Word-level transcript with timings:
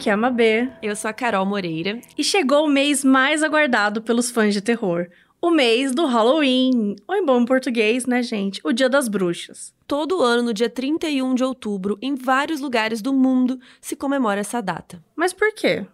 aqui 0.00 0.08
é 0.08 0.14
a 0.14 0.16
Mabê. 0.16 0.66
Eu 0.82 0.96
sou 0.96 1.10
a 1.10 1.12
Carol 1.12 1.44
Moreira. 1.44 2.00
E 2.16 2.24
chegou 2.24 2.64
o 2.64 2.70
mês 2.70 3.04
mais 3.04 3.42
aguardado 3.42 4.00
pelos 4.00 4.30
fãs 4.30 4.54
de 4.54 4.62
terror. 4.62 5.08
O 5.42 5.50
mês 5.50 5.94
do 5.94 6.06
Halloween. 6.06 6.96
Ou 7.06 7.14
em 7.14 7.24
bom 7.24 7.44
português, 7.44 8.06
né, 8.06 8.22
gente? 8.22 8.62
O 8.64 8.72
Dia 8.72 8.88
das 8.88 9.08
Bruxas. 9.08 9.74
Todo 9.86 10.22
ano, 10.22 10.44
no 10.44 10.54
dia 10.54 10.70
31 10.70 11.34
de 11.34 11.44
outubro, 11.44 11.98
em 12.00 12.14
vários 12.14 12.62
lugares 12.62 13.02
do 13.02 13.12
mundo, 13.12 13.60
se 13.78 13.94
comemora 13.94 14.40
essa 14.40 14.62
data. 14.62 15.04
Mas 15.14 15.34
por 15.34 15.52
quê? 15.52 15.84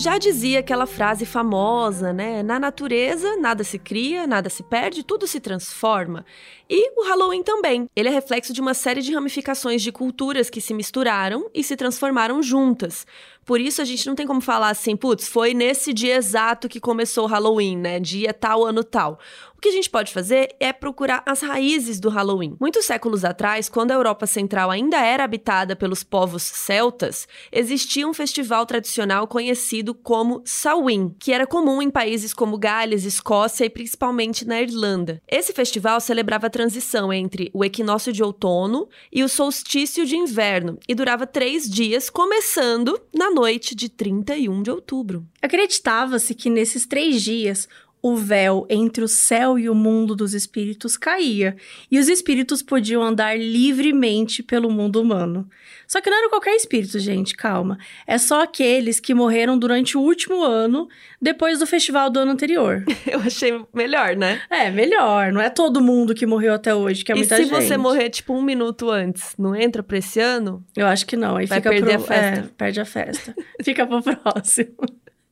Já 0.00 0.16
dizia 0.16 0.60
aquela 0.60 0.86
frase 0.86 1.26
famosa, 1.26 2.12
né? 2.12 2.40
Na 2.40 2.56
natureza, 2.56 3.36
nada 3.36 3.64
se 3.64 3.80
cria, 3.80 4.28
nada 4.28 4.48
se 4.48 4.62
perde, 4.62 5.02
tudo 5.02 5.26
se 5.26 5.40
transforma. 5.40 6.24
E 6.70 6.92
o 6.96 7.04
Halloween 7.04 7.42
também. 7.42 7.88
Ele 7.96 8.08
é 8.08 8.12
reflexo 8.12 8.52
de 8.52 8.60
uma 8.60 8.74
série 8.74 9.02
de 9.02 9.12
ramificações 9.12 9.82
de 9.82 9.90
culturas 9.90 10.48
que 10.48 10.60
se 10.60 10.72
misturaram 10.72 11.50
e 11.52 11.64
se 11.64 11.74
transformaram 11.74 12.40
juntas. 12.40 13.04
Por 13.48 13.62
isso 13.62 13.80
a 13.80 13.84
gente 13.86 14.06
não 14.06 14.14
tem 14.14 14.26
como 14.26 14.42
falar 14.42 14.68
assim, 14.68 14.94
putz, 14.94 15.26
foi 15.26 15.54
nesse 15.54 15.94
dia 15.94 16.16
exato 16.16 16.68
que 16.68 16.78
começou 16.78 17.24
o 17.24 17.26
Halloween, 17.26 17.78
né? 17.78 17.98
Dia 17.98 18.34
tal, 18.34 18.62
ano 18.62 18.84
tal. 18.84 19.18
O 19.58 19.60
que 19.60 19.70
a 19.70 19.72
gente 19.72 19.90
pode 19.90 20.12
fazer 20.12 20.54
é 20.60 20.72
procurar 20.72 21.20
as 21.26 21.40
raízes 21.40 21.98
do 21.98 22.08
Halloween. 22.08 22.56
Muitos 22.60 22.84
séculos 22.84 23.24
atrás, 23.24 23.68
quando 23.68 23.90
a 23.90 23.94
Europa 23.94 24.24
Central 24.24 24.70
ainda 24.70 24.98
era 24.98 25.24
habitada 25.24 25.74
pelos 25.74 26.04
povos 26.04 26.44
celtas, 26.44 27.26
existia 27.50 28.06
um 28.06 28.14
festival 28.14 28.64
tradicional 28.64 29.26
conhecido 29.26 29.96
como 29.96 30.42
Samhain, 30.44 31.12
que 31.18 31.32
era 31.32 31.44
comum 31.44 31.82
em 31.82 31.90
países 31.90 32.32
como 32.32 32.56
Gales, 32.56 33.04
Escócia 33.04 33.64
e 33.64 33.70
principalmente 33.70 34.46
na 34.46 34.62
Irlanda. 34.62 35.20
Esse 35.26 35.52
festival 35.52 36.00
celebrava 36.00 36.46
a 36.46 36.50
transição 36.50 37.12
entre 37.12 37.50
o 37.52 37.64
equinócio 37.64 38.12
de 38.12 38.22
outono 38.22 38.88
e 39.12 39.24
o 39.24 39.28
solstício 39.28 40.06
de 40.06 40.16
inverno 40.16 40.78
e 40.88 40.94
durava 40.94 41.26
três 41.26 41.68
dias, 41.68 42.08
começando 42.08 42.96
na 43.12 43.28
noite 43.38 43.72
de 43.72 43.88
31 43.88 44.62
de 44.64 44.70
outubro. 44.70 45.24
Acreditava-se 45.40 46.34
que 46.34 46.50
nesses 46.50 46.86
três 46.86 47.22
dias 47.22 47.68
o 48.00 48.16
véu 48.16 48.66
entre 48.68 49.02
o 49.02 49.08
céu 49.08 49.58
e 49.58 49.68
o 49.68 49.74
mundo 49.74 50.14
dos 50.14 50.34
espíritos 50.34 50.96
caía, 50.96 51.56
e 51.90 51.98
os 51.98 52.08
espíritos 52.08 52.62
podiam 52.62 53.02
andar 53.02 53.38
livremente 53.38 54.42
pelo 54.42 54.70
mundo 54.70 55.00
humano. 55.00 55.48
Só 55.86 56.00
que 56.00 56.10
não 56.10 56.18
era 56.18 56.28
qualquer 56.28 56.54
espírito, 56.54 56.98
gente, 56.98 57.34
calma. 57.34 57.78
É 58.06 58.18
só 58.18 58.42
aqueles 58.42 59.00
que 59.00 59.14
morreram 59.14 59.58
durante 59.58 59.96
o 59.96 60.00
último 60.00 60.42
ano, 60.42 60.86
depois 61.20 61.58
do 61.58 61.66
festival 61.66 62.10
do 62.10 62.20
ano 62.20 62.32
anterior. 62.32 62.84
Eu 63.06 63.20
achei 63.20 63.58
melhor, 63.72 64.14
né? 64.14 64.40
É, 64.50 64.70
melhor. 64.70 65.32
Não 65.32 65.40
é 65.40 65.48
todo 65.48 65.80
mundo 65.80 66.14
que 66.14 66.26
morreu 66.26 66.52
até 66.52 66.74
hoje, 66.74 67.04
que 67.04 67.10
é 67.10 67.14
e 67.14 67.18
muita 67.18 67.36
se 67.36 67.44
gente. 67.44 67.50
você 67.50 67.76
morrer, 67.76 68.10
tipo, 68.10 68.34
um 68.34 68.42
minuto 68.42 68.90
antes, 68.90 69.34
não 69.38 69.56
entra 69.56 69.82
pra 69.82 69.98
esse 69.98 70.20
ano? 70.20 70.64
Eu 70.76 70.86
acho 70.86 71.06
que 71.06 71.16
não. 71.16 71.36
Aí 71.36 71.46
Vai 71.46 71.58
fica 71.58 71.70
perder 71.70 71.94
pro... 71.94 72.04
a 72.04 72.06
festa. 72.06 72.40
É, 72.40 72.50
perde 72.56 72.80
a 72.80 72.84
festa. 72.84 73.34
fica 73.62 73.86
pro 73.86 74.02
próximo. 74.16 74.76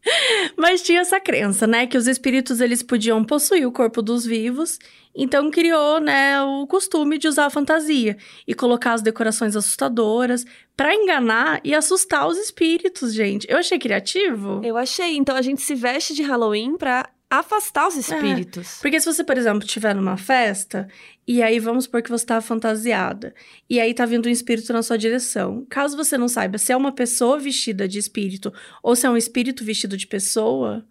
Mas 0.56 0.82
tinha 0.82 1.00
essa 1.00 1.20
crença, 1.20 1.66
né, 1.66 1.86
que 1.86 1.96
os 1.96 2.06
espíritos 2.06 2.60
eles 2.60 2.82
podiam 2.82 3.24
possuir 3.24 3.66
o 3.66 3.72
corpo 3.72 4.00
dos 4.00 4.24
vivos, 4.24 4.78
então 5.14 5.50
criou, 5.50 5.98
né, 6.00 6.40
o 6.42 6.66
costume 6.66 7.18
de 7.18 7.26
usar 7.26 7.46
a 7.46 7.50
fantasia 7.50 8.16
e 8.46 8.54
colocar 8.54 8.92
as 8.92 9.02
decorações 9.02 9.56
assustadoras 9.56 10.44
para 10.76 10.94
enganar 10.94 11.60
e 11.64 11.74
assustar 11.74 12.28
os 12.28 12.36
espíritos, 12.36 13.14
gente. 13.14 13.46
Eu 13.50 13.58
achei 13.58 13.78
criativo. 13.78 14.60
Eu 14.62 14.76
achei. 14.76 15.16
Então 15.16 15.34
a 15.34 15.42
gente 15.42 15.62
se 15.62 15.74
veste 15.74 16.14
de 16.14 16.22
Halloween 16.22 16.76
pra 16.76 17.08
afastar 17.30 17.88
os 17.88 17.96
espíritos. 17.96 18.78
Porque 18.80 19.00
se 19.00 19.06
você, 19.06 19.24
por 19.24 19.36
exemplo, 19.36 19.64
estiver 19.64 19.94
numa 19.94 20.16
festa 20.16 20.86
e 21.26 21.42
aí 21.42 21.58
vamos 21.58 21.84
supor 21.84 22.02
que 22.02 22.10
você 22.10 22.24
tá 22.24 22.40
fantasiada 22.40 23.34
e 23.68 23.80
aí 23.80 23.92
tá 23.92 24.06
vindo 24.06 24.26
um 24.26 24.32
espírito 24.32 24.72
na 24.72 24.82
sua 24.82 24.96
direção. 24.96 25.66
Caso 25.68 25.96
você 25.96 26.16
não 26.16 26.28
saiba 26.28 26.56
se 26.56 26.72
é 26.72 26.76
uma 26.76 26.92
pessoa 26.92 27.38
vestida 27.38 27.88
de 27.88 27.98
espírito 27.98 28.52
ou 28.82 28.94
se 28.94 29.06
é 29.06 29.10
um 29.10 29.16
espírito 29.16 29.64
vestido 29.64 29.96
de 29.96 30.06
pessoa, 30.06 30.86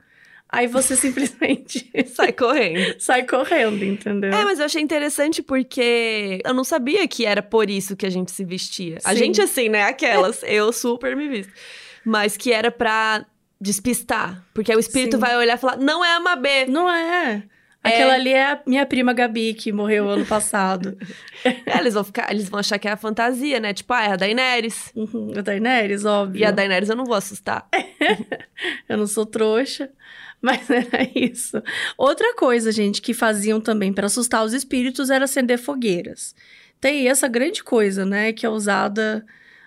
aí 0.49 0.67
você 0.67 0.95
simplesmente 0.97 1.89
Sai 2.13 2.33
correndo. 2.33 2.95
sai 2.99 3.23
correndo, 3.25 3.83
entendeu? 3.83 4.33
É, 4.33 4.43
mas 4.43 4.59
eu 4.59 4.65
achei 4.65 4.81
interessante 4.81 5.41
porque 5.41 6.41
eu 6.43 6.53
não 6.53 6.65
sabia 6.65 7.07
que 7.07 7.25
era 7.25 7.41
por 7.41 7.69
isso 7.69 7.95
que 7.95 8.05
a 8.05 8.09
gente 8.09 8.31
se 8.31 8.43
vestia. 8.43 8.97
A 9.05 9.13
Sim. 9.13 9.19
gente, 9.19 9.41
assim, 9.41 9.69
né? 9.69 9.83
Aquelas, 9.83 10.43
eu 10.47 10.73
super 10.73 11.15
me 11.15 11.29
visto. 11.29 11.53
Mas 12.03 12.35
que 12.35 12.51
era 12.51 12.69
pra 12.69 13.25
despistar. 13.59 14.45
Porque 14.53 14.73
o 14.75 14.79
espírito 14.79 15.15
Sim. 15.15 15.21
vai 15.21 15.37
olhar 15.37 15.55
e 15.55 15.57
falar: 15.57 15.77
não 15.77 16.03
é 16.03 16.13
a 16.13 16.19
Mabê. 16.19 16.65
Não 16.65 16.89
é. 16.91 17.43
Aquela 17.87 18.13
ali 18.13 18.33
é 18.33 18.51
a 18.51 18.61
minha 18.65 18.85
prima 18.85 19.13
Gabi, 19.13 19.53
que 19.53 19.71
morreu 19.71 20.09
ano 20.09 20.25
passado. 20.27 20.97
É, 21.43 21.79
eles 21.79 21.93
vão 21.93 22.03
ficar, 22.03 22.31
eles 22.31 22.49
vão 22.49 22.59
achar 22.59 22.79
que 22.79 22.87
é 22.87 22.91
a 22.91 22.97
fantasia, 22.97 23.59
né? 23.59 23.73
Tipo, 23.73 23.93
ah, 23.93 24.03
é 24.03 24.11
a 24.11 24.15
Daenerys. 24.15 24.91
Uhum, 24.95 25.33
a 25.37 25.41
Daenerys, 25.41 26.05
óbvio. 26.05 26.41
E 26.41 26.45
a 26.45 26.51
Daenerys 26.51 26.89
eu 26.89 26.95
não 26.95 27.05
vou 27.05 27.15
assustar. 27.15 27.67
Eu 28.87 28.97
não 28.97 29.07
sou 29.07 29.25
trouxa, 29.25 29.89
mas 30.41 30.69
era 30.69 31.09
isso. 31.13 31.61
Outra 31.97 32.33
coisa, 32.35 32.71
gente, 32.71 33.01
que 33.01 33.13
faziam 33.13 33.59
também 33.59 33.91
para 33.91 34.05
assustar 34.05 34.45
os 34.45 34.53
espíritos 34.53 35.09
era 35.09 35.25
acender 35.25 35.57
fogueiras. 35.57 36.33
Tem 36.79 37.09
essa 37.09 37.27
grande 37.27 37.63
coisa, 37.63 38.05
né, 38.05 38.31
que 38.31 38.45
é 38.45 38.49
usada 38.49 39.25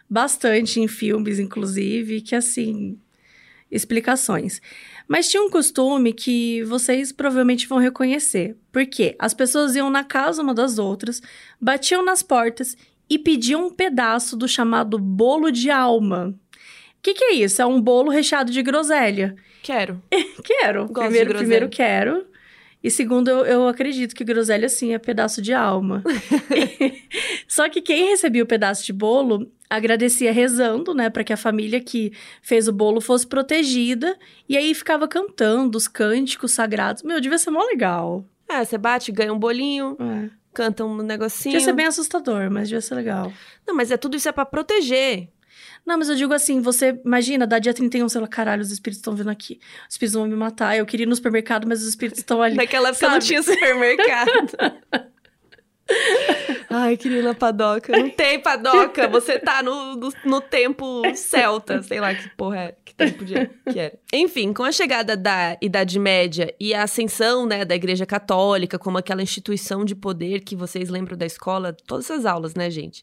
bastante 0.08 0.80
em 0.80 0.88
filmes, 0.88 1.38
inclusive, 1.38 2.20
que 2.22 2.34
assim, 2.34 2.98
explicações. 3.70 4.60
Mas 5.06 5.28
tinha 5.28 5.42
um 5.42 5.50
costume 5.50 6.12
que 6.12 6.62
vocês 6.64 7.12
provavelmente 7.12 7.66
vão 7.66 7.78
reconhecer. 7.78 8.56
Porque 8.70 9.16
as 9.18 9.32
pessoas 9.32 9.74
iam 9.74 9.90
na 9.90 10.04
casa 10.04 10.42
uma 10.42 10.54
das 10.54 10.78
outras, 10.78 11.22
batiam 11.60 12.04
nas 12.04 12.22
portas 12.22 12.76
e 13.08 13.18
pediam 13.18 13.66
um 13.66 13.70
pedaço 13.70 14.36
do 14.36 14.46
chamado 14.46 14.98
bolo 14.98 15.50
de 15.50 15.70
alma. 15.70 16.34
O 16.98 17.02
que, 17.02 17.14
que 17.14 17.24
é 17.24 17.34
isso? 17.34 17.62
É 17.62 17.66
um 17.66 17.80
bolo 17.80 18.10
recheado 18.10 18.52
de 18.52 18.62
groselha. 18.62 19.34
Quero. 19.62 20.02
Quero. 20.44 20.86
Gosto 20.86 21.00
primeiro, 21.00 21.34
primeiro 21.34 21.68
quero. 21.68 22.26
E 22.82 22.90
segundo, 22.90 23.28
eu, 23.28 23.44
eu 23.44 23.68
acredito 23.68 24.14
que 24.14 24.22
groselha, 24.22 24.68
sim, 24.68 24.94
é 24.94 24.98
pedaço 24.98 25.42
de 25.42 25.52
alma. 25.52 26.02
Só 27.48 27.68
que 27.68 27.80
quem 27.80 28.08
recebia 28.08 28.42
o 28.42 28.46
pedaço 28.46 28.84
de 28.84 28.92
bolo 28.92 29.50
agradecia 29.70 30.32
rezando, 30.32 30.94
né, 30.94 31.10
para 31.10 31.22
que 31.24 31.32
a 31.32 31.36
família 31.36 31.80
que 31.80 32.12
fez 32.42 32.68
o 32.68 32.72
bolo 32.72 33.00
fosse 33.00 33.26
protegida. 33.26 34.16
E 34.48 34.56
aí 34.56 34.74
ficava 34.74 35.06
cantando 35.08 35.76
os 35.76 35.86
cânticos 35.88 36.52
sagrados. 36.52 37.02
Meu, 37.02 37.20
devia 37.20 37.38
ser 37.38 37.50
mó 37.50 37.62
legal. 37.64 38.24
É, 38.48 38.64
você 38.64 38.78
bate, 38.78 39.12
ganha 39.12 39.32
um 39.32 39.38
bolinho, 39.38 39.96
É. 40.00 40.30
canta 40.54 40.84
um 40.84 40.96
negocinho. 41.02 41.52
Devia 41.52 41.64
ser 41.64 41.72
bem 41.74 41.86
assustador, 41.86 42.50
mas 42.50 42.68
devia 42.68 42.80
ser 42.80 42.94
legal. 42.94 43.32
Não, 43.66 43.74
mas 43.74 43.90
é 43.90 43.96
tudo 43.96 44.16
isso 44.16 44.28
é 44.28 44.32
pra 44.32 44.46
proteger. 44.46 45.28
Não, 45.86 45.96
mas 45.98 46.08
eu 46.08 46.16
digo 46.16 46.34
assim, 46.34 46.60
você 46.60 46.98
imagina, 47.04 47.46
dá 47.46 47.58
dia 47.58 47.72
31, 47.72 48.08
sei 48.08 48.20
lá, 48.20 48.26
caralho, 48.28 48.60
os 48.62 48.70
espíritos 48.70 48.98
estão 48.98 49.14
vindo 49.14 49.30
aqui. 49.30 49.58
Os 49.88 49.94
espíritos 49.94 50.14
vão 50.18 50.26
me 50.26 50.34
matar. 50.36 50.76
Eu 50.76 50.84
queria 50.84 51.04
ir 51.04 51.08
no 51.08 51.14
supermercado, 51.16 51.66
mas 51.66 51.80
os 51.82 51.88
espíritos 51.88 52.18
estão 52.20 52.42
ali. 52.42 52.56
Naquela 52.56 52.90
época 52.90 53.08
não 53.08 53.18
tinha 53.18 53.42
supermercado. 53.42 54.30
Ai, 56.70 56.98
na 57.22 57.34
padoca. 57.34 57.96
Não 57.96 58.10
tem 58.10 58.40
padoca. 58.40 59.08
Você 59.08 59.38
tá 59.38 59.62
no, 59.62 59.96
no, 59.96 60.12
no 60.24 60.40
tempo 60.40 61.02
celta. 61.14 61.82
Sei 61.82 61.98
lá 61.98 62.14
que 62.14 62.28
porra 62.30 62.58
é. 62.58 62.74
Que 62.84 62.94
tempo 62.94 63.24
de, 63.24 63.34
que 63.70 63.78
era. 63.78 63.98
Enfim, 64.12 64.52
com 64.52 64.64
a 64.64 64.72
chegada 64.72 65.16
da 65.16 65.56
Idade 65.62 65.98
Média 65.98 66.54
e 66.60 66.74
a 66.74 66.82
ascensão, 66.82 67.46
né, 67.46 67.64
da 67.64 67.74
Igreja 67.74 68.04
Católica 68.04 68.78
como 68.78 68.98
aquela 68.98 69.22
instituição 69.22 69.84
de 69.84 69.94
poder 69.94 70.40
que 70.40 70.54
vocês 70.54 70.90
lembram 70.90 71.16
da 71.16 71.26
escola, 71.26 71.74
todas 71.86 72.10
essas 72.10 72.26
aulas, 72.26 72.54
né, 72.54 72.70
gente? 72.70 73.02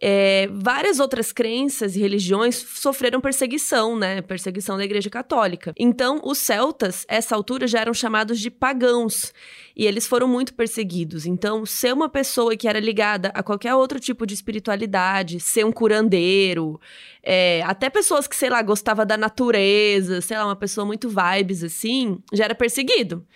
É, 0.00 0.48
várias 0.52 1.00
outras 1.00 1.32
crenças 1.32 1.96
e 1.96 2.00
religiões 2.00 2.54
sofreram 2.54 3.20
perseguição, 3.20 3.96
né? 3.96 4.20
Perseguição 4.20 4.76
da 4.76 4.84
Igreja 4.84 5.08
Católica. 5.08 5.72
Então, 5.78 6.20
os 6.22 6.38
celtas, 6.38 7.04
essa 7.08 7.34
altura, 7.34 7.66
já 7.66 7.80
eram 7.80 7.94
chamados 7.94 8.38
de 8.38 8.50
pagãos. 8.50 9.32
E 9.74 9.86
eles 9.86 10.06
foram 10.06 10.28
muito 10.28 10.54
perseguidos. 10.54 11.26
Então, 11.26 11.64
ser 11.64 11.92
uma 11.92 12.08
pessoa 12.08 12.56
que 12.56 12.68
era 12.68 12.80
ligada 12.80 13.30
a 13.34 13.42
qualquer 13.42 13.74
outro 13.74 13.98
tipo 13.98 14.26
de 14.26 14.34
espiritualidade, 14.34 15.40
ser 15.40 15.64
um 15.64 15.72
curandeiro, 15.72 16.80
é, 17.22 17.62
até 17.62 17.90
pessoas 17.90 18.26
que, 18.26 18.36
sei 18.36 18.48
lá, 18.48 18.62
gostava 18.62 19.04
da 19.04 19.16
natureza, 19.16 20.20
sei 20.20 20.36
lá, 20.36 20.46
uma 20.46 20.56
pessoa 20.56 20.86
muito 20.86 21.08
vibes 21.08 21.64
assim, 21.64 22.18
já 22.32 22.44
era 22.44 22.54
perseguido. 22.54 23.26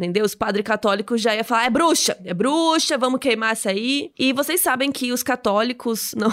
Entendeu? 0.00 0.24
Os 0.24 0.34
padres 0.34 0.64
católicos 0.64 1.20
já 1.20 1.34
iam 1.36 1.44
falar: 1.44 1.66
é 1.66 1.70
bruxa, 1.70 2.16
é 2.24 2.32
bruxa, 2.32 2.96
vamos 2.96 3.20
queimar 3.20 3.52
essa 3.52 3.68
aí. 3.68 4.10
E 4.18 4.32
vocês 4.32 4.62
sabem 4.62 4.90
que 4.90 5.12
os 5.12 5.22
católicos, 5.22 6.14
não, 6.16 6.30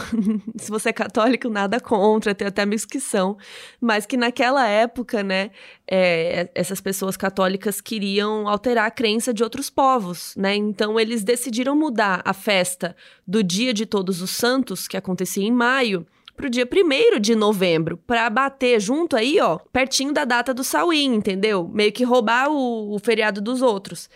se 0.55 0.69
você 0.69 0.89
é 0.89 0.93
católico, 0.93 1.49
nada 1.49 1.77
contra, 1.77 2.33
tem 2.33 2.47
até 2.47 2.61
amigos 2.61 2.85
que 2.85 3.01
são, 3.01 3.37
mas 3.81 4.05
que 4.05 4.15
naquela 4.15 4.65
época, 4.65 5.21
né, 5.21 5.51
é, 5.85 6.49
essas 6.55 6.79
pessoas 6.79 7.17
católicas 7.17 7.81
queriam 7.81 8.47
alterar 8.47 8.85
a 8.85 8.91
crença 8.91 9.33
de 9.33 9.43
outros 9.43 9.69
povos, 9.69 10.33
né? 10.37 10.55
Então 10.55 10.97
eles 10.97 11.21
decidiram 11.21 11.75
mudar 11.75 12.21
a 12.23 12.31
festa 12.31 12.95
do 13.27 13.43
Dia 13.43 13.73
de 13.73 13.85
Todos 13.85 14.21
os 14.21 14.29
Santos, 14.29 14.87
que 14.87 14.95
acontecia 14.95 15.43
em 15.43 15.51
maio, 15.51 16.07
pro 16.37 16.49
dia 16.49 16.65
1 16.71 17.19
de 17.19 17.35
novembro, 17.35 17.97
pra 17.97 18.29
bater 18.29 18.79
junto 18.79 19.15
aí, 19.17 19.39
ó, 19.41 19.57
pertinho 19.73 20.13
da 20.13 20.23
data 20.23 20.53
do 20.53 20.63
Samhain, 20.63 21.15
entendeu? 21.15 21.67
Meio 21.67 21.91
que 21.91 22.03
roubar 22.03 22.49
o, 22.49 22.95
o 22.95 22.99
feriado 22.99 23.41
dos 23.41 23.61
outros. 23.61 24.07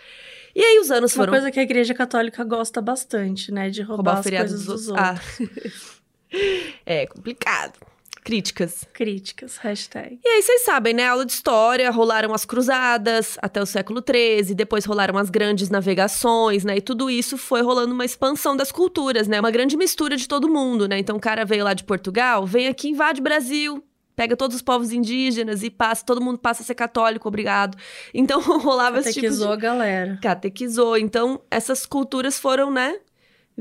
E 0.54 0.62
aí 0.62 0.78
os 0.78 0.90
anos 0.90 1.12
Uma 1.12 1.22
foram. 1.24 1.32
coisa 1.32 1.50
que 1.50 1.58
a 1.58 1.62
igreja 1.62 1.92
católica 1.92 2.44
gosta 2.44 2.80
bastante, 2.80 3.50
né? 3.50 3.68
De 3.68 3.82
roubar, 3.82 4.14
roubar 4.14 4.16
o 4.16 4.20
as 4.20 4.40
coisas 4.40 4.64
dos 4.64 4.86
dos 4.86 4.88
outros. 4.88 5.40
outros. 5.40 6.00
Ah. 6.32 6.70
é 6.86 7.06
complicado. 7.06 7.91
Críticas. 8.24 8.84
Críticas, 8.92 9.56
hashtag. 9.56 10.20
E 10.24 10.28
aí, 10.28 10.42
vocês 10.42 10.64
sabem, 10.64 10.94
né? 10.94 11.08
Aula 11.08 11.26
de 11.26 11.32
história, 11.32 11.90
rolaram 11.90 12.32
as 12.32 12.44
cruzadas 12.44 13.36
até 13.42 13.60
o 13.60 13.66
século 13.66 14.00
XIII, 14.00 14.54
depois 14.54 14.84
rolaram 14.84 15.18
as 15.18 15.28
grandes 15.28 15.68
navegações, 15.68 16.64
né? 16.64 16.76
E 16.76 16.80
tudo 16.80 17.10
isso 17.10 17.36
foi 17.36 17.62
rolando 17.62 17.92
uma 17.92 18.04
expansão 18.04 18.56
das 18.56 18.70
culturas, 18.70 19.26
né? 19.26 19.40
Uma 19.40 19.50
grande 19.50 19.76
mistura 19.76 20.16
de 20.16 20.28
todo 20.28 20.48
mundo, 20.48 20.86
né? 20.86 20.98
Então, 20.98 21.16
o 21.16 21.20
cara 21.20 21.44
veio 21.44 21.64
lá 21.64 21.74
de 21.74 21.82
Portugal, 21.82 22.46
vem 22.46 22.68
aqui, 22.68 22.88
invade 22.90 23.20
o 23.20 23.24
Brasil, 23.24 23.82
pega 24.14 24.36
todos 24.36 24.54
os 24.54 24.62
povos 24.62 24.92
indígenas 24.92 25.64
e 25.64 25.70
passa, 25.70 26.04
todo 26.04 26.20
mundo 26.20 26.38
passa 26.38 26.62
a 26.62 26.64
ser 26.64 26.76
católico, 26.76 27.26
obrigado. 27.26 27.76
Então, 28.14 28.40
rolava 28.60 29.00
esse 29.00 29.14
tipo 29.14 29.20
de... 29.20 29.26
Catequizou 29.26 29.52
a 29.52 29.56
galera. 29.56 30.18
Catequizou. 30.22 30.96
Então, 30.96 31.40
essas 31.50 31.84
culturas 31.84 32.38
foram, 32.38 32.70
né? 32.70 32.98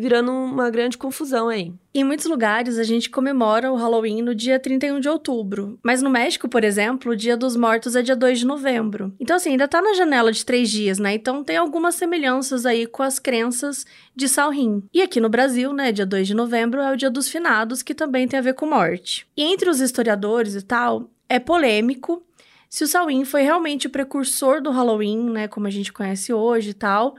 Virando 0.02 0.32
uma 0.32 0.68
grande 0.72 0.98
confusão 0.98 1.48
aí. 1.48 1.72
Em 1.94 2.04
muitos 2.04 2.26
lugares, 2.26 2.80
a 2.80 2.84
gente 2.84 3.08
comemora 3.08 3.72
o 3.72 3.76
Halloween 3.76 4.24
no 4.24 4.34
dia 4.34 4.60
31 4.60 5.00
de 5.00 5.08
outubro. 5.08 5.78
Mas 5.84 6.02
no 6.02 6.10
México, 6.10 6.50
por 6.50 6.64
exemplo, 6.64 7.12
o 7.12 7.16
Dia 7.16 7.38
dos 7.38 7.56
Mortos 7.56 7.96
é 7.96 8.02
dia 8.02 8.16
2 8.16 8.40
de 8.40 8.48
novembro. 8.48 9.14
Então, 9.20 9.36
assim, 9.36 9.52
ainda 9.52 9.68
tá 9.68 9.80
na 9.80 9.94
janela 9.94 10.32
de 10.32 10.44
três 10.44 10.72
dias, 10.72 10.98
né? 10.98 11.14
Então 11.14 11.44
tem 11.44 11.56
algumas 11.56 11.94
semelhanças 11.94 12.66
aí 12.66 12.88
com 12.88 13.04
as 13.04 13.20
crenças 13.20 13.86
de 14.16 14.28
Samhain. 14.28 14.82
E 14.92 15.04
aqui 15.04 15.20
no 15.20 15.30
Brasil, 15.30 15.72
né, 15.72 15.92
dia 15.92 16.08
2 16.08 16.26
de 16.26 16.34
novembro 16.34 16.82
é 16.82 16.92
o 16.92 16.98
Dia 16.98 17.12
dos 17.12 17.28
Finados, 17.28 17.84
que 17.84 17.94
também 17.94 18.28
tem 18.28 18.40
a 18.40 18.42
ver 18.42 18.56
com 18.56 18.66
morte. 18.66 19.28
E 19.38 19.44
entre 19.44 19.70
os 19.70 19.80
historiadores 19.80 20.56
e 20.56 20.64
tal, 20.64 21.12
é 21.30 21.38
polêmico 21.38 22.24
se 22.68 22.84
o 22.84 22.88
Samhain 22.88 23.24
foi 23.24 23.44
realmente 23.44 23.86
o 23.86 23.92
precursor 23.92 24.64
do 24.64 24.72
Halloween, 24.72 25.30
né, 25.30 25.48
como 25.48 25.68
a 25.68 25.70
gente 25.70 25.94
conhece 25.94 26.34
hoje 26.34 26.72
e 26.72 26.74
tal. 26.74 27.16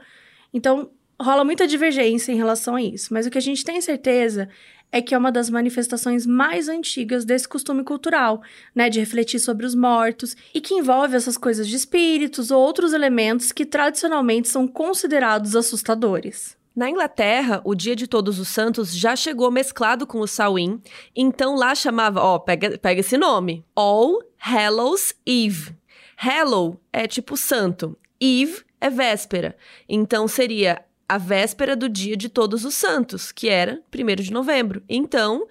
Então, 0.53 0.89
rola 1.21 1.43
muita 1.43 1.67
divergência 1.67 2.31
em 2.31 2.37
relação 2.37 2.75
a 2.75 2.81
isso, 2.81 3.13
mas 3.13 3.25
o 3.25 3.29
que 3.29 3.37
a 3.37 3.41
gente 3.41 3.63
tem 3.63 3.79
certeza 3.81 4.49
é 4.93 5.01
que 5.01 5.15
é 5.15 5.17
uma 5.17 5.31
das 5.31 5.49
manifestações 5.49 6.23
mais 6.23 6.69
antigas 6.69 7.25
desse 7.25 7.47
costume 7.47 7.83
cultural, 7.83 8.43
né, 8.75 8.91
de 8.91 8.99
refletir 8.99 9.39
sobre 9.39 9.65
os 9.65 9.73
mortos 9.73 10.35
e 10.53 10.61
que 10.61 10.75
envolve 10.75 11.15
essas 11.15 11.35
coisas 11.35 11.67
de 11.67 11.75
espíritos 11.75 12.51
ou 12.51 12.61
outros 12.61 12.93
elementos 12.93 13.51
que 13.51 13.65
tradicionalmente 13.65 14.47
são 14.47 14.67
considerados 14.67 15.55
assustadores. 15.55 16.55
Na 16.75 16.89
Inglaterra, 16.89 17.59
o 17.63 17.73
Dia 17.73 17.95
de 17.95 18.07
Todos 18.07 18.39
os 18.39 18.47
Santos 18.47 18.95
já 18.95 19.15
chegou 19.15 19.49
mesclado 19.49 20.05
com 20.05 20.19
o 20.19 20.27
Samhain, 20.27 20.79
então 21.15 21.55
lá 21.55 21.73
chamava, 21.73 22.21
ó, 22.21 22.37
pega, 22.37 22.77
pega 22.77 22.99
esse 22.99 23.17
nome, 23.17 23.65
All 23.75 24.19
Hallows 24.37 25.15
Eve. 25.25 25.75
Hallow 26.15 26.79
é 26.91 27.07
tipo 27.07 27.35
santo, 27.35 27.97
Eve 28.21 28.63
é 28.79 28.91
véspera, 28.91 29.55
então 29.89 30.27
seria 30.27 30.83
a 31.13 31.17
véspera 31.19 31.75
do 31.75 31.87
Dia 31.87 32.17
de 32.17 32.27
Todos 32.27 32.65
os 32.65 32.73
Santos, 32.73 33.31
que 33.31 33.47
era 33.47 33.79
1 33.93 34.15
de 34.23 34.33
novembro. 34.33 34.81
Então, 34.89 35.47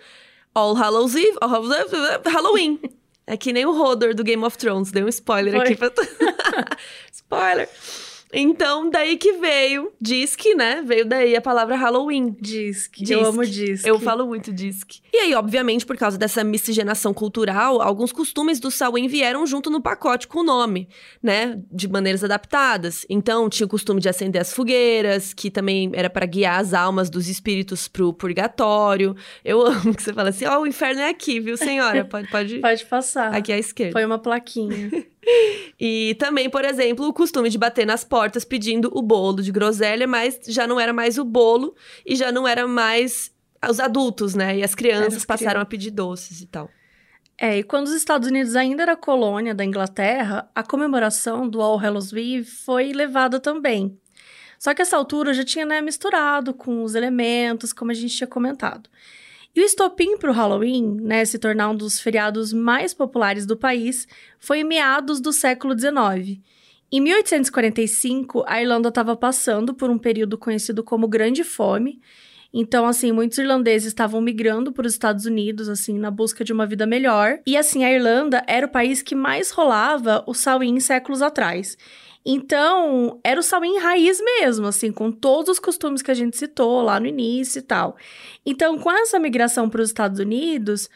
All 0.52 0.74
Hallows 0.74 1.14
Eve, 1.14 1.38
All 1.40 1.48
Hallows 1.48 1.72
Eve, 1.72 2.28
Halloween. 2.28 2.80
É 3.24 3.36
que 3.36 3.52
nem 3.52 3.64
o 3.64 3.70
Hodor 3.70 4.12
do 4.12 4.24
Game 4.24 4.42
of 4.42 4.58
Thrones, 4.58 4.90
dei 4.90 5.04
um 5.04 5.08
spoiler 5.08 5.54
Foi. 5.54 5.62
aqui 5.62 5.76
pra 5.76 5.92
spoiler. 7.12 7.68
Então, 8.32 8.88
daí 8.88 9.18
que 9.18 9.32
veio, 9.34 9.92
diz 10.00 10.34
que, 10.34 10.54
né? 10.54 10.82
Veio 10.84 11.04
daí 11.04 11.36
a 11.36 11.40
palavra 11.40 11.76
Halloween. 11.76 12.34
Diz 12.40 12.86
que 12.88 13.00
Disque. 13.04 13.12
eu 13.12 13.26
amo 13.26 13.44
disque. 13.44 13.86
Eu 13.88 13.98
falo 14.00 14.26
muito 14.26 14.50
disque. 14.50 15.00
E 15.12 15.18
aí, 15.18 15.34
obviamente, 15.34 15.84
por 15.84 15.96
causa 15.98 16.16
dessa 16.16 16.42
miscigenação 16.42 17.12
cultural, 17.12 17.82
alguns 17.82 18.10
costumes 18.10 18.58
do 18.58 18.70
Samhain 18.70 19.06
vieram 19.06 19.46
junto 19.46 19.68
no 19.68 19.82
pacote 19.82 20.26
com 20.26 20.38
o 20.38 20.42
nome, 20.42 20.88
né? 21.22 21.60
De 21.70 21.86
maneiras 21.86 22.24
adaptadas. 22.24 23.04
Então, 23.10 23.50
tinha 23.50 23.66
o 23.66 23.70
costume 23.70 24.00
de 24.00 24.08
acender 24.08 24.40
as 24.40 24.52
fogueiras, 24.52 25.34
que 25.34 25.50
também 25.50 25.90
era 25.92 26.08
para 26.08 26.24
guiar 26.24 26.58
as 26.58 26.72
almas 26.72 27.10
dos 27.10 27.28
espíritos 27.28 27.86
pro 27.86 28.14
purgatório. 28.14 29.14
Eu 29.44 29.60
amo 29.66 29.94
que 29.94 30.02
você 30.02 30.12
fala 30.12 30.30
assim: 30.30 30.46
ó, 30.46 30.60
o 30.60 30.66
inferno 30.66 31.02
é 31.02 31.10
aqui, 31.10 31.38
viu, 31.38 31.56
senhora? 31.56 32.04
Pode, 32.04 32.28
pode. 32.28 32.60
Pode 32.62 32.86
passar. 32.86 33.34
Aqui 33.34 33.52
à 33.52 33.58
esquerda. 33.58 33.92
Foi 33.92 34.04
uma 34.04 34.18
plaquinha. 34.18 34.90
E 35.78 36.16
também, 36.18 36.50
por 36.50 36.64
exemplo, 36.64 37.06
o 37.06 37.12
costume 37.12 37.48
de 37.48 37.58
bater 37.58 37.86
nas 37.86 38.04
portas 38.04 38.44
pedindo 38.44 38.90
o 38.92 39.02
bolo 39.02 39.42
de 39.42 39.52
groselha, 39.52 40.06
mas 40.06 40.40
já 40.46 40.66
não 40.66 40.80
era 40.80 40.92
mais 40.92 41.18
o 41.18 41.24
bolo 41.24 41.74
e 42.04 42.16
já 42.16 42.32
não 42.32 42.46
era 42.46 42.66
mais 42.66 43.30
os 43.68 43.78
adultos, 43.78 44.34
né? 44.34 44.58
E 44.58 44.64
as 44.64 44.74
crianças 44.74 45.18
as 45.18 45.24
passaram 45.24 45.52
crianças. 45.52 45.62
a 45.62 45.70
pedir 45.70 45.90
doces 45.90 46.40
e 46.40 46.46
tal. 46.46 46.68
É, 47.38 47.58
e 47.58 47.62
quando 47.62 47.86
os 47.86 47.94
Estados 47.94 48.28
Unidos 48.28 48.54
ainda 48.54 48.82
era 48.82 48.96
colônia 48.96 49.54
da 49.54 49.64
Inglaterra, 49.64 50.48
a 50.54 50.62
comemoração 50.62 51.48
do 51.48 51.60
All 51.60 51.76
Hallows 51.76 52.12
Eve 52.12 52.44
foi 52.44 52.92
levada 52.92 53.40
também. 53.40 53.98
Só 54.58 54.72
que 54.74 54.82
essa 54.82 54.96
altura 54.96 55.34
já 55.34 55.44
tinha 55.44 55.66
né, 55.66 55.80
misturado 55.80 56.54
com 56.54 56.84
os 56.84 56.94
elementos, 56.94 57.72
como 57.72 57.90
a 57.90 57.94
gente 57.94 58.14
tinha 58.16 58.28
comentado. 58.28 58.88
E 59.54 59.60
o 59.60 59.64
estopim 59.64 60.16
para 60.16 60.30
o 60.30 60.34
Halloween, 60.34 60.96
né, 61.00 61.24
se 61.24 61.38
tornar 61.38 61.68
um 61.68 61.76
dos 61.76 62.00
feriados 62.00 62.52
mais 62.52 62.94
populares 62.94 63.44
do 63.44 63.56
país, 63.56 64.08
foi 64.38 64.60
em 64.60 64.64
meados 64.64 65.20
do 65.20 65.32
século 65.32 65.78
XIX. 65.78 66.40
Em 66.90 67.00
1845, 67.00 68.44
a 68.46 68.60
Irlanda 68.62 68.88
estava 68.88 69.14
passando 69.14 69.74
por 69.74 69.90
um 69.90 69.98
período 69.98 70.38
conhecido 70.38 70.82
como 70.82 71.08
Grande 71.08 71.44
Fome. 71.44 72.00
Então, 72.52 72.86
assim, 72.86 73.12
muitos 73.12 73.38
irlandeses 73.38 73.88
estavam 73.88 74.20
migrando 74.20 74.72
para 74.72 74.86
os 74.86 74.92
Estados 74.92 75.24
Unidos, 75.24 75.70
assim, 75.70 75.98
na 75.98 76.10
busca 76.10 76.44
de 76.44 76.52
uma 76.52 76.66
vida 76.66 76.86
melhor. 76.86 77.38
E, 77.46 77.56
assim, 77.56 77.82
a 77.82 77.90
Irlanda 77.90 78.44
era 78.46 78.66
o 78.66 78.70
país 78.70 79.00
que 79.00 79.14
mais 79.14 79.50
rolava 79.50 80.22
o 80.26 80.34
Samhain 80.34 80.78
séculos 80.80 81.22
atrás. 81.22 81.78
Então, 82.24 83.20
era 83.24 83.40
o 83.40 83.42
Samhain 83.42 83.78
raiz 83.78 84.20
mesmo, 84.20 84.66
assim, 84.66 84.92
com 84.92 85.10
todos 85.10 85.50
os 85.50 85.58
costumes 85.58 86.02
que 86.02 86.10
a 86.10 86.14
gente 86.14 86.36
citou 86.36 86.80
lá 86.82 87.00
no 87.00 87.06
início 87.06 87.58
e 87.58 87.62
tal. 87.62 87.96
Então, 88.46 88.78
com 88.78 88.90
essa 88.90 89.18
migração 89.18 89.68
para 89.68 89.82
os 89.82 89.88
Estados 89.88 90.20
Unidos, 90.20 90.88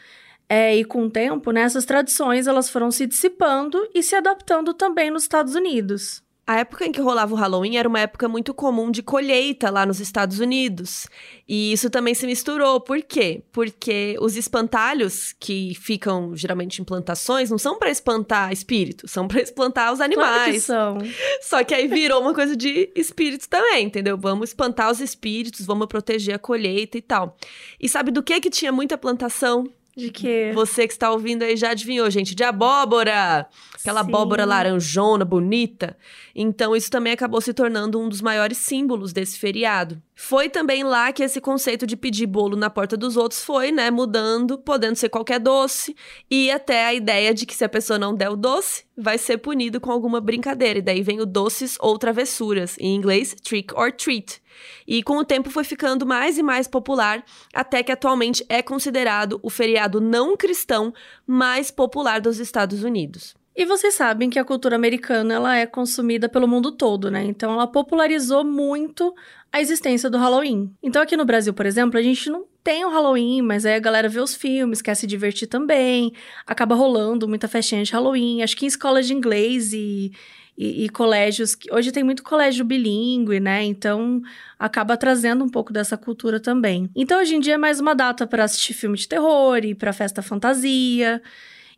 é, 0.49 0.75
e 0.77 0.85
com 0.85 1.05
o 1.05 1.09
tempo, 1.09 1.51
né, 1.51 1.61
essas 1.61 1.85
tradições 1.85 2.47
elas 2.47 2.69
foram 2.69 2.89
se 2.91 3.05
dissipando 3.05 3.77
e 3.93 4.01
se 4.01 4.15
adaptando 4.15 4.73
também 4.73 5.11
nos 5.11 5.23
Estados 5.23 5.55
Unidos. 5.55 6.23
A 6.47 6.59
época 6.59 6.85
em 6.85 6.93
que 6.93 7.01
rolava 7.01 7.33
o 7.33 7.37
Halloween 7.37 7.75
era 7.75 7.89
uma 7.89 7.99
época 7.99 8.25
muito 8.29 8.53
comum 8.53 8.89
de 8.89 9.03
colheita 9.03 9.69
lá 9.69 9.85
nos 9.85 9.99
Estados 9.99 10.39
Unidos. 10.39 11.05
E 11.45 11.73
isso 11.73 11.89
também 11.89 12.13
se 12.13 12.25
misturou. 12.25 12.79
Por 12.79 13.01
quê? 13.01 13.43
Porque 13.51 14.15
os 14.21 14.37
espantalhos, 14.37 15.35
que 15.37 15.75
ficam 15.75 16.33
geralmente 16.37 16.81
em 16.81 16.85
plantações, 16.85 17.51
não 17.51 17.57
são 17.57 17.77
para 17.77 17.89
espantar 17.89 18.53
espíritos, 18.53 19.11
são 19.11 19.27
para 19.27 19.41
espantar 19.41 19.91
os 19.91 19.97
Claro 19.97 20.13
que 20.13 20.15
animais. 20.15 20.63
são. 20.63 20.97
Só 21.43 21.65
que 21.65 21.73
aí 21.73 21.85
virou 21.85 22.21
uma 22.21 22.33
coisa 22.33 22.55
de 22.55 22.89
espíritos 22.95 23.45
também, 23.45 23.85
entendeu? 23.85 24.17
Vamos 24.17 24.51
espantar 24.51 24.89
os 24.89 25.01
espíritos, 25.01 25.65
vamos 25.65 25.87
proteger 25.87 26.35
a 26.35 26.39
colheita 26.39 26.97
e 26.97 27.01
tal. 27.01 27.35
E 27.77 27.89
sabe 27.89 28.09
do 28.09 28.23
que 28.23 28.39
que 28.39 28.49
tinha 28.49 28.71
muita 28.71 28.97
plantação? 28.97 29.69
De 29.97 30.11
que 30.11 30.51
Você 30.53 30.85
que 30.85 30.93
está 30.93 31.09
ouvindo 31.09 31.41
aí 31.41 31.57
já 31.57 31.71
adivinhou, 31.71 32.07
gente, 32.11 32.35
de 32.35 32.43
abóbora! 32.43 33.47
Aquela 33.73 34.03
Sim. 34.03 34.09
abóbora 34.09 34.45
laranjona, 34.45 35.25
bonita. 35.25 35.97
Então, 36.35 36.75
isso 36.75 36.91
também 36.91 37.13
acabou 37.13 37.41
se 37.41 37.51
tornando 37.51 37.99
um 37.99 38.07
dos 38.07 38.21
maiores 38.21 38.59
símbolos 38.59 39.11
desse 39.11 39.39
feriado. 39.39 39.99
Foi 40.13 40.49
também 40.49 40.83
lá 40.83 41.11
que 41.11 41.23
esse 41.23 41.41
conceito 41.41 41.87
de 41.87 41.97
pedir 41.97 42.27
bolo 42.27 42.55
na 42.55 42.69
porta 42.69 42.95
dos 42.95 43.17
outros 43.17 43.43
foi, 43.43 43.71
né, 43.71 43.89
mudando, 43.89 44.59
podendo 44.59 44.95
ser 44.95 45.09
qualquer 45.09 45.39
doce, 45.39 45.95
e 46.29 46.51
até 46.51 46.85
a 46.85 46.93
ideia 46.93 47.33
de 47.33 47.47
que 47.47 47.55
se 47.55 47.63
a 47.65 47.69
pessoa 47.69 47.97
não 47.97 48.13
der 48.13 48.29
o 48.29 48.35
doce, 48.35 48.85
vai 48.95 49.17
ser 49.17 49.39
punido 49.39 49.81
com 49.81 49.91
alguma 49.91 50.21
brincadeira. 50.21 50.77
E 50.77 50.81
daí 50.83 51.01
vem 51.01 51.19
o 51.19 51.25
doces 51.25 51.75
ou 51.79 51.97
travessuras, 51.97 52.77
em 52.79 52.95
inglês, 52.95 53.35
trick 53.43 53.73
or 53.73 53.91
treat. 53.91 54.41
E 54.87 55.03
com 55.03 55.17
o 55.17 55.25
tempo 55.25 55.49
foi 55.49 55.63
ficando 55.63 56.05
mais 56.05 56.37
e 56.37 56.43
mais 56.43 56.67
popular, 56.67 57.23
até 57.53 57.83
que 57.83 57.91
atualmente 57.91 58.45
é 58.49 58.61
considerado 58.61 59.39
o 59.43 59.49
feriado 59.49 59.99
não 59.99 60.37
cristão 60.37 60.93
mais 61.25 61.71
popular 61.71 62.21
dos 62.21 62.39
Estados 62.39 62.83
Unidos. 62.83 63.35
E 63.59 63.65
vocês 63.65 63.95
sabem 63.95 64.29
que 64.29 64.37
a 64.37 64.45
cultura 64.45 64.75
americana 64.75 65.33
ela 65.33 65.57
é 65.57 65.65
consumida 65.65 66.29
pelo 66.29 66.47
mundo 66.47 66.71
todo, 66.71 67.09
né? 67.09 67.23
Então 67.25 67.51
ela 67.51 67.65
popularizou 67.65 68.45
muito 68.45 69.15
a 69.51 69.59
existência 69.59 70.11
do 70.11 70.17
Halloween. 70.19 70.71
Então 70.83 71.01
aqui 71.01 71.17
no 71.17 71.25
Brasil, 71.25 71.51
por 71.55 71.65
exemplo, 71.65 71.97
a 71.97 72.03
gente 72.03 72.29
não 72.29 72.45
tem 72.63 72.85
o 72.85 72.89
Halloween, 72.89 73.41
mas 73.41 73.65
aí 73.65 73.73
a 73.73 73.79
galera 73.79 74.07
vê 74.07 74.19
os 74.19 74.35
filmes, 74.35 74.79
quer 74.79 74.93
se 74.93 75.07
divertir 75.07 75.47
também, 75.47 76.13
acaba 76.45 76.75
rolando 76.75 77.27
muita 77.27 77.47
festinha 77.47 77.81
de 77.81 77.91
Halloween. 77.91 78.43
Acho 78.43 78.55
que 78.55 78.65
em 78.65 78.67
escolas 78.67 79.07
de 79.07 79.15
inglês 79.15 79.73
e, 79.73 80.11
e, 80.57 80.85
e 80.85 80.89
colégios, 80.89 81.53
que- 81.55 81.71
hoje 81.73 81.91
tem 81.91 82.03
muito 82.03 82.23
colégio 82.23 82.65
bilíngue, 82.65 83.39
né? 83.39 83.63
Então 83.63 84.21
acaba 84.57 84.97
trazendo 84.97 85.43
um 85.43 85.49
pouco 85.49 85.71
dessa 85.71 85.97
cultura 85.97 86.39
também. 86.39 86.89
Então 86.95 87.19
hoje 87.21 87.35
em 87.35 87.39
dia 87.39 87.53
é 87.53 87.57
mais 87.57 87.79
uma 87.79 87.93
data 87.93 88.25
para 88.25 88.43
assistir 88.43 88.73
filme 88.73 88.97
de 88.97 89.07
terror 89.07 89.57
e 89.63 89.75
para 89.75 89.93
festa 89.93 90.21
fantasia. 90.21 91.21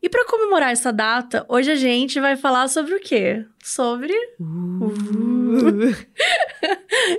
E 0.02 0.08
para 0.08 0.26
comemorar 0.26 0.72
essa 0.72 0.94
data, 0.94 1.46
hoje 1.50 1.70
a 1.72 1.76
gente 1.76 2.22
vai 2.22 2.38
falar 2.38 2.70
sobre 2.70 2.94
o 2.96 3.02
quê? 3.02 3.46
Sobre. 3.62 4.14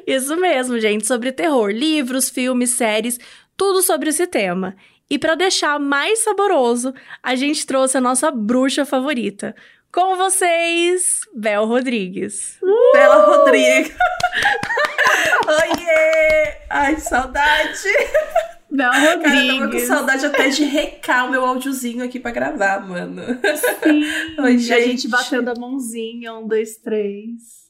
Isso 0.06 0.36
mesmo, 0.36 0.78
gente, 0.80 1.06
sobre 1.06 1.32
terror. 1.32 1.70
Livros, 1.70 2.30
filmes, 2.30 2.70
séries, 2.70 3.18
tudo 3.56 3.82
sobre 3.82 4.08
esse 4.08 4.26
tema. 4.26 4.74
E 5.08 5.18
para 5.18 5.34
deixar 5.34 5.78
mais 5.78 6.20
saboroso, 6.20 6.94
a 7.22 7.34
gente 7.34 7.66
trouxe 7.66 7.98
a 7.98 8.00
nossa 8.00 8.30
bruxa 8.30 8.84
favorita. 8.86 9.54
Com 9.92 10.16
vocês, 10.16 11.22
Bel 11.34 11.66
Rodrigues. 11.66 12.58
Uh! 12.62 12.92
Bela 12.92 13.24
Rodrigues. 13.26 13.90
Oiê! 15.48 16.54
Ai, 16.70 16.96
saudade. 17.00 17.88
Bel 18.70 18.92
Rodrigues. 18.92 19.22
Cara, 19.24 19.46
eu 19.46 19.58
tava 19.58 19.72
com 19.72 19.78
saudade 19.80 20.26
até 20.26 20.48
de 20.48 20.62
recar 20.62 21.26
o 21.26 21.30
meu 21.32 21.44
áudiozinho 21.44 22.04
aqui 22.04 22.20
pra 22.20 22.30
gravar, 22.30 22.86
mano. 22.86 23.20
Sim. 23.82 24.04
Oi, 24.40 24.58
gente. 24.58 24.72
A 24.72 24.80
gente 24.80 25.08
batendo 25.08 25.48
a 25.48 25.54
mãozinha, 25.58 26.34
um, 26.34 26.46
dois, 26.46 26.76
três. 26.76 27.68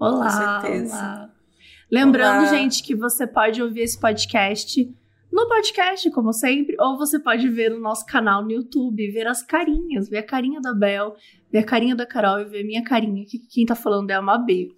Olá, 0.00 0.62
com 0.62 0.68
certeza. 0.68 0.94
olá. 0.94 1.30
Lembrando, 1.90 2.44
olá. 2.44 2.46
gente, 2.46 2.82
que 2.82 2.94
você 2.94 3.26
pode 3.26 3.62
ouvir 3.62 3.82
esse 3.82 4.00
podcast 4.00 4.90
no 5.30 5.46
podcast, 5.46 6.10
como 6.10 6.32
sempre, 6.32 6.74
ou 6.80 6.96
você 6.96 7.18
pode 7.18 7.48
ver 7.48 7.70
no 7.70 7.78
nosso 7.78 8.06
canal 8.06 8.42
no 8.42 8.50
YouTube, 8.50 9.10
ver 9.10 9.26
as 9.26 9.42
carinhas, 9.42 10.08
ver 10.08 10.18
a 10.18 10.22
carinha 10.22 10.60
da 10.60 10.72
Bel, 10.72 11.14
ver 11.52 11.58
a 11.58 11.64
carinha 11.64 11.94
da 11.94 12.06
Carol 12.06 12.40
e 12.40 12.44
ver 12.44 12.60
a 12.60 12.64
minha 12.64 12.84
carinha, 12.84 13.24
que 13.24 13.38
quem 13.38 13.66
tá 13.66 13.74
falando 13.74 14.10
é 14.10 14.14
a 14.14 14.22
Mabê. 14.22 14.68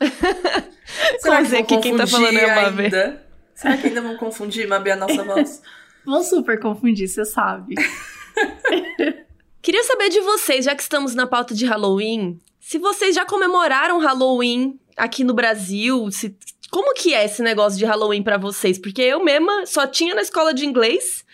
Será 1.18 1.44
que, 1.44 1.62
que 1.64 1.78
quem 1.78 1.96
tá 1.96 2.06
falando 2.06 2.38
é 2.38 2.50
a 2.50 2.62
Mabê? 2.62 2.84
Ainda? 2.84 3.26
Será 3.54 3.76
que 3.76 3.86
ainda 3.88 4.02
vão 4.02 4.16
confundir, 4.16 4.68
Mabê, 4.68 4.90
a 4.92 4.96
nossa 4.96 5.24
voz? 5.24 5.62
vão 6.04 6.22
super 6.22 6.60
confundir, 6.60 7.08
você 7.08 7.24
sabe. 7.24 7.74
Queria 9.62 9.82
saber 9.82 10.10
de 10.10 10.20
vocês, 10.20 10.64
já 10.64 10.74
que 10.74 10.82
estamos 10.82 11.14
na 11.14 11.26
pauta 11.26 11.54
de 11.54 11.64
Halloween, 11.64 12.38
se 12.60 12.78
vocês 12.78 13.14
já 13.14 13.24
comemoraram 13.24 13.98
Halloween 13.98 14.78
aqui 14.96 15.24
no 15.24 15.34
Brasil, 15.34 16.10
se 16.10 16.36
como 16.70 16.94
que 16.94 17.14
é 17.14 17.24
esse 17.24 17.42
negócio 17.42 17.78
de 17.78 17.84
Halloween 17.84 18.22
para 18.22 18.38
vocês? 18.38 18.78
Porque 18.78 19.02
eu 19.02 19.22
mesma 19.24 19.66
só 19.66 19.86
tinha 19.86 20.14
na 20.14 20.22
escola 20.22 20.52
de 20.52 20.66
inglês 20.66 21.24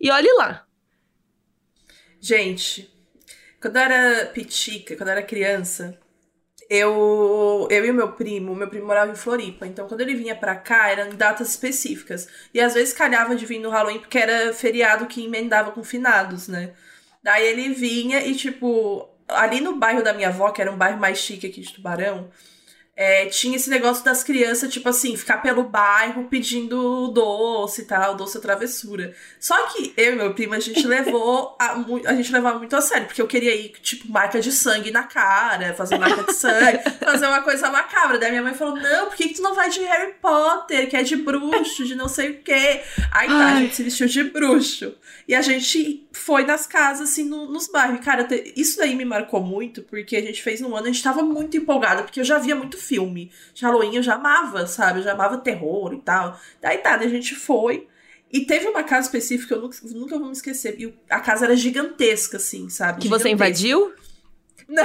e 0.00 0.10
olhe 0.10 0.32
lá. 0.34 0.66
Gente, 2.20 2.90
quando 3.60 3.76
eu 3.76 3.82
era 3.82 4.26
pitica, 4.26 4.96
quando 4.96 5.08
eu 5.08 5.12
era 5.12 5.22
criança, 5.22 5.98
eu, 6.70 7.66
eu 7.70 7.84
e 7.84 7.90
o 7.90 7.94
meu 7.94 8.12
primo, 8.12 8.54
meu 8.54 8.68
primo 8.68 8.86
morava 8.86 9.10
em 9.10 9.16
Floripa, 9.16 9.66
então 9.66 9.88
quando 9.88 10.02
ele 10.02 10.14
vinha 10.14 10.36
pra 10.36 10.54
cá 10.54 10.90
eram 10.90 11.14
datas 11.14 11.50
específicas. 11.50 12.28
E 12.52 12.60
às 12.60 12.74
vezes 12.74 12.92
calhava 12.92 13.34
de 13.34 13.46
vir 13.46 13.58
no 13.58 13.70
Halloween 13.70 14.00
porque 14.00 14.18
era 14.18 14.52
feriado 14.52 15.06
que 15.06 15.24
emendava 15.24 15.70
com 15.72 15.82
finados, 15.82 16.48
né? 16.48 16.72
Daí 17.22 17.46
ele 17.46 17.74
vinha 17.74 18.20
e, 18.24 18.34
tipo, 18.34 19.08
ali 19.28 19.60
no 19.60 19.76
bairro 19.76 20.02
da 20.02 20.12
minha 20.12 20.28
avó, 20.28 20.50
que 20.50 20.60
era 20.62 20.70
um 20.70 20.76
bairro 20.76 20.98
mais 20.98 21.18
chique 21.18 21.46
aqui 21.46 21.60
de 21.60 21.72
Tubarão, 21.72 22.30
é, 23.00 23.26
tinha 23.26 23.54
esse 23.54 23.70
negócio 23.70 24.04
das 24.04 24.24
crianças, 24.24 24.72
tipo 24.72 24.88
assim, 24.88 25.16
ficar 25.16 25.36
pelo 25.36 25.62
bairro 25.62 26.24
pedindo 26.24 27.06
doce 27.12 27.82
e 27.82 27.84
tal, 27.84 28.16
doce 28.16 28.40
travessura. 28.40 29.14
Só 29.38 29.54
que 29.68 29.94
eu 29.96 30.14
e 30.14 30.16
meu 30.16 30.34
primo, 30.34 30.54
a 30.54 30.58
gente 30.58 30.82
levou, 30.84 31.56
a, 31.60 31.80
a, 32.06 32.14
gente 32.16 32.32
levava 32.32 32.58
muito 32.58 32.74
a 32.74 32.80
sério, 32.80 33.06
porque 33.06 33.22
eu 33.22 33.28
queria 33.28 33.54
ir, 33.54 33.68
tipo, 33.80 34.10
marca 34.10 34.40
de 34.40 34.50
sangue 34.50 34.90
na 34.90 35.04
cara, 35.04 35.74
fazer 35.74 35.96
marca 35.96 36.24
de 36.24 36.34
sangue, 36.34 36.80
fazer 36.98 37.28
uma 37.28 37.40
coisa 37.42 37.70
macabra. 37.70 38.18
Daí 38.18 38.32
minha 38.32 38.42
mãe 38.42 38.54
falou, 38.54 38.74
não, 38.74 39.06
por 39.06 39.14
que, 39.14 39.28
que 39.28 39.34
tu 39.34 39.42
não 39.42 39.54
vai 39.54 39.70
de 39.70 39.78
Harry 39.78 40.14
Potter, 40.20 40.90
que 40.90 40.96
é 40.96 41.04
de 41.04 41.14
bruxo, 41.14 41.84
de 41.84 41.94
não 41.94 42.08
sei 42.08 42.30
o 42.30 42.42
quê? 42.42 42.80
Aí 43.12 43.28
tá, 43.28 43.46
Ai. 43.46 43.52
a 43.52 43.60
gente 43.60 43.76
se 43.76 43.84
vestiu 43.84 44.08
de 44.08 44.24
bruxo. 44.24 44.92
E 45.28 45.36
a 45.36 45.42
gente 45.42 46.08
foi 46.10 46.44
nas 46.44 46.66
casas, 46.66 47.10
assim, 47.10 47.22
no, 47.22 47.48
nos 47.48 47.68
bairros. 47.68 48.04
Cara, 48.04 48.26
isso 48.56 48.78
daí 48.78 48.96
me 48.96 49.04
marcou 49.04 49.40
muito, 49.40 49.82
porque 49.82 50.16
a 50.16 50.22
gente 50.22 50.42
fez 50.42 50.60
no 50.60 50.74
ano, 50.74 50.86
a 50.86 50.90
gente 50.90 51.02
tava 51.02 51.22
muito 51.22 51.56
empolgado, 51.56 52.02
porque 52.02 52.18
eu 52.18 52.24
já 52.24 52.38
via 52.38 52.56
muito 52.56 52.76
filme 52.88 53.30
de 53.54 53.64
Halloween, 53.64 53.96
eu 53.96 54.02
já 54.02 54.14
amava, 54.14 54.66
sabe? 54.66 55.00
Eu 55.00 55.04
já 55.04 55.12
amava 55.12 55.38
terror 55.38 55.92
e 55.92 56.00
tal. 56.00 56.38
Daí 56.60 56.78
tá, 56.78 56.94
a 56.94 57.08
gente 57.08 57.34
foi. 57.34 57.86
E 58.32 58.40
teve 58.40 58.66
uma 58.66 58.82
casa 58.82 59.06
específica, 59.06 59.54
eu 59.54 59.62
nunca, 59.62 59.76
nunca 59.84 60.18
vou 60.18 60.26
me 60.26 60.32
esquecer. 60.32 60.78
E 60.78 60.94
a 61.08 61.20
casa 61.20 61.46
era 61.46 61.56
gigantesca, 61.56 62.36
assim, 62.36 62.68
sabe? 62.68 62.98
Que 62.98 63.04
gigantesca. 63.04 63.28
você 63.28 63.32
invadiu? 63.32 63.92
Não. 64.68 64.84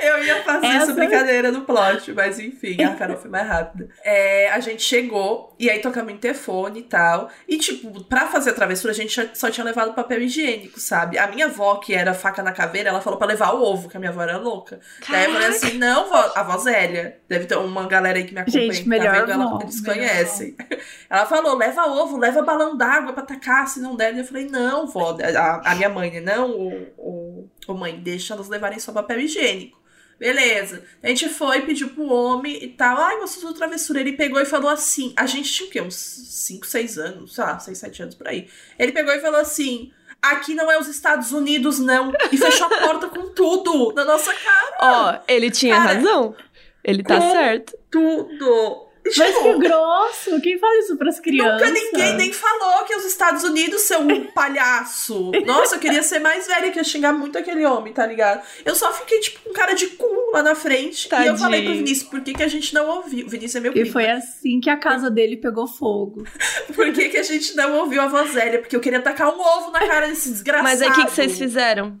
eu 0.00 0.24
ia 0.24 0.42
fazer 0.42 0.66
essa... 0.66 0.84
essa 0.84 0.92
brincadeira 0.92 1.50
no 1.50 1.62
plot, 1.62 2.12
mas 2.12 2.38
enfim, 2.38 2.80
a 2.82 2.94
Carol 2.94 3.16
foi 3.16 3.30
mais 3.30 3.48
rápida. 3.48 3.88
É, 4.04 4.50
a 4.50 4.60
gente 4.60 4.82
chegou, 4.82 5.54
e 5.58 5.68
aí 5.68 5.80
tocamos 5.80 6.12
interfone 6.12 6.80
e 6.80 6.84
tal. 6.84 7.28
E, 7.48 7.58
tipo, 7.58 8.04
pra 8.04 8.28
fazer 8.28 8.50
a 8.50 8.54
travessura, 8.54 8.92
a 8.92 8.96
gente 8.96 9.30
só 9.34 9.50
tinha 9.50 9.64
levado 9.64 9.94
papel 9.94 10.22
higiênico, 10.22 10.78
sabe? 10.78 11.18
A 11.18 11.26
minha 11.26 11.46
avó, 11.46 11.76
que 11.76 11.94
era 11.94 12.14
faca 12.14 12.42
na 12.42 12.52
caveira, 12.52 12.90
ela 12.90 13.00
falou 13.00 13.18
pra 13.18 13.26
levar 13.26 13.52
o 13.54 13.62
ovo, 13.62 13.88
que 13.88 13.96
a 13.96 14.00
minha 14.00 14.10
avó 14.10 14.22
era 14.22 14.38
louca. 14.38 14.78
Caraca. 15.00 15.12
Daí 15.12 15.24
eu 15.24 15.32
falei 15.32 15.48
assim: 15.48 15.78
não, 15.78 16.08
vó, 16.08 16.32
a 16.34 16.42
vó 16.42 16.56
Zélia. 16.58 17.18
Deve 17.28 17.46
ter 17.46 17.56
uma 17.56 17.86
galera 17.86 18.18
aí 18.18 18.24
que 18.24 18.34
me 18.34 18.40
acompanha. 18.40 18.72
Gente, 18.72 18.88
melhor 18.88 19.12
tá 19.12 19.20
vendo? 19.20 19.32
Ela, 19.32 19.58
eles 19.62 19.80
conhecem. 19.80 20.56
Ela 21.10 21.26
falou: 21.26 21.56
leva 21.56 21.86
ovo, 21.86 22.16
leva 22.16 22.42
balão 22.42 22.76
d'água 22.76 23.12
pra 23.12 23.22
tacar, 23.22 23.66
se 23.66 23.80
não 23.80 23.96
der. 23.96 24.16
Eu 24.16 24.24
falei: 24.24 24.46
não, 24.46 24.86
vó. 24.86 25.16
A, 25.20 25.72
a 25.72 25.74
minha 25.74 25.88
mãe, 25.88 26.10
né? 26.10 26.20
Não, 26.20 26.75
o, 26.96 27.48
o, 27.66 27.74
mãe, 27.74 27.98
deixa 28.00 28.34
elas 28.34 28.48
levarem 28.48 28.78
só 28.78 28.92
papel 28.92 29.20
higiênico. 29.20 29.80
Beleza. 30.18 30.82
A 31.02 31.08
gente 31.08 31.28
foi, 31.28 31.62
pediu 31.62 31.90
pro 31.90 32.10
homem 32.10 32.64
e 32.64 32.68
tal. 32.68 32.96
Ai, 32.96 33.16
mostrou 33.16 33.50
sua 33.50 33.54
travessura. 33.54 34.00
Ele 34.00 34.12
pegou 34.12 34.40
e 34.40 34.46
falou 34.46 34.70
assim. 34.70 35.12
A 35.14 35.26
gente 35.26 35.52
tinha 35.52 35.68
o 35.68 35.72
quê? 35.72 35.80
Uns 35.80 35.94
5, 35.94 36.66
6 36.66 36.98
anos, 36.98 37.34
sei 37.34 37.44
lá, 37.44 37.58
6, 37.58 37.76
7 37.76 38.02
anos 38.02 38.14
por 38.14 38.26
aí. 38.26 38.48
Ele 38.78 38.92
pegou 38.92 39.12
e 39.12 39.20
falou 39.20 39.40
assim: 39.40 39.92
aqui 40.22 40.54
não 40.54 40.70
é 40.70 40.78
os 40.78 40.88
Estados 40.88 41.32
Unidos, 41.32 41.78
não. 41.78 42.12
E 42.32 42.36
fechou 42.36 42.66
a 42.66 42.80
porta 42.80 43.08
com 43.08 43.28
tudo 43.28 43.92
na 43.94 44.04
nossa 44.04 44.32
cara. 44.32 44.76
Ó, 44.80 45.12
oh, 45.12 45.22
ele 45.28 45.50
tinha 45.50 45.76
cara, 45.76 45.94
razão. 45.94 46.34
Ele 46.82 47.02
tá 47.02 47.20
certo. 47.20 47.76
Tudo. 47.90 48.85
Mas 49.16 49.34
tipo, 49.34 49.60
que 49.60 49.68
grosso! 49.68 50.40
Quem 50.40 50.58
fala 50.58 50.78
isso 50.78 50.96
pras 50.96 51.20
crianças? 51.20 51.68
Nunca 51.68 51.70
ninguém 51.70 52.14
nem 52.16 52.32
falou 52.32 52.84
que 52.84 52.94
os 52.94 53.04
Estados 53.04 53.44
Unidos 53.44 53.82
são 53.82 54.06
um 54.06 54.26
palhaço. 54.32 55.30
Nossa, 55.44 55.76
eu 55.76 55.80
queria 55.80 56.02
ser 56.02 56.18
mais 56.18 56.46
velha 56.46 56.70
que 56.70 56.78
ia 56.78 56.84
xingar 56.84 57.12
muito 57.12 57.38
aquele 57.38 57.64
homem, 57.64 57.92
tá 57.92 58.06
ligado? 58.06 58.42
Eu 58.64 58.74
só 58.74 58.92
fiquei, 58.92 59.20
tipo, 59.20 59.40
com 59.40 59.52
cara 59.52 59.74
de 59.74 59.86
cu 59.88 60.30
lá 60.32 60.42
na 60.42 60.54
frente. 60.54 61.08
Tadinho. 61.08 61.26
E 61.26 61.34
eu 61.34 61.38
falei 61.38 61.64
pro 61.64 61.74
Vinícius, 61.74 62.08
por 62.08 62.20
que, 62.20 62.34
que 62.34 62.42
a 62.42 62.48
gente 62.48 62.74
não 62.74 62.88
ouviu? 62.88 63.26
O 63.26 63.30
Vinícius 63.30 63.56
é 63.56 63.60
meu 63.60 63.72
primo. 63.72 63.86
E 63.86 63.90
foi 63.90 64.08
assim 64.08 64.60
que 64.60 64.70
a 64.70 64.76
casa 64.76 65.10
dele 65.10 65.36
pegou 65.36 65.66
fogo. 65.66 66.24
por 66.74 66.92
que, 66.92 67.08
que 67.08 67.16
a 67.16 67.22
gente 67.22 67.54
não 67.56 67.76
ouviu 67.78 68.02
a 68.02 68.06
voz 68.06 68.32
velha? 68.32 68.58
Porque 68.58 68.74
eu 68.74 68.80
queria 68.80 69.00
tacar 69.00 69.28
um 69.34 69.40
ovo 69.40 69.70
na 69.70 69.86
cara 69.86 70.06
desse 70.08 70.30
desgraçado. 70.30 70.64
Mas 70.68 70.82
aí 70.82 70.90
o 70.90 70.94
que, 70.94 71.04
que 71.04 71.12
vocês 71.12 71.38
fizeram? 71.38 72.00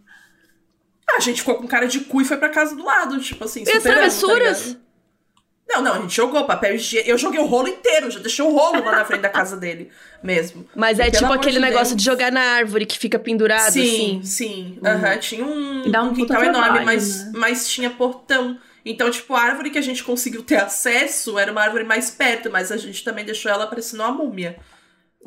Ah, 1.08 1.16
a 1.16 1.20
gente 1.20 1.40
ficou 1.40 1.54
com 1.54 1.68
cara 1.68 1.86
de 1.86 2.00
cu 2.00 2.20
e 2.20 2.24
foi 2.24 2.36
pra 2.36 2.48
casa 2.48 2.74
do 2.74 2.84
lado, 2.84 3.20
tipo 3.20 3.44
assim, 3.44 3.62
E 3.64 3.70
as 3.70 3.82
travessuras? 3.82 4.74
Tá 4.74 4.85
não, 5.68 5.82
não, 5.82 5.94
a 5.94 5.98
gente 6.00 6.14
jogou 6.14 6.44
papel 6.44 6.76
higiênico. 6.76 7.10
Eu 7.10 7.18
joguei 7.18 7.40
o 7.40 7.46
rolo 7.46 7.68
inteiro, 7.68 8.10
já 8.10 8.20
deixei 8.20 8.44
o 8.44 8.50
rolo 8.50 8.84
lá 8.84 8.92
na 8.92 9.04
frente 9.04 9.22
da 9.22 9.28
casa 9.28 9.56
dele 9.56 9.90
mesmo. 10.22 10.66
Mas 10.74 10.98
é 10.98 11.10
tipo 11.10 11.32
aquele 11.32 11.56
de 11.56 11.60
negócio 11.60 11.94
Deus. 11.94 11.96
de 11.96 12.04
jogar 12.04 12.30
na 12.30 12.40
árvore 12.40 12.86
que 12.86 12.98
fica 12.98 13.18
pendurado, 13.18 13.72
sim, 13.72 13.80
assim. 13.80 14.22
Sim, 14.22 14.78
uhum. 14.82 14.90
uhum. 14.90 15.18
Tinha 15.18 15.44
um, 15.44 15.82
um, 15.86 16.04
um 16.04 16.14
quintal 16.14 16.44
enorme, 16.44 16.84
mas, 16.84 17.24
né? 17.24 17.32
mas 17.34 17.68
tinha 17.68 17.90
portão. 17.90 18.58
Então, 18.84 19.10
tipo, 19.10 19.34
a 19.34 19.42
árvore 19.42 19.70
que 19.70 19.78
a 19.78 19.82
gente 19.82 20.04
conseguiu 20.04 20.44
ter 20.44 20.56
acesso 20.56 21.36
era 21.36 21.50
uma 21.50 21.60
árvore 21.60 21.82
mais 21.82 22.08
perto, 22.10 22.48
mas 22.48 22.70
a 22.70 22.76
gente 22.76 23.02
também 23.02 23.24
deixou 23.24 23.50
ela 23.50 23.66
parecendo 23.66 24.04
uma 24.04 24.12
múmia. 24.12 24.56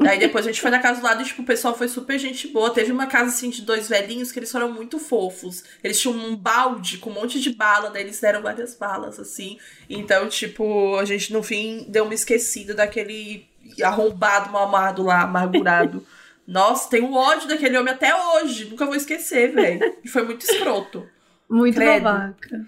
Aí 0.08 0.18
depois 0.18 0.46
a 0.46 0.52
gente 0.52 0.62
foi 0.62 0.72
na 0.72 0.80
casa 0.80 1.02
do 1.02 1.04
lado 1.04 1.22
e, 1.22 1.26
tipo, 1.26 1.42
o 1.42 1.46
pessoal 1.46 1.76
foi 1.78 1.88
super 1.88 2.18
gente 2.18 2.48
boa. 2.48 2.74
Teve 2.74 2.92
uma 2.92 3.08
casa, 3.08 3.30
assim, 3.30 3.50
de 3.50 3.62
dois 3.62 3.90
velhinhos 3.90 4.32
que 4.32 4.40
eles 4.40 4.52
foram 4.52 4.72
muito 4.72 4.98
fofos. 4.98 5.64
Eles 5.84 6.00
tinham 6.00 6.16
um 6.16 6.36
balde 6.36 6.98
com 7.00 7.10
um 7.10 7.14
monte 7.14 7.40
de 7.40 7.50
bala, 7.52 7.90
daí 7.90 8.04
eles 8.04 8.20
deram 8.20 8.42
várias 8.42 8.76
balas, 8.76 9.20
assim. 9.20 9.58
Então, 9.90 10.30
tipo, 10.30 10.96
a 10.98 11.06
gente, 11.06 11.34
no 11.34 11.44
fim, 11.44 11.86
deu 11.90 12.06
uma 12.06 12.14
esquecida 12.14 12.74
daquele 12.74 13.46
arrombado, 13.84 14.52
mamado 14.52 15.04
lá, 15.04 15.24
amargurado. 15.24 16.06
Nossa, 16.48 16.90
tenho 16.90 17.14
ódio 17.14 17.48
daquele 17.48 17.78
homem 17.78 17.94
até 17.94 18.12
hoje. 18.16 18.66
Nunca 18.66 18.86
vou 18.86 18.96
esquecer, 18.96 19.54
velho. 19.54 19.98
E 20.04 20.08
foi 20.08 20.24
muito 20.24 20.44
escroto. 20.44 21.08
Muito 21.50 21.76
Credo. 21.76 22.04
babaca. 22.04 22.66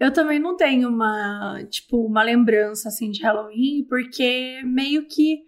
Eu 0.00 0.12
também 0.12 0.40
não 0.40 0.56
tenho 0.56 0.88
uma, 0.88 1.62
tipo, 1.70 2.04
uma 2.04 2.22
lembrança, 2.22 2.88
assim, 2.88 3.10
de 3.10 3.22
Halloween, 3.22 3.86
porque 3.88 4.60
meio 4.64 5.06
que 5.06 5.44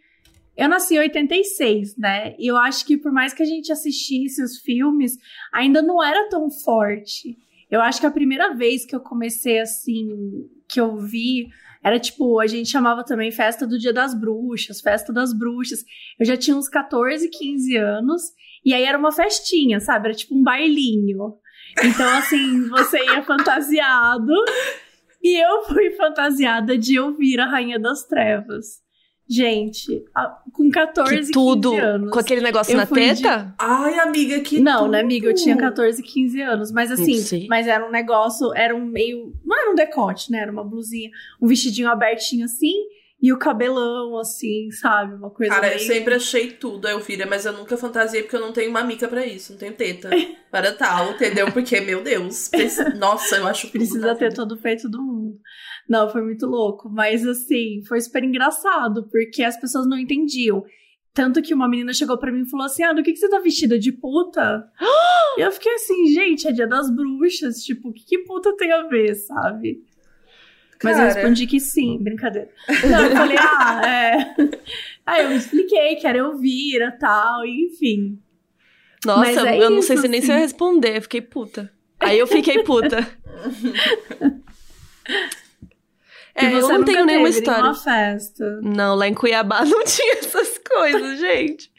eu 0.57 0.69
nasci 0.69 0.95
em 0.95 1.01
86, 1.01 1.97
né? 1.97 2.35
E 2.39 2.47
eu 2.47 2.57
acho 2.57 2.87
que 2.87 2.97
por 2.97 3.13
mais 3.13 3.35
que 3.35 3.43
a 3.43 3.47
gente 3.47 3.73
assistisse 3.73 4.43
os 4.43 4.59
filmes, 4.59 5.19
ainda 5.53 5.83
não 5.83 6.03
era 6.03 6.29
tão 6.29 6.51
forte. 6.51 7.37
Eu 7.71 7.81
acho 7.81 8.01
que 8.01 8.07
a 8.07 8.11
primeira 8.11 8.55
vez 8.55 8.87
que 8.87 8.95
eu 8.95 9.01
comecei 9.01 9.59
assim, 9.59 10.09
que 10.69 10.81
eu 10.81 10.97
vi, 10.97 11.49
era 11.83 11.99
tipo, 11.99 12.41
a 12.41 12.47
gente 12.47 12.71
chamava 12.71 13.05
também 13.05 13.33
festa 13.33 13.67
do 13.67 13.79
Dia 13.79 13.93
das 13.93 14.19
Bruxas, 14.19 14.81
festa 14.81 15.13
das 15.13 15.37
bruxas. 15.37 15.85
Eu 16.19 16.25
já 16.25 16.37
tinha 16.37 16.57
uns 16.57 16.69
14, 16.69 17.29
15 17.29 17.77
anos, 17.77 18.23
e 18.65 18.73
aí 18.73 18.85
era 18.85 18.97
uma 18.97 19.13
festinha, 19.13 19.81
sabe? 19.81 20.09
Era 20.09 20.17
tipo 20.17 20.35
um 20.35 20.43
bailinho. 20.43 21.35
Então, 21.83 22.09
assim, 22.17 22.69
você 22.69 23.05
ia 23.05 23.23
fantasiado. 23.23 24.33
E 25.23 25.43
eu 25.43 25.65
fui 25.65 25.91
fantasiada 25.93 26.79
de 26.79 27.01
ouvir 27.01 27.41
a 27.41 27.47
Rainha 27.47 27.79
das 27.79 28.05
Trevas. 28.05 28.84
Gente, 29.29 30.05
com 30.53 30.71
14, 30.71 31.27
que 31.27 31.31
tudo, 31.33 31.71
15 31.71 31.83
anos. 31.83 32.11
Com 32.11 32.19
aquele 32.19 32.41
negócio 32.43 32.77
na 32.77 32.87
teta? 32.87 33.39
De... 33.39 33.55
Ai, 33.59 33.99
amiga, 33.99 34.39
que 34.41 34.61
Não, 34.61 34.81
tudo. 34.81 34.91
né, 34.93 35.01
amiga? 35.01 35.29
Eu 35.29 35.35
tinha 35.35 35.57
14, 35.57 36.03
15 36.03 36.41
anos. 36.43 36.71
Mas 36.71 36.91
assim, 36.91 37.47
mas 37.49 37.67
era 37.67 37.87
um 37.87 37.91
negócio, 37.91 38.53
era 38.55 38.75
um 38.77 38.85
meio. 38.85 39.33
Não 39.45 39.59
era 39.59 39.71
um 39.71 39.75
decote, 39.75 40.31
né? 40.31 40.41
Era 40.41 40.53
uma 40.53 40.65
blusinha, 40.65 41.11
um 41.41 41.47
vestidinho 41.47 41.89
abertinho 41.89 42.45
assim. 42.45 42.75
e 43.23 43.33
o 43.33 43.39
cabelão, 43.39 44.19
assim, 44.19 44.71
sabe? 44.71 45.15
Uma 45.15 45.31
coisa 45.31 45.55
Cara, 45.55 45.69
meio... 45.69 45.77
eu 45.77 45.87
sempre 45.87 46.15
achei 46.15 46.51
tudo, 46.51 46.87
Elvira, 46.87 47.25
mas 47.25 47.47
eu 47.47 47.55
nunca 47.55 47.75
fantasiei 47.79 48.23
porque 48.23 48.37
eu 48.37 48.41
não 48.41 48.53
tenho 48.53 48.71
mamica 48.71 49.09
pra 49.09 49.25
isso, 49.25 49.53
não 49.53 49.59
tenho 49.59 49.73
teta 49.73 50.11
para 50.53 50.71
tal, 50.73 51.13
entendeu? 51.13 51.51
Porque, 51.51 51.81
meu 51.81 52.03
Deus, 52.03 52.49
preci- 52.49 52.95
nossa, 52.99 53.37
eu 53.37 53.47
acho 53.47 53.69
Precisa 53.71 54.15
ter 54.15 54.25
vida. 54.29 54.37
todo 54.37 54.53
o 54.53 54.59
peito 54.59 54.87
do 54.91 55.01
mundo. 55.01 55.39
Não, 55.89 56.09
foi 56.09 56.23
muito 56.23 56.47
louco. 56.47 56.89
Mas, 56.89 57.27
assim, 57.27 57.83
foi 57.87 58.01
super 58.01 58.25
engraçado, 58.25 59.07
porque 59.11 59.43
as 59.43 59.59
pessoas 59.59 59.87
não 59.87 59.99
entendiam. 59.99 60.65
Tanto 61.13 61.41
que 61.41 61.55
uma 61.55 61.69
menina 61.69 61.93
chegou 61.93 62.19
pra 62.19 62.33
mim 62.33 62.43
e 62.43 62.51
falou 62.51 62.67
assim: 62.67 62.83
Ah, 62.83 62.93
do 62.93 63.03
que, 63.03 63.13
que 63.13 63.19
você 63.19 63.29
tá 63.29 63.39
vestida? 63.39 63.79
De 63.79 63.93
puta? 63.93 64.69
e 65.39 65.41
eu 65.41 65.53
fiquei 65.53 65.73
assim, 65.75 66.07
gente, 66.07 66.49
é 66.49 66.53
dia 66.53 66.67
das 66.67 66.91
bruxas. 66.91 67.63
Tipo, 67.63 67.91
o 67.91 67.93
que, 67.93 68.05
que 68.05 68.19
puta 68.25 68.57
tem 68.57 68.73
a 68.73 68.83
ver, 68.89 69.15
sabe? 69.15 69.85
Mas 70.83 70.99
eu 70.99 71.05
respondi 71.05 71.47
que 71.47 71.61
sim, 71.61 71.99
brincadeira. 71.99 72.51
Não, 72.91 73.05
eu 73.05 73.11
falei, 73.13 73.37
ah, 73.39 73.83
é. 73.87 74.35
Aí 75.07 75.25
eu 75.25 75.37
expliquei 75.37 75.97
que 75.97 76.07
era 76.07 76.19
Elvira 76.19 76.93
e 76.95 76.99
tal, 76.99 77.47
e 77.47 77.67
enfim. 77.67 78.19
Nossa, 79.05 79.21
Mas 79.21 79.37
é 79.37 79.63
eu 79.63 79.71
não 79.71 79.83
sei 79.83 79.97
se 79.97 80.09
nem 80.09 80.21
se 80.21 80.29
eu 80.29 80.33
ia 80.33 80.37
assim. 80.37 80.47
responder, 80.47 80.97
eu 80.97 81.03
fiquei 81.03 81.21
puta. 81.21 81.71
Aí 82.01 82.19
eu 82.19 82.27
fiquei 82.27 82.63
puta. 82.65 82.99
É, 86.35 86.53
eu 86.53 86.69
não 86.69 86.85
tenho 86.85 87.05
nenhuma 87.05 87.29
história. 87.29 87.63
nenhuma 87.63 87.79
festa. 87.79 88.61
Não, 88.63 88.95
lá 88.97 89.07
em 89.07 89.15
Cuiabá 89.15 89.63
não 89.67 89.85
tinha 89.85 90.15
essas 90.19 90.59
coisas, 90.59 91.19
gente. 91.19 91.71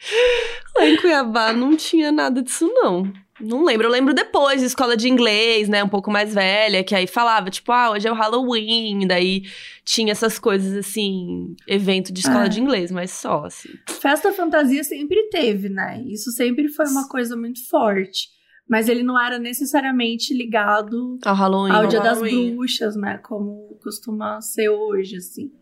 Lá 0.76 0.86
em 0.86 0.96
Cuiabá 0.96 1.52
não 1.52 1.76
tinha 1.76 2.10
nada 2.10 2.42
disso, 2.42 2.66
não. 2.74 3.12
Não 3.38 3.62
lembro. 3.62 3.86
Eu 3.86 3.90
lembro 3.90 4.14
depois, 4.14 4.62
escola 4.62 4.96
de 4.96 5.10
inglês, 5.10 5.68
né? 5.68 5.84
Um 5.84 5.88
pouco 5.90 6.10
mais 6.10 6.32
velha, 6.32 6.82
que 6.82 6.94
aí 6.94 7.06
falava, 7.06 7.50
tipo, 7.50 7.70
ah, 7.70 7.90
hoje 7.90 8.08
é 8.08 8.10
o 8.10 8.14
Halloween. 8.14 9.06
Daí 9.06 9.42
tinha 9.84 10.10
essas 10.12 10.38
coisas, 10.38 10.74
assim, 10.74 11.54
evento 11.68 12.10
de 12.14 12.20
escola 12.20 12.46
É. 12.46 12.48
de 12.48 12.58
inglês, 12.58 12.90
mas 12.90 13.10
só, 13.10 13.44
assim. 13.44 13.68
Festa 14.00 14.32
fantasia 14.32 14.82
sempre 14.82 15.28
teve, 15.28 15.68
né? 15.68 16.02
Isso 16.06 16.30
sempre 16.30 16.68
foi 16.68 16.86
uma 16.86 17.06
coisa 17.08 17.36
muito 17.36 17.60
forte. 17.68 18.34
Mas 18.68 18.88
ele 18.88 19.02
não 19.02 19.18
era 19.20 19.38
necessariamente 19.38 20.34
ligado 20.34 21.18
Ao 21.24 21.34
Halloween. 21.34 21.70
ao 21.72 21.86
Dia 21.86 22.00
das 22.00 22.18
Halloween. 22.18 22.56
Bruxas, 22.56 22.96
né? 22.96 23.18
Como 23.18 23.78
costuma 23.82 24.40
ser 24.40 24.68
hoje, 24.68 25.16
assim. 25.16 25.52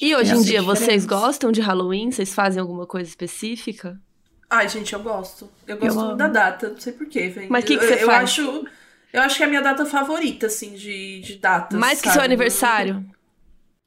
E 0.00 0.16
hoje 0.16 0.34
em 0.34 0.42
dia, 0.42 0.62
vocês 0.62 1.02
diferença. 1.02 1.08
gostam 1.26 1.52
de 1.52 1.60
Halloween? 1.60 2.10
Vocês 2.10 2.34
fazem 2.34 2.60
alguma 2.60 2.86
coisa 2.86 3.08
específica? 3.08 4.00
Ai, 4.48 4.68
gente, 4.68 4.92
eu 4.92 5.00
gosto. 5.00 5.48
Eu 5.66 5.76
gosto 5.76 6.00
Eu 6.00 6.16
da 6.16 6.26
data, 6.28 6.70
não 6.70 6.80
sei 6.80 6.92
porquê, 6.94 7.28
velho. 7.28 7.48
Mas 7.50 7.64
que 7.64 7.76
que 7.76 7.84
eu, 7.84 7.88
você 7.88 8.02
eu 8.02 8.06
faz? 8.06 8.24
acho 8.24 8.64
Eu 9.12 9.20
acho 9.22 9.36
que 9.36 9.42
é 9.42 9.46
a 9.46 9.48
minha 9.48 9.62
data 9.62 9.84
favorita, 9.84 10.46
assim, 10.46 10.72
de, 10.74 11.20
de 11.20 11.36
datas. 11.36 11.78
Mais 11.78 12.00
que 12.00 12.06
sabe? 12.08 12.14
seu 12.14 12.22
aniversário. 12.24 13.04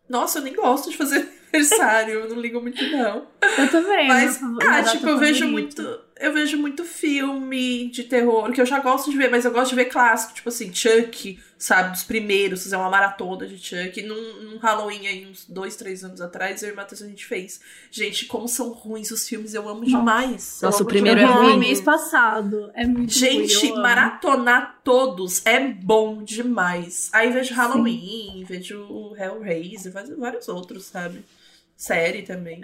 Nossa, 0.08 0.38
eu 0.40 0.44
nem 0.44 0.54
gosto 0.56 0.92
de 0.92 0.98
fazer 0.98 1.28
aniversário, 1.52 2.14
eu 2.20 2.30
não 2.30 2.40
ligo 2.40 2.62
muito, 2.62 2.84
não. 2.92 3.28
Eu 3.58 3.72
também. 3.72 4.08
Mas, 4.08 4.40
ah, 4.62 4.84
tipo, 4.84 5.08
eu 5.10 5.18
vejo 5.18 5.46
favorita. 5.46 5.82
muito. 5.82 6.05
Eu 6.18 6.32
vejo 6.34 6.58
muito 6.58 6.86
filme 6.86 7.90
de 7.90 8.04
terror, 8.06 8.50
que 8.54 8.62
eu 8.62 8.66
já 8.66 8.80
gosto 8.80 9.12
de 9.12 9.18
ver, 9.18 9.30
mas 9.30 9.44
eu 9.44 9.52
gosto 9.52 9.72
de 9.72 9.76
ver 9.76 9.86
clássico, 9.86 10.34
tipo 10.34 10.48
assim, 10.48 10.74
Chuck, 10.74 11.38
sabe, 11.58 11.92
dos 11.92 12.04
primeiros, 12.04 12.64
fazer 12.64 12.78
uma 12.78 12.90
maratona 12.90 13.46
de 13.46 13.58
Chuck. 13.58 14.02
Num, 14.02 14.42
num 14.44 14.58
Halloween 14.58 15.08
aí, 15.08 15.26
uns 15.30 15.46
dois, 15.46 15.76
três 15.76 16.06
anos 16.06 16.22
atrás, 16.22 16.64
eu 16.64 16.70
e 16.70 16.72
o 16.72 16.76
Matheus 16.76 17.02
a 17.02 17.08
gente 17.08 17.26
fez. 17.26 17.60
Gente, 17.92 18.28
como 18.28 18.48
são 18.48 18.70
ruins 18.70 19.12
os 19.12 19.28
filmes, 19.28 19.54
eu 19.54 19.68
amo 19.68 19.84
demais. 19.84 20.58
Nossa, 20.62 20.78
amo 20.78 20.86
o 20.86 20.88
primeiro 20.88 21.20
é 21.20 21.26
ruim. 21.26 21.60
mês 21.60 21.82
passado. 21.82 22.72
É 22.74 22.88
muito 22.88 23.12
Gente, 23.12 23.54
ruim, 23.68 23.82
maratonar 23.82 24.80
todos 24.86 25.46
é 25.46 25.60
bom 25.60 26.24
demais. 26.24 27.10
Aí 27.12 27.30
vejo 27.30 27.54
Halloween, 27.54 28.46
vejo 28.48 28.80
o 28.90 29.14
Hellraiser, 29.18 29.92
vários- 29.92 30.18
vários 30.18 30.48
outros, 30.48 30.86
sabe? 30.86 31.26
Série 31.76 32.22
também. 32.22 32.64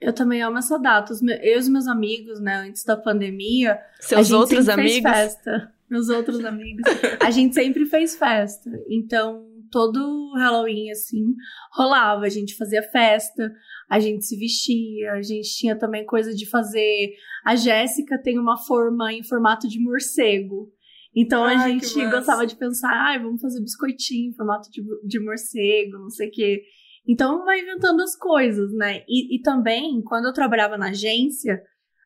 Eu 0.00 0.12
também 0.12 0.42
amo 0.42 0.58
essa 0.58 0.78
data. 0.78 1.12
Eu 1.42 1.56
e 1.56 1.58
os 1.58 1.68
meus 1.68 1.86
amigos, 1.86 2.40
né, 2.40 2.56
antes 2.56 2.84
da 2.84 2.96
pandemia, 2.96 3.74
a 3.74 4.02
Seus 4.02 4.28
gente 4.28 4.36
outros 4.36 4.64
sempre 4.66 4.82
amigos? 4.82 5.10
Fez 5.10 5.16
festa. 5.16 5.72
Meus 5.88 6.08
outros 6.08 6.44
amigos. 6.44 6.82
A 7.20 7.30
gente 7.30 7.54
sempre 7.54 7.86
fez 7.86 8.16
festa. 8.16 8.70
Então, 8.88 9.46
todo 9.70 10.32
Halloween, 10.36 10.90
assim, 10.90 11.34
rolava. 11.72 12.26
A 12.26 12.28
gente 12.28 12.56
fazia 12.56 12.82
festa, 12.82 13.52
a 13.88 14.00
gente 14.00 14.24
se 14.24 14.36
vestia, 14.36 15.12
a 15.12 15.22
gente 15.22 15.48
tinha 15.56 15.76
também 15.76 16.04
coisa 16.04 16.34
de 16.34 16.48
fazer. 16.48 17.14
A 17.44 17.56
Jéssica 17.56 18.20
tem 18.20 18.38
uma 18.38 18.56
forma 18.56 19.12
em 19.12 19.22
formato 19.22 19.68
de 19.68 19.80
morcego. 19.80 20.72
Então 21.14 21.44
a 21.44 21.48
Ai, 21.48 21.78
que 21.80 21.86
gente 21.86 22.10
gostava 22.10 22.46
de 22.46 22.56
pensar, 22.56 22.90
ai, 22.92 23.18
vamos 23.18 23.40
fazer 23.40 23.62
biscoitinho 23.62 24.30
em 24.30 24.34
formato 24.34 24.70
de, 24.70 24.82
de 25.06 25.18
morcego, 25.18 25.98
não 25.98 26.10
sei 26.10 26.28
o 26.28 26.30
quê. 26.30 26.62
Então 27.08 27.44
vai 27.44 27.60
inventando 27.60 28.00
as 28.02 28.16
coisas, 28.16 28.72
né? 28.72 29.02
E, 29.08 29.36
e 29.36 29.40
também, 29.42 30.02
quando 30.02 30.26
eu 30.26 30.32
trabalhava 30.32 30.76
na 30.76 30.88
agência, 30.90 31.62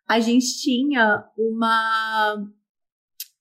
a 0.07 0.21
gente 0.21 0.61
tinha 0.61 1.25
uma. 1.39 2.47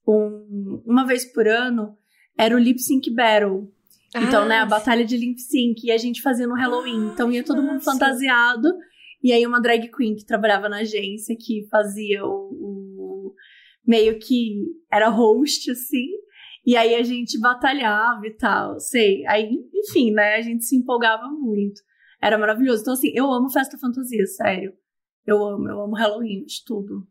um- 0.08 0.82
uma 0.86 1.06
vez 1.06 1.26
por 1.26 1.48
ano, 1.48 1.96
era 2.38 2.56
o 2.56 2.60
Lip 2.60 2.80
Sync 2.80 3.10
Battle. 3.14 3.72
Então, 4.16 4.44
Ah, 4.44 4.46
né, 4.48 4.58
a 4.60 4.66
batalha 4.66 5.06
de 5.06 5.16
lip 5.16 5.40
sync, 5.40 5.86
e 5.86 5.92
a 5.92 5.98
gente 5.98 6.22
fazia 6.24 6.48
no 6.48 6.56
Halloween. 6.56 7.10
Ah, 7.10 7.12
então 7.14 7.32
ia 7.32 7.44
todo 7.44 7.62
mundo 7.62 7.76
massa. 7.76 7.92
fantasiado. 7.92 8.68
E 9.24 9.32
aí 9.32 9.46
uma 9.46 9.62
drag 9.62 9.88
queen 9.92 10.16
que 10.16 10.26
trabalhava 10.26 10.68
na 10.68 10.78
agência, 10.78 11.36
que 11.40 11.68
fazia 11.70 12.26
o, 12.26 12.30
o- 12.32 13.36
meio 13.86 14.18
que 14.18 14.64
era 14.92 15.10
host, 15.10 15.70
assim. 15.70 16.08
E 16.66 16.76
aí 16.76 16.96
a 16.96 17.04
gente 17.04 17.40
batalhava 17.40 18.26
e 18.26 18.32
tal, 18.32 18.80
sei. 18.80 19.26
Aí, 19.28 19.50
enfim, 19.74 20.12
né, 20.12 20.36
a 20.36 20.42
gente 20.42 20.66
se 20.66 20.76
empolgava 20.76 21.28
muito. 21.30 21.82
Era 22.22 22.38
maravilhoso. 22.38 22.82
Então, 22.82 22.94
assim, 22.94 23.12
eu 23.16 23.32
amo 23.32 23.50
festa 23.50 23.78
fantasia, 23.78 24.26
sério. 24.28 24.74
Eu 25.26 25.44
amo, 25.46 25.70
eu 25.70 25.82
amo 25.82 25.96
Halloween, 25.96 26.44
de 26.44 26.64
tudo. 26.66 27.08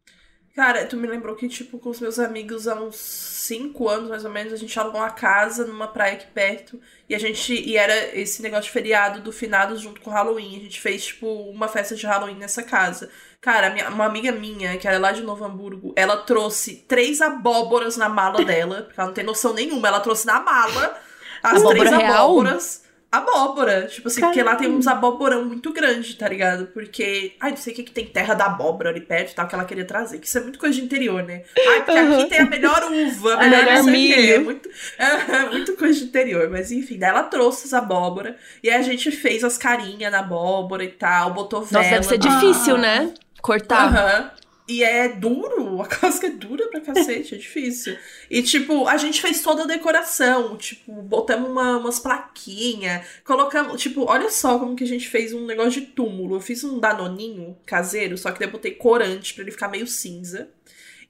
Cara, 0.59 0.85
tu 0.87 0.97
me 0.97 1.07
lembrou 1.07 1.37
que, 1.37 1.49
tipo, 1.49 1.79
com 1.79 1.89
os 1.89 2.01
meus 2.01 2.19
amigos 2.19 2.67
há 2.67 2.75
uns 2.75 2.97
5 2.97 3.89
anos, 3.89 4.09
mais 4.11 4.25
ou 4.25 4.31
menos, 4.33 4.53
a 4.53 4.57
gente 4.57 4.77
alugou 4.77 5.01
uma 5.01 5.11
casa 5.11 5.65
numa 5.65 5.87
praia 5.87 6.15
aqui 6.15 6.27
perto. 6.33 6.81
E 7.09 7.15
a 7.15 7.19
gente. 7.19 7.55
E 7.55 7.77
era 7.77 7.95
esse 8.19 8.43
negócio 8.43 8.65
de 8.65 8.73
feriado 8.73 9.21
do 9.21 9.31
finados 9.31 9.81
junto 9.81 10.01
com 10.01 10.11
Halloween. 10.11 10.57
A 10.57 10.61
gente 10.65 10.81
fez, 10.81 11.07
tipo, 11.07 11.29
uma 11.49 11.69
festa 11.69 11.95
de 11.95 12.05
Halloween 12.05 12.35
nessa 12.35 12.65
casa. 12.65 13.09
Cara, 13.41 13.71
minha- 13.71 13.89
uma 13.89 14.05
amiga 14.07 14.33
minha, 14.33 14.77
que 14.79 14.87
era 14.89 14.99
lá 14.99 15.13
de 15.13 15.23
Novo 15.23 15.45
Hamburgo, 15.45 15.93
ela 15.97 16.17
trouxe 16.17 16.85
três 16.89 17.21
abóboras 17.21 17.97
na 17.97 18.09
mala 18.09 18.45
dela, 18.45 18.83
porque 18.87 18.99
ela 19.01 19.07
não 19.09 19.15
tem 19.15 19.25
noção 19.25 19.53
nenhuma. 19.55 19.89
Ela 19.89 20.01
trouxe 20.01 20.27
na 20.27 20.41
mala 20.41 20.97
as 21.43 21.61
Abóbora 21.61 21.79
três 21.91 22.03
real? 22.03 22.25
abóboras. 22.25 22.89
Abóbora, 23.11 23.87
tipo 23.87 24.09
assim, 24.09 24.21
porque 24.21 24.43
lá 24.43 24.55
tem 24.55 24.69
uns 24.69 24.87
abóborão 24.87 25.43
muito 25.43 25.73
grande, 25.73 26.15
tá 26.15 26.29
ligado? 26.29 26.67
Porque, 26.67 27.33
ai, 27.41 27.53
não 27.53 27.57
sei 27.57 27.73
o 27.73 27.77
que 27.77 27.83
que 27.85 27.91
tem 27.91 28.05
terra 28.05 28.35
da 28.35 28.45
abóbora 28.45 28.91
ali 28.91 29.01
perto 29.01 29.31
e 29.33 29.35
tal, 29.35 29.49
que 29.49 29.55
ela 29.55 29.65
queria 29.65 29.87
trazer, 29.87 30.19
que 30.19 30.27
isso 30.27 30.37
é 30.37 30.43
muito 30.43 30.59
coisa 30.59 30.75
de 30.75 30.85
interior, 30.85 31.23
né? 31.23 31.43
Ai, 31.71 31.85
porque 31.87 31.99
Aham. 31.99 32.19
aqui 32.21 32.29
tem 32.29 32.41
a 32.41 32.45
melhor 32.45 32.83
uva, 32.93 33.33
a 33.37 33.37
melhor, 33.39 33.65
melhor 33.65 33.77
não 33.77 33.85
sei 33.85 33.93
o 34.13 34.15
quê, 34.15 34.21
milho. 34.21 34.35
é 34.35 34.39
muito, 34.41 34.69
é, 34.99 35.49
muito 35.49 35.75
coisa 35.77 35.99
de 35.99 36.05
interior, 36.05 36.51
mas 36.51 36.71
enfim, 36.71 36.99
daí 36.99 37.09
ela 37.09 37.23
trouxe 37.23 37.65
as 37.69 37.73
abóbora 37.73 38.37
e 38.63 38.69
aí 38.69 38.77
a 38.77 38.83
gente 38.83 39.11
fez 39.11 39.43
as 39.43 39.57
carinhas 39.57 40.13
na 40.13 40.19
abóbora 40.19 40.85
e 40.85 40.89
tal, 40.89 41.33
botou 41.33 41.63
vela. 41.63 41.83
Nossa, 41.83 41.95
deve 41.95 42.07
ser 42.07 42.19
difícil, 42.19 42.75
Ah. 42.75 42.79
né? 42.79 43.15
Cortar. 43.43 43.87
Aham. 43.89 44.31
E 44.71 44.85
é 44.85 45.09
duro, 45.09 45.81
a 45.81 45.87
casca 45.87 46.27
é 46.27 46.31
dura 46.31 46.69
pra 46.69 46.83
cacete, 46.83 47.35
é 47.35 47.39
difícil. 47.39 47.97
E, 48.31 48.43
tipo, 48.43 48.87
a 48.87 48.99
gente 48.99 49.19
fez 49.23 49.41
toda 49.41 49.63
a 49.63 49.67
decoração, 49.67 50.59
tipo, 50.59 50.93
botamos 51.01 51.49
uma- 51.49 51.79
umas 51.79 51.99
plaquinhas, 51.99 53.07
colocamos, 53.25 53.81
tipo, 53.81 54.05
olha 54.05 54.31
só 54.31 54.59
como 54.59 54.77
que 54.77 54.85
a 54.85 54.87
gente 54.87 55.09
fez 55.09 55.33
um 55.33 55.47
negócio 55.47 55.81
de 55.81 55.87
túmulo. 55.87 56.37
Eu 56.37 56.41
fiz 56.43 56.63
um 56.65 56.79
danoninho 56.79 57.57
caseiro, 57.65 58.19
só 58.19 58.31
que 58.31 58.41
daí 58.41 58.49
eu 58.49 58.53
botei 58.53 58.73
corante 58.73 59.33
pra 59.33 59.43
ele 59.43 59.53
ficar 59.53 59.69
meio 59.69 59.87
cinza. 59.87 60.51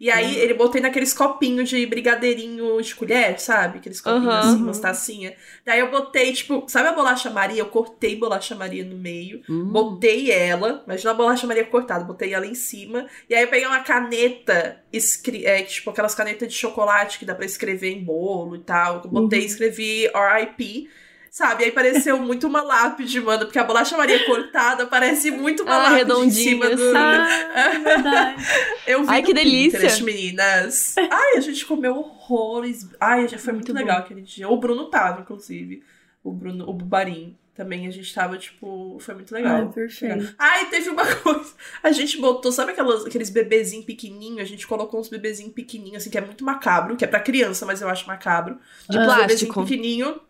E 0.00 0.10
aí, 0.12 0.36
ele 0.38 0.54
botei 0.54 0.80
naqueles 0.80 1.12
copinhos 1.12 1.68
de 1.68 1.84
brigadeirinho 1.84 2.80
de 2.80 2.94
colher, 2.94 3.40
sabe? 3.40 3.78
Aqueles 3.78 4.00
copinhos 4.00 4.26
Aham. 4.32 4.52
assim, 4.52 4.62
umas 4.62 4.78
tacinhas. 4.78 5.34
Daí 5.66 5.80
eu 5.80 5.90
botei, 5.90 6.32
tipo, 6.32 6.64
sabe 6.68 6.88
a 6.88 6.92
bolacha 6.92 7.28
Maria? 7.30 7.60
Eu 7.62 7.66
cortei 7.66 8.14
bolacha 8.14 8.54
Maria 8.54 8.84
no 8.84 8.96
meio. 8.96 9.42
Hum. 9.50 9.64
Botei 9.72 10.30
ela, 10.30 10.82
imagina 10.86 11.10
a 11.10 11.14
bolacha 11.14 11.46
Maria 11.48 11.64
cortada, 11.64 12.04
botei 12.04 12.32
ela 12.32 12.46
em 12.46 12.54
cima. 12.54 13.08
E 13.28 13.34
aí 13.34 13.42
eu 13.42 13.48
peguei 13.48 13.66
uma 13.66 13.80
caneta, 13.80 14.80
escri 14.92 15.44
é, 15.44 15.62
tipo 15.62 15.90
aquelas 15.90 16.14
canetas 16.14 16.46
de 16.48 16.54
chocolate 16.54 17.18
que 17.18 17.24
dá 17.24 17.34
pra 17.34 17.44
escrever 17.44 17.90
em 17.90 18.04
bolo 18.04 18.54
e 18.54 18.60
tal. 18.60 19.02
Eu 19.04 19.10
botei 19.10 19.40
e 19.40 19.42
Uhum. 19.42 19.46
escrevi 19.48 20.06
RIP. 20.14 20.88
Sabe? 21.30 21.64
Aí 21.64 21.72
pareceu 21.72 22.18
muito 22.18 22.46
uma 22.46 22.62
lápide, 22.62 23.20
mano, 23.20 23.46
porque 23.46 23.58
a 23.58 23.64
bolacha 23.64 23.96
Maria 23.96 24.24
cortada 24.26 24.86
parece 24.86 25.30
muito 25.30 25.62
uma 25.62 25.74
Ah, 25.74 25.78
lápide 25.78 25.94
em 25.94 25.98
redondinha, 25.98 26.32
cima 26.32 26.70
do. 26.76 26.96
Ah. 26.96 28.34
Eu 28.86 29.02
vi 29.02 29.08
Ai, 29.10 29.22
que 29.22 29.34
delícia. 29.34 29.78
Pinterest, 29.78 30.02
meninas. 30.04 30.94
Ai, 30.98 31.36
a 31.36 31.40
gente 31.40 31.64
comeu 31.66 31.96
horrores. 31.96 32.88
Ai, 33.00 33.28
já 33.28 33.38
foi 33.38 33.52
muito, 33.52 33.66
Muito 33.72 33.74
bom. 33.74 33.78
legal 33.86 33.98
aquele 33.98 34.22
dia. 34.22 34.48
O 34.48 34.56
Bruno 34.56 34.86
tava, 34.86 35.20
inclusive. 35.20 35.82
O 36.22 36.32
Bruno, 36.32 36.68
o 36.68 36.72
Bubarim. 36.72 37.36
Também 37.54 37.88
a 37.88 37.90
gente 37.90 38.14
tava, 38.14 38.38
tipo, 38.38 38.98
foi 39.00 39.14
muito 39.16 39.34
legal. 39.34 39.56
Ai, 39.56 39.68
perfeito. 39.68 40.32
Ai, 40.38 40.66
teve 40.66 40.90
uma 40.90 41.04
coisa. 41.16 41.52
A 41.82 41.90
gente 41.90 42.16
botou, 42.20 42.52
sabe 42.52 42.70
aquelas, 42.70 43.04
aqueles 43.04 43.30
bebezinhos 43.30 43.84
pequenininhos? 43.84 44.42
A 44.42 44.44
gente 44.44 44.64
colocou 44.64 45.00
uns 45.00 45.08
bebezinhos 45.08 45.52
pequenininhos, 45.52 46.02
assim, 46.02 46.10
que 46.10 46.16
é 46.16 46.20
muito 46.20 46.44
macabro, 46.44 46.96
que 46.96 47.04
é 47.04 47.08
pra 47.08 47.18
criança, 47.18 47.66
mas 47.66 47.82
eu 47.82 47.88
acho 47.88 48.06
macabro. 48.06 48.58
De 48.88 48.96
Uns 48.96 49.02
bebezinhos 49.06 49.26
plástico. 49.54 49.62
pequenininho. 49.64 50.20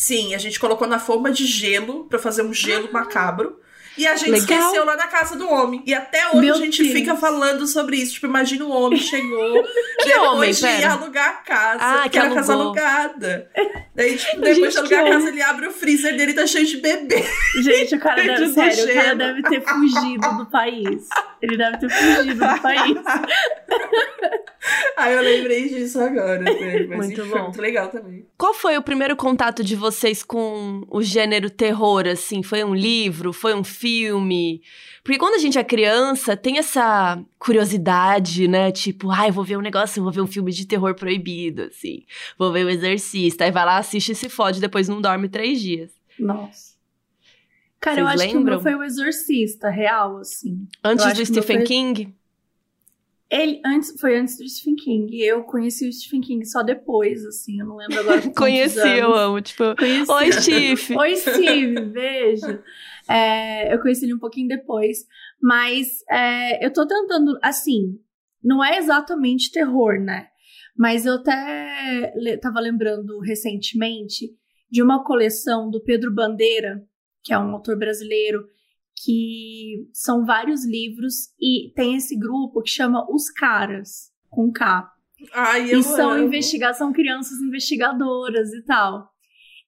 Sim, 0.00 0.32
a 0.32 0.38
gente 0.38 0.60
colocou 0.60 0.86
na 0.86 1.00
forma 1.00 1.28
de 1.32 1.44
gelo 1.44 2.04
para 2.04 2.20
fazer 2.20 2.42
um 2.42 2.54
gelo 2.54 2.92
macabro. 2.92 3.58
E 3.98 4.06
a 4.06 4.14
gente 4.16 4.30
Legal. 4.30 4.58
esqueceu 4.58 4.84
lá 4.84 4.96
na 4.96 5.06
casa 5.08 5.36
do 5.36 5.50
homem. 5.50 5.82
E 5.84 5.92
até 5.92 6.28
hoje 6.28 6.40
Meu 6.46 6.54
a 6.54 6.58
gente 6.58 6.82
Deus. 6.82 6.94
fica 6.94 7.16
falando 7.16 7.66
sobre 7.66 7.96
isso. 7.96 8.14
Tipo, 8.14 8.26
imagina 8.26 8.64
o 8.64 8.70
homem 8.70 8.98
chegou 8.98 9.62
Que 10.00 10.14
homem, 10.16 10.52
de 10.52 10.60
pera? 10.60 10.92
alugar 10.92 11.28
a 11.28 11.32
casa. 11.32 11.78
Ah, 11.80 12.08
que 12.08 12.18
era 12.18 12.30
casa 12.32 12.52
alugou. 12.52 12.68
alugada. 12.80 13.50
Daí, 13.94 14.16
tipo, 14.16 14.40
depois 14.42 14.72
de 14.72 14.78
alugar 14.78 15.06
a 15.06 15.10
casa, 15.10 15.28
ele 15.28 15.42
abre 15.42 15.66
o 15.66 15.72
freezer 15.72 16.16
dele 16.16 16.32
e 16.32 16.34
tá 16.34 16.46
cheio 16.46 16.64
de 16.66 16.76
bebê. 16.76 17.24
Gente, 17.62 17.96
o 17.96 17.98
cara 18.00 18.22
deve, 18.22 18.48
sério, 18.48 18.84
o 18.84 18.94
cara 18.94 19.14
deve 19.16 19.42
ter 19.42 19.60
fugido 19.62 20.34
do 20.38 20.46
país. 20.46 21.08
Ele 21.42 21.56
deve 21.56 21.78
ter 21.78 21.90
fugido 21.90 22.34
do 22.34 22.60
país. 22.60 22.98
Aí 24.96 25.14
eu 25.14 25.22
lembrei 25.22 25.68
disso 25.68 26.00
agora. 26.00 26.38
velho. 26.42 26.88
Mas 26.90 27.06
Muito 27.06 27.24
bom. 27.26 27.42
muito 27.44 27.60
legal 27.60 27.88
também. 27.88 28.26
Qual 28.36 28.52
foi 28.52 28.76
o 28.76 28.82
primeiro 28.82 29.16
contato 29.16 29.62
de 29.64 29.74
vocês 29.76 30.22
com 30.22 30.82
o 30.90 31.02
gênero 31.02 31.48
terror, 31.48 32.06
assim? 32.06 32.42
Foi 32.42 32.62
um 32.64 32.74
livro? 32.74 33.32
Foi 33.32 33.54
um 33.54 33.64
filme? 33.64 33.87
Porque 35.04 35.18
quando 35.18 35.34
a 35.34 35.38
gente 35.38 35.58
é 35.58 35.64
criança, 35.64 36.36
tem 36.36 36.58
essa 36.58 37.18
curiosidade, 37.38 38.46
né? 38.48 38.70
Tipo, 38.70 39.10
ai, 39.10 39.30
vou 39.30 39.44
ver 39.44 39.56
um 39.56 39.62
negócio, 39.62 40.02
vou 40.02 40.12
ver 40.12 40.20
um 40.20 40.26
filme 40.26 40.52
de 40.52 40.66
terror 40.66 40.94
proibido, 40.94 41.62
assim. 41.62 42.04
Vou 42.38 42.52
ver 42.52 42.64
o 42.66 42.70
Exorcista. 42.70 43.44
Aí 43.44 43.50
vai 43.50 43.64
lá, 43.64 43.78
assiste 43.78 44.12
e 44.12 44.14
se 44.14 44.28
fode, 44.28 44.60
depois 44.60 44.88
não 44.88 45.00
dorme 45.00 45.28
três 45.28 45.60
dias. 45.60 45.90
Nossa. 46.18 46.76
Cara, 47.80 48.00
eu 48.00 48.06
Vocês 48.06 48.20
acho 48.22 48.30
que 48.30 48.36
o 48.36 48.40
meu 48.40 48.54
lembram? 48.56 48.60
foi 48.62 48.74
o 48.74 48.82
Exorcista, 48.82 49.70
real, 49.70 50.18
assim. 50.18 50.66
Antes 50.82 51.12
do 51.14 51.24
Stephen 51.24 51.58
foi- 51.58 51.64
King? 51.66 52.14
Ele 53.30 53.60
antes, 53.64 53.94
foi 54.00 54.16
antes 54.16 54.38
do 54.38 54.48
Stephen 54.48 54.74
King. 54.74 55.20
Eu 55.20 55.42
conheci 55.44 55.86
o 55.86 55.92
Stephen 55.92 56.22
King 56.22 56.46
só 56.46 56.62
depois, 56.62 57.24
assim. 57.26 57.60
Eu 57.60 57.66
não 57.66 57.76
lembro 57.76 58.00
agora. 58.00 58.22
Conheci, 58.34 58.78
eu 58.78 59.14
amo. 59.14 59.38
Tipo, 59.42 59.76
Conheci. 59.76 60.10
oi, 60.10 60.32
Steve. 60.32 60.96
Oi, 60.96 61.16
Steve, 61.16 61.80
beijo. 61.92 62.58
É, 63.08 63.72
eu 63.72 63.80
conheci 63.80 64.04
ele 64.04 64.14
um 64.14 64.18
pouquinho 64.18 64.48
depois, 64.48 65.06
mas 65.40 66.02
é, 66.10 66.64
eu 66.64 66.72
tô 66.72 66.86
tentando, 66.86 67.38
assim, 67.42 67.98
não 68.42 68.64
é 68.64 68.78
exatamente 68.78 69.50
terror, 69.50 69.98
né? 70.00 70.28
Mas 70.76 71.06
eu 71.06 71.14
até 71.14 72.12
le 72.16 72.36
tava 72.38 72.60
lembrando 72.60 73.18
recentemente 73.20 74.30
de 74.70 74.82
uma 74.82 75.02
coleção 75.02 75.70
do 75.70 75.82
Pedro 75.82 76.14
Bandeira, 76.14 76.86
que 77.24 77.32
é 77.32 77.38
um 77.38 77.50
autor 77.50 77.76
brasileiro, 77.76 78.46
que 79.04 79.88
são 79.92 80.24
vários 80.24 80.64
livros 80.64 81.28
e 81.40 81.72
tem 81.74 81.96
esse 81.96 82.16
grupo 82.16 82.62
que 82.62 82.70
chama 82.70 83.06
Os 83.10 83.30
Caras, 83.30 84.12
com 84.28 84.52
K. 84.52 84.88
Ai, 85.32 85.72
E 85.72 85.82
são 85.82 86.10
amo. 86.10 86.24
investigação 86.24 86.92
crianças 86.92 87.38
investigadoras 87.38 88.52
e 88.52 88.62
tal. 88.64 89.10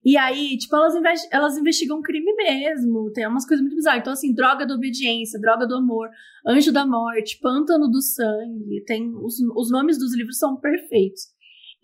E 0.02 0.16
aí, 0.16 0.56
tipo, 0.56 0.74
elas, 0.74 1.28
elas 1.30 1.58
investigam 1.58 2.00
crime 2.00 2.32
mesmo. 2.34 3.10
Tem 3.12 3.26
umas 3.26 3.46
coisas 3.46 3.62
muito 3.62 3.76
bizarras. 3.76 4.00
Então, 4.00 4.12
assim, 4.12 4.34
droga 4.34 4.66
da 4.66 4.74
obediência, 4.74 5.38
droga 5.38 5.66
do 5.66 5.76
amor, 5.76 6.08
anjo 6.46 6.72
da 6.72 6.86
morte, 6.86 7.38
pântano 7.40 7.86
do 7.88 8.00
sangue. 8.00 8.82
Tem 8.86 9.14
os, 9.14 9.38
os 9.54 9.70
nomes 9.70 9.98
dos 9.98 10.16
livros 10.16 10.38
são 10.38 10.56
perfeitos. 10.56 11.22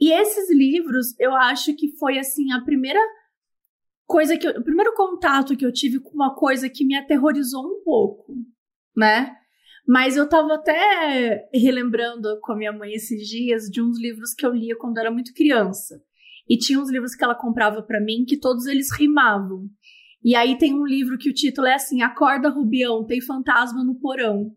E 0.01 0.13
esses 0.13 0.51
livros, 0.51 1.19
eu 1.19 1.35
acho 1.35 1.75
que 1.75 1.97
foi 1.97 2.19
assim 2.19 2.53
a 2.53 2.63
primeira 2.63 3.01
coisa 4.07 4.37
que 4.37 4.47
eu, 4.47 4.53
o 4.53 4.65
primeiro 4.65 4.95
contato 4.95 5.57
que 5.57 5.65
eu 5.65 5.73
tive 5.73 6.01
com 6.01 6.11
uma 6.11 6.35
coisa 6.35 6.69
que 6.69 6.85
me 6.85 6.95
aterrorizou 6.95 7.67
um 7.67 7.83
pouco, 7.83 8.35
né? 8.97 9.35
Mas 9.87 10.17
eu 10.17 10.29
tava 10.29 10.55
até 10.55 11.49
relembrando 11.53 12.39
com 12.41 12.53
a 12.53 12.57
minha 12.57 12.73
mãe 12.73 12.93
esses 12.93 13.27
dias 13.29 13.65
de 13.65 13.81
uns 13.81 14.01
livros 14.01 14.35
que 14.35 14.45
eu 14.45 14.53
lia 14.53 14.77
quando 14.77 14.99
era 14.99 15.11
muito 15.11 15.33
criança. 15.33 16.03
E 16.49 16.57
tinha 16.57 16.79
uns 16.81 16.91
livros 16.91 17.15
que 17.15 17.25
ela 17.25 17.35
comprava 17.35 17.83
pra 17.83 18.01
mim 18.01 18.25
que 18.25 18.37
todos 18.37 18.67
eles 18.67 18.93
rimavam. 18.93 19.69
E 20.25 20.35
aí 20.35 20.57
tem 20.59 20.75
um 20.75 20.87
livro 20.87 21.19
que 21.19 21.31
o 21.31 21.35
título 21.35 21.67
é 21.67 21.75
assim: 21.75 22.03
Acorda 22.03 22.49
Rubião, 22.49 23.05
tem 23.05 23.21
fantasma 23.21 23.85
no 23.85 23.95
porão. 23.95 24.53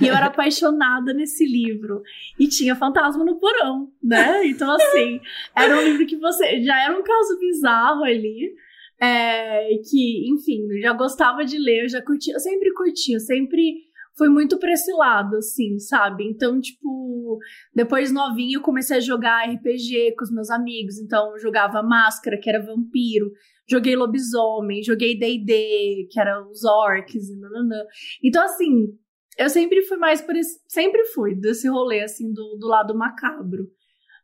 E 0.00 0.06
eu 0.06 0.14
era 0.14 0.26
apaixonada 0.32 1.12
nesse 1.12 1.44
livro. 1.44 2.02
E 2.38 2.46
tinha 2.48 2.76
fantasma 2.76 3.24
no 3.24 3.38
porão, 3.38 3.90
né? 4.02 4.46
Então, 4.46 4.70
assim, 4.74 5.20
era 5.56 5.78
um 5.78 5.82
livro 5.82 6.06
que 6.06 6.16
você. 6.16 6.62
Já 6.62 6.84
era 6.84 6.98
um 6.98 7.02
caso 7.02 7.38
bizarro 7.38 8.04
ali. 8.04 8.54
é, 9.00 9.78
que, 9.90 10.28
enfim, 10.30 10.66
eu 10.70 10.82
já 10.82 10.92
gostava 10.92 11.44
de 11.44 11.58
ler, 11.58 11.84
eu 11.84 11.88
já 11.88 12.02
curtia, 12.02 12.34
eu 12.34 12.40
sempre 12.40 12.72
curti, 12.74 13.12
eu 13.14 13.20
sempre 13.20 13.89
fui 14.20 14.28
muito 14.28 14.58
pra 14.58 14.72
esse 14.72 14.92
lado, 14.92 15.36
assim, 15.36 15.78
sabe? 15.78 16.28
Então, 16.28 16.60
tipo, 16.60 17.38
depois 17.74 18.12
novinha 18.12 18.58
eu 18.58 18.60
comecei 18.60 18.98
a 18.98 19.00
jogar 19.00 19.48
RPG 19.48 20.14
com 20.14 20.24
os 20.24 20.30
meus 20.30 20.50
amigos, 20.50 20.98
então 20.98 21.38
jogava 21.38 21.82
Máscara, 21.82 22.38
que 22.38 22.50
era 22.50 22.62
vampiro, 22.62 23.32
joguei 23.66 23.96
lobisomem, 23.96 24.82
joguei 24.82 25.18
D&D, 25.18 26.06
que 26.10 26.20
era 26.20 26.46
os 26.46 26.64
orcs, 26.64 27.30
e 27.30 27.40
nananã. 27.40 27.82
Então, 28.22 28.44
assim, 28.44 28.94
eu 29.38 29.48
sempre 29.48 29.80
fui 29.86 29.96
mais 29.96 30.20
por 30.20 30.36
esse, 30.36 30.60
sempre 30.68 31.06
fui 31.06 31.34
desse 31.34 31.66
rolê, 31.66 32.02
assim, 32.02 32.30
do, 32.30 32.58
do 32.60 32.66
lado 32.66 32.94
macabro. 32.94 33.70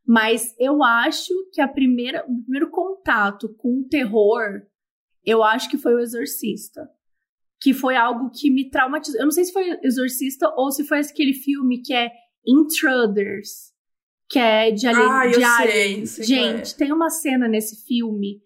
Mas 0.06 0.54
eu 0.58 0.84
acho 0.84 1.32
que 1.54 1.62
a 1.62 1.66
primeira, 1.66 2.22
o 2.28 2.42
primeiro 2.42 2.70
contato 2.70 3.48
com 3.56 3.80
o 3.80 3.88
terror, 3.88 4.60
eu 5.24 5.42
acho 5.42 5.70
que 5.70 5.78
foi 5.78 5.94
o 5.94 6.00
Exorcista. 6.00 6.86
Que 7.60 7.72
foi 7.72 7.96
algo 7.96 8.30
que 8.30 8.50
me 8.50 8.68
traumatizou. 8.70 9.18
Eu 9.20 9.24
não 9.24 9.30
sei 9.32 9.44
se 9.44 9.52
foi 9.52 9.78
Exorcista 9.82 10.52
ou 10.56 10.70
se 10.70 10.84
foi 10.86 11.00
aquele 11.00 11.32
filme 11.32 11.80
que 11.82 11.92
é 11.94 12.10
Intruders, 12.46 13.72
que 14.28 14.38
é 14.38 14.70
de 14.70 14.86
alien. 14.86 15.06
Ah, 15.10 15.26
eu 15.26 15.38
de 15.38 15.46
sei, 15.72 16.06
sei 16.06 16.24
Gente, 16.24 16.70
qual 16.74 16.78
tem 16.78 16.92
uma 16.92 17.10
cena 17.10 17.48
nesse 17.48 17.86
filme 17.86 18.40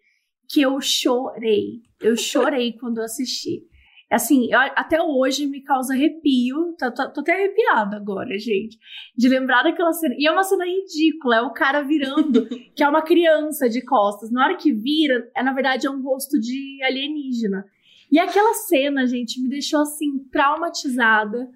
que 0.48 0.62
eu 0.62 0.80
chorei. 0.80 1.80
Eu 2.00 2.16
chorei 2.16 2.72
quando 2.78 2.98
eu 2.98 3.04
assisti. 3.04 3.62
Assim, 4.10 4.52
eu- 4.52 4.58
até 4.58 5.00
hoje 5.00 5.46
me 5.46 5.62
causa 5.62 5.94
arrepio. 5.94 6.74
Tô, 6.78 6.92
tô- 6.92 7.12
tô 7.12 7.20
até 7.20 7.32
arrepiada 7.34 7.96
agora, 7.96 8.36
gente. 8.38 8.76
De 9.16 9.28
lembrar 9.28 9.62
daquela 9.62 9.92
cena. 9.92 10.14
E 10.18 10.26
é 10.26 10.30
uma 10.32 10.42
cena 10.42 10.64
ridícula. 10.64 11.36
É 11.36 11.42
o 11.42 11.52
cara 11.52 11.82
virando, 11.82 12.48
que 12.74 12.82
é 12.82 12.88
uma 12.88 13.02
criança 13.02 13.68
de 13.68 13.80
costas. 13.84 14.30
Na 14.32 14.44
hora 14.44 14.56
que 14.56 14.72
vira, 14.72 15.30
é 15.36 15.42
na 15.42 15.52
verdade 15.52 15.86
é 15.86 15.90
um 15.90 16.02
rosto 16.02 16.40
de 16.40 16.80
alienígena. 16.82 17.64
E 18.10 18.18
aquela 18.18 18.54
cena, 18.54 19.06
gente, 19.06 19.40
me 19.40 19.48
deixou 19.48 19.80
assim, 19.82 20.18
traumatizada 20.32 21.48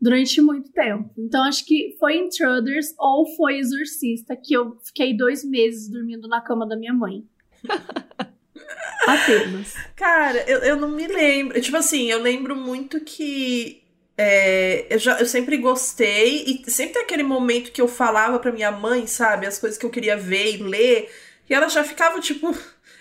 durante 0.00 0.40
muito 0.40 0.72
tempo. 0.72 1.10
Então 1.18 1.44
acho 1.44 1.64
que 1.64 1.96
foi 1.98 2.16
Intruders 2.16 2.94
ou 2.98 3.26
foi 3.36 3.58
Exorcista 3.58 4.36
que 4.36 4.54
eu 4.54 4.78
fiquei 4.84 5.16
dois 5.16 5.44
meses 5.44 5.88
dormindo 5.88 6.28
na 6.28 6.40
cama 6.40 6.66
da 6.66 6.76
minha 6.76 6.94
mãe. 6.94 7.24
Apenas. 9.06 9.74
Cara, 9.96 10.38
eu, 10.48 10.60
eu 10.60 10.76
não 10.76 10.88
me 10.88 11.06
lembro. 11.06 11.60
Tipo 11.60 11.76
assim, 11.76 12.10
eu 12.10 12.20
lembro 12.20 12.54
muito 12.54 13.00
que 13.00 13.82
é, 14.16 14.86
eu, 14.90 14.98
já, 14.98 15.18
eu 15.18 15.24
sempre 15.24 15.56
gostei, 15.56 16.44
e 16.44 16.70
sempre 16.70 16.94
tem 16.94 17.02
aquele 17.02 17.22
momento 17.22 17.72
que 17.72 17.80
eu 17.80 17.88
falava 17.88 18.38
pra 18.38 18.52
minha 18.52 18.70
mãe, 18.70 19.06
sabe, 19.06 19.46
as 19.46 19.58
coisas 19.58 19.78
que 19.78 19.86
eu 19.86 19.90
queria 19.90 20.14
ver 20.14 20.56
e 20.56 20.62
ler, 20.62 21.10
e 21.48 21.54
ela 21.54 21.70
já 21.70 21.82
ficava, 21.82 22.20
tipo, 22.20 22.54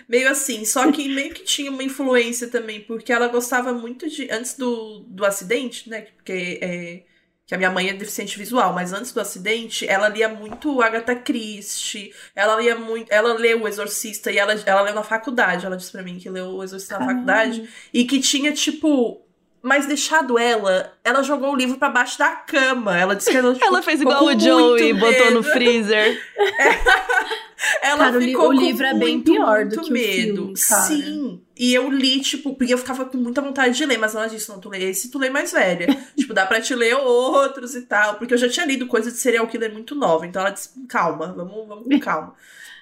meio 0.10 0.30
assim. 0.30 0.66
Só 0.66 0.92
que 0.92 1.08
meio 1.08 1.34
que 1.34 1.44
tinha 1.44 1.70
uma 1.70 1.84
influência 1.84 2.48
também, 2.48 2.82
porque 2.82 3.14
ela 3.14 3.28
gostava 3.28 3.72
muito 3.72 4.10
de. 4.10 4.30
Antes 4.32 4.58
do, 4.58 5.06
do 5.08 5.24
acidente, 5.24 5.88
né? 5.88 6.08
Porque 6.18 6.60
é, 6.62 7.04
que 7.46 7.54
a 7.54 7.58
minha 7.58 7.72
mãe 7.72 7.90
é 7.90 7.94
deficiente 7.94 8.38
visual, 8.38 8.74
mas 8.74 8.92
antes 8.94 9.12
do 9.12 9.22
acidente, 9.22 9.88
ela 9.88 10.10
lia 10.10 10.30
muito 10.30 10.82
Agatha 10.82 11.16
Christie, 11.16 12.14
ela 12.36 12.60
lia 12.62 12.76
muito, 12.76 13.12
ela 13.12 13.34
leu 13.34 13.64
O 13.64 13.68
Exorcista 13.68 14.32
e 14.32 14.38
ela, 14.38 14.54
ela 14.66 14.82
leu 14.82 14.94
na 14.94 15.02
faculdade, 15.02 15.66
ela 15.66 15.76
disse 15.76 15.92
pra 15.92 16.04
mim 16.04 16.20
que 16.20 16.30
leu 16.30 16.48
O 16.56 16.64
Exorcista 16.64 17.00
na 17.00 17.08
faculdade 17.08 17.68
e 17.92 18.06
que 18.06 18.20
tinha 18.20 18.52
tipo 18.52 19.26
mas 19.62 19.86
deixado 19.88 20.38
ela, 20.40 20.94
ela 21.04 21.22
jogou 21.22 21.52
o 21.52 21.56
livro 21.56 21.78
pra 21.78 21.90
baixo 21.90 22.18
da 22.18 22.30
cama. 22.30 22.98
Ela 22.98 23.14
disse 23.14 23.30
que 23.30 23.36
ela, 23.36 23.54
tipo, 23.54 23.66
Ela 23.68 23.82
fez 23.82 24.00
igual 24.00 24.24
o 24.24 24.40
Joey 24.40 24.94
botou 24.94 25.32
no 25.32 25.44
freezer. 25.44 26.18
Ela 27.82 28.06
Cara, 28.06 28.18
o 28.18 28.20
li- 28.20 28.26
ficou 28.28 28.50
o 28.50 28.54
livro 28.54 28.84
com 28.84 28.90
é 28.90 28.94
bem 28.94 29.16
muito, 29.16 29.32
pior 29.34 29.66
do 29.66 29.76
muito 29.76 29.82
que 29.82 29.90
o 29.90 29.94
medo. 29.94 30.36
filme, 30.36 30.54
cara. 30.60 30.82
Sim. 30.84 31.42
E 31.58 31.74
eu 31.74 31.90
li, 31.92 32.22
tipo, 32.22 32.56
porque 32.56 32.74
eu 32.74 32.78
ficava 32.78 33.04
com 33.06 33.18
muita 33.18 33.42
vontade 33.42 33.76
de 33.78 33.86
ler, 33.86 33.98
mas 33.98 34.16
ela 34.16 34.28
disse: 34.28 34.48
não, 34.50 34.60
tu 34.60 34.70
lê 34.70 34.84
esse, 34.90 35.12
tu 35.12 35.20
lê 35.20 35.30
mais 35.30 35.52
velha. 35.52 35.88
tipo, 36.16 36.34
dá 36.34 36.46
pra 36.46 36.62
te 36.62 36.74
ler 36.74 36.96
outros 36.96 37.76
e 37.76 37.82
tal. 37.82 38.16
Porque 38.16 38.34
eu 38.34 38.38
já 38.38 38.48
tinha 38.50 38.66
lido 38.66 38.88
coisa 38.88 39.12
de 39.12 39.18
serial 39.18 39.46
killer 39.48 39.74
muito 39.74 39.94
nova. 39.94 40.26
Então 40.26 40.42
ela 40.42 40.52
disse: 40.52 40.70
calma, 40.88 41.34
vamos, 41.34 41.68
vamos 41.68 41.84
com 41.86 42.00
calma. 42.00 42.34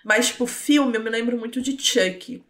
Mas, 0.03 0.27
tipo, 0.27 0.45
filme, 0.45 0.95
eu 0.95 1.01
me 1.03 1.09
lembro 1.09 1.37
muito 1.37 1.59
de 1.59 1.71
Chuck. 1.81 2.43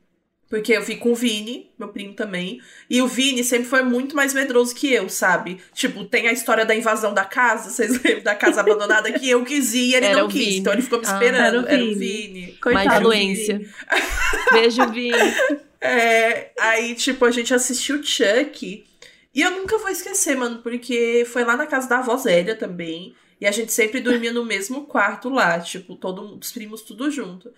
Porque 0.50 0.72
eu 0.72 0.82
vi 0.82 0.96
com 0.96 1.12
o 1.12 1.16
Vini, 1.16 1.70
meu 1.78 1.90
primo 1.90 2.14
também. 2.14 2.62
E 2.90 3.02
o 3.02 3.08
Vini 3.08 3.44
sempre 3.44 3.68
foi 3.68 3.84
muito 3.84 4.16
mais 4.16 4.34
medroso 4.34 4.74
que 4.74 4.92
eu, 4.94 5.10
sabe? 5.10 5.60
Tipo, 5.74 6.06
tem 6.06 6.28
a 6.30 6.32
história 6.32 6.66
da 6.66 6.74
invasão 6.74 7.14
da 7.14 7.26
casa, 7.26 7.70
vocês 7.72 8.02
lembram 8.02 8.24
da 8.24 8.34
casa 8.34 8.62
abandonada 8.62 9.12
que 9.12 9.30
eu 9.30 9.44
quis 9.44 9.74
ir 9.74 9.90
e 9.90 9.96
ele 9.96 10.06
Era 10.06 10.22
não 10.22 10.30
quis. 10.30 10.46
Vini. 10.46 10.58
Então 10.60 10.72
ele 10.72 10.82
ficou 10.82 11.00
me 11.00 11.06
Ah, 11.06 11.14
esperando. 11.14 11.46
era 11.46 11.62
o 11.62 11.68
era 11.68 11.84
o 11.84 11.96
Vini. 11.96 12.54
Coitado. 12.62 12.96
influência. 13.00 13.62
Beijo, 14.54 14.88
Vini. 14.90 15.18
É, 15.82 16.52
aí, 16.60 16.96
tipo, 16.96 17.26
a 17.26 17.32
gente 17.32 17.54
assistiu 17.54 18.02
Chuck. 18.04 18.86
E 19.36 19.42
eu 19.42 19.52
nunca 19.52 19.78
vou 19.78 19.90
esquecer, 19.90 20.36
mano, 20.36 20.60
porque 20.64 21.28
foi 21.32 21.44
lá 21.44 21.56
na 21.58 21.68
casa 21.68 21.88
da 21.90 22.00
avó 22.00 22.16
Zélia 22.18 22.56
também. 22.56 23.14
E 23.40 23.46
a 23.46 23.52
gente 23.52 23.72
sempre 23.72 24.00
dormia 24.00 24.34
no 24.34 24.44
mesmo 24.44 24.86
quarto 24.86 25.30
lá, 25.30 25.60
tipo, 25.60 25.96
todos 25.96 26.32
os 26.42 26.52
primos 26.52 26.82
tudo 26.82 27.12
junto. 27.12 27.52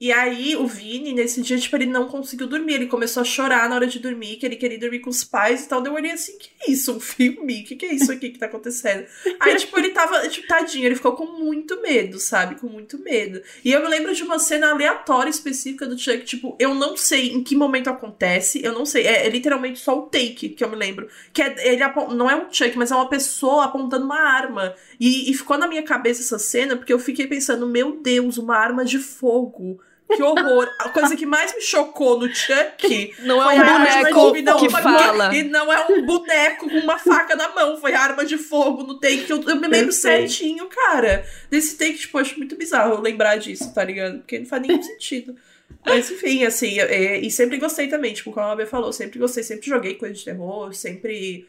E 0.00 0.10
aí, 0.12 0.56
o 0.56 0.66
Vini, 0.66 1.12
nesse 1.12 1.42
dia, 1.42 1.58
tipo, 1.58 1.76
ele 1.76 1.84
não 1.84 2.08
conseguiu 2.08 2.46
dormir. 2.46 2.72
Ele 2.72 2.86
começou 2.86 3.20
a 3.20 3.24
chorar 3.24 3.68
na 3.68 3.74
hora 3.74 3.86
de 3.86 3.98
dormir, 3.98 4.36
que 4.36 4.46
ele 4.46 4.56
queria 4.56 4.78
dormir 4.78 5.00
com 5.00 5.10
os 5.10 5.22
pais 5.22 5.62
e 5.62 5.68
tal. 5.68 5.82
Deu 5.82 5.92
olhei 5.92 6.12
assim, 6.12 6.38
que 6.38 6.48
é 6.58 6.70
isso? 6.70 6.96
Um 6.96 6.98
filme? 6.98 7.62
Que 7.64 7.76
que 7.76 7.84
é 7.84 7.92
isso 7.92 8.10
aqui 8.10 8.30
que 8.30 8.38
tá 8.38 8.46
acontecendo? 8.46 9.04
aí, 9.38 9.56
tipo, 9.56 9.78
ele 9.78 9.90
tava, 9.90 10.26
tipo, 10.26 10.48
tadinho, 10.48 10.86
ele 10.86 10.94
ficou 10.94 11.12
com 11.12 11.26
muito 11.26 11.82
medo, 11.82 12.18
sabe? 12.18 12.54
Com 12.54 12.66
muito 12.66 12.98
medo. 12.98 13.42
E 13.62 13.72
eu 13.72 13.82
me 13.82 13.88
lembro 13.88 14.14
de 14.14 14.22
uma 14.22 14.38
cena 14.38 14.70
aleatória 14.70 15.28
específica 15.28 15.86
do 15.86 15.98
Chuck, 15.98 16.24
tipo, 16.24 16.56
eu 16.58 16.74
não 16.74 16.96
sei 16.96 17.34
em 17.34 17.44
que 17.44 17.54
momento 17.54 17.90
acontece, 17.90 18.64
eu 18.64 18.72
não 18.72 18.86
sei. 18.86 19.06
É, 19.06 19.26
é 19.26 19.28
literalmente 19.28 19.80
só 19.80 19.98
o 19.98 20.06
take 20.06 20.48
que 20.48 20.64
eu 20.64 20.70
me 20.70 20.76
lembro. 20.76 21.08
Que 21.30 21.42
é, 21.42 21.74
ele 21.74 21.84
não 22.14 22.30
é 22.30 22.34
um 22.34 22.50
Chuck, 22.50 22.74
mas 22.78 22.90
é 22.90 22.94
uma 22.94 23.10
pessoa 23.10 23.66
apontando 23.66 24.06
uma 24.06 24.18
arma. 24.18 24.74
E, 24.98 25.30
e 25.30 25.34
ficou 25.34 25.58
na 25.58 25.68
minha 25.68 25.82
cabeça 25.82 26.22
essa 26.22 26.38
cena, 26.38 26.74
porque 26.74 26.92
eu 26.92 26.98
fiquei 26.98 27.26
pensando, 27.26 27.66
meu 27.66 28.00
Deus, 28.00 28.38
uma 28.38 28.56
arma 28.56 28.82
de 28.82 28.98
fogo 28.98 29.78
que 30.10 30.22
horror. 30.22 30.68
A 30.78 30.88
coisa 30.88 31.16
que 31.16 31.26
mais 31.26 31.54
me 31.54 31.60
chocou 31.60 32.18
no 32.18 32.32
Chuck 32.32 33.14
não 33.20 33.42
é 33.50 33.54
um 33.54 33.66
boneco 33.66 34.32
que, 34.32 34.42
não, 34.42 34.58
que 34.58 34.68
fala. 34.68 35.34
E 35.34 35.42
não 35.44 35.72
é 35.72 35.86
um 35.88 36.04
boneco 36.04 36.68
com 36.68 36.78
uma 36.78 36.98
faca 36.98 37.36
na 37.36 37.48
mão. 37.50 37.76
Foi 37.76 37.94
arma 37.94 38.24
de 38.24 38.36
fogo 38.36 38.82
no 38.82 38.98
take. 38.98 39.30
Eu, 39.30 39.42
eu 39.42 39.56
me 39.56 39.68
lembro 39.68 39.92
certinho, 39.92 40.66
cara. 40.66 41.24
Desse 41.50 41.76
take, 41.76 41.98
tipo, 41.98 42.18
acho 42.18 42.38
muito 42.38 42.56
bizarro 42.56 43.00
lembrar 43.00 43.36
disso, 43.36 43.72
tá 43.72 43.84
ligado? 43.84 44.18
Porque 44.18 44.38
não 44.38 44.46
faz 44.46 44.62
nenhum 44.62 44.82
sentido. 44.82 45.36
Mas 45.84 46.10
enfim, 46.10 46.44
assim, 46.44 46.78
é, 46.78 47.18
e 47.18 47.30
sempre 47.30 47.56
gostei 47.56 47.88
também, 47.88 48.12
tipo, 48.12 48.32
como 48.32 48.46
a 48.46 48.56
Bia 48.56 48.66
falou, 48.66 48.92
sempre 48.92 49.18
gostei, 49.18 49.42
sempre 49.42 49.66
joguei 49.66 49.94
coisa 49.94 50.14
de 50.14 50.24
terror, 50.24 50.72
sempre. 50.74 51.48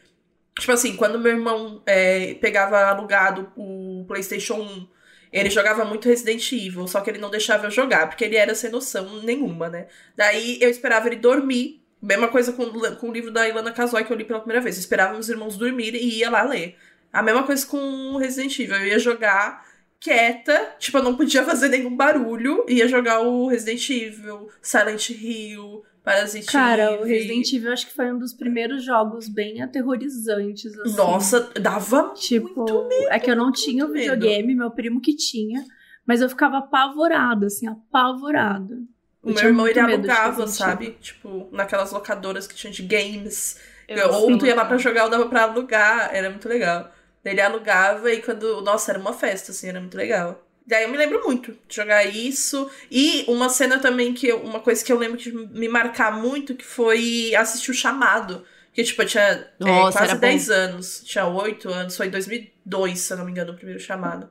Tipo 0.58 0.72
assim, 0.72 0.96
quando 0.96 1.18
meu 1.18 1.32
irmão 1.32 1.82
é, 1.86 2.34
pegava 2.34 2.78
alugado 2.84 3.50
o 3.56 4.04
PlayStation 4.06 4.60
1 4.60 4.86
ele 5.32 5.48
jogava 5.48 5.84
muito 5.84 6.08
Resident 6.08 6.52
Evil, 6.52 6.86
só 6.86 7.00
que 7.00 7.08
ele 7.08 7.18
não 7.18 7.30
deixava 7.30 7.66
eu 7.66 7.70
jogar, 7.70 8.08
porque 8.08 8.24
ele 8.24 8.36
era 8.36 8.54
sem 8.54 8.70
noção 8.70 9.22
nenhuma, 9.22 9.68
né? 9.68 9.86
Daí 10.14 10.58
eu 10.60 10.68
esperava 10.68 11.08
ele 11.08 11.16
dormir. 11.16 11.80
Mesma 12.00 12.28
coisa 12.28 12.52
com, 12.52 12.66
com 12.96 13.08
o 13.08 13.12
livro 13.12 13.30
da 13.30 13.48
Ilana 13.48 13.72
Kazoy 13.72 14.04
que 14.04 14.12
eu 14.12 14.16
li 14.16 14.24
pela 14.24 14.40
primeira 14.40 14.60
vez. 14.60 14.76
Eu 14.76 14.80
esperava 14.80 15.12
meus 15.12 15.28
irmãos 15.28 15.56
dormirem 15.56 16.02
e 16.02 16.18
ia 16.18 16.28
lá 16.28 16.42
ler. 16.42 16.76
A 17.12 17.22
mesma 17.22 17.44
coisa 17.44 17.64
com 17.64 18.16
Resident 18.16 18.58
Evil. 18.58 18.76
Eu 18.76 18.86
ia 18.88 18.98
jogar 18.98 19.64
quieta, 20.00 20.74
tipo, 20.80 20.98
eu 20.98 21.02
não 21.02 21.16
podia 21.16 21.44
fazer 21.44 21.68
nenhum 21.68 21.96
barulho. 21.96 22.66
Ia 22.68 22.88
jogar 22.88 23.20
o 23.20 23.46
Resident 23.46 23.88
Evil, 23.88 24.50
Silent 24.60 25.10
Hill, 25.10 25.84
Parasite 26.04 26.46
Cara, 26.50 27.00
o 27.00 27.04
Resident 27.04 27.52
Evil 27.52 27.72
acho 27.72 27.86
que 27.86 27.94
foi 27.94 28.12
um 28.12 28.18
dos 28.18 28.32
primeiros 28.32 28.84
jogos 28.84 29.28
bem 29.28 29.62
aterrorizantes, 29.62 30.76
assim. 30.78 30.96
Nossa, 30.96 31.48
dava 31.60 32.12
tipo, 32.14 32.64
muito 32.64 32.88
medo. 32.88 33.08
É 33.08 33.20
que 33.20 33.30
eu 33.30 33.36
não 33.36 33.52
tinha 33.52 33.86
o 33.86 33.92
videogame, 33.92 34.48
medo. 34.48 34.58
meu 34.58 34.70
primo 34.72 35.00
que 35.00 35.14
tinha, 35.14 35.64
mas 36.04 36.20
eu 36.20 36.28
ficava 36.28 36.58
apavorada, 36.58 37.46
assim, 37.46 37.68
apavorada. 37.68 38.78
O 39.22 39.30
meu 39.30 39.44
irmão, 39.44 39.68
ele 39.68 39.78
alugava, 39.78 40.48
sabe? 40.48 40.96
Tipo, 41.00 41.48
naquelas 41.52 41.92
locadoras 41.92 42.48
que 42.48 42.56
tinha 42.56 42.72
de 42.72 42.82
games. 42.82 43.60
Eu 43.86 44.10
ou 44.10 44.36
tu 44.36 44.44
ia 44.44 44.56
lá 44.56 44.64
pra 44.64 44.78
jogar 44.78 45.04
ou 45.04 45.10
dava 45.10 45.26
pra 45.26 45.42
alugar, 45.42 46.10
era 46.12 46.28
muito 46.28 46.48
legal. 46.48 46.90
Ele 47.24 47.40
alugava 47.40 48.10
e 48.12 48.20
quando... 48.20 48.60
Nossa, 48.62 48.90
era 48.90 48.98
uma 48.98 49.12
festa, 49.12 49.52
assim, 49.52 49.68
era 49.68 49.78
muito 49.78 49.96
legal. 49.96 50.41
Daí 50.66 50.84
eu 50.84 50.88
me 50.88 50.96
lembro 50.96 51.22
muito 51.24 51.52
de 51.68 51.76
jogar 51.76 52.04
isso. 52.04 52.70
E 52.90 53.24
uma 53.28 53.48
cena 53.48 53.78
também 53.78 54.14
que. 54.14 54.28
Eu, 54.28 54.38
uma 54.42 54.60
coisa 54.60 54.84
que 54.84 54.92
eu 54.92 54.98
lembro 54.98 55.16
de 55.16 55.32
me 55.32 55.68
marcar 55.68 56.12
muito, 56.12 56.54
que 56.54 56.64
foi 56.64 57.34
assistir 57.34 57.70
o 57.70 57.74
chamado. 57.74 58.44
Que, 58.72 58.82
tipo, 58.82 59.02
eu 59.02 59.06
tinha 59.06 59.22
é, 59.22 59.50
Nossa, 59.58 59.98
é, 59.98 60.06
quase 60.06 60.20
10 60.20 60.50
anos. 60.50 61.02
Tinha 61.04 61.26
8 61.26 61.68
anos. 61.68 61.96
Foi 61.96 62.06
em 62.06 62.10
2002, 62.10 62.98
se 62.98 63.12
eu 63.12 63.18
não 63.18 63.24
me 63.24 63.30
engano, 63.30 63.52
o 63.52 63.56
primeiro 63.56 63.80
chamado. 63.80 64.28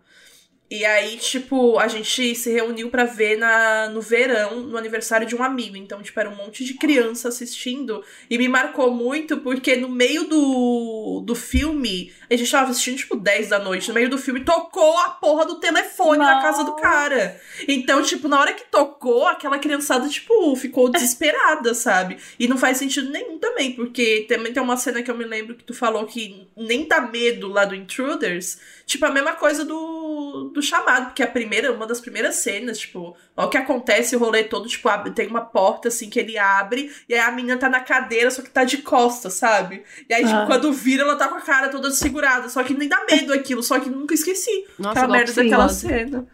E 0.71 0.86
aí, 0.86 1.17
tipo, 1.17 1.77
a 1.77 1.89
gente 1.89 2.34
se 2.34 2.49
reuniu 2.49 2.89
para 2.89 3.03
ver 3.03 3.38
na, 3.38 3.89
no 3.89 3.99
verão, 3.99 4.62
no 4.62 4.77
aniversário 4.77 5.27
de 5.27 5.36
um 5.36 5.43
amigo. 5.43 5.75
Então, 5.75 6.01
tipo, 6.01 6.17
era 6.17 6.29
um 6.29 6.36
monte 6.36 6.63
de 6.63 6.75
criança 6.75 7.27
assistindo. 7.27 8.01
E 8.29 8.38
me 8.38 8.47
marcou 8.47 8.89
muito 8.89 9.36
porque 9.39 9.75
no 9.75 9.89
meio 9.89 10.23
do, 10.23 11.23
do 11.25 11.36
filme, 11.36 12.13
a 12.29 12.38
gente 12.38 12.49
tava 12.49 12.71
assistindo, 12.71 12.95
tipo, 12.95 13.17
10 13.17 13.49
da 13.49 13.60
noite. 13.60 13.89
No 13.89 13.95
meio 13.95 14.10
do 14.10 14.17
filme, 14.17 14.45
tocou 14.45 14.97
a 14.99 15.10
porra 15.10 15.45
do 15.45 15.60
telefone 15.60 16.19
Não. 16.19 16.25
na 16.25 16.41
casa 16.41 16.63
do 16.63 16.77
cara. 16.77 17.38
Então, 17.67 18.01
tipo, 18.01 18.29
na 18.29 18.39
hora 18.39 18.53
que 18.53 18.63
tocou, 18.71 19.27
aquela 19.27 19.60
criançada, 19.60 20.07
tipo, 20.07 20.55
ficou 20.55 20.89
desesperada, 20.89 21.73
sabe? 21.73 22.15
E 22.39 22.47
não 22.47 22.57
faz 22.57 22.77
sentido 22.77 23.12
nenhum 23.12 23.38
também, 23.38 23.73
porque 23.73 24.25
também 24.29 24.53
tem 24.53 24.63
uma 24.63 24.77
cena 24.77 25.03
que 25.03 25.12
eu 25.12 25.17
me 25.17 25.25
lembro 25.25 25.53
que 25.55 25.65
tu 25.65 25.73
falou 25.73 26.05
que 26.05 26.47
nem 26.55 26.88
dá 26.88 27.01
medo 27.01 27.49
lá 27.49 27.65
do 27.65 27.75
Intruders. 27.75 28.57
Tipo, 28.86 29.05
a 29.07 29.12
mesma 29.12 29.34
coisa 29.34 29.65
do, 29.65 30.49
do 30.53 30.61
chamado, 30.62 31.06
porque 31.08 31.24
a 31.24 31.28
primeira, 31.28 31.71
uma 31.71 31.88
das 31.88 32.00
primeiras 32.00 32.36
cenas, 32.36 32.80
tipo, 32.80 33.15
ó, 33.36 33.45
o 33.45 33.50
que 33.50 33.58
acontece, 33.58 34.15
o 34.15 34.19
rolê 34.19 34.43
todo, 34.43 34.67
tipo, 34.67 34.88
abre, 34.89 35.12
tem 35.12 35.28
uma 35.28 35.41
porta 35.41 35.88
assim 35.88 36.10
que 36.10 36.19
ele 36.19 36.38
abre, 36.38 36.91
e 37.08 37.13
aí 37.13 37.19
a 37.19 37.32
menina 37.32 37.58
tá 37.58 37.69
na 37.69 37.80
cadeira, 37.80 38.30
só 38.32 38.41
que 38.41 38.50
tá 38.50 38.63
de 38.63 38.80
costas, 38.80 39.34
sabe? 39.34 39.84
E 40.10 40.13
aí, 40.13 40.24
tipo, 40.24 40.36
ah. 40.36 40.45
quando 40.45 40.71
vira, 40.71 41.04
ela 41.04 41.15
tá 41.15 41.28
com 41.28 41.36
a 41.36 41.41
cara 41.41 41.69
toda 41.69 41.91
segurada, 41.91 42.50
só 42.50 42.63
que 42.63 42.74
nem 42.74 42.88
dá 42.88 43.06
medo 43.10 43.34
aquilo, 43.34 43.63
só 43.63 43.80
que 43.80 43.89
nunca 43.89 44.13
esqueci. 44.13 44.65
Nossa, 44.78 45.00
aquela 45.00 45.13
merda 45.17 45.34
daquela 45.34 45.69
cena. 45.69 46.28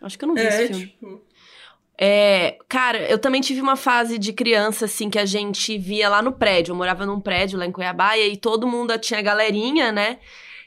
Acho 0.00 0.18
que 0.18 0.24
eu 0.24 0.28
não 0.28 0.34
vi 0.34 0.42
é, 0.42 0.48
esse 0.48 0.66
filme. 0.66 0.86
Tipo... 0.86 1.24
É, 1.96 2.58
cara, 2.68 2.98
eu 3.08 3.18
também 3.18 3.40
tive 3.40 3.60
uma 3.60 3.76
fase 3.76 4.18
de 4.18 4.32
criança, 4.32 4.86
assim, 4.86 5.08
que 5.08 5.18
a 5.18 5.24
gente 5.24 5.78
via 5.78 6.08
lá 6.08 6.20
no 6.20 6.32
prédio. 6.32 6.72
Eu 6.72 6.76
morava 6.76 7.06
num 7.06 7.20
prédio 7.20 7.58
lá 7.58 7.64
em 7.64 7.72
Cuiabá, 7.72 8.16
e 8.16 8.22
aí 8.22 8.36
todo 8.36 8.66
mundo 8.66 8.96
tinha 8.98 9.22
galerinha, 9.22 9.92
né? 9.92 10.18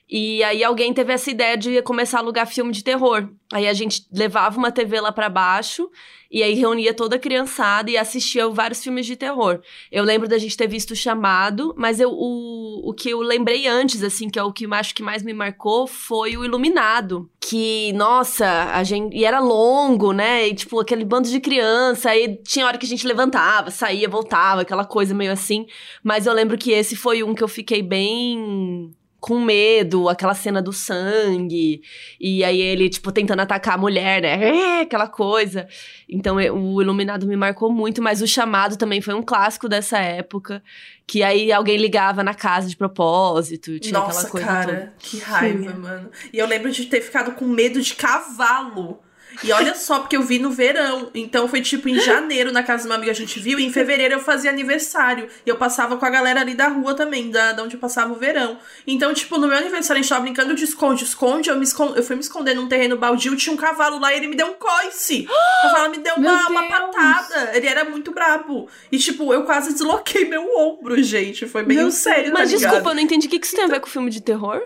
E 0.10 0.41
aí 0.43 0.63
alguém 0.63 0.93
teve 0.93 1.12
essa 1.12 1.30
ideia 1.30 1.58
de 1.58 1.82
começar 1.82 2.17
a 2.17 2.22
alugar 2.22 2.48
filme 2.48 2.72
de 2.72 2.84
terror. 2.84 3.30
Aí 3.52 3.67
a 3.67 3.74
gente 3.74 4.06
levava 4.12 4.58
uma 4.58 4.72
TV 4.72 5.02
lá 5.02 5.12
para 5.12 5.30
baixo 5.30 5.89
e 6.30 6.43
aí 6.43 6.54
reunia 6.54 6.93
toda 6.93 7.15
a 7.15 7.20
criançada 7.20 7.89
e 7.89 7.98
assistia 7.98 8.48
vários 8.50 8.84
filmes 8.84 9.06
de 9.06 9.15
terror. 9.15 9.62
Eu 9.91 10.04
lembro 10.04 10.28
da 10.28 10.38
gente 10.38 10.56
ter 10.56 10.67
visto 10.67 10.91
o 10.91 10.96
Chamado, 10.96 11.74
mas 11.78 12.00
eu, 12.00 12.10
o, 12.12 12.89
o 12.89 12.93
que 12.93 13.10
eu 13.10 13.20
lembrei 13.20 13.67
antes, 13.67 14.04
assim, 14.04 14.30
que 14.30 14.38
é 14.38 14.43
o 14.43 14.52
que 14.52 14.65
acho 14.74 14.96
que 14.96 15.04
mais 15.04 15.24
me 15.24 15.34
marcou, 15.34 15.88
foi 15.88 16.36
o 16.38 16.43
Iluminado. 16.43 17.30
Que, 17.39 17.93
nossa, 17.93 18.46
a 18.74 18.84
gente. 18.84 19.15
E 19.15 19.24
era 19.24 19.39
longo, 19.39 20.12
né? 20.12 20.48
E 20.50 20.54
tipo, 20.54 20.80
aquele 20.80 21.06
bando 21.06 21.30
de 21.30 21.39
criança. 21.39 22.10
Aí 22.10 22.38
tinha 22.43 22.65
hora 22.65 22.78
que 22.78 22.86
a 22.86 22.89
gente 22.89 23.08
levantava, 23.08 23.72
saía, 23.72 24.10
voltava, 24.10 24.62
aquela 24.62 24.84
coisa 24.84 25.13
meio 25.13 25.32
assim. 25.32 25.65
Mas 26.04 26.26
eu 26.26 26.34
lembro 26.34 26.58
que 26.58 26.72
esse 26.72 26.96
foi 26.96 27.24
um 27.24 27.34
que 27.34 27.43
eu 27.43 27.48
fiquei 27.48 27.82
bem 27.82 28.93
com 29.19 29.39
medo, 29.39 30.08
aquela 30.08 30.34
cena 30.36 30.62
do 30.62 30.71
sangue, 30.71 31.82
e 32.19 32.43
aí 32.43 32.62
ele, 32.62 32.89
tipo, 32.89 33.12
tentando 33.12 33.41
atacar 33.41 33.75
a 33.75 33.77
mulher, 33.77 34.21
né? 34.21 34.80
É, 34.80 34.82
aquela 34.88 35.08
coisa. 35.08 35.67
Então, 36.08 36.36
o 36.36 36.82
Iluminado 36.82 37.25
me 37.25 37.36
marcou 37.36 37.71
muito, 37.71 38.01
mas 38.01 38.21
o 38.21 38.27
Chamado 38.27 38.77
também 38.77 39.01
foi 39.01 39.13
um 39.13 39.23
clássico 39.23 39.67
dessa 39.67 39.97
época, 39.97 40.63
que 41.06 41.23
aí 41.23 41.51
alguém 41.51 41.77
ligava 41.77 42.23
na 42.23 42.34
casa 42.34 42.69
de 42.69 42.77
propósito, 42.77 43.80
tinha 43.80 43.99
Nossa, 43.99 44.19
aquela 44.19 44.32
coisa 44.32 44.47
cara, 44.47 44.67
toda. 44.67 44.93
que 44.99 45.19
raiva, 45.19 45.71
Sim. 45.71 45.77
mano. 45.80 46.12
E 46.32 46.38
eu 46.38 46.47
lembro 46.47 46.71
de 46.71 46.86
ter 46.86 47.01
ficado 47.01 47.32
com 47.34 47.45
medo 47.45 47.82
de 47.82 47.95
cavalo. 47.95 48.99
E 49.43 49.52
olha 49.52 49.76
só, 49.76 50.00
porque 50.00 50.15
eu 50.17 50.21
vi 50.21 50.39
no 50.39 50.52
verão. 50.52 51.10
Então 51.13 51.47
foi 51.47 51.62
tipo 51.62 51.88
em 51.89 52.00
janeiro 52.00 52.52
na 52.52 52.63
casa 52.63 52.84
de 52.84 52.89
uma 52.89 52.95
amiga 52.95 53.12
a 53.12 53.15
gente 53.15 53.39
viu. 53.39 53.60
E 53.60 53.65
em 53.65 53.71
fevereiro 53.71 54.15
eu 54.15 54.19
fazia 54.19 54.50
aniversário. 54.50 55.28
E 55.45 55.50
eu 55.50 55.56
passava 55.58 55.97
com 55.97 56.06
a 56.06 56.10
galera 56.10 56.41
ali 56.41 56.56
da 56.56 56.67
rua 56.67 56.93
também, 56.93 57.30
da, 57.30 57.52
da 57.52 57.63
onde 57.63 57.76
eu 57.76 57.80
passava 57.80 58.13
o 58.13 58.15
verão. 58.15 58.58
Então, 58.86 59.13
tipo, 59.13 59.38
no 59.38 59.47
meu 59.47 59.58
aniversário 59.58 60.00
a 60.00 60.02
gente 60.02 60.10
tava 60.10 60.21
brincando 60.21 60.54
de 60.54 60.63
esconde-esconde. 60.63 61.50
Eu, 61.50 61.58
me 61.58 61.63
esconde, 61.63 61.97
eu 61.97 62.04
fui 62.04 62.15
me 62.15 62.21
esconder 62.21 62.56
num 62.56 62.67
terreno 62.67 62.97
baldio. 62.97 63.36
Tinha 63.36 63.54
um 63.54 63.58
cavalo 63.58 64.00
lá 64.00 64.13
e 64.13 64.17
ele 64.17 64.28
me 64.28 64.36
deu 64.36 64.47
um 64.47 64.54
coice. 64.54 65.28
O 65.58 65.69
cavalo 65.69 65.91
me 65.91 65.97
deu 65.97 66.15
uma, 66.15 66.47
uma 66.50 66.67
patada. 66.67 67.52
Ele 67.54 67.67
era 67.67 67.84
muito 67.84 68.12
brabo. 68.12 68.69
E, 68.91 68.97
tipo, 68.97 69.34
eu 69.34 69.43
quase 69.43 69.73
desloquei 69.73 70.26
meu 70.26 70.47
ombro, 70.56 71.02
gente. 71.02 71.47
Foi 71.47 71.63
meio 71.63 71.82
meu 71.82 71.91
sério, 71.91 72.32
Mas 72.32 72.52
tá 72.52 72.58
desculpa, 72.58 72.89
eu 72.89 72.95
não 72.95 73.02
entendi. 73.02 73.28
O 73.28 73.30
que, 73.30 73.39
que 73.39 73.45
isso 73.45 73.56
tem 73.56 73.65
a 73.65 73.67
ver 73.67 73.80
com 73.80 73.88
filme 73.88 74.12
de 74.12 74.21
terror? 74.21 74.62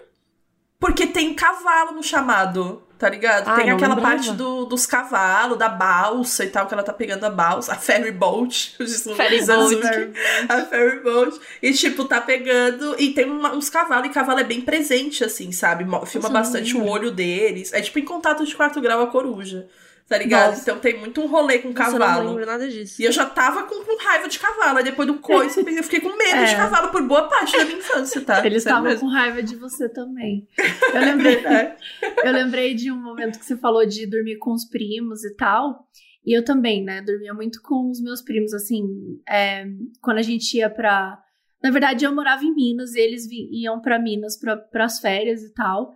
Porque 0.79 1.05
tem 1.07 1.33
cavalo 1.33 1.91
no 1.93 2.03
chamado 2.03 2.83
tá 3.01 3.09
ligado? 3.09 3.47
Ai, 3.47 3.63
Tem 3.63 3.71
aquela 3.71 3.95
parte 3.95 4.31
do, 4.31 4.63
dos 4.65 4.85
cavalos, 4.85 5.57
da 5.57 5.67
balsa 5.67 6.45
e 6.45 6.49
tal, 6.49 6.67
que 6.67 6.73
ela 6.75 6.83
tá 6.83 6.93
pegando 6.93 7.23
a 7.23 7.31
balsa, 7.31 7.73
a 7.73 7.75
ferry 7.75 8.11
boat. 8.11 8.75
Ferry 9.17 9.43
boat. 9.43 10.13
A 10.47 10.61
ferry 10.65 10.99
boat. 10.99 11.39
E, 11.63 11.73
tipo, 11.73 12.05
tá 12.05 12.21
pegando. 12.21 12.95
E 12.99 13.11
tem 13.11 13.25
uma, 13.25 13.55
uns 13.55 13.71
cavalos, 13.71 14.05
e 14.05 14.09
cavalo 14.11 14.39
é 14.39 14.43
bem 14.43 14.61
presente, 14.61 15.23
assim, 15.23 15.51
sabe? 15.51 15.83
Filma 16.05 16.27
Sim. 16.27 16.33
bastante 16.33 16.77
o 16.77 16.85
olho 16.85 17.09
deles. 17.09 17.73
É 17.73 17.81
tipo 17.81 17.97
em 17.97 18.05
contato 18.05 18.45
de 18.45 18.55
quarto 18.55 18.79
grau 18.79 19.01
a 19.01 19.07
coruja 19.07 19.67
tá 20.11 20.17
ligado? 20.17 20.49
Nossa. 20.49 20.61
Então 20.61 20.77
tem 20.77 20.99
muito 20.99 21.21
um 21.21 21.25
rolê 21.25 21.59
com 21.59 21.69
Nossa, 21.69 21.97
cavalo. 21.97 22.19
Eu 22.19 22.23
não 22.25 22.31
lembro 22.31 22.45
nada 22.45 22.67
disso. 22.67 23.01
E 23.01 23.05
eu 23.05 23.13
já 23.13 23.25
tava 23.25 23.63
com, 23.63 23.81
com 23.85 24.03
raiva 24.03 24.27
de 24.27 24.37
cavalo. 24.37 24.79
Aí 24.79 24.83
depois 24.83 25.07
do 25.07 25.19
coice, 25.19 25.61
eu 25.65 25.83
fiquei 25.83 26.01
com 26.01 26.09
medo 26.09 26.35
é. 26.35 26.43
de 26.43 26.55
cavalo 26.57 26.91
por 26.91 27.01
boa 27.07 27.29
parte 27.29 27.57
da 27.57 27.63
minha 27.63 27.77
infância, 27.77 28.19
tá? 28.19 28.45
Eles 28.45 28.65
estavam 28.65 28.93
com 28.97 29.07
raiva 29.07 29.41
de 29.41 29.55
você 29.55 29.87
também. 29.87 30.49
Eu 30.93 30.99
lembrei, 30.99 31.35
é. 31.47 31.77
eu 32.27 32.33
lembrei 32.33 32.73
de 32.73 32.91
um 32.91 33.01
momento 33.01 33.39
que 33.39 33.45
você 33.45 33.55
falou 33.55 33.85
de 33.85 34.05
dormir 34.05 34.37
com 34.37 34.51
os 34.51 34.65
primos 34.65 35.23
e 35.23 35.33
tal. 35.37 35.87
E 36.25 36.37
eu 36.37 36.43
também, 36.43 36.83
né? 36.83 37.01
Dormia 37.01 37.33
muito 37.33 37.61
com 37.61 37.89
os 37.89 38.01
meus 38.01 38.21
primos, 38.21 38.53
assim. 38.53 38.83
É, 39.29 39.65
quando 40.01 40.17
a 40.17 40.23
gente 40.23 40.57
ia 40.57 40.69
pra. 40.69 41.17
Na 41.63 41.71
verdade, 41.71 42.03
eu 42.03 42.13
morava 42.13 42.43
em 42.43 42.53
Minas 42.53 42.95
e 42.95 42.99
eles 42.99 43.29
iam 43.31 43.79
para 43.79 43.97
Minas 43.97 44.37
para 44.37 44.83
as 44.83 44.99
férias 44.99 45.41
e 45.41 45.53
tal. 45.53 45.95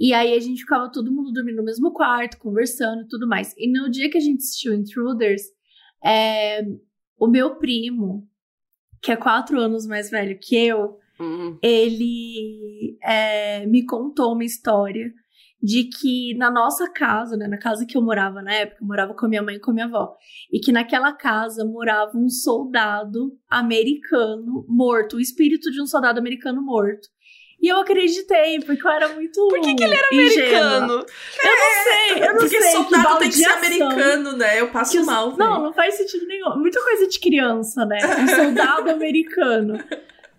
E 0.00 0.14
aí 0.14 0.32
a 0.32 0.40
gente 0.40 0.62
ficava 0.62 0.90
todo 0.90 1.12
mundo 1.12 1.30
dormindo 1.30 1.58
no 1.58 1.64
mesmo 1.64 1.92
quarto, 1.92 2.38
conversando 2.38 3.02
e 3.02 3.08
tudo 3.08 3.28
mais. 3.28 3.54
E 3.58 3.70
no 3.70 3.90
dia 3.90 4.10
que 4.10 4.16
a 4.16 4.20
gente 4.20 4.38
assistiu 4.38 4.72
Intruders, 4.72 5.42
é, 6.02 6.62
o 7.18 7.26
meu 7.26 7.56
primo, 7.56 8.26
que 9.02 9.12
é 9.12 9.16
quatro 9.16 9.60
anos 9.60 9.86
mais 9.86 10.08
velho 10.10 10.38
que 10.40 10.56
eu, 10.56 10.98
Hum. 11.20 11.58
ele 11.62 12.96
é, 13.02 13.66
me 13.66 13.84
contou 13.84 14.32
uma 14.32 14.42
história 14.42 15.12
de 15.62 15.84
que 15.84 16.34
na 16.38 16.50
nossa 16.50 16.90
casa, 16.90 17.36
né, 17.36 17.46
na 17.46 17.58
casa 17.58 17.84
que 17.84 17.94
eu 17.94 18.00
morava 18.00 18.40
na 18.40 18.54
época, 18.54 18.78
eu 18.80 18.86
morava 18.86 19.12
com 19.12 19.26
a 19.26 19.28
minha 19.28 19.42
mãe 19.42 19.56
e 19.56 19.60
com 19.60 19.70
a 19.70 19.74
minha 19.74 19.84
avó, 19.84 20.16
e 20.50 20.58
que 20.58 20.72
naquela 20.72 21.12
casa 21.12 21.62
morava 21.64 22.16
um 22.16 22.30
soldado 22.30 23.38
americano 23.48 24.64
morto, 24.66 25.16
o 25.16 25.20
espírito 25.20 25.70
de 25.70 25.82
um 25.82 25.86
soldado 25.86 26.18
americano 26.18 26.62
morto. 26.62 27.06
E 27.62 27.68
eu 27.68 27.78
acreditei, 27.78 28.58
porque 28.60 28.86
eu 28.86 28.90
era 28.90 29.08
muito. 29.08 29.46
Por 29.48 29.60
que, 29.60 29.74
que 29.74 29.84
ele 29.84 29.94
era 29.94 30.08
americano? 30.10 30.92
Eu 30.94 30.98
não 30.98 31.82
sei, 31.84 32.12
eu 32.24 32.32
não 32.32 32.36
Porque 32.38 32.60
sei. 32.62 32.72
soldado 32.72 33.18
tem 33.18 33.28
que 33.28 33.34
ser 33.36 33.48
americano, 33.50 34.32
né? 34.36 34.60
Eu 34.60 34.68
passo 34.68 34.98
os- 34.98 35.06
mal, 35.06 35.36
Não, 35.36 35.36
velho. 35.52 35.62
não 35.64 35.72
faz 35.74 35.94
sentido 35.96 36.26
nenhum. 36.26 36.56
Muita 36.56 36.82
coisa 36.82 37.06
de 37.06 37.18
criança, 37.20 37.84
né? 37.84 37.98
Um 38.18 38.26
soldado 38.34 38.90
americano. 38.90 39.78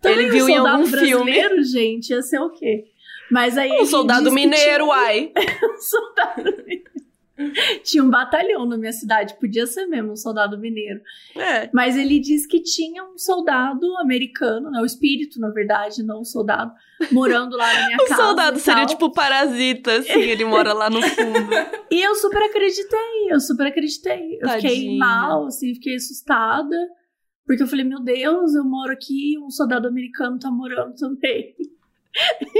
Também 0.01 0.19
Ele 0.25 0.31
viu 0.31 0.45
um 0.45 0.49
em 0.49 0.55
soldado 0.55 0.75
algum 0.77 0.88
filme. 0.88 1.31
brasileiro, 1.31 1.63
gente, 1.63 2.10
ia 2.10 2.21
ser 2.23 2.39
o 2.39 2.49
quê? 2.49 2.86
Mas 3.29 3.55
aí 3.57 3.71
Um 3.79 3.86
soldado 3.86 4.31
mineiro, 4.31 4.88
uai. 4.88 5.31
Um 5.63 5.79
soldado 5.79 6.43
mineiro. 6.43 6.90
Tinha 7.84 8.04
um 8.04 8.10
batalhão 8.10 8.65
na 8.65 8.77
minha 8.77 8.91
cidade, 8.91 9.36
podia 9.39 9.65
ser 9.65 9.86
mesmo 9.88 10.12
um 10.12 10.15
soldado 10.15 10.58
mineiro. 10.60 11.01
É. 11.36 11.69
Mas 11.73 11.97
ele 11.97 12.19
disse 12.19 12.47
que 12.47 12.62
tinha 12.62 13.04
um 13.04 13.17
soldado 13.17 13.86
americano, 13.97 14.69
né? 14.69 14.80
O 14.82 14.86
espírito, 14.86 15.39
na 15.39 15.49
verdade, 15.49 16.04
não 16.04 16.21
o 16.21 16.25
soldado, 16.25 16.71
morando 17.12 17.56
lá 17.58 17.73
na 17.73 17.86
minha 17.88 17.97
O 18.04 18.06
casa. 18.08 18.21
soldado 18.23 18.58
e 18.58 18.62
seria 18.62 18.86
tipo 18.86 19.12
parasita, 19.12 19.93
assim, 19.97 20.19
ele 20.19 20.45
mora 20.45 20.73
lá 20.73 20.89
no 20.89 21.01
fundo. 21.01 21.51
E 21.91 22.01
eu 22.01 22.15
super 22.15 22.41
acreditei, 22.43 23.27
eu 23.30 23.39
super 23.41 23.67
acreditei. 23.67 24.38
Eu 24.41 24.49
fiquei 24.51 24.69
Tadinho. 24.75 24.97
mal, 24.97 25.45
assim, 25.47 25.73
fiquei 25.73 25.95
assustada. 25.95 26.75
Porque 27.45 27.63
eu 27.63 27.67
falei, 27.67 27.84
meu 27.84 27.99
Deus, 27.99 28.56
eu 28.56 28.63
moro 28.63 28.93
aqui, 28.93 29.38
um 29.38 29.49
soldado 29.49 29.88
americano 29.89 30.39
tá 30.39 30.49
morando 30.49 30.95
também. 30.95 31.54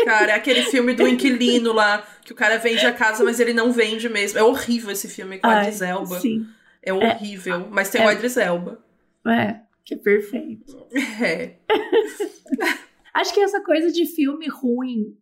Cara, 0.06 0.32
é 0.32 0.36
aquele 0.36 0.64
filme 0.64 0.94
do 0.94 1.06
inquilino 1.08 1.74
lá, 1.74 2.06
que 2.24 2.32
o 2.32 2.36
cara 2.36 2.58
vende 2.58 2.86
a 2.86 2.94
casa, 2.94 3.24
mas 3.24 3.40
ele 3.40 3.54
não 3.54 3.72
vende 3.72 4.08
mesmo. 4.10 4.40
É 4.40 4.44
horrível 4.44 4.92
esse 4.92 5.08
filme 5.08 5.40
com 5.40 5.48
a 5.48 5.62
Idris 5.62 5.82
Elba. 5.82 6.20
Sim, 6.20 6.48
É 6.82 6.94
horrível, 6.94 7.68
mas 7.70 7.90
tem 7.90 8.02
é. 8.02 8.08
o 8.08 8.12
Idris 8.12 8.38
Elba. 8.38 8.84
é, 9.28 9.60
que 9.84 9.94
é 9.96 9.98
perfeito. 9.98 10.88
É. 11.22 11.56
Acho 13.14 13.34
que 13.34 13.42
essa 13.42 13.62
coisa 13.62 13.92
de 13.92 14.06
filme 14.06 14.48
ruim, 14.48 15.18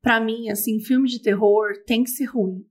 pra 0.00 0.20
mim, 0.20 0.48
assim, 0.48 0.78
filme 0.78 1.08
de 1.08 1.20
terror 1.20 1.72
tem 1.86 2.04
que 2.04 2.10
ser 2.10 2.26
ruim. 2.26 2.64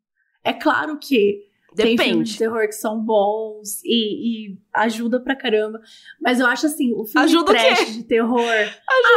É 0.43 0.53
claro 0.53 0.97
que 0.97 1.50
tem 1.75 1.97
filmes 1.97 2.29
de 2.29 2.33
Depende. 2.33 2.37
terror 2.37 2.67
que 2.67 2.73
são 2.73 2.99
bons 2.99 3.81
e, 3.83 4.49
e 4.49 4.57
ajuda 4.73 5.19
pra 5.19 5.35
caramba. 5.35 5.79
Mas 6.21 6.39
eu 6.39 6.45
acho 6.47 6.65
assim, 6.65 6.93
o 6.93 7.05
filme 7.05 7.25
Ajuda 7.25 7.51
o 7.51 7.55
trash 7.55 7.93
de 7.93 8.03
terror. 8.03 8.43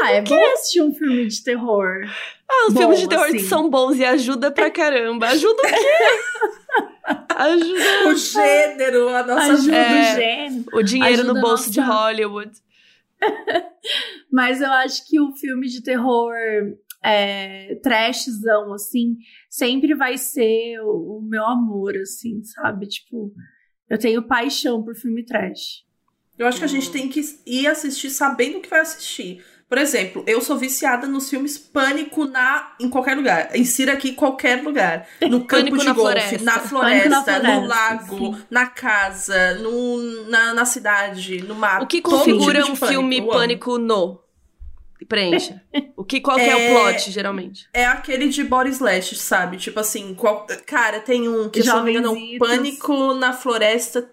ah, 0.02 0.10
é 0.12 0.22
bom 0.22 0.44
assistir 0.52 0.80
um 0.82 0.94
filme 0.94 1.26
de 1.26 1.42
terror. 1.42 2.02
Ah, 2.48 2.66
os 2.68 2.74
Bom, 2.74 2.80
filmes 2.80 3.00
de 3.00 3.08
terror 3.08 3.26
que 3.30 3.36
assim. 3.38 3.48
são 3.48 3.68
bons 3.68 3.96
e 3.98 4.04
ajuda 4.04 4.50
pra 4.52 4.70
caramba. 4.70 5.26
Ajuda 5.28 5.60
o 5.62 5.66
quê? 5.66 7.14
ajuda 7.34 8.08
O 8.08 8.14
gênero, 8.14 9.08
a 9.08 9.22
nossa 9.26 9.52
Ajuda 9.54 9.76
É. 9.76 10.12
o 10.12 10.16
gênero. 10.16 10.64
o 10.74 10.82
dinheiro 10.82 11.14
Ajuda 11.22 11.34
no 11.34 11.40
bolso 11.40 11.70
de 11.70 11.80
nossa- 11.80 11.92
Hollywood. 11.92 12.52
Mas 14.30 14.60
eu 14.60 14.70
acho 14.70 15.06
que 15.08 15.20
o 15.20 15.32
filme 15.32 15.68
de 15.68 15.82
terror 15.82 16.34
é, 17.04 17.74
trashzão, 17.82 18.72
assim, 18.72 19.16
sempre 19.50 19.94
vai 19.94 20.16
ser 20.16 20.80
o, 20.80 21.18
o 21.18 21.22
meu 21.22 21.44
amor, 21.44 21.94
assim, 21.96 22.42
sabe? 22.42 22.86
Tipo, 22.86 23.30
eu 23.90 23.98
tenho 23.98 24.26
paixão 24.26 24.82
por 24.82 24.96
filme 24.96 25.24
trash. 25.24 25.84
Eu 26.38 26.46
acho 26.46 26.58
que 26.58 26.64
a 26.64 26.68
gente 26.68 26.90
tem 26.90 27.08
que 27.08 27.20
ir 27.46 27.66
assistir 27.66 28.10
sabendo 28.10 28.58
o 28.58 28.60
que 28.60 28.70
vai 28.70 28.80
assistir. 28.80 29.44
Por 29.68 29.78
exemplo, 29.78 30.24
eu 30.26 30.40
sou 30.40 30.56
viciada 30.56 31.06
nos 31.06 31.28
filmes 31.28 31.56
Pânico 31.58 32.24
na 32.26 32.74
em 32.80 32.88
qualquer 32.88 33.16
lugar. 33.16 33.56
Insira 33.56 33.92
aqui 33.92 34.12
qualquer 34.12 34.62
lugar. 34.62 35.06
No 35.28 35.44
campo 35.44 35.70
Pânico 35.70 35.78
de 35.78 35.84
na 35.84 35.92
golfe, 35.92 36.12
floresta. 36.12 36.44
na 36.44 36.52
Pânico 36.52 36.68
floresta, 36.68 37.08
na 37.08 37.22
floresta, 37.22 37.60
no 37.60 37.66
lago, 37.66 38.34
sim. 38.36 38.42
na 38.50 38.66
casa, 38.66 39.54
no, 39.54 40.28
na, 40.28 40.54
na 40.54 40.64
cidade, 40.64 41.42
no 41.42 41.54
mato. 41.54 41.84
O 41.84 41.86
que 41.86 42.00
Todo 42.00 42.18
configura 42.18 42.60
tipo 42.62 42.72
um 42.72 42.76
filme 42.76 43.18
eu 43.18 43.24
amo. 43.24 43.32
pânico 43.32 43.78
no? 43.78 44.23
Preencha. 45.08 45.62
O 45.96 46.04
que, 46.04 46.20
qual 46.20 46.36
que 46.36 46.42
é... 46.42 46.48
É- 46.50 46.76
o 46.76 46.82
plot, 46.82 47.10
geralmente? 47.10 47.66
É 47.72 47.86
aquele 47.86 48.28
de 48.28 48.44
body 48.44 48.70
slash, 48.70 49.16
sabe? 49.16 49.56
Tipo 49.56 49.80
assim, 49.80 50.14
qual... 50.14 50.46
cara, 50.66 51.00
tem 51.00 51.28
um 51.28 51.48
que 51.48 51.60
é 51.60 51.62
um 51.62 51.66
Jovenzitos. 51.66 52.46
Pânico 52.46 53.14
na 53.14 53.32
Floresta 53.32 54.10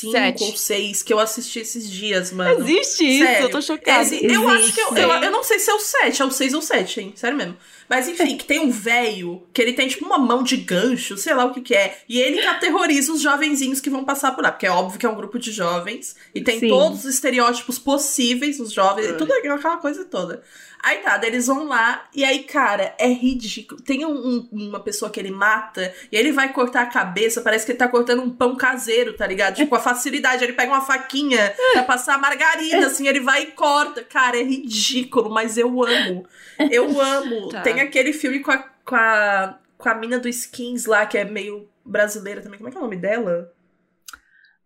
5 0.00 0.12
Sete. 0.12 0.44
ou 0.44 0.56
6, 0.56 1.02
que 1.02 1.12
eu 1.12 1.18
assisti 1.18 1.60
esses 1.60 1.90
dias, 1.90 2.32
mano. 2.32 2.60
Existe 2.60 3.04
isso, 3.04 3.24
Sério. 3.26 3.46
eu 3.46 3.50
tô 3.50 3.60
chocada. 3.60 4.02
Esse- 4.02 4.24
eu 4.24 4.48
acho 4.48 4.72
que 4.72 4.80
eu, 4.80 4.88
eu, 4.96 5.08
Existe. 5.08 5.24
eu 5.24 5.30
não 5.30 5.42
sei 5.42 5.58
se 5.58 5.70
é 5.70 5.74
o 5.74 5.80
7, 5.80 6.22
é 6.22 6.24
o 6.24 6.30
6 6.30 6.54
ou 6.54 6.62
7, 6.62 7.00
hein? 7.00 7.12
Sério 7.16 7.36
mesmo. 7.36 7.56
Mas 7.88 8.06
enfim, 8.06 8.36
que 8.36 8.44
tem 8.44 8.58
um 8.60 8.70
velho 8.70 9.42
que 9.52 9.62
ele 9.62 9.72
tem 9.72 9.88
tipo 9.88 10.04
uma 10.04 10.18
mão 10.18 10.42
de 10.42 10.58
gancho, 10.58 11.16
sei 11.16 11.32
lá 11.34 11.46
o 11.46 11.54
que 11.54 11.62
que 11.62 11.74
é. 11.74 11.98
E 12.06 12.20
ele 12.20 12.38
que 12.38 12.46
aterroriza 12.46 13.10
os 13.12 13.20
jovenzinhos 13.22 13.80
que 13.80 13.88
vão 13.88 14.04
passar 14.04 14.32
por 14.32 14.44
lá. 14.44 14.52
Porque 14.52 14.66
é 14.66 14.70
óbvio 14.70 14.98
que 14.98 15.06
é 15.06 15.08
um 15.08 15.14
grupo 15.14 15.38
de 15.38 15.50
jovens. 15.50 16.14
E 16.34 16.42
tem 16.42 16.60
Sim. 16.60 16.68
todos 16.68 17.06
os 17.06 17.14
estereótipos 17.14 17.78
possíveis, 17.78 18.60
os 18.60 18.72
jovens, 18.72 19.16
tudo 19.16 19.32
aquela 19.32 19.78
coisa 19.78 20.04
toda. 20.04 20.42
Aí 20.80 20.98
tá, 20.98 21.16
daí 21.16 21.30
eles 21.30 21.48
vão 21.48 21.66
lá, 21.66 22.08
e 22.14 22.24
aí, 22.24 22.44
cara, 22.44 22.94
é 23.00 23.08
ridículo. 23.08 23.80
Tem 23.82 24.06
um- 24.06 24.12
um- 24.12 24.48
uma 24.52 24.78
pessoa 24.78 25.10
que 25.10 25.18
ele 25.18 25.30
mata, 25.32 25.92
e 26.12 26.16
ele 26.16 26.30
vai 26.30 26.52
cortar 26.52 26.82
a 26.82 26.86
cabeça, 26.86 27.40
parece 27.40 27.66
que 27.66 27.72
ele 27.72 27.78
tá 27.78 27.88
cortando 27.88 28.22
um 28.22 28.30
pão 28.30 28.54
caseiro, 28.54 29.12
tá 29.16 29.26
ligado? 29.26 29.56
Tipo, 29.56 29.70
com 29.70 29.74
a 29.74 29.80
facilidade, 29.94 30.44
ele 30.44 30.52
pega 30.52 30.72
uma 30.72 30.80
faquinha 30.80 31.54
pra 31.72 31.82
passar 31.82 32.18
margarina, 32.18 32.86
assim, 32.86 33.06
ele 33.08 33.20
vai 33.20 33.42
e 33.42 33.46
corta. 33.52 34.02
Cara, 34.04 34.38
é 34.38 34.42
ridículo, 34.42 35.30
mas 35.30 35.56
eu 35.58 35.68
amo. 35.84 36.26
Eu 36.70 37.00
amo. 37.00 37.48
Tá. 37.52 37.62
Tem 37.62 37.80
aquele 37.80 38.12
filme 38.12 38.40
com 38.40 38.50
a, 38.50 38.58
com 38.84 38.94
a, 38.96 39.58
com 39.76 39.88
a 39.88 39.94
mina 39.94 40.18
do 40.18 40.28
Skins 40.28 40.86
lá, 40.86 41.06
que 41.06 41.16
é 41.16 41.24
meio 41.24 41.68
brasileira 41.84 42.40
também. 42.42 42.58
Como 42.58 42.68
é 42.68 42.72
que 42.72 42.76
é 42.76 42.80
o 42.80 42.84
nome 42.84 42.96
dela? 42.96 43.52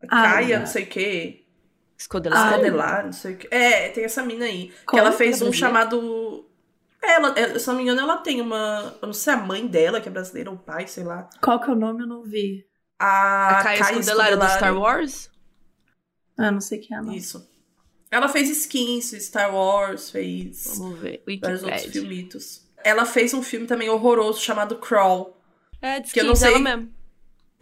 Ah, 0.09 0.23
Caia, 0.35 0.57
não. 0.57 0.61
não 0.61 0.67
sei 0.67 0.85
o 0.85 0.87
quê. 0.87 1.45
Escodelar. 1.97 2.39
Ah, 2.39 2.51
Escodelar, 2.51 3.05
não 3.05 3.13
sei 3.13 3.35
o 3.35 3.37
quê. 3.37 3.49
É, 3.51 3.89
tem 3.91 4.05
essa 4.05 4.23
mina 4.23 4.45
aí. 4.45 4.73
Que 4.89 4.99
ela 4.99 5.11
que 5.13 5.19
fez 5.19 5.41
é 5.41 5.45
um 5.45 5.53
chamado. 5.53 6.49
É, 7.01 7.13
Ela, 7.15 7.39
ela- 7.39 7.59
se 7.59 7.67
não 7.69 7.77
me 7.77 7.83
engano, 7.83 8.01
ela 8.01 8.17
tem 8.17 8.41
uma. 8.41 8.97
Eu 9.01 9.07
não 9.07 9.13
sei 9.13 9.33
a 9.33 9.37
mãe 9.37 9.67
dela, 9.67 10.01
que 10.01 10.09
é 10.09 10.13
brasileira, 10.13 10.51
ou 10.51 10.57
o 10.57 10.59
pai, 10.59 10.87
sei 10.89 11.05
lá. 11.05 11.29
Qual 11.41 11.61
que 11.61 11.69
é 11.71 11.73
o 11.73 11.77
nome? 11.77 12.03
Eu 12.03 12.07
não 12.09 12.23
vi. 12.23 12.67
A, 13.05 13.59
a 13.59 13.63
Caia 13.63 13.95
do 13.97 14.03
Star. 14.49 14.75
Wars? 14.79 15.31
Ah, 16.39 16.51
não 16.51 16.61
sei 16.61 16.79
quem 16.79 16.97
é, 16.97 17.01
não. 17.01 17.13
Isso. 17.13 17.49
Ela 18.11 18.29
fez 18.29 18.49
Skins, 18.51 19.11
Star 19.25 19.55
Wars, 19.55 20.11
fez 20.11 20.77
Vamos 20.77 20.99
ver. 21.01 21.23
vários 21.41 21.63
outros 21.63 21.85
filmitos. 21.87 22.63
Ela 22.85 23.05
fez 23.07 23.33
um 23.33 23.43
filme 23.43 23.67
também 23.67 23.89
horroroso 23.89 24.41
chamado 24.41 24.77
Crawl. 24.77 25.37
É, 25.81 26.01
diz 26.01 26.13
Que 26.13 26.21
eu 26.21 26.25
não 26.25 26.31
ela 26.33 26.37
sei- 26.41 26.59
mesmo. 26.59 26.93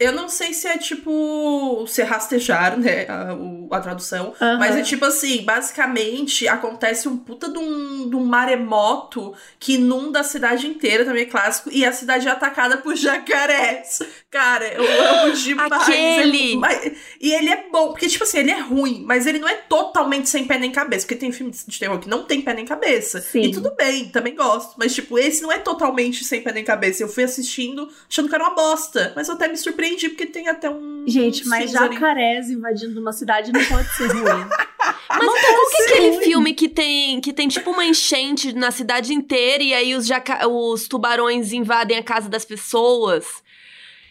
Eu 0.01 0.11
não 0.13 0.27
sei 0.27 0.53
se 0.53 0.67
é 0.67 0.77
tipo. 0.77 1.85
Se 1.87 2.01
rastejaram, 2.01 2.77
né? 2.77 3.05
A, 3.07 3.33
o- 3.33 3.67
a 3.71 3.79
tradução. 3.79 4.33
Mas 4.59 4.75
é 4.75 4.81
tipo 4.81 5.05
assim: 5.05 5.43
basicamente 5.43 6.47
acontece 6.47 7.07
um 7.07 7.17
puta 7.17 7.49
de 7.49 7.57
um, 7.59 8.09
de 8.09 8.15
um 8.15 8.25
maremoto 8.25 9.33
que 9.59 9.73
inunda 9.75 10.19
a 10.21 10.23
cidade 10.23 10.67
inteira, 10.67 11.05
também 11.05 11.23
é 11.23 11.25
clássico, 11.25 11.69
e 11.71 11.85
a 11.85 11.91
cidade 11.91 12.27
é 12.27 12.31
atacada 12.31 12.77
por 12.77 12.95
jacarés. 12.95 13.99
Cara, 14.29 14.67
eu 14.73 14.83
amo 15.23 15.33
demais. 15.37 15.71
Aquele! 15.71 16.53
É- 16.53 16.55
mas- 16.57 16.91
e 17.19 17.31
ele 17.33 17.49
é 17.49 17.65
bom, 17.71 17.89
porque, 17.89 18.07
tipo 18.07 18.23
assim, 18.23 18.39
ele 18.39 18.51
é 18.51 18.59
ruim, 18.59 19.03
mas 19.05 19.25
ele 19.27 19.39
não 19.39 19.47
é 19.47 19.53
totalmente 19.55 20.29
sem 20.29 20.45
pé 20.45 20.57
nem 20.57 20.71
cabeça. 20.71 21.05
Porque 21.05 21.15
tem 21.19 21.31
filme 21.31 21.51
de 21.51 21.79
terror 21.79 21.99
que 21.99 22.09
não 22.09 22.23
tem 22.23 22.41
pé 22.41 22.53
nem 22.53 22.65
cabeça. 22.65 23.21
Sim. 23.21 23.41
E 23.43 23.51
tudo 23.51 23.71
bem, 23.75 24.05
também 24.09 24.35
gosto. 24.35 24.73
Mas, 24.77 24.93
tipo, 24.95 25.17
esse 25.19 25.41
não 25.41 25.51
é 25.51 25.59
totalmente 25.59 26.23
sem 26.23 26.41
pé 26.41 26.51
nem 26.51 26.63
cabeça. 26.63 27.03
Eu 27.03 27.07
fui 27.09 27.23
assistindo 27.23 27.89
achando 28.09 28.27
que 28.29 28.35
era 28.35 28.43
uma 28.43 28.55
bosta. 28.55 29.13
Mas 29.15 29.27
eu 29.27 29.35
até 29.35 29.47
me 29.47 29.57
surpreendi, 29.57 29.90
porque 30.09 30.25
tem 30.25 30.47
até 30.47 30.69
um. 30.69 31.03
Gente, 31.07 31.41
uns 31.41 31.47
mas 31.47 31.63
filmes 31.71 31.75
ali. 31.81 31.93
jacarés 31.95 32.49
invadindo 32.49 32.99
uma 32.99 33.11
cidade 33.13 33.51
não 33.51 33.63
pode 33.65 33.87
ser 33.95 34.07
ruim. 34.07 34.23
Mas 35.13 35.25
qual 35.27 35.69
que 35.69 35.75
é 35.77 35.85
aquele 35.93 36.21
filme 36.23 36.53
que 36.53 36.69
tem, 36.69 37.19
que 37.19 37.33
tem 37.33 37.47
tipo 37.49 37.69
uma 37.71 37.85
enchente 37.85 38.53
na 38.53 38.71
cidade 38.71 39.13
inteira 39.13 39.61
e 39.61 39.73
aí 39.73 39.93
os, 39.93 40.05
jaca- 40.07 40.47
os 40.47 40.87
tubarões 40.87 41.51
invadem 41.51 41.97
a 41.97 42.03
casa 42.03 42.29
das 42.29 42.45
pessoas? 42.45 43.25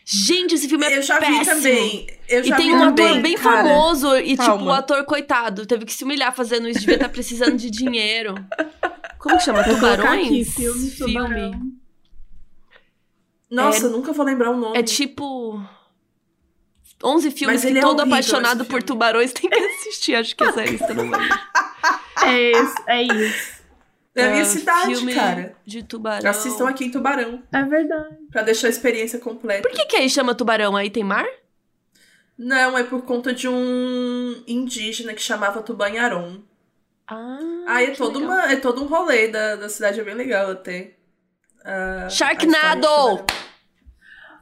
Gente, 0.04 0.54
esse 0.57 0.68
filme 0.68 0.84
é 0.86 0.98
Eu 0.98 1.02
já 1.02 1.18
vi 1.18 1.26
péssimo. 1.26 1.57
também. 1.57 2.07
Eu 2.28 2.40
E 2.42 2.44
já 2.48 2.57
tem 2.57 2.66
vi 2.68 2.74
um 2.74 2.78
também, 2.80 3.07
ator 3.09 3.22
bem 3.22 3.34
cara. 3.34 3.57
famoso 3.68 4.16
e, 4.18 4.30
tipo, 4.32 4.44
calma. 4.44 4.64
o 4.66 4.72
ator, 4.72 5.04
coitado, 5.04 5.64
teve 5.66 5.86
que 5.86 5.92
se 5.92 6.04
humilhar 6.04 6.34
fazendo 6.34 6.68
isso, 6.68 6.80
devia 6.80 6.96
estar 6.96 7.09
precisando 7.09 7.57
de 7.57 7.70
dinheiro. 7.70 8.34
Como 9.18 9.38
que 9.38 9.42
chama? 9.44 9.64
Tubarões? 9.64 10.26
aqui, 10.26 10.44
filme, 10.44 10.90
tubarão. 10.90 11.62
Nossa, 13.50 13.86
É- 13.86 13.90
nunca 13.90 14.12
vou 14.12 14.24
lembrar 14.24 14.50
o 14.50 14.57
nome. 14.57 14.78
É 14.78 14.82
tipo. 14.82 15.61
11 17.03 17.30
filmes 17.30 17.55
Mas 17.57 17.62
que 17.62 17.68
ele 17.68 17.78
é 17.78 17.82
todo 17.82 17.98
horrível, 18.01 18.14
apaixonado 18.14 18.64
por 18.64 18.70
filme. 18.72 18.82
tubarões 18.86 19.32
tem 19.32 19.48
que 19.51 19.57
assistir. 19.59 20.14
Acho 20.14 20.36
que 20.36 20.44
essa 20.44 20.62
lista 20.62 20.92
não 20.94 21.09
vai. 21.11 21.28
É 22.24 22.51
isso, 22.53 22.74
é 22.86 23.03
isso. 23.03 23.61
É 24.14 24.24
a 24.26 24.30
minha 24.30 24.42
Ah, 24.42 24.44
cidade, 24.46 24.94
filme 24.96 25.14
cara. 25.14 25.57
De 25.64 25.82
tubarão. 25.82 26.28
Assistam 26.30 26.68
aqui 26.68 26.84
em 26.84 26.90
Tubarão, 26.90 27.42
É 27.53 27.62
verdade. 27.62 28.16
pra 28.30 28.42
deixar 28.42 28.66
a 28.66 28.70
experiência 28.70 29.18
completa. 29.18 29.62
Por 29.66 29.70
que, 29.74 29.86
que 29.86 29.96
aí 29.96 30.11
chama 30.11 30.34
tubarão? 30.34 30.76
Aí 30.76 30.90
tem 30.90 31.05
mar? 31.05 31.26
Não, 32.36 32.76
é 32.76 32.82
por 32.82 33.03
conta 33.03 33.32
de 33.32 33.46
um 33.48 34.42
indígena 34.46 35.14
que 35.14 35.22
chamava 35.22 35.62
Tubanharon. 35.62 36.40
Ah, 37.07 37.38
Ah, 37.66 37.82
é 37.82 37.90
todo, 37.92 38.18
legal. 38.18 38.34
uma, 38.34 38.53
é 38.53 38.57
todo 38.57 38.82
um 38.82 38.86
rolê 38.86 39.28
da, 39.28 39.57
da 39.57 39.68
cidade, 39.68 40.01
é 40.01 40.05
bem 40.05 40.14
legal 40.14 40.51
até. 40.51 40.94
A 41.64 42.09
Sharknado! 42.09 43.24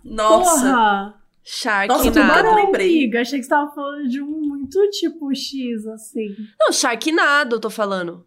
Nossa! 0.04 0.60
Porra! 0.60 1.17
Sharknado. 1.50 2.04
Nossa, 2.04 2.12
tubarão. 2.20 2.54
Lembrei. 2.56 2.88
amiga. 2.98 3.20
Achei 3.22 3.38
que 3.38 3.44
você 3.44 3.48
tava 3.48 3.70
falando 3.74 4.06
de 4.06 4.20
um 4.20 4.26
muito 4.28 4.78
tipo 4.90 5.34
X, 5.34 5.86
assim. 5.86 6.36
Não, 6.60 6.70
Sharknado, 6.70 7.56
eu 7.56 7.60
tô 7.60 7.70
falando. 7.70 8.26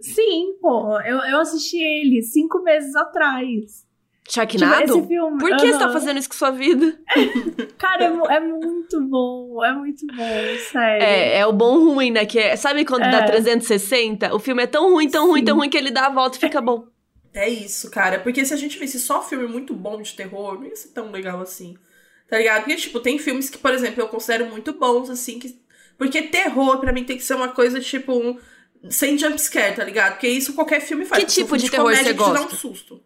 Sim, 0.00 0.54
pô. 0.58 0.98
Eu, 1.02 1.18
eu 1.18 1.38
assisti 1.40 1.76
ele 1.76 2.22
cinco 2.22 2.62
meses 2.62 2.96
atrás. 2.96 3.86
Tipo, 4.26 4.32
Sharknado? 4.32 4.84
esse 4.84 5.06
filme. 5.06 5.38
Por 5.38 5.54
que 5.54 5.66
você 5.72 5.78
tá 5.78 5.92
fazendo 5.92 6.18
isso 6.18 6.30
com 6.30 6.34
sua 6.34 6.50
vida? 6.50 6.98
Cara, 7.76 8.04
é, 8.04 8.36
é 8.36 8.40
muito 8.40 9.00
bom. 9.02 9.62
É 9.62 9.74
muito 9.74 10.06
bom, 10.06 10.56
sério. 10.72 11.04
É, 11.04 11.38
é 11.40 11.46
o 11.46 11.52
bom 11.52 11.92
ruim, 11.92 12.10
né? 12.10 12.24
Que 12.24 12.38
é- 12.38 12.56
sabe 12.56 12.86
quando 12.86 13.02
dá 13.02 13.18
É. 13.18 13.26
360? 13.26 14.34
O 14.34 14.38
filme 14.38 14.62
é 14.62 14.66
tão 14.66 14.90
ruim, 14.90 15.10
tão 15.10 15.26
ruim, 15.26 15.40
Sim. 15.40 15.44
tão 15.44 15.56
ruim 15.58 15.68
que 15.68 15.76
ele 15.76 15.90
dá 15.90 16.06
a 16.06 16.10
volta 16.10 16.38
e 16.38 16.40
fica 16.40 16.58
bom. 16.62 16.86
É 17.34 17.46
isso, 17.50 17.90
cara. 17.90 18.18
Porque 18.18 18.42
se 18.46 18.54
a 18.54 18.56
gente 18.56 18.78
visse 18.78 18.98
só 18.98 19.22
filme 19.22 19.46
muito 19.46 19.74
bom 19.74 20.00
de 20.00 20.14
terror, 20.14 20.54
não 20.54 20.64
ia 20.64 20.74
ser 20.74 20.88
tão 20.88 21.10
legal 21.10 21.40
assim. 21.42 21.76
Tá 22.30 22.38
ligado? 22.38 22.62
Porque, 22.64 22.76
tipo, 22.76 23.00
tem 23.00 23.18
filmes 23.18 23.50
que, 23.50 23.58
por 23.58 23.72
exemplo, 23.74 24.00
eu 24.02 24.08
considero 24.08 24.46
muito 24.46 24.72
bons, 24.72 25.10
assim, 25.10 25.38
que. 25.38 25.60
Porque 25.98 26.22
terror, 26.22 26.78
pra 26.80 26.92
mim, 26.92 27.04
tem 27.04 27.16
que 27.18 27.24
ser 27.24 27.34
uma 27.34 27.48
coisa, 27.48 27.80
tipo, 27.80 28.14
um- 28.14 28.38
sem 28.88 29.18
jumpscare, 29.18 29.76
tá 29.76 29.84
ligado? 29.84 30.12
Porque 30.12 30.28
isso 30.28 30.54
qualquer 30.54 30.80
filme 30.80 31.04
faz. 31.04 31.22
Que 31.22 31.26
é 31.26 31.28
um 31.28 31.34
tipo 31.34 31.48
filme 31.48 31.62
de 31.64 31.70
terror 31.70 31.84
comédia 31.84 32.04
você 32.04 32.14
que 32.14 32.24
te 32.24 32.32
dá 32.32 32.40
gosta? 32.40 32.54
um 32.54 32.58
susto. 32.58 33.02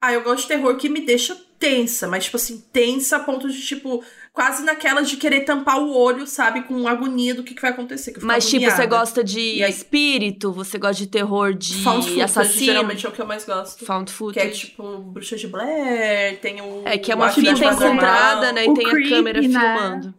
Ah, 0.00 0.12
eu 0.12 0.22
gosto 0.22 0.42
de 0.42 0.48
terror 0.48 0.76
que 0.76 0.88
me 0.88 1.02
deixa 1.02 1.36
tensa, 1.58 2.06
mas, 2.06 2.24
tipo 2.24 2.36
assim, 2.36 2.62
tensa 2.72 3.16
a 3.16 3.20
ponto 3.20 3.48
de, 3.48 3.60
tipo, 3.60 4.02
quase 4.32 4.62
naquela 4.62 5.00
de 5.02 5.16
querer 5.16 5.40
tampar 5.40 5.78
o 5.80 5.90
olho, 5.96 6.26
sabe? 6.26 6.62
Com 6.62 6.86
agonia 6.86 7.34
do 7.34 7.42
que, 7.42 7.54
que 7.54 7.62
vai 7.62 7.70
acontecer. 7.70 8.12
Que 8.12 8.24
Mas, 8.24 8.44
tipo, 8.44 8.60
você 8.60 8.66
agoniada. 8.66 8.98
gosta 8.98 9.24
de 9.24 9.40
E 9.40 9.64
aí- 9.64 9.70
espírito? 9.70 10.52
Você 10.52 10.78
gosta 10.78 10.96
de 11.02 11.06
terror 11.06 11.54
de 11.54 11.74
Found 11.82 12.02
footage, 12.02 12.22
assassino? 12.22 12.64
geralmente 12.66 13.06
é 13.06 13.08
o 13.08 13.12
que 13.12 13.20
eu 13.22 13.26
mais 13.26 13.44
gosto. 13.44 13.84
Found 13.84 14.04
Que 14.06 14.12
é 14.12 14.16
footage. 14.16 14.66
tipo 14.66 14.98
Bruxa 14.98 15.36
de 15.36 15.46
Blair, 15.46 16.38
tem 16.40 16.60
o. 16.60 16.82
É, 16.84 16.98
que 16.98 17.10
é 17.10 17.14
uma 17.14 17.30
fita 17.30 17.50
encontrada, 17.50 18.52
né? 18.52 18.66
E 18.66 18.68
O 18.68 18.74
tem 18.74 18.86
a 18.86 19.08
câmera 19.08 19.40
né? 19.40 19.48
filmando. 19.48 20.14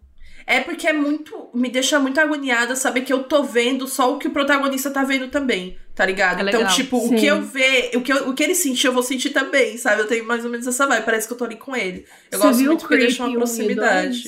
É 0.50 0.62
porque 0.62 0.88
é 0.88 0.94
muito. 0.94 1.50
Me 1.54 1.70
deixa 1.70 2.00
muito 2.00 2.20
agoniada 2.22 2.74
saber 2.76 3.02
que 3.02 3.12
eu 3.12 3.24
tô 3.26 3.44
vendo 3.44 3.86
só 3.86 4.16
o 4.16 4.18
que 4.18 4.28
o 4.30 4.32
protagonista 4.32 4.90
tá 4.90 5.04
vendo 5.04 5.28
também, 5.28 5.78
tá 5.94 6.06
ligado? 6.06 6.40
É 6.40 6.44
então, 6.48 6.62
legal. 6.62 6.74
tipo, 6.76 6.98
Sim. 7.02 7.16
o 7.16 7.20
que 7.20 7.26
eu 7.26 7.42
ver, 7.42 7.92
o 7.98 8.02
que, 8.02 8.14
eu- 8.14 8.30
o 8.30 8.34
que 8.34 8.44
ele 8.44 8.56
sentir, 8.56 8.88
eu 8.88 8.94
vou 8.94 9.04
sentir 9.04 9.32
também, 9.32 9.78
sabe? 9.78 10.02
Eu 10.02 10.08
tenho 10.08 10.26
mais 10.26 10.46
ou 10.46 10.50
menos 10.50 10.66
essa 10.66 10.88
vibe. 10.88 11.04
Parece 11.04 11.28
que 11.28 11.34
eu 11.34 11.38
tô 11.38 11.44
ali 11.44 11.58
com 11.58 11.76
ele. 11.76 12.06
Eu 12.32 12.40
Você 12.40 12.46
gosto 12.48 12.58
viu 12.60 12.68
muito 12.72 12.82
porque 12.82 12.98
deixa 12.98 13.26
uma 13.26 13.36
proximidade. 13.36 14.24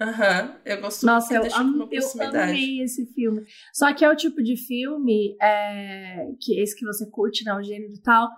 Aham. 0.00 0.56
Eu 0.66 0.80
gosto 0.80 1.06
Nossa, 1.06 1.28
muito 1.32 1.36
eu, 1.36 1.40
que 1.42 1.48
deixa 1.48 1.60
am- 1.62 1.74
uma 1.76 1.84
eu 1.84 1.88
proximidade. 1.88 2.50
amei 2.50 2.82
esse 2.82 3.06
filme. 3.14 3.42
Só 3.72 3.92
que 3.94 4.04
é 4.04 4.10
o 4.10 4.16
tipo 4.16 4.42
de 4.42 4.56
filme 4.56 5.36
é, 5.40 6.26
que 6.40 6.60
esse 6.60 6.76
que 6.76 6.84
você 6.84 7.06
curte, 7.06 7.44
né? 7.44 7.54
O 7.54 7.62
gênero 7.62 7.92
e 7.94 8.00
tal. 8.02 8.28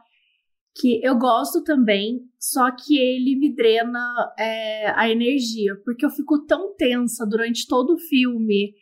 Que 0.79 1.01
eu 1.03 1.17
gosto 1.17 1.65
também, 1.65 2.21
só 2.39 2.71
que 2.71 2.99
ele 2.99 3.37
me 3.39 3.55
drena 3.55 3.99
é, 4.39 4.91
a 4.95 5.09
energia. 5.09 5.75
Porque 5.85 6.05
eu 6.05 6.11
fico 6.11 6.45
tão 6.47 6.75
tensa 6.77 7.25
durante 7.27 7.67
todo 7.67 7.95
o 7.95 7.99
filme 7.99 8.75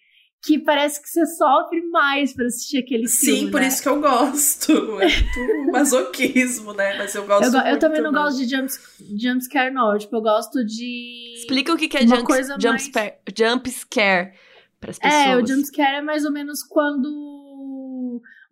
que 0.44 0.58
parece 0.58 1.00
que 1.00 1.08
você 1.08 1.24
sofre 1.24 1.80
mais 1.88 2.34
pra 2.34 2.44
assistir 2.46 2.78
aquele 2.78 3.08
filme. 3.08 3.38
Sim, 3.40 3.50
por 3.50 3.60
né? 3.62 3.68
isso 3.68 3.80
que 3.82 3.88
eu 3.88 3.98
gosto. 4.00 4.72
É 5.00 5.06
muito 5.56 5.72
masoquismo, 5.72 6.74
né? 6.74 6.98
Mas 6.98 7.14
eu 7.14 7.24
gosto 7.26 7.44
Eu, 7.46 7.52
go- 7.52 7.68
eu 7.68 7.78
também 7.78 8.02
não 8.02 8.12
gosto 8.12 8.38
de 8.38 8.50
jumps, 8.50 8.78
jumpscare, 9.16 9.72
não. 9.72 9.96
Tipo, 9.96 10.16
eu 10.16 10.20
gosto 10.20 10.62
de. 10.64 11.34
Explica 11.38 11.72
o 11.72 11.76
que, 11.78 11.88
que 11.88 11.96
é 11.96 12.06
jump, 12.06 12.24
coisa 12.24 12.54
jump, 12.60 12.90
mais- 12.94 13.12
jump 13.38 13.70
scare 13.70 14.32
pras 14.80 14.98
pessoas. 14.98 15.26
É, 15.26 15.36
o 15.36 15.46
jumpscare 15.46 15.96
é 15.96 16.02
mais 16.02 16.26
ou 16.26 16.32
menos 16.32 16.62
quando 16.62 17.33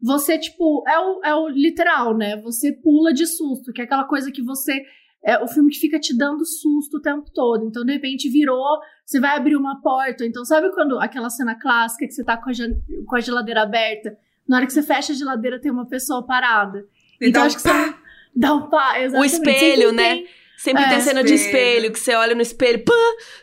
você, 0.02 0.38
tipo, 0.38 0.82
é 0.88 0.98
o, 0.98 1.20
é 1.24 1.34
o 1.34 1.48
literal, 1.48 2.16
né? 2.16 2.36
Você 2.42 2.72
pula 2.72 3.12
de 3.12 3.26
susto, 3.26 3.72
que 3.72 3.80
é 3.80 3.84
aquela 3.84 4.04
coisa 4.04 4.32
que 4.32 4.42
você. 4.42 4.82
É 5.24 5.38
o 5.38 5.46
filme 5.46 5.70
que 5.70 5.78
fica 5.78 6.00
te 6.00 6.16
dando 6.16 6.44
susto 6.44 6.96
o 6.96 7.00
tempo 7.00 7.30
todo. 7.32 7.64
Então, 7.64 7.84
de 7.84 7.92
repente, 7.92 8.28
virou, 8.28 8.80
você 9.06 9.20
vai 9.20 9.36
abrir 9.36 9.54
uma 9.54 9.80
porta. 9.80 10.26
Então, 10.26 10.44
sabe 10.44 10.68
quando 10.72 10.98
aquela 10.98 11.30
cena 11.30 11.54
clássica 11.54 12.04
que 12.08 12.12
você 12.12 12.24
tá 12.24 12.36
com 12.36 12.50
a, 12.50 12.52
com 13.06 13.14
a 13.16 13.20
geladeira 13.20 13.62
aberta? 13.62 14.18
Na 14.48 14.56
hora 14.56 14.66
que 14.66 14.72
você 14.72 14.82
fecha 14.82 15.12
a 15.12 15.14
geladeira, 15.16 15.60
tem 15.60 15.70
uma 15.70 15.86
pessoa 15.86 16.26
parada. 16.26 16.84
E 17.20 17.28
então, 17.28 17.40
dá 17.40 17.42
um 17.42 17.46
acho 17.46 17.56
que 17.56 17.62
você 17.62 17.94
dá 18.34 18.54
um 18.54 18.68
pá. 18.68 18.98
exatamente. 19.00 19.32
espelho, 19.32 19.90
Sempre 19.90 19.96
né? 19.96 20.14
tem- 20.16 20.26
Sempre 20.62 20.84
É, 20.84 20.88
tem 20.90 21.00
cena 21.00 21.24
de 21.24 21.34
espelho. 21.34 21.56
espelho, 21.58 21.92
que 21.92 21.98
você 21.98 22.14
olha 22.14 22.34
no 22.36 22.40
espelho, 22.42 22.84
pã, 22.84 22.92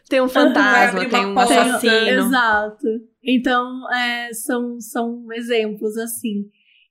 tem 0.07 0.21
um 0.21 0.29
fantasma, 0.29 1.03
tem 1.09 1.25
um 1.25 1.33
porta. 1.33 1.61
assassino. 1.61 1.93
Exato. 2.27 2.87
Então, 3.21 3.91
é, 3.93 4.33
são, 4.33 4.79
são 4.79 5.25
exemplos 5.33 5.97
assim. 5.97 6.45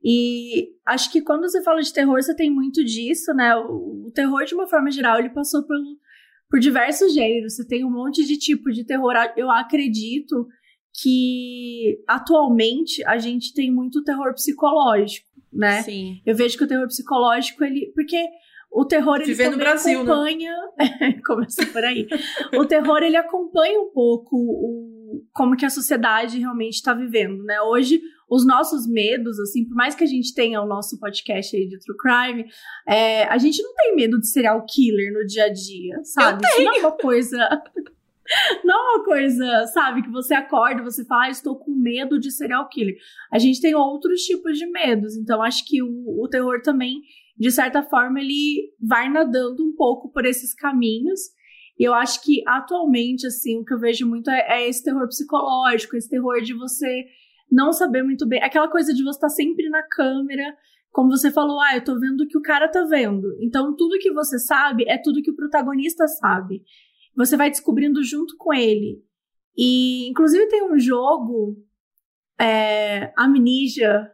E 0.04 0.68
acho 0.86 1.10
que 1.10 1.22
quando 1.22 1.42
você 1.48 1.62
fala 1.62 1.80
de 1.80 1.92
terror, 1.92 2.22
você 2.22 2.34
tem 2.36 2.50
muito 2.50 2.84
disso, 2.84 3.32
né? 3.32 3.56
O, 3.56 4.04
o 4.06 4.12
terror, 4.14 4.44
de 4.44 4.54
uma 4.54 4.66
forma 4.66 4.90
geral, 4.90 5.18
ele 5.18 5.30
passou 5.30 5.62
por, 5.66 5.76
por 6.50 6.60
diversos 6.60 7.14
gêneros. 7.14 7.56
Você 7.56 7.66
tem 7.66 7.82
um 7.84 7.90
monte 7.90 8.24
de 8.26 8.36
tipo 8.38 8.70
de 8.70 8.84
terror. 8.84 9.14
Eu 9.36 9.50
acredito 9.50 10.46
que 11.02 11.98
atualmente 12.06 13.04
a 13.06 13.18
gente 13.18 13.54
tem 13.54 13.72
muito 13.72 14.02
terror 14.04 14.32
psicológico, 14.34 15.26
né? 15.52 15.82
Sim. 15.82 16.20
Eu 16.26 16.34
vejo 16.36 16.58
que 16.58 16.64
o 16.64 16.68
terror 16.68 16.86
psicológico, 16.86 17.64
ele. 17.64 17.90
Porque 17.94 18.22
o 18.70 18.84
terror 18.84 19.20
ele 19.20 19.34
também 19.34 19.58
Brasil, 19.58 20.04
né? 20.04 20.12
acompanha. 20.12 20.54
Começa 21.26 21.66
por 21.66 21.84
aí. 21.84 22.06
o 22.54 22.64
terror 22.66 23.02
ele 23.02 23.16
acompanha 23.16 23.80
um 23.80 23.90
pouco 23.90 24.36
o, 24.36 25.22
como 25.32 25.56
que 25.56 25.64
a 25.64 25.70
sociedade 25.70 26.38
realmente 26.38 26.74
está 26.74 26.92
vivendo, 26.92 27.42
né? 27.44 27.60
Hoje, 27.62 28.00
os 28.28 28.46
nossos 28.46 28.86
medos, 28.86 29.38
assim, 29.40 29.66
por 29.66 29.74
mais 29.74 29.94
que 29.94 30.04
a 30.04 30.06
gente 30.06 30.34
tenha 30.34 30.60
o 30.60 30.66
nosso 30.66 30.98
podcast 30.98 31.56
aí 31.56 31.66
de 31.66 31.78
True 31.78 31.96
Crime, 31.96 32.44
é, 32.86 33.24
a 33.24 33.38
gente 33.38 33.62
não 33.62 33.74
tem 33.74 33.96
medo 33.96 34.20
de 34.20 34.28
serial 34.28 34.64
killer 34.66 35.12
no 35.12 35.24
dia 35.26 35.44
a 35.44 35.52
dia, 35.52 36.00
sabe? 36.04 36.44
Isso 36.44 36.62
não 36.62 36.74
é 36.74 36.78
uma 36.80 36.92
coisa. 36.92 37.38
Não 38.62 38.74
é 38.74 38.96
uma 38.96 39.04
coisa, 39.06 39.66
sabe, 39.68 40.02
que 40.02 40.10
você 40.10 40.34
acorda 40.34 40.82
e 40.82 40.84
você 40.84 41.02
fala, 41.02 41.24
ah, 41.24 41.30
estou 41.30 41.56
com 41.56 41.70
medo 41.70 42.20
de 42.20 42.30
serial 42.30 42.68
killer. 42.68 42.94
A 43.32 43.38
gente 43.38 43.58
tem 43.58 43.74
outros 43.74 44.20
tipos 44.20 44.58
de 44.58 44.66
medos, 44.66 45.16
então 45.16 45.42
acho 45.42 45.64
que 45.64 45.82
o, 45.82 46.22
o 46.22 46.28
terror 46.28 46.60
também, 46.60 47.00
de 47.38 47.50
certa 47.52 47.82
forma, 47.82 48.20
ele 48.20 48.72
vai 48.80 49.08
nadando 49.08 49.64
um 49.64 49.72
pouco 49.74 50.10
por 50.10 50.26
esses 50.26 50.52
caminhos. 50.52 51.20
E 51.78 51.84
eu 51.84 51.94
acho 51.94 52.22
que 52.22 52.42
atualmente, 52.46 53.26
assim, 53.26 53.60
o 53.60 53.64
que 53.64 53.72
eu 53.72 53.78
vejo 53.78 54.06
muito 54.06 54.28
é, 54.28 54.62
é 54.62 54.68
esse 54.68 54.82
terror 54.82 55.06
psicológico, 55.06 55.96
esse 55.96 56.08
terror 56.08 56.40
de 56.42 56.52
você 56.52 57.04
não 57.50 57.72
saber 57.72 58.02
muito 58.02 58.26
bem, 58.26 58.42
aquela 58.42 58.68
coisa 58.68 58.92
de 58.92 59.02
você 59.02 59.16
estar 59.16 59.28
sempre 59.28 59.70
na 59.70 59.82
câmera, 59.82 60.54
como 60.90 61.10
você 61.10 61.30
falou, 61.30 61.60
ah, 61.60 61.76
eu 61.76 61.84
tô 61.84 61.98
vendo 61.98 62.22
o 62.22 62.26
que 62.26 62.36
o 62.36 62.42
cara 62.42 62.68
tá 62.68 62.82
vendo. 62.84 63.28
Então, 63.40 63.76
tudo 63.76 63.98
que 63.98 64.12
você 64.12 64.38
sabe 64.38 64.84
é 64.88 64.98
tudo 64.98 65.22
que 65.22 65.30
o 65.30 65.36
protagonista 65.36 66.08
sabe. 66.08 66.62
Você 67.16 67.36
vai 67.36 67.50
descobrindo 67.50 68.02
junto 68.02 68.36
com 68.36 68.52
ele. 68.52 69.00
E, 69.56 70.08
inclusive, 70.08 70.48
tem 70.48 70.62
um 70.62 70.78
jogo, 70.78 71.56
é, 72.38 73.12
Amnesia, 73.16 74.10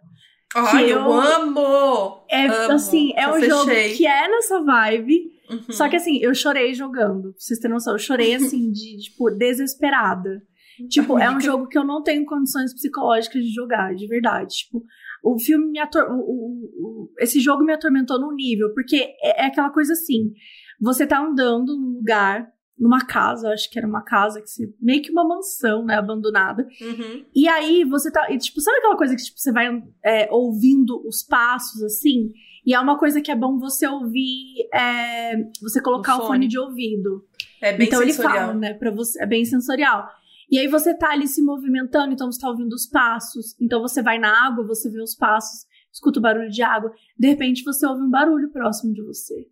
Ai, 0.55 0.85
que 0.87 0.91
eu, 0.91 0.99
eu- 1.01 1.13
amo! 1.13 2.25
é 2.31 2.47
Amo. 2.47 2.73
assim, 2.75 3.13
é 3.17 3.29
um 3.33 3.41
jogo 3.41 3.65
fechei. 3.71 3.97
que 3.97 4.07
é 4.07 4.29
nessa 4.29 4.61
vibe, 4.63 5.33
Uhum. 5.51 5.63
só 5.71 5.89
que 5.89 5.97
assim, 5.97 6.19
eu 6.23 6.35
chorei 6.35 6.73
jogando. 6.75 7.33
Pra 7.33 7.33
vocês 7.39 7.59
terem 7.59 7.75
noção, 7.75 7.93
eu 7.95 7.99
chorei 7.99 8.35
assim, 8.59 8.71
de, 8.71 8.97
tipo, 8.99 9.31
desesperada. 9.31 10.43
Tipo, 10.89 11.19
é 11.19 11.31
um 11.31 11.41
jogo 11.41 11.69
que 11.69 11.79
eu 11.79 11.85
não 11.85 12.03
tenho 12.03 12.25
condições 12.25 12.73
psicológicas 12.75 13.43
de 13.43 13.53
jogar, 13.53 13.95
de 13.95 14.07
verdade. 14.09 14.55
Tipo, 14.57 14.83
o 15.23 15.39
filme 15.39 15.71
me 15.71 15.79
ator... 15.79 16.05
o, 16.11 16.15
o- 16.19 16.71
o- 16.81 17.11
esse 17.21 17.39
jogo 17.41 17.63
me 17.65 17.73
atormentou 17.73 18.19
num 18.21 18.35
nível, 18.35 18.73
porque 18.75 18.97
é, 19.23 19.43
é 19.43 19.47
aquela 19.47 19.71
coisa 19.71 19.93
assim: 19.93 20.33
você 20.81 21.07
tá 21.07 21.21
andando 21.21 21.77
num 21.77 21.95
lugar, 21.99 22.49
numa 22.79 23.05
casa, 23.05 23.51
acho 23.51 23.71
que 23.71 23.79
era 23.79 23.87
uma 23.87 24.03
casa 24.03 24.41
que 24.41 24.49
se, 24.49 24.75
meio 24.81 25.01
que 25.03 25.11
uma 25.11 25.27
mansão, 25.27 25.85
né, 25.85 25.97
abandonada. 25.97 26.67
Uhum. 26.81 27.25
E 27.35 27.49
aí 27.49 27.85
você 27.85 28.11
tá. 28.11 28.31
E, 28.31 28.39
tipo, 28.39 28.61
sabe 28.61 28.79
aquela 28.79 28.97
coisa 28.97 29.15
que 29.15 29.23
tipo, 29.23 29.39
você 29.39 29.53
vai 29.53 29.83
é, 30.05 30.29
ouvindo 30.31 31.07
os 31.07 31.23
passos 31.23 31.83
assim? 31.83 32.33
E 32.67 32.75
é 32.75 32.81
uma 32.81 32.99
coisa 32.99 33.21
que 33.21 33.31
é 33.31 33.37
bom 33.37 33.59
você 33.59 33.87
ouvir. 33.87 34.69
é, 34.73 35.37
você 35.61 35.81
colocar 35.81 36.17
o 36.17 36.21
fone 36.21 36.29
fone. 36.29 36.49
de 36.49 36.59
ouvido. 36.59 37.25
É 37.61 37.73
bem 37.73 37.87
então 37.87 38.01
sensorial. 38.01 38.35
ele 38.35 38.41
fala, 38.41 38.55
né? 38.55 38.75
Pra 38.75 38.91
você, 38.91 39.23
é 39.23 39.27
bem 39.27 39.45
sensorial. 39.45 40.09
E 40.51 40.59
aí 40.59 40.69
você 40.69 40.95
tá 40.95 41.11
ali 41.11 41.27
se 41.27 41.43
movimentando, 41.43 42.13
então 42.13 42.31
você 42.31 42.41
tá 42.41 42.49
ouvindo 42.49 42.73
os 42.73 42.87
passos. 42.87 43.55
Então 43.61 43.81
você 43.81 44.03
vai 44.03 44.19
na 44.19 44.47
água, 44.47 44.67
você 44.67 44.91
vê 44.91 45.01
os 45.01 45.15
passos, 45.15 45.67
escuta 45.93 46.19
o 46.19 46.23
barulho 46.23 46.51
de 46.51 46.63
água. 46.63 46.93
De 47.19 47.29
repente 47.29 47.65
você 47.65 47.87
ouve 47.87 48.03
um 48.03 48.11
barulho 48.11 48.51
próximo 48.51 48.93
de 48.93 49.03
você. 49.03 49.47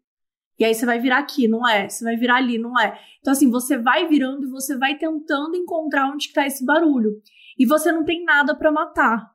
E 0.58 0.64
aí 0.64 0.74
você 0.74 0.86
vai 0.86 1.00
virar 1.00 1.18
aqui, 1.18 1.48
não 1.48 1.68
é? 1.68 1.88
Você 1.88 2.04
vai 2.04 2.16
virar 2.16 2.36
ali, 2.36 2.58
não 2.58 2.78
é? 2.78 2.98
Então 3.20 3.32
assim, 3.32 3.50
você 3.50 3.78
vai 3.78 4.06
virando 4.06 4.46
e 4.46 4.50
você 4.50 4.76
vai 4.76 4.96
tentando 4.96 5.56
encontrar 5.56 6.10
onde 6.10 6.28
que 6.28 6.34
tá 6.34 6.46
esse 6.46 6.64
barulho. 6.64 7.20
E 7.58 7.66
você 7.66 7.90
não 7.92 8.04
tem 8.04 8.24
nada 8.24 8.54
pra 8.54 8.72
matar. 8.72 9.30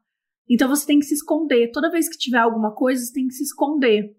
Então 0.50 0.70
você 0.70 0.86
tem 0.86 1.00
que 1.00 1.06
se 1.06 1.14
esconder. 1.14 1.72
Toda 1.72 1.92
vez 1.92 2.08
que 2.08 2.18
tiver 2.18 2.40
alguma 2.40 2.74
coisa, 2.74 3.04
você 3.04 3.14
tem 3.14 3.28
que 3.28 3.34
se 3.34 3.44
esconder. 3.44 4.16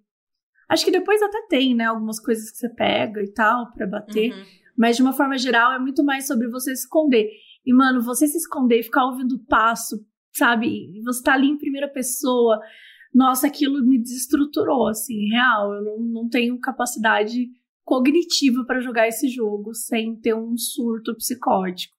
Acho 0.68 0.84
que 0.84 0.90
depois 0.90 1.22
até 1.22 1.46
tem, 1.48 1.74
né? 1.74 1.84
Algumas 1.84 2.20
coisas 2.20 2.50
que 2.50 2.58
você 2.58 2.68
pega 2.68 3.22
e 3.22 3.32
tal, 3.32 3.72
para 3.72 3.86
bater. 3.86 4.32
Uhum. 4.32 4.44
Mas 4.76 4.96
de 4.96 5.02
uma 5.02 5.12
forma 5.12 5.38
geral, 5.38 5.72
é 5.72 5.78
muito 5.78 6.04
mais 6.04 6.26
sobre 6.26 6.48
você 6.48 6.76
se 6.76 6.82
esconder. 6.82 7.28
E, 7.64 7.72
mano, 7.72 8.02
você 8.02 8.26
se 8.26 8.36
esconder 8.36 8.80
e 8.80 8.82
ficar 8.82 9.06
ouvindo 9.06 9.36
o 9.36 9.44
passo, 9.46 10.04
sabe? 10.32 10.68
E 10.68 11.02
você 11.02 11.22
tá 11.22 11.32
ali 11.32 11.48
em 11.48 11.58
primeira 11.58 11.88
pessoa. 11.88 12.60
Nossa, 13.14 13.46
aquilo 13.46 13.84
me 13.84 13.98
desestruturou, 13.98 14.88
assim, 14.88 15.28
real. 15.28 15.74
Eu 15.74 15.82
não, 15.82 15.98
não 15.98 16.28
tenho 16.28 16.58
capacidade 16.58 17.48
cognitiva 17.84 18.64
para 18.64 18.80
jogar 18.80 19.08
esse 19.08 19.28
jogo 19.28 19.74
sem 19.74 20.14
ter 20.16 20.34
um 20.34 20.56
surto 20.56 21.16
psicótico. 21.16 21.96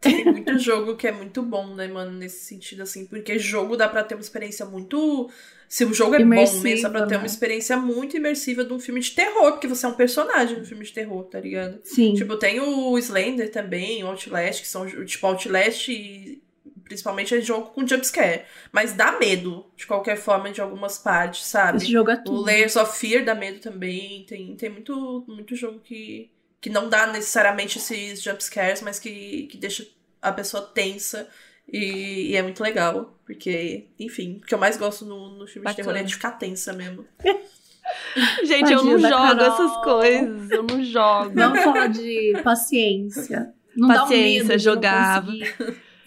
Tem 0.00 0.24
muito 0.24 0.58
jogo 0.58 0.96
que 0.96 1.08
é 1.08 1.12
muito 1.12 1.42
bom, 1.42 1.74
né, 1.74 1.88
mano, 1.88 2.12
nesse 2.12 2.46
sentido, 2.46 2.82
assim, 2.82 3.04
porque 3.06 3.38
jogo 3.38 3.76
dá 3.76 3.88
pra 3.88 4.04
ter 4.04 4.14
uma 4.14 4.20
experiência 4.20 4.64
muito. 4.64 5.28
Se 5.68 5.84
o 5.84 5.92
jogo 5.92 6.14
é 6.14 6.20
imersiva, 6.20 6.56
bom 6.56 6.62
mesmo, 6.62 6.82
dá 6.84 6.90
pra 6.90 7.06
ter 7.06 7.14
né? 7.14 7.18
uma 7.18 7.26
experiência 7.26 7.76
muito 7.76 8.16
imersiva 8.16 8.64
de 8.64 8.72
um 8.72 8.78
filme 8.78 9.00
de 9.00 9.10
terror, 9.10 9.52
porque 9.52 9.66
você 9.66 9.84
é 9.84 9.88
um 9.88 9.94
personagem 9.94 10.58
no 10.58 10.64
filme 10.64 10.84
de 10.84 10.92
terror, 10.92 11.24
tá 11.24 11.40
ligado? 11.40 11.80
Sim. 11.82 12.14
Tipo, 12.14 12.36
tem 12.36 12.60
o 12.60 12.96
Slender 12.96 13.50
também, 13.50 14.02
o 14.02 14.06
Outlast, 14.06 14.62
que 14.62 14.68
são, 14.68 14.86
tipo, 15.04 15.26
Outlast 15.26 15.88
e 15.88 16.40
principalmente 16.88 17.34
é 17.34 17.40
jogo 17.40 17.68
com 17.68 17.86
jumpscare. 17.86 18.42
Mas 18.72 18.92
dá 18.92 19.18
medo, 19.18 19.66
de 19.76 19.86
qualquer 19.86 20.16
forma, 20.16 20.50
de 20.50 20.60
algumas 20.60 20.98
partes, 20.98 21.44
sabe? 21.46 21.78
Esse 21.78 21.92
jogo 21.92 22.10
é 22.10 22.16
tudo. 22.16 22.40
O 22.40 22.44
Layers 22.44 22.74
of 22.74 22.98
Fear 22.98 23.24
dá 23.24 23.34
medo 23.34 23.60
também. 23.60 24.24
Tem, 24.24 24.56
tem 24.56 24.70
muito, 24.70 25.24
muito 25.28 25.54
jogo 25.54 25.78
que 25.80 26.30
que 26.60 26.70
não 26.70 26.88
dá 26.88 27.06
necessariamente 27.06 27.78
esses 27.78 28.22
jumpscares, 28.22 28.82
mas 28.82 28.98
que, 28.98 29.44
que 29.44 29.56
deixa 29.56 29.86
a 30.20 30.32
pessoa 30.32 30.62
tensa. 30.62 31.28
E, 31.70 32.30
e, 32.30 32.36
é 32.36 32.42
muito 32.42 32.62
legal. 32.62 33.16
Porque, 33.24 33.86
enfim, 33.98 34.40
o 34.42 34.46
que 34.46 34.54
eu 34.54 34.58
mais 34.58 34.76
gosto 34.76 35.04
no, 35.04 35.38
no 35.38 35.46
filme 35.46 35.64
Bacana. 35.64 35.74
de 35.74 35.76
terror 35.76 35.96
é 35.96 36.02
de 36.02 36.14
ficar 36.14 36.32
tensa 36.32 36.72
mesmo. 36.72 37.04
Gente, 38.44 38.72
eu 38.72 38.84
não 38.84 38.98
jogo 38.98 39.40
essas 39.40 39.76
coisas. 39.84 40.50
Eu 40.50 40.62
não 40.62 40.82
jogo. 40.82 41.32
Vamos 41.34 41.62
falar 41.62 41.86
de 41.88 42.40
paciência. 42.42 43.54
Não 43.76 43.88
paciência, 43.88 44.48
dá 44.48 44.54
um 44.54 44.58
jogava. 44.58 45.32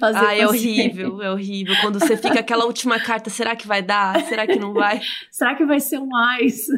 Fazer 0.02 0.26
ah, 0.26 0.36
é 0.36 0.48
horrível, 0.48 1.22
é 1.22 1.32
horrível. 1.32 1.76
Quando 1.80 2.00
você 2.00 2.18
fica 2.18 2.40
aquela 2.40 2.66
última 2.66 3.00
carta, 3.00 3.30
será 3.30 3.56
que 3.56 3.68
vai 3.68 3.84
dar? 3.84 4.20
Será 4.26 4.48
que 4.48 4.56
não 4.56 4.74
vai? 4.74 5.00
será 5.30 5.54
que 5.54 5.64
vai 5.64 5.80
ser 5.80 6.00
um 6.00 6.10
ice? 6.42 6.72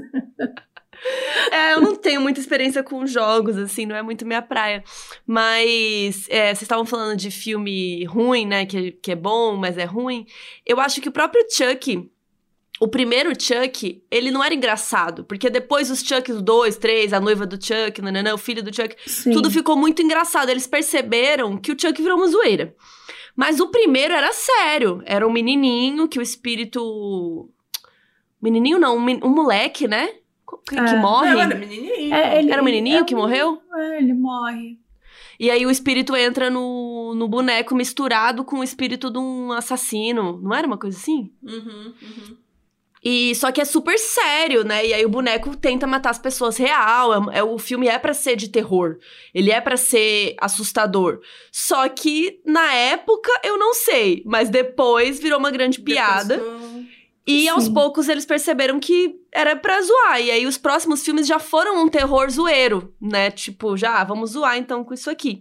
É, 1.49 1.73
eu 1.73 1.79
não 1.79 1.95
tenho 1.95 2.19
muita 2.19 2.41
experiência 2.41 2.83
com 2.83 3.07
jogos, 3.07 3.57
assim, 3.57 3.85
não 3.85 3.95
é 3.95 4.01
muito 4.01 4.25
minha 4.25 4.41
praia. 4.41 4.83
Mas 5.25 6.27
é, 6.29 6.47
vocês 6.47 6.63
estavam 6.63 6.85
falando 6.85 7.17
de 7.17 7.31
filme 7.31 8.03
ruim, 8.03 8.45
né? 8.45 8.65
Que, 8.65 8.91
que 8.91 9.13
é 9.13 9.15
bom, 9.15 9.55
mas 9.55 9.77
é 9.77 9.85
ruim. 9.85 10.25
Eu 10.65 10.81
acho 10.81 10.99
que 10.99 11.07
o 11.07 11.11
próprio 11.11 11.45
Chuck, 11.49 12.11
o 12.77 12.87
primeiro 12.89 13.29
Chuck, 13.41 14.03
ele 14.11 14.31
não 14.31 14.43
era 14.43 14.53
engraçado, 14.53 15.23
porque 15.23 15.49
depois 15.49 15.89
os 15.89 16.01
Chucks 16.01 16.41
2, 16.41 16.75
3, 16.75 17.13
a 17.13 17.21
noiva 17.21 17.45
do 17.45 17.55
Chuck, 17.55 18.01
nananã, 18.01 18.33
o 18.33 18.37
filho 18.37 18.61
do 18.61 18.75
Chuck, 18.75 18.97
Sim. 19.05 19.31
tudo 19.31 19.49
ficou 19.49 19.77
muito 19.77 20.01
engraçado. 20.01 20.49
Eles 20.49 20.67
perceberam 20.67 21.55
que 21.57 21.71
o 21.71 21.79
Chuck 21.79 22.01
virou 22.01 22.17
uma 22.17 22.27
zoeira. 22.27 22.75
Mas 23.35 23.59
o 23.59 23.69
primeiro 23.69 24.13
era 24.13 24.31
sério. 24.31 25.01
Era 25.05 25.27
um 25.27 25.31
menininho 25.31 26.07
que 26.07 26.19
o 26.19 26.21
espírito. 26.21 27.49
Menininho 28.41 28.77
não, 28.77 28.97
um, 28.97 29.25
um 29.25 29.29
moleque, 29.29 29.87
né? 29.87 30.09
Que, 30.67 30.77
é. 30.77 30.85
que 30.85 30.95
morre? 30.95 31.33
Não, 31.33 31.41
era 31.41 31.55
menininho. 31.55 32.13
É, 32.13 32.39
ele, 32.39 32.51
era 32.51 32.61
um 32.61 32.65
menininho 32.65 32.99
é 32.99 33.03
que 33.03 33.15
morreu? 33.15 33.61
É, 33.75 33.97
ele 33.97 34.13
morre. 34.13 34.77
E 35.39 35.49
aí 35.49 35.65
o 35.65 35.71
espírito 35.71 36.15
entra 36.15 36.49
no, 36.49 37.13
no 37.15 37.27
boneco 37.27 37.75
misturado 37.75 38.45
com 38.45 38.59
o 38.59 38.63
espírito 38.63 39.09
de 39.09 39.17
um 39.17 39.51
assassino. 39.51 40.39
Não 40.41 40.53
era 40.53 40.67
uma 40.67 40.77
coisa 40.77 40.97
assim? 40.97 41.31
Uhum, 41.41 41.93
uhum. 42.01 42.37
E 43.03 43.35
só 43.35 43.51
que 43.51 43.59
é 43.59 43.65
super 43.65 43.99
sério, 43.99 44.63
né? 44.63 44.85
E 44.85 44.93
aí 44.93 45.05
o 45.05 45.09
boneco 45.09 45.57
tenta 45.57 45.85
matar 45.85 46.11
as 46.11 46.19
pessoas 46.19 46.55
real. 46.55 47.29
É, 47.31 47.39
é 47.39 47.43
o 47.43 47.57
filme 47.59 47.87
é 47.87 47.99
para 47.99 48.13
ser 48.13 48.37
de 48.37 48.47
terror. 48.47 48.97
Ele 49.33 49.51
é 49.51 49.59
para 49.59 49.75
ser 49.75 50.35
assustador. 50.39 51.19
Só 51.51 51.89
que 51.89 52.39
na 52.45 52.73
época 52.73 53.29
eu 53.43 53.57
não 53.57 53.73
sei, 53.73 54.23
mas 54.25 54.49
depois 54.49 55.19
virou 55.19 55.37
uma 55.37 55.51
grande 55.51 55.81
piada. 55.81 56.41
E 57.27 57.43
Sim. 57.43 57.49
aos 57.49 57.69
poucos 57.69 58.07
eles 58.07 58.25
perceberam 58.25 58.79
que 58.79 59.15
era 59.33 59.55
pra 59.55 59.81
zoar. 59.81 60.21
E 60.21 60.31
aí 60.31 60.45
os 60.45 60.57
próximos 60.57 61.03
filmes 61.03 61.27
já 61.27 61.39
foram 61.39 61.83
um 61.83 61.89
terror 61.89 62.29
zoeiro, 62.29 62.93
né? 63.01 63.31
Tipo, 63.31 63.75
já, 63.75 63.99
ah, 63.99 64.03
vamos 64.05 64.31
zoar 64.31 64.57
então 64.57 64.83
com 64.83 64.93
isso 64.93 65.09
aqui. 65.09 65.39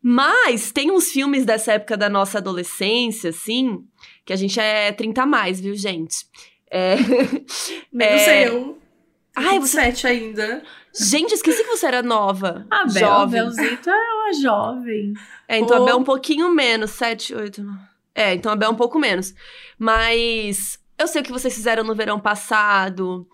Mas 0.00 0.70
tem 0.70 0.92
uns 0.92 1.10
filmes 1.10 1.44
dessa 1.44 1.72
época 1.72 1.96
da 1.96 2.08
nossa 2.08 2.38
adolescência, 2.38 3.30
assim, 3.30 3.84
que 4.24 4.32
a 4.32 4.36
gente 4.36 4.60
é 4.60 4.92
30 4.92 5.22
a 5.22 5.26
mais, 5.26 5.60
viu, 5.60 5.74
gente? 5.74 6.26
É. 6.70 6.96
Menos 7.92 8.22
é... 8.22 8.48
eu. 8.48 8.78
Ai, 9.36 9.58
você 9.58 9.80
sete 9.80 10.06
ainda. 10.06 10.62
Gente, 10.98 11.34
esqueci 11.34 11.62
que 11.62 11.68
você 11.68 11.86
era 11.86 12.02
nova. 12.02 12.66
A 12.70 12.86
Bel, 12.86 13.00
jovem. 13.00 13.42
Belzito 13.42 13.90
é 13.90 14.12
uma 14.14 14.32
jovem. 14.40 15.12
É, 15.46 15.58
então 15.58 15.78
oh. 15.78 15.82
a 15.82 15.84
Bel 15.84 15.94
é 15.94 15.98
um 15.98 16.04
pouquinho 16.04 16.48
menos. 16.48 16.92
Sete, 16.92 17.34
oito. 17.34 17.62
É, 18.14 18.32
então 18.32 18.50
a 18.50 18.56
Bel 18.56 18.70
é 18.70 18.72
um 18.72 18.76
pouco 18.76 18.98
menos. 18.98 19.34
Mas 19.78 20.78
eu 20.98 21.06
sei 21.06 21.20
o 21.20 21.24
que 21.24 21.32
vocês 21.32 21.54
fizeram 21.54 21.84
no 21.84 21.94
verão 21.94 22.18
passado. 22.18 23.28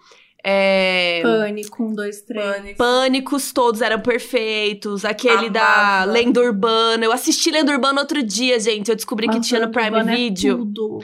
É... 0.44 1.20
Pânico, 1.22 1.84
um, 1.84 1.94
dois, 1.94 2.22
três. 2.22 2.44
Pânico. 2.44 2.78
Pânicos 2.78 3.52
todos 3.52 3.80
eram 3.80 4.00
perfeitos. 4.00 5.04
Aquele 5.04 5.46
Amava. 5.46 5.52
da 5.52 6.04
Lenda 6.04 6.40
Urbana. 6.40 7.04
Eu 7.04 7.12
assisti 7.12 7.52
Lenda 7.52 7.70
Urbana 7.70 8.00
outro 8.00 8.20
dia, 8.24 8.58
gente. 8.58 8.88
Eu 8.88 8.96
descobri 8.96 9.28
Nossa, 9.28 9.38
que 9.38 9.46
tinha 9.46 9.60
no 9.60 9.70
Prime 9.70 10.00
é 10.00 10.02
Video. 10.02 10.54
É 10.54 10.58
tudo. 10.58 10.98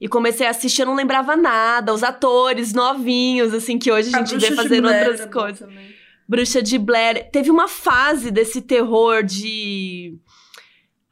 E 0.00 0.08
comecei 0.08 0.46
a 0.46 0.50
assistir, 0.50 0.82
eu 0.82 0.86
não 0.86 0.94
lembrava 0.94 1.36
nada. 1.36 1.92
Os 1.92 2.02
atores 2.02 2.72
novinhos, 2.72 3.52
assim, 3.52 3.78
que 3.78 3.92
hoje 3.92 4.14
a 4.14 4.18
gente 4.18 4.34
a 4.34 4.38
vê 4.38 4.56
fazendo 4.56 4.88
outras 4.88 5.26
coisas. 5.26 5.68
Bruxa 6.26 6.62
de 6.62 6.78
Blair. 6.78 7.30
Teve 7.30 7.50
uma 7.50 7.68
fase 7.68 8.30
desse 8.30 8.62
terror 8.62 9.22
de 9.22 10.16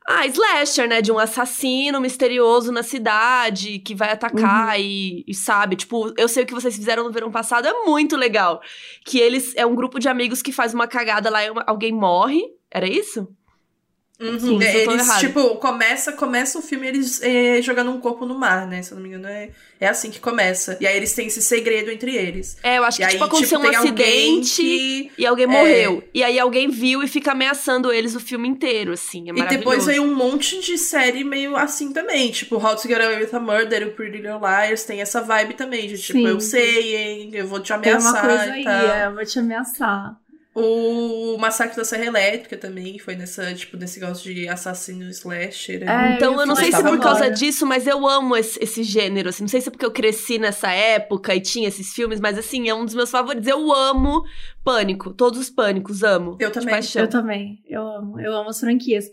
ah, 0.09 0.27
slasher, 0.27 0.89
né? 0.89 1.03
De 1.03 1.13
um 1.13 1.19
assassino 1.19 2.01
misterioso 2.01 2.73
na 2.73 2.83
cidade 2.83 3.79
que 3.81 3.95
vai 3.95 4.11
atacar 4.11 4.79
uhum. 4.79 4.83
e, 4.83 5.25
e, 5.29 5.35
sabe? 5.35 5.77
Tipo, 5.77 6.15
eu 6.17 6.27
sei 6.27 6.45
o 6.45 6.47
que 6.47 6.55
vocês 6.55 6.75
fizeram 6.75 7.05
no 7.05 7.13
verão 7.13 7.31
passado, 7.31 7.69
é 7.69 7.85
muito 7.85 8.17
legal. 8.17 8.63
Que 9.05 9.19
eles. 9.19 9.55
É 9.55 9.67
um 9.67 9.75
grupo 9.75 9.99
de 9.99 10.09
amigos 10.09 10.41
que 10.41 10.51
faz 10.51 10.73
uma 10.73 10.89
cagada 10.89 11.29
lá 11.29 11.45
e 11.45 11.51
alguém 11.67 11.93
morre. 11.93 12.41
Era 12.71 12.89
isso? 12.89 13.29
Uhum. 14.21 14.39
Sim, 14.41 14.65
é, 14.65 14.83
eles, 14.83 15.17
tipo, 15.19 15.57
começa, 15.57 16.13
começa 16.13 16.59
o 16.59 16.63
filme 16.63 16.89
eles 16.89 17.23
é, 17.23 17.63
jogando 17.63 17.93
um 17.93 18.01
corpo 18.01 18.27
no 18.27 18.37
mar, 18.37 18.67
né? 18.67 18.83
Se 18.83 18.91
eu 18.91 18.97
não 18.97 19.03
me 19.03 19.09
engano, 19.09 19.29
é, 19.29 19.51
é 19.79 19.87
assim 19.87 20.11
que 20.11 20.19
começa. 20.19 20.77
E 20.81 20.87
aí 20.89 20.97
eles 20.97 21.15
têm 21.15 21.29
esse 21.29 21.41
segredo 21.41 21.89
entre 21.89 22.17
eles. 22.17 22.57
É, 22.65 22.79
eu 22.79 22.85
acho 22.85 22.99
que, 22.99 23.07
tipo, 23.07 23.23
aconteceu 23.23 23.61
tipo, 23.61 23.73
um 23.73 23.79
acidente 23.79 24.61
que, 24.61 25.13
e 25.17 25.25
alguém 25.25 25.47
morreu. 25.47 26.03
É... 26.05 26.09
E 26.13 26.25
aí 26.25 26.39
alguém 26.39 26.69
viu 26.69 27.01
e 27.01 27.07
fica 27.07 27.31
ameaçando 27.31 27.93
eles 27.93 28.17
o 28.17 28.21
filme 28.21 28.49
inteiro, 28.49 28.93
assim. 28.93 29.31
É 29.31 29.33
e 29.33 29.47
depois 29.47 29.87
veio 29.87 30.03
um 30.03 30.13
monte 30.13 30.61
de 30.61 30.77
série 30.77 31.23
meio 31.23 31.57
assim 31.57 31.93
também. 31.93 32.33
Tipo, 32.33 32.57
How 32.57 32.75
to 32.75 32.89
Get 32.89 33.01
Away 33.01 33.23
with 33.23 33.31
a 33.33 33.39
Murder, 33.39 33.87
o 33.87 33.93
Pretty 33.93 34.17
Little 34.17 34.41
Liars, 34.41 34.83
tem 34.83 35.01
essa 35.01 35.21
vibe 35.21 35.55
também. 35.55 35.87
De 35.87 35.97
tipo, 35.97 36.19
Sim. 36.19 36.27
eu 36.27 36.41
sei, 36.41 36.97
hein? 36.97 37.31
Eu 37.33 37.47
vou 37.47 37.61
te 37.61 37.73
ameaçar. 37.73 38.15
Tem 38.15 38.31
uma 38.31 38.37
coisa 38.37 38.53
aí, 38.53 38.67
é, 38.67 39.07
eu 39.07 39.15
vou 39.15 39.25
te 39.25 39.39
ameaçar. 39.39 40.19
O 40.59 41.39
Massacre 41.39 41.77
da 41.77 41.85
Serra 41.85 42.07
Elétrica 42.07 42.57
também 42.57 42.99
foi 42.99 43.15
nessa, 43.15 43.55
tipo, 43.55 43.77
nesse 43.77 44.01
negócio 44.01 44.35
de 44.35 44.49
assassino 44.49 45.09
slasher. 45.11 45.89
É, 45.89 46.15
então 46.15 46.35
eu, 46.35 46.41
eu 46.41 46.47
não 46.47 46.57
sei 46.57 46.73
se 46.73 46.81
é 46.81 46.83
por 46.83 46.99
causa 46.99 47.31
disso, 47.31 47.65
mas 47.65 47.87
eu 47.87 48.07
amo 48.07 48.37
esse, 48.37 48.63
esse, 48.63 48.83
gênero, 48.83 49.29
assim. 49.29 49.45
Não 49.45 49.49
sei 49.49 49.61
se 49.61 49.69
é 49.69 49.71
porque 49.71 49.87
eu 49.87 49.93
cresci 49.93 50.39
nessa 50.39 50.71
época 50.73 51.35
e 51.35 51.41
tinha 51.41 51.69
esses 51.69 51.93
filmes, 51.93 52.21
mas 52.21 52.37
assim, 52.37 52.69
é 52.69 52.75
um 52.75 52.85
dos 52.85 52.95
meus 52.95 53.11
favoritos. 53.11 53.49
Eu 53.49 53.73
amo 53.73 54.25
Pânico, 54.65 55.13
todos 55.13 55.39
os 55.39 55.49
Pânicos, 55.51 56.03
amo. 56.03 56.37
Eu 56.41 56.51
também. 56.51 56.81
Eu 56.97 57.09
também, 57.09 57.63
eu 57.67 57.87
amo, 57.87 58.21
eu 58.21 58.35
amo 58.35 58.51
as 58.51 58.59
franquias. 58.59 59.07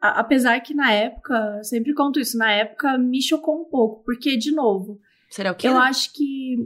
A, 0.00 0.20
apesar 0.20 0.58
que 0.60 0.74
na 0.74 0.92
época, 0.92 1.62
sempre 1.62 1.94
conto 1.94 2.18
isso, 2.18 2.38
na 2.38 2.50
época 2.52 2.96
me 2.98 3.22
chocou 3.22 3.60
um 3.60 3.64
pouco, 3.64 4.02
porque, 4.04 4.36
de 4.36 4.52
novo... 4.52 4.98
Será 5.30 5.52
o 5.52 5.54
quê? 5.54 5.68
Eu 5.68 5.76
acho 5.76 6.12
que 6.12 6.56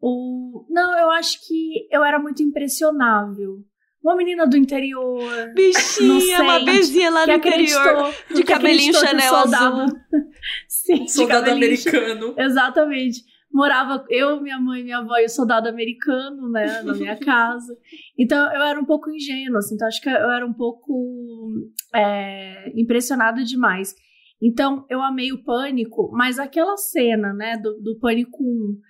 o... 0.00 0.64
Não, 0.68 0.98
eu 0.98 1.10
acho 1.10 1.46
que 1.46 1.88
eu 1.90 2.04
era 2.04 2.18
muito 2.18 2.42
impressionável 2.42 3.64
uma 4.02 4.16
menina 4.16 4.46
do 4.46 4.56
interior. 4.56 5.52
Bichinha, 5.54 6.42
uma 6.42 6.64
bezinha 6.64 7.10
lá 7.10 7.26
no 7.26 7.32
interior. 7.34 8.14
De 8.34 8.42
cabelinho 8.44 8.94
Chanel 8.94 9.28
soldado, 9.28 9.80
azul. 9.82 10.00
Sim, 10.68 11.06
soldado 11.06 11.50
americano. 11.50 12.34
Exatamente. 12.36 13.22
Morava 13.52 14.04
eu, 14.08 14.40
minha 14.40 14.58
mãe, 14.58 14.82
minha 14.82 14.98
avó 14.98 15.16
e 15.18 15.26
o 15.26 15.28
soldado 15.28 15.68
americano, 15.68 16.50
né, 16.50 16.82
na 16.82 16.94
minha 16.94 17.16
casa. 17.20 17.76
Então 18.18 18.52
eu 18.52 18.62
era 18.62 18.80
um 18.80 18.84
pouco 18.84 19.10
ingênua, 19.10 19.58
assim, 19.58 19.74
então 19.74 19.86
acho 19.86 20.00
que 20.00 20.08
eu 20.08 20.30
era 20.30 20.44
um 20.44 20.54
pouco 20.54 21.52
é, 21.94 22.72
impressionada 22.74 23.44
demais. 23.44 23.94
Então 24.40 24.86
eu 24.88 25.02
amei 25.02 25.32
o 25.32 25.44
Pânico, 25.44 26.10
mas 26.12 26.38
aquela 26.38 26.76
cena, 26.78 27.32
né, 27.34 27.58
do, 27.58 27.78
do 27.80 27.98
Pânico 28.00 28.42
1, 28.42 28.80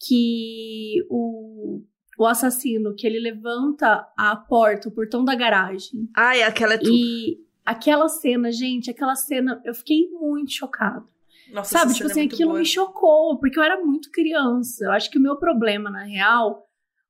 que 0.00 1.06
o 1.10 1.82
o 2.18 2.26
assassino, 2.26 2.94
que 2.94 3.06
ele 3.06 3.20
levanta 3.20 4.06
a 4.16 4.36
porta, 4.36 4.88
o 4.88 4.92
portão 4.92 5.24
da 5.24 5.34
garagem. 5.34 6.08
Ai, 6.16 6.42
aquela 6.42 6.74
é 6.74 6.78
tu... 6.78 6.90
E 6.90 7.38
aquela 7.64 8.08
cena, 8.08 8.50
gente, 8.50 8.90
aquela 8.90 9.14
cena, 9.14 9.60
eu 9.64 9.74
fiquei 9.74 10.08
muito 10.10 10.52
chocada. 10.52 11.04
Nossa, 11.52 11.78
Sabe, 11.78 11.92
tipo 11.92 12.08
cena 12.08 12.10
assim, 12.12 12.20
é 12.22 12.24
aquilo 12.24 12.50
boa. 12.50 12.60
me 12.60 12.66
chocou, 12.66 13.38
porque 13.38 13.58
eu 13.58 13.62
era 13.62 13.84
muito 13.84 14.10
criança. 14.10 14.86
Eu 14.86 14.92
acho 14.92 15.10
que 15.10 15.18
o 15.18 15.22
meu 15.22 15.36
problema, 15.36 15.90
na 15.90 16.04
real, 16.04 16.66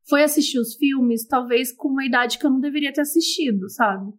foi 0.09 0.23
assistir 0.23 0.59
os 0.59 0.75
filmes, 0.75 1.27
talvez 1.27 1.73
com 1.73 1.89
uma 1.89 2.05
idade 2.05 2.39
que 2.39 2.47
eu 2.47 2.51
não 2.51 2.61
deveria 2.61 2.93
ter 2.93 3.03
assistido, 3.03 3.69
sabe? 3.71 4.13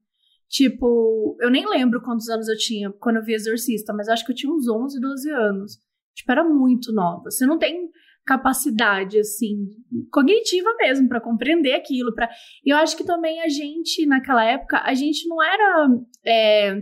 Tipo, 0.49 1.37
eu 1.41 1.49
nem 1.49 1.67
lembro 1.67 2.01
quantos 2.01 2.29
anos 2.29 2.47
eu 2.47 2.57
tinha 2.57 2.91
quando 2.91 3.17
eu 3.17 3.23
vi 3.23 3.33
Exorcista, 3.33 3.93
mas 3.93 4.07
acho 4.07 4.25
que 4.25 4.31
eu 4.31 4.35
tinha 4.35 4.51
uns 4.51 4.67
11, 4.67 4.99
12 4.99 5.29
anos. 5.31 5.79
Tipo, 6.15 6.31
era 6.31 6.43
muito 6.43 6.93
nova. 6.93 7.29
Você 7.29 7.45
não 7.45 7.57
tem 7.57 7.89
capacidade, 8.27 9.17
assim, 9.17 9.69
cognitiva 10.11 10.69
mesmo, 10.77 11.07
pra 11.07 11.21
compreender 11.21 11.71
aquilo. 11.73 12.13
Pra... 12.13 12.29
E 12.63 12.69
eu 12.69 12.77
acho 12.77 12.97
que 12.97 13.05
também 13.05 13.41
a 13.41 13.47
gente, 13.47 14.05
naquela 14.05 14.43
época, 14.43 14.81
a 14.83 14.93
gente 14.93 15.27
não 15.29 15.41
era. 15.41 15.87
é, 16.25 16.81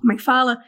Como 0.00 0.12
é 0.12 0.16
que 0.16 0.22
fala? 0.22 0.58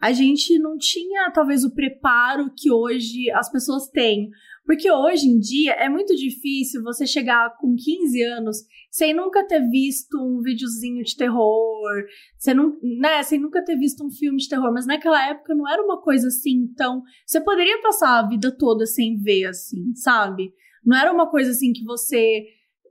A 0.00 0.12
gente 0.12 0.58
não 0.58 0.76
tinha, 0.76 1.30
talvez, 1.30 1.62
o 1.62 1.74
preparo 1.74 2.52
que 2.56 2.70
hoje 2.70 3.30
as 3.30 3.50
pessoas 3.50 3.88
têm. 3.88 4.30
Porque 4.70 4.88
hoje 4.88 5.26
em 5.26 5.40
dia 5.40 5.72
é 5.72 5.88
muito 5.88 6.14
difícil 6.14 6.80
você 6.84 7.04
chegar 7.04 7.56
com 7.56 7.74
15 7.74 8.22
anos 8.22 8.58
sem 8.88 9.12
nunca 9.12 9.44
ter 9.44 9.68
visto 9.68 10.16
um 10.16 10.40
videozinho 10.40 11.02
de 11.02 11.16
terror, 11.16 12.04
sem, 12.38 12.54
nu- 12.54 12.78
né, 12.80 13.20
sem 13.24 13.40
nunca 13.40 13.64
ter 13.64 13.76
visto 13.76 14.06
um 14.06 14.12
filme 14.12 14.38
de 14.38 14.48
terror. 14.48 14.72
Mas 14.72 14.86
naquela 14.86 15.28
época 15.28 15.56
não 15.56 15.68
era 15.68 15.82
uma 15.82 16.00
coisa 16.00 16.28
assim 16.28 16.72
tão. 16.76 17.02
Você 17.26 17.40
poderia 17.40 17.82
passar 17.82 18.20
a 18.20 18.28
vida 18.28 18.56
toda 18.56 18.86
sem 18.86 19.18
ver, 19.18 19.46
assim, 19.46 19.92
sabe? 19.96 20.54
Não 20.86 20.96
era 20.96 21.12
uma 21.12 21.28
coisa 21.28 21.50
assim 21.50 21.72
que 21.72 21.82
você 21.82 22.44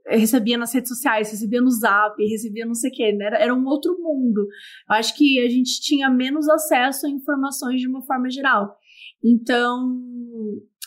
recebia 0.06 0.58
nas 0.58 0.74
redes 0.74 0.90
sociais, 0.90 1.30
recebia 1.30 1.62
no 1.62 1.70
zap, 1.70 2.14
recebia 2.22 2.66
não 2.66 2.74
sei 2.74 2.90
o 2.90 2.92
quê, 2.92 3.10
né? 3.12 3.24
era, 3.24 3.38
era 3.38 3.54
um 3.54 3.64
outro 3.64 3.96
mundo. 3.98 4.46
Eu 4.86 4.96
acho 4.96 5.16
que 5.16 5.40
a 5.40 5.48
gente 5.48 5.80
tinha 5.80 6.10
menos 6.10 6.46
acesso 6.46 7.06
a 7.06 7.10
informações 7.10 7.80
de 7.80 7.88
uma 7.88 8.02
forma 8.02 8.28
geral. 8.28 8.76
Então, 9.24 9.98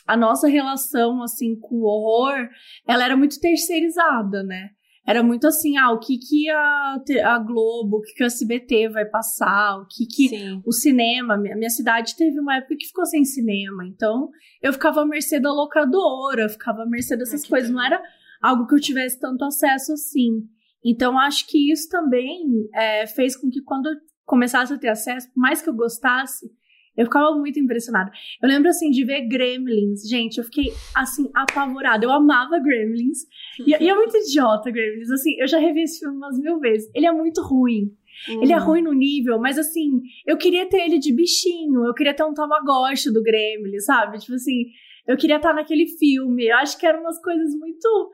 a 0.05 0.17
nossa 0.17 0.47
relação, 0.47 1.21
assim, 1.23 1.55
com 1.59 1.75
o 1.75 1.85
horror, 1.85 2.49
ela 2.87 3.05
era 3.05 3.15
muito 3.15 3.39
terceirizada, 3.39 4.43
né? 4.43 4.69
Era 5.05 5.21
muito 5.21 5.45
assim, 5.45 5.75
ah, 5.77 5.91
o 5.91 5.99
que 5.99 6.17
que 6.17 6.49
a, 6.49 6.95
a 7.25 7.39
Globo, 7.39 7.97
o 7.97 8.01
que 8.01 8.13
que 8.13 8.23
o 8.23 8.25
SBT 8.25 8.87
vai 8.87 9.05
passar, 9.05 9.77
o 9.77 9.85
que 9.85 10.05
que 10.05 10.29
Sim. 10.29 10.61
o 10.65 10.71
cinema, 10.71 11.37
minha, 11.37 11.57
minha 11.57 11.69
cidade 11.69 12.15
teve 12.15 12.39
uma 12.39 12.55
época 12.55 12.77
que 12.79 12.87
ficou 12.87 13.05
sem 13.05 13.25
cinema, 13.25 13.85
então 13.85 14.29
eu 14.61 14.71
ficava 14.71 15.01
à 15.01 15.05
mercê 15.05 15.41
da 15.41 15.51
locadora, 15.51 16.47
ficava 16.47 16.83
à 16.83 16.85
mercê 16.85 17.17
dessas 17.17 17.41
Aqui 17.41 17.49
coisas, 17.49 17.69
não 17.69 17.83
era 17.83 18.01
algo 18.41 18.65
que 18.65 18.75
eu 18.75 18.79
tivesse 18.79 19.19
tanto 19.19 19.43
acesso 19.43 19.91
assim. 19.91 20.47
Então 20.83 21.19
acho 21.19 21.47
que 21.47 21.71
isso 21.71 21.89
também 21.89 22.41
é, 22.73 23.05
fez 23.05 23.35
com 23.35 23.49
que 23.49 23.61
quando 23.61 23.87
eu 23.87 23.95
começasse 24.25 24.73
a 24.73 24.77
ter 24.77 24.89
acesso, 24.89 25.27
por 25.33 25.39
mais 25.39 25.61
que 25.61 25.69
eu 25.69 25.75
gostasse, 25.75 26.49
eu 26.97 27.05
ficava 27.05 27.35
muito 27.35 27.59
impressionada. 27.59 28.11
Eu 28.41 28.47
lembro 28.49 28.69
assim 28.69 28.89
de 28.91 29.03
ver 29.03 29.27
Gremlins, 29.27 30.07
gente, 30.07 30.37
eu 30.37 30.43
fiquei 30.43 30.71
assim 30.95 31.29
apavorada. 31.33 32.05
Eu 32.05 32.11
amava 32.11 32.59
Gremlins 32.59 33.19
e, 33.65 33.71
e 33.71 33.89
é 33.89 33.95
muito 33.95 34.15
idiota 34.17 34.69
Gremlins, 34.71 35.09
assim, 35.11 35.35
eu 35.39 35.47
já 35.47 35.57
revi 35.57 35.81
esse 35.83 35.99
filme 35.99 36.15
umas 36.17 36.37
mil 36.39 36.59
vezes. 36.59 36.89
Ele 36.93 37.05
é 37.07 37.11
muito 37.11 37.41
ruim. 37.41 37.91
Ele 38.41 38.53
é 38.53 38.57
Uhum. 38.57 38.63
ruim 38.65 38.81
no 38.83 38.93
nível, 38.93 39.39
mas 39.39 39.57
assim, 39.57 40.01
eu 40.25 40.37
queria 40.37 40.67
ter 40.69 40.81
ele 40.85 40.99
de 40.99 41.11
bichinho, 41.11 41.83
eu 41.85 41.93
queria 41.95 42.13
ter 42.13 42.23
um 42.23 42.33
Tamagotchi 42.33 43.11
do 43.11 43.23
Gremlin, 43.23 43.79
sabe? 43.79 44.19
Tipo 44.19 44.35
assim, 44.35 44.67
eu 45.07 45.17
queria 45.17 45.37
estar 45.37 45.51
naquele 45.53 45.87
filme. 45.97 46.45
Eu 46.47 46.55
acho 46.57 46.77
que 46.77 46.85
eram 46.85 47.01
umas 47.01 47.19
coisas 47.21 47.53
muito 47.55 48.11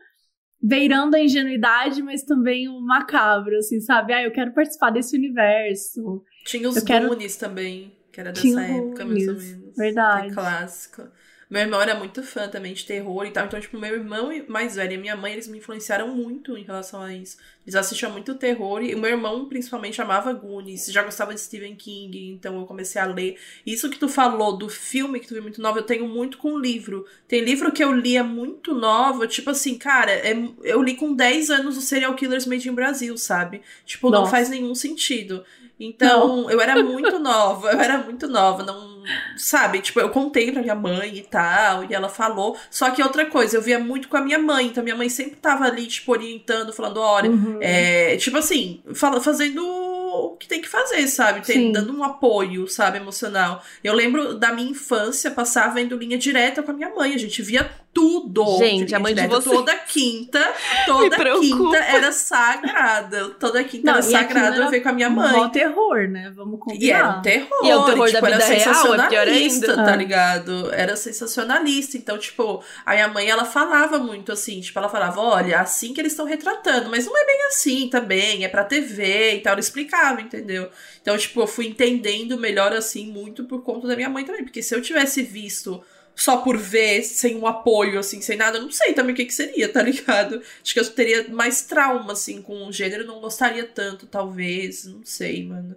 beirando 0.61 1.15
a 1.15 1.19
ingenuidade, 1.21 2.01
mas 2.01 2.23
também 2.23 2.67
o 2.67 2.79
macabro, 2.81 3.55
assim, 3.57 3.79
sabe? 3.81 4.13
Ah, 4.13 4.23
eu 4.23 4.31
quero 4.31 4.53
participar 4.53 4.89
desse 4.89 5.15
universo. 5.15 6.23
Tinha 6.45 6.67
os 6.69 6.77
Eu 6.77 6.85
quero- 6.85 7.07
Goonies 7.07 7.37
também, 7.37 7.91
que 8.11 8.19
era 8.19 8.31
dessa 8.33 8.41
Tinha 8.41 8.61
época, 8.61 9.05
mais 9.05 9.27
ou 9.27 9.35
menos. 9.35 9.75
verdade. 9.75 10.27
É 10.27 10.33
clássico. 10.33 11.07
Meu 11.49 11.61
irmão 11.63 11.81
era 11.81 11.95
muito 11.95 12.21
fã 12.21 12.47
também 12.47 12.73
de 12.75 12.85
terror 12.85 13.25
e 13.25 13.31
tal. 13.31 13.47
Então, 13.47 13.59
tipo, 13.59 13.75
meu 13.79 13.95
irmão 13.95 14.29
mais 14.47 14.75
velho 14.75 14.93
e 14.93 14.97
minha 14.97 15.17
mãe, 15.17 15.33
eles 15.33 15.47
me 15.47 15.57
influenciaram 15.57 16.07
muito 16.15 16.55
em 16.55 16.61
relação 16.63 17.01
a 17.01 17.11
isso. 17.11 17.37
Eles 17.65 17.75
assistiam 17.75 18.11
muito 18.11 18.35
terror 18.35 18.83
e 18.83 18.93
o 18.93 18.99
meu 18.99 19.09
irmão, 19.09 19.49
principalmente, 19.49 19.99
amava 19.99 20.31
Goonies. 20.31 20.85
Já 20.91 21.01
gostava 21.01 21.33
de 21.33 21.41
Stephen 21.41 21.75
King, 21.75 22.33
então 22.33 22.59
eu 22.59 22.67
comecei 22.67 23.01
a 23.01 23.05
ler. 23.07 23.35
Isso 23.65 23.89
que 23.89 23.97
tu 23.97 24.07
falou 24.07 24.57
do 24.59 24.69
filme 24.69 25.19
que 25.19 25.27
tu 25.27 25.33
viu 25.33 25.41
muito 25.41 25.59
novo, 25.59 25.79
eu 25.79 25.83
tenho 25.83 26.07
muito 26.07 26.37
com 26.37 26.55
livro. 26.55 27.03
Tem 27.27 27.41
livro 27.43 27.71
que 27.71 27.83
eu 27.83 27.91
lia 27.91 28.23
muito 28.23 28.75
novo, 28.75 29.25
tipo 29.25 29.49
assim, 29.49 29.75
cara, 29.75 30.11
é- 30.11 30.35
eu 30.63 30.83
li 30.83 30.95
com 30.95 31.15
10 31.15 31.49
anos 31.49 31.77
o 31.77 31.81
Serial 31.81 32.13
Killers 32.15 32.45
Made 32.45 32.69
in 32.69 32.73
Brasil, 32.75 33.17
sabe? 33.17 33.61
Tipo, 33.87 34.11
não 34.11 34.19
Nossa. 34.19 34.31
faz 34.31 34.49
nenhum 34.49 34.75
sentido. 34.75 35.43
Então, 35.79 36.49
eu 36.51 36.59
era 36.59 36.83
muito 36.83 37.17
nova, 37.19 37.71
eu 37.71 37.79
era 37.79 37.97
muito 37.99 38.27
nova, 38.27 38.63
não. 38.63 38.99
Sabe? 39.37 39.79
Tipo, 39.81 39.99
eu 40.01 40.09
contei 40.09 40.51
pra 40.51 40.61
minha 40.61 40.75
mãe 40.75 41.15
e 41.17 41.21
tal, 41.21 41.85
e 41.85 41.93
ela 41.93 42.09
falou. 42.09 42.57
Só 42.69 42.91
que 42.91 43.01
outra 43.01 43.25
coisa, 43.25 43.57
eu 43.57 43.61
via 43.61 43.79
muito 43.79 44.07
com 44.09 44.17
a 44.17 44.21
minha 44.21 44.37
mãe, 44.37 44.67
então 44.67 44.83
minha 44.83 44.95
mãe 44.95 45.09
sempre 45.09 45.37
tava 45.37 45.65
ali, 45.65 45.87
tipo, 45.87 46.11
orientando, 46.11 46.73
falando: 46.73 46.99
olha, 46.99 47.29
Uhum. 47.31 47.57
é, 47.61 48.17
tipo 48.17 48.37
assim, 48.37 48.81
fala, 48.93 49.21
fazendo 49.21 49.63
o 50.09 50.37
que 50.37 50.47
tem 50.47 50.61
que 50.61 50.67
fazer, 50.69 51.07
sabe? 51.07 51.41
Tem- 51.45 51.67
Sim. 51.67 51.71
dando 51.71 51.95
um 51.97 52.03
apoio, 52.03 52.67
sabe, 52.67 52.97
emocional. 52.97 53.63
Eu 53.83 53.93
lembro 53.93 54.33
da 54.35 54.51
minha 54.53 54.69
infância 54.71 55.31
passar 55.31 55.73
vendo 55.73 55.95
linha 55.97 56.17
direta 56.17 56.61
com 56.63 56.71
a 56.71 56.73
minha 56.73 56.89
mãe. 56.93 57.13
A 57.13 57.17
gente 57.17 57.41
via 57.41 57.69
tudo. 57.93 58.57
Gente, 58.59 58.93
a 58.95 58.99
mãe 58.99 59.13
de 59.13 59.21
direta. 59.21 59.41
vocês- 59.41 59.55
Toda 59.55 59.75
quinta, 59.75 60.53
toda 60.85 61.17
quinta 61.39 61.77
era 61.77 62.11
sagrada. 62.11 63.29
Toda 63.39 63.63
quinta 63.63 63.85
Não, 63.85 63.93
era 63.93 64.01
sagrada 64.01 64.55
eu 64.55 64.61
era 64.61 64.71
ver 64.71 64.81
com 64.81 64.89
a 64.89 64.93
minha 64.93 65.09
mãe. 65.09 65.31
Mó 65.33 65.49
terror, 65.49 66.07
né? 66.07 66.31
Vamos 66.35 66.59
E 66.79 66.91
era 66.91 67.03
um 67.03 67.13
combinar. 67.13 67.21
terror. 67.21 67.65
E 67.65 67.69
é 67.69 67.75
o 67.75 67.83
terror 67.85 68.07
tipo, 68.07 68.21
da 68.21 68.27
era 68.27 68.37
vida 68.37 68.45
real, 68.45 68.55
é 68.55 68.59
sensacionalista, 68.59 69.75
tá 69.75 69.93
Ah. 69.93 69.95
ligado? 69.95 70.73
Era 70.73 70.95
sensacionalista. 70.95 71.97
Então, 71.97 72.17
tipo, 72.17 72.63
a 72.85 72.93
minha 72.93 73.07
mãe, 73.07 73.29
ela 73.29 73.45
falava 73.45 73.97
muito 73.99 74.31
assim, 74.31 74.61
tipo, 74.61 74.77
ela 74.79 74.89
falava, 74.89 75.19
olha, 75.21 75.59
assim 75.59 75.93
que 75.93 75.99
eles 76.01 76.13
estão 76.13 76.25
retratando, 76.25 76.89
mas 76.89 77.05
não 77.05 77.17
é 77.17 77.25
bem 77.25 77.45
assim 77.47 77.87
também, 77.89 78.43
é 78.43 78.47
pra 78.47 78.63
TV 78.63 79.35
e 79.35 79.39
tal. 79.41 79.51
Ela 79.53 79.59
explicava, 79.59 79.98
entendeu? 80.21 80.69
Então, 81.01 81.17
tipo, 81.17 81.41
eu 81.41 81.47
fui 81.47 81.67
entendendo 81.67 82.37
melhor 82.37 82.73
assim, 82.73 83.11
muito 83.11 83.45
por 83.45 83.63
conta 83.63 83.87
da 83.87 83.95
minha 83.95 84.09
mãe 84.09 84.25
também. 84.25 84.43
Porque 84.43 84.61
se 84.61 84.75
eu 84.75 84.81
tivesse 84.81 85.21
visto 85.21 85.83
só 86.15 86.37
por 86.37 86.57
ver, 86.57 87.01
sem 87.03 87.37
um 87.37 87.47
apoio, 87.47 87.97
assim, 87.97 88.21
sem 88.21 88.35
nada, 88.35 88.57
eu 88.57 88.63
não 88.63 88.71
sei 88.71 88.93
também 88.93 89.13
o 89.13 89.15
que, 89.15 89.25
que 89.25 89.33
seria, 89.33 89.71
tá 89.71 89.81
ligado? 89.81 90.41
Acho 90.61 90.73
que 90.73 90.79
eu 90.79 90.89
teria 90.89 91.29
mais 91.29 91.61
trauma, 91.61 92.11
assim, 92.11 92.41
com 92.41 92.67
o 92.67 92.73
gênero, 92.73 93.07
não 93.07 93.21
gostaria 93.21 93.65
tanto, 93.65 94.05
talvez. 94.05 94.85
Não 94.85 95.03
sei, 95.03 95.45
mano. 95.45 95.75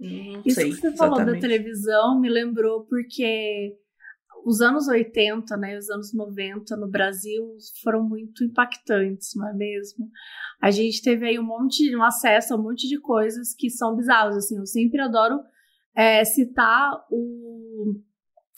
Não 0.00 0.42
Isso 0.44 0.56
sei. 0.56 0.70
que 0.70 0.76
você 0.76 0.96
falou 0.96 1.24
da 1.24 1.38
televisão 1.38 2.20
me 2.20 2.28
lembrou 2.28 2.84
porque 2.86 3.76
os 4.44 4.60
anos 4.60 4.88
80, 4.88 5.56
né, 5.56 5.78
os 5.78 5.88
anos 5.88 6.12
90 6.12 6.76
no 6.76 6.88
Brasil 6.88 7.56
foram 7.82 8.02
muito 8.02 8.42
impactantes, 8.42 9.34
não 9.36 9.48
é 9.48 9.54
mesmo? 9.54 10.10
A 10.62 10.70
gente 10.70 11.02
teve 11.02 11.26
aí 11.26 11.40
um 11.40 11.44
monte, 11.44 11.94
um 11.96 12.04
acesso 12.04 12.54
a 12.54 12.56
um 12.56 12.62
monte 12.62 12.88
de 12.88 13.00
coisas 13.00 13.52
que 13.52 13.68
são 13.68 13.96
bizarras, 13.96 14.36
assim, 14.36 14.56
eu 14.56 14.64
sempre 14.64 15.00
adoro 15.00 15.40
é, 15.92 16.24
citar 16.24 17.04
o, 17.10 17.96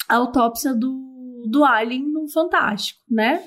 a 0.07 0.17
autópsia 0.17 0.75
do, 0.75 1.47
do 1.49 1.65
Alien 1.65 2.07
no 2.13 2.29
Fantástico, 2.29 3.01
né? 3.11 3.43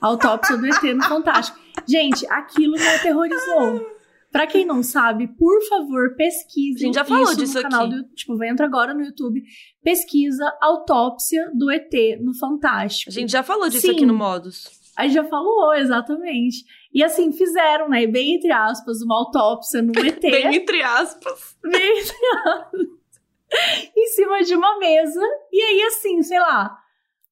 A 0.00 0.06
autópsia 0.06 0.56
do 0.56 0.66
ET 0.66 0.82
no 0.94 1.04
Fantástico. 1.04 1.58
Gente, 1.86 2.26
aquilo 2.28 2.76
me 2.76 2.88
aterrorizou. 2.88 3.98
Pra 4.32 4.46
quem 4.46 4.64
não 4.64 4.82
sabe, 4.82 5.26
por 5.26 5.62
favor, 5.68 6.14
pesquise. 6.16 6.84
A 6.84 6.86
gente 6.86 6.94
já 6.94 7.04
falou 7.04 7.24
isso 7.24 7.36
disso 7.36 7.56
no 7.56 7.62
canal 7.62 7.86
aqui. 7.86 7.94
do 7.94 8.04
Tipo, 8.14 8.36
vai 8.36 8.48
entra 8.48 8.64
agora 8.64 8.94
no 8.94 9.02
YouTube, 9.02 9.42
pesquisa 9.82 10.50
autópsia 10.62 11.50
do 11.54 11.70
ET 11.70 11.92
no 12.20 12.34
Fantástico. 12.34 13.10
A 13.10 13.12
gente 13.12 13.30
já 13.30 13.42
falou 13.42 13.68
disso 13.68 13.86
Sim. 13.86 13.92
aqui 13.92 14.06
no 14.06 14.14
Modus. 14.14 14.66
A 14.96 15.04
gente 15.04 15.14
já 15.14 15.24
falou, 15.24 15.74
exatamente. 15.74 16.64
E 16.92 17.04
assim, 17.04 17.32
fizeram, 17.32 17.88
né, 17.88 18.06
bem 18.06 18.36
entre 18.36 18.50
aspas, 18.50 19.02
uma 19.02 19.16
autópsia 19.16 19.82
no 19.82 19.92
ET. 19.98 20.20
Bem 20.22 20.56
entre 20.56 20.82
aspas. 20.82 21.56
bem 21.62 22.00
entre 22.00 22.16
aspas, 22.46 22.80
em 23.96 24.06
cima 24.06 24.42
de 24.42 24.54
uma 24.54 24.78
mesa. 24.78 25.20
E 25.52 25.60
aí, 25.60 25.82
assim, 25.82 26.22
sei 26.22 26.40
lá, 26.40 26.76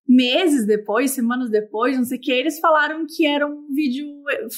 meses 0.06 0.66
depois, 0.66 1.10
semanas 1.10 1.50
depois, 1.50 1.96
não 1.96 2.04
sei 2.04 2.18
o 2.18 2.20
que, 2.20 2.30
eles 2.30 2.60
falaram 2.60 3.06
que 3.06 3.26
era 3.26 3.46
um 3.46 3.66
vídeo 3.72 4.06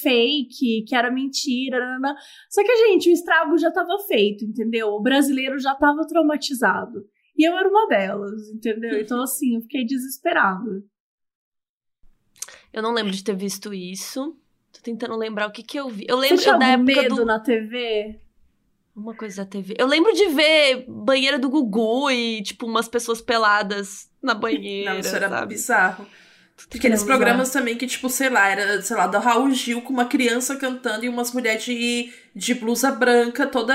fake, 0.00 0.84
que 0.86 0.94
era 0.94 1.10
mentira. 1.10 1.78
nananã. 1.78 2.14
Só 2.50 2.62
que, 2.62 2.76
gente, 2.88 3.08
o 3.08 3.12
estrago 3.12 3.56
já 3.56 3.70
tava 3.70 3.98
feito, 4.06 4.44
entendeu? 4.44 4.88
O 4.88 5.00
brasileiro 5.00 5.58
já 5.58 5.74
tava 5.74 6.06
traumatizado. 6.06 7.06
E 7.36 7.48
eu 7.48 7.56
era 7.56 7.68
uma 7.68 7.86
delas, 7.86 8.48
entendeu? 8.50 9.00
Então, 9.00 9.22
assim, 9.22 9.54
eu 9.54 9.62
fiquei 9.62 9.84
desesperada. 9.84 10.82
Eu 12.72 12.82
não 12.82 12.92
lembro 12.92 13.12
de 13.12 13.24
ter 13.24 13.34
visto 13.34 13.72
isso. 13.72 14.36
Tô 14.72 14.80
tentando 14.82 15.16
lembrar 15.16 15.48
o 15.48 15.52
que 15.52 15.62
que 15.62 15.78
eu 15.78 15.88
vi. 15.88 16.04
Eu 16.08 16.16
Você 16.16 16.22
lembro 16.28 16.42
tinha 16.42 16.56
da 16.58 16.66
época 16.68 16.84
medo 16.84 17.14
do... 17.16 17.24
na 17.24 17.40
TV? 17.40 18.18
Uma 18.94 19.14
coisa 19.14 19.44
da 19.44 19.50
TV. 19.50 19.74
Eu 19.78 19.86
lembro 19.86 20.12
de 20.12 20.26
ver 20.26 20.84
banheira 20.88 21.38
do 21.38 21.48
Gugu 21.48 22.10
e, 22.10 22.42
tipo, 22.42 22.66
umas 22.66 22.88
pessoas 22.88 23.20
peladas 23.20 24.10
na 24.20 24.34
banheira, 24.34 24.92
Não, 24.94 25.00
isso 25.00 25.14
era 25.14 25.28
sabe? 25.28 25.54
bizarro. 25.54 26.06
Aqueles 26.74 27.02
programas 27.02 27.50
também 27.50 27.76
que, 27.76 27.86
tipo, 27.86 28.08
sei 28.10 28.28
lá, 28.28 28.48
era, 28.48 28.82
sei 28.82 28.96
lá, 28.96 29.06
da 29.06 29.18
Raul 29.18 29.50
Gil 29.52 29.80
com 29.80 29.92
uma 29.92 30.04
criança 30.06 30.56
cantando 30.56 31.04
e 31.04 31.08
umas 31.08 31.32
mulheres 31.32 31.64
de, 31.64 32.12
de 32.34 32.54
blusa 32.54 32.90
branca 32.90 33.46
toda 33.46 33.72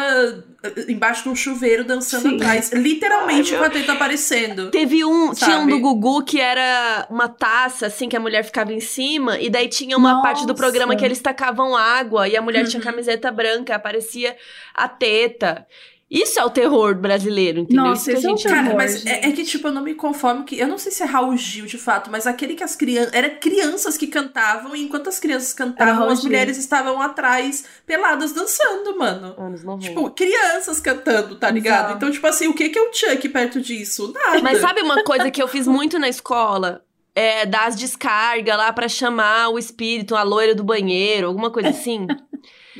eh, 0.63 0.85
embaixo 0.89 1.23
de 1.23 1.29
um 1.29 1.35
chuveiro 1.35 1.83
dançando 1.83 2.29
Sim. 2.29 2.35
atrás. 2.35 2.71
Literalmente 2.71 3.53
Ai, 3.53 3.59
com 3.59 3.65
a 3.65 3.69
teta 3.69 3.93
aparecendo. 3.93 4.69
Teve 4.69 5.03
um, 5.05 5.33
tinha 5.33 5.57
um 5.57 5.59
Sabe? 5.61 5.71
do 5.71 5.79
Gugu 5.79 6.23
que 6.23 6.39
era 6.39 7.07
uma 7.09 7.27
taça, 7.29 7.87
assim, 7.87 8.07
que 8.09 8.17
a 8.17 8.19
mulher 8.19 8.43
ficava 8.43 8.73
em 8.73 8.79
cima, 8.81 9.39
e 9.39 9.49
daí 9.49 9.67
tinha 9.69 9.97
uma 9.97 10.21
parte 10.21 10.41
do 10.41 10.49
Nossa. 10.49 10.55
programa 10.61 10.95
que 10.95 11.05
eles 11.05 11.19
tacavam 11.19 11.75
água 11.75 12.27
e 12.27 12.35
a 12.37 12.41
mulher 12.41 12.67
tinha 12.67 12.79
Uhum. 12.79 12.85
camiseta 12.85 13.31
branca, 13.31 13.75
aparecia 13.75 14.35
a 14.73 14.87
teta. 14.87 15.65
Isso 16.13 16.39
é 16.39 16.45
o 16.45 16.49
terror 16.51 16.93
brasileiro, 16.93 17.61
entendeu? 17.61 17.85
Nossa, 17.85 18.13
Isso 18.13 18.27
a 18.27 18.29
é 18.29 18.33
o 18.33 18.35
terror. 18.35 18.55
Cara, 18.55 18.75
mas 18.75 19.03
é, 19.03 19.29
é 19.29 19.31
que, 19.31 19.43
tipo, 19.43 19.67
eu 19.67 19.71
não 19.71 19.81
me 19.81 19.95
conformo 19.95 20.43
que. 20.43 20.59
Eu 20.59 20.67
não 20.67 20.77
sei 20.77 20.91
se 20.91 21.01
é 21.01 21.07
Raul 21.07 21.35
Gil 21.35 21.65
de 21.65 21.79
fato, 21.79 22.11
mas 22.11 22.27
aquele 22.27 22.53
que 22.53 22.63
as 22.63 22.75
crianças. 22.75 23.11
Era 23.13 23.31
crianças 23.31 23.97
que 23.97 24.05
cantavam, 24.05 24.75
e 24.75 24.83
enquanto 24.83 25.09
as 25.09 25.19
crianças 25.19 25.53
cantavam, 25.53 26.07
as 26.07 26.23
mulheres 26.23 26.55
estavam 26.59 27.01
atrás, 27.01 27.65
peladas, 27.87 28.31
dançando, 28.31 28.95
mano. 28.95 29.33
Anos 29.39 29.63
90. 29.63 29.87
Tipo, 29.87 30.11
crianças 30.11 30.79
cantando, 30.79 31.35
tá 31.35 31.49
ligado? 31.49 31.85
Exato. 31.85 31.97
Então, 31.97 32.11
tipo 32.11 32.27
assim, 32.27 32.47
o 32.47 32.53
que 32.53 32.69
que 32.69 32.77
é 32.77 32.81
o 32.83 32.93
Chuck 32.93 33.27
perto 33.29 33.59
disso? 33.59 34.13
Nada. 34.13 34.39
Mas 34.43 34.59
sabe 34.59 34.81
uma 34.81 35.03
coisa 35.03 35.31
que 35.31 35.41
eu 35.41 35.47
fiz 35.47 35.65
muito 35.65 35.97
na 35.97 36.07
escola? 36.07 36.85
É 37.15 37.45
dar 37.45 37.67
as 37.67 37.75
descargas 37.75 38.55
lá 38.55 38.71
pra 38.71 38.87
chamar 38.87 39.49
o 39.49 39.57
espírito, 39.57 40.15
a 40.15 40.21
loira 40.21 40.53
do 40.53 40.63
banheiro, 40.63 41.27
alguma 41.27 41.49
coisa 41.51 41.69
assim. 41.69 42.05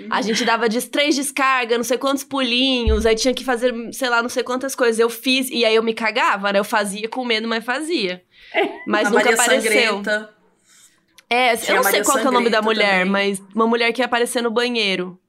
A 0.10 0.22
gente 0.22 0.44
dava 0.44 0.68
de 0.68 0.82
três 0.89 1.16
descargas, 1.16 1.78
não 1.78 1.84
sei 1.84 1.98
quantos 1.98 2.24
pulinhos, 2.24 3.06
aí 3.06 3.16
tinha 3.16 3.34
que 3.34 3.44
fazer, 3.44 3.74
sei 3.91 4.10
lá, 4.10 4.22
não 4.22 4.30
sei 4.30 4.41
quantas 4.44 4.74
coisas. 4.76 5.00
Eu 5.00 5.10
fiz, 5.10 5.50
e 5.50 5.64
aí 5.66 5.76
eu 5.76 5.84
me 5.84 5.94
cagava, 5.94 6.52
né? 6.52 6.60
Eu 6.60 6.64
fazia 6.64 7.08
com 7.08 7.24
medo, 7.24 7.48
mas 7.48 7.64
fazia. 7.64 8.24
Mas 8.88 9.08
a 9.08 9.10
nunca 9.12 9.24
Maria 9.26 9.34
apareceu. 9.41 9.72
Sangrenta. 9.98 10.30
É, 11.30 11.56
Tinha 11.56 11.72
eu 11.72 11.76
não 11.78 11.84
sei 11.84 11.91
Maria 11.94 12.04
qual 12.06 12.18
que 12.20 12.26
é 12.26 12.30
o 12.30 12.34
nome 12.34 12.50
da 12.50 12.62
mulher, 12.62 13.00
também. 13.06 13.12
mas 13.12 13.41
uma 13.56 13.66
mulher 13.68 13.91
que 13.91 14.02
ia 14.02 14.06
aparecer 14.06 14.41
no 14.41 14.52
banheiro. 14.52 15.20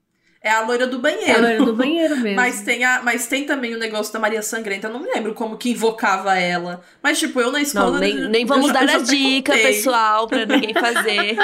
É 0.43 0.51
a 0.51 0.61
loira 0.61 0.87
do 0.87 0.97
É 0.97 0.99
a 0.99 1.01
banheiro. 1.01 1.41
loira 1.41 1.65
do 1.65 1.73
banheiro 1.75 2.17
mesmo. 2.19 2.37
Mas 2.37 2.61
tem, 2.61 2.85
a, 2.85 3.01
mas 3.03 3.27
tem 3.27 3.45
também 3.47 3.75
o 3.75 3.79
negócio 3.79 4.13
da 4.13 4.19
Maria 4.21 4.43
Sangrenta. 4.43 4.89
Eu 4.89 4.93
não 4.93 5.01
me 5.01 5.09
lembro 5.11 5.33
como 5.33 5.57
que 5.57 5.71
invocava 5.71 6.39
ela. 6.39 6.83
Mas, 7.03 7.19
tipo, 7.19 7.41
eu 7.41 7.51
na 7.51 7.63
escola. 7.63 7.93
Não, 7.93 7.99
nem, 7.99 8.29
nem 8.29 8.45
vamos 8.45 8.67
já- 8.67 8.73
dar 8.75 8.97
a 8.97 8.99
dica, 8.99 9.53
contei. 9.55 9.67
pessoal, 9.75 10.27
pra 10.27 10.45
ninguém 10.45 10.75
fazer. 10.79 11.39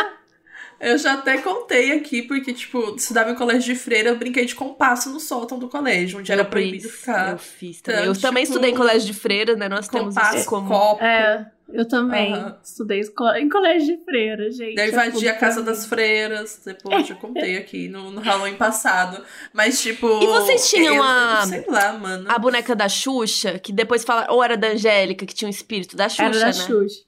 Eu 0.80 0.96
já 0.96 1.12
até 1.12 1.36
contei 1.38 1.92
aqui, 1.92 2.22
porque, 2.22 2.54
tipo, 2.54 2.94
estudava 2.96 3.30
em 3.30 3.34
colégio 3.34 3.74
de 3.74 3.78
freira, 3.78 4.08
eu 4.08 4.16
brinquei 4.16 4.46
de 4.46 4.54
compasso 4.54 5.10
no 5.10 5.20
sótão 5.20 5.58
do 5.58 5.68
colégio, 5.68 6.18
onde 6.18 6.32
era 6.32 6.40
Eu 6.40 6.46
proibido 6.46 6.88
fiz, 6.88 7.00
ficar. 7.00 7.32
Eu 7.32 7.38
fiz 7.38 7.80
também. 7.82 8.00
Então, 8.00 8.14
eu 8.14 8.18
também 8.20 8.44
tipo, 8.44 8.54
estudei 8.54 8.70
em 8.70 8.74
colégio 8.76 9.06
de 9.06 9.12
freira, 9.14 9.54
né? 9.56 9.68
Nós 9.68 9.88
temos 9.88 10.14
Compasso, 10.14 10.36
isso 10.38 10.46
como. 10.48 10.68
copo. 10.68 11.04
É, 11.04 11.50
eu 11.68 11.86
também. 11.86 12.32
Aham. 12.32 12.58
Estudei 12.64 13.02
em 13.36 13.48
colégio 13.50 13.94
de 13.98 14.04
freira, 14.04 14.50
gente. 14.50 14.74
Daí 14.74 14.86
É 14.86 14.88
invadia 14.90 15.12
tudo 15.12 15.28
a 15.28 15.32
casa 15.34 15.62
das 15.62 15.84
freiras, 15.84 16.62
depois 16.64 17.10
eu 17.10 17.16
contei 17.16 17.58
aqui 17.58 17.86
no, 17.86 18.10
no 18.10 18.20
Halloween 18.22 18.56
passado. 18.56 19.22
Mas, 19.52 19.82
tipo. 19.82 20.06
E 20.22 20.26
vocês 20.26 20.70
tinham 20.70 20.94
eu- 20.96 21.02
a- 21.02 21.44
Sei 21.46 21.62
lá, 21.68 21.92
mano. 21.92 22.24
A 22.30 22.38
boneca 22.38 22.74
da 22.74 22.88
Xuxa, 22.88 23.58
que 23.58 23.70
depois 23.70 24.02
fala. 24.02 24.26
Ou 24.30 24.42
era 24.42 24.56
da 24.56 24.68
Angélica, 24.68 25.26
que 25.26 25.34
tinha 25.34 25.46
um 25.46 25.50
espírito 25.50 25.94
da 25.94 26.08
Xuxa, 26.08 26.22
Era 26.24 26.38
da 26.38 26.46
né? 26.46 26.52
Xuxa. 26.54 27.00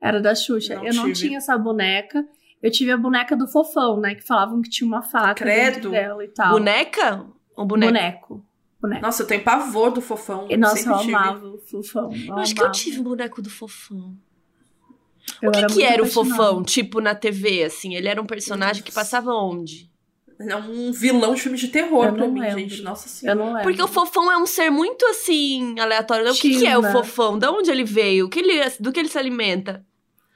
Era 0.00 0.20
da 0.20 0.34
Xuxa. 0.36 0.76
Não 0.76 0.86
eu 0.86 0.94
não 0.94 1.04
tive. 1.06 1.26
tinha 1.28 1.38
essa 1.38 1.58
boneca. 1.58 2.24
Eu 2.62 2.70
tive 2.70 2.90
a 2.90 2.96
boneca 2.96 3.36
do 3.36 3.46
fofão, 3.46 4.00
né? 4.00 4.14
Que 4.14 4.22
falavam 4.22 4.60
que 4.62 4.70
tinha 4.70 4.86
uma 4.88 5.02
faca 5.02 5.34
Credo. 5.34 5.90
dela 5.90 6.24
e 6.24 6.28
tal. 6.28 6.52
Boneca? 6.52 7.26
Ou 7.54 7.64
boneca? 7.66 7.92
Boneco. 7.92 8.44
Boneco. 8.80 9.02
Nossa, 9.02 9.22
eu 9.22 9.26
tenho 9.26 9.42
pavor 9.44 9.90
do 9.90 10.00
fofão. 10.00 10.46
E, 10.50 10.56
nossa, 10.56 10.76
sempre 10.76 10.92
eu 10.92 10.98
tive. 10.98 11.14
amava 11.14 11.46
o 11.46 11.58
fofão. 11.58 12.10
Eu, 12.12 12.26
Eu 12.28 12.36
acho 12.38 12.54
que 12.54 12.60
eu 12.60 12.64
amava. 12.66 12.78
tive 12.78 13.00
um 13.00 13.02
boneco 13.04 13.40
do 13.42 13.50
fofão. 13.50 14.14
Eu 15.42 15.48
o 15.48 15.52
que, 15.52 15.58
era 15.58 15.66
que 15.68 15.82
era 15.82 16.02
o 16.02 16.06
fofão, 16.06 16.62
tipo, 16.62 17.00
na 17.00 17.14
TV, 17.14 17.64
assim? 17.64 17.94
Ele 17.94 18.08
era 18.08 18.20
um 18.20 18.26
personagem 18.26 18.82
que 18.82 18.92
passava 18.92 19.32
onde? 19.34 19.90
É 20.38 20.54
um 20.56 20.92
vilão 20.92 21.34
de 21.34 21.40
filme 21.40 21.56
de 21.56 21.68
terror 21.68 22.04
Eu 22.06 22.14
pra 22.14 22.28
mim, 22.28 22.40
lembro. 22.40 22.58
gente. 22.60 22.82
Nossa 22.82 23.06
Eu 23.06 23.10
senhora. 23.10 23.38
não 23.38 23.46
lembro. 23.48 23.62
Porque 23.62 23.82
o 23.82 23.88
fofão 23.88 24.30
é 24.30 24.36
um 24.36 24.46
ser 24.46 24.70
muito, 24.70 25.04
assim, 25.06 25.78
aleatório. 25.80 26.30
O 26.30 26.34
que, 26.34 26.58
que 26.58 26.66
é 26.66 26.76
o 26.76 26.82
fofão? 26.92 27.38
Da 27.38 27.50
onde 27.50 27.70
ele 27.70 27.84
veio? 27.84 28.26
O 28.26 28.28
que 28.28 28.40
ele, 28.40 28.70
do 28.78 28.92
que 28.92 29.00
ele 29.00 29.08
se 29.08 29.18
alimenta? 29.18 29.84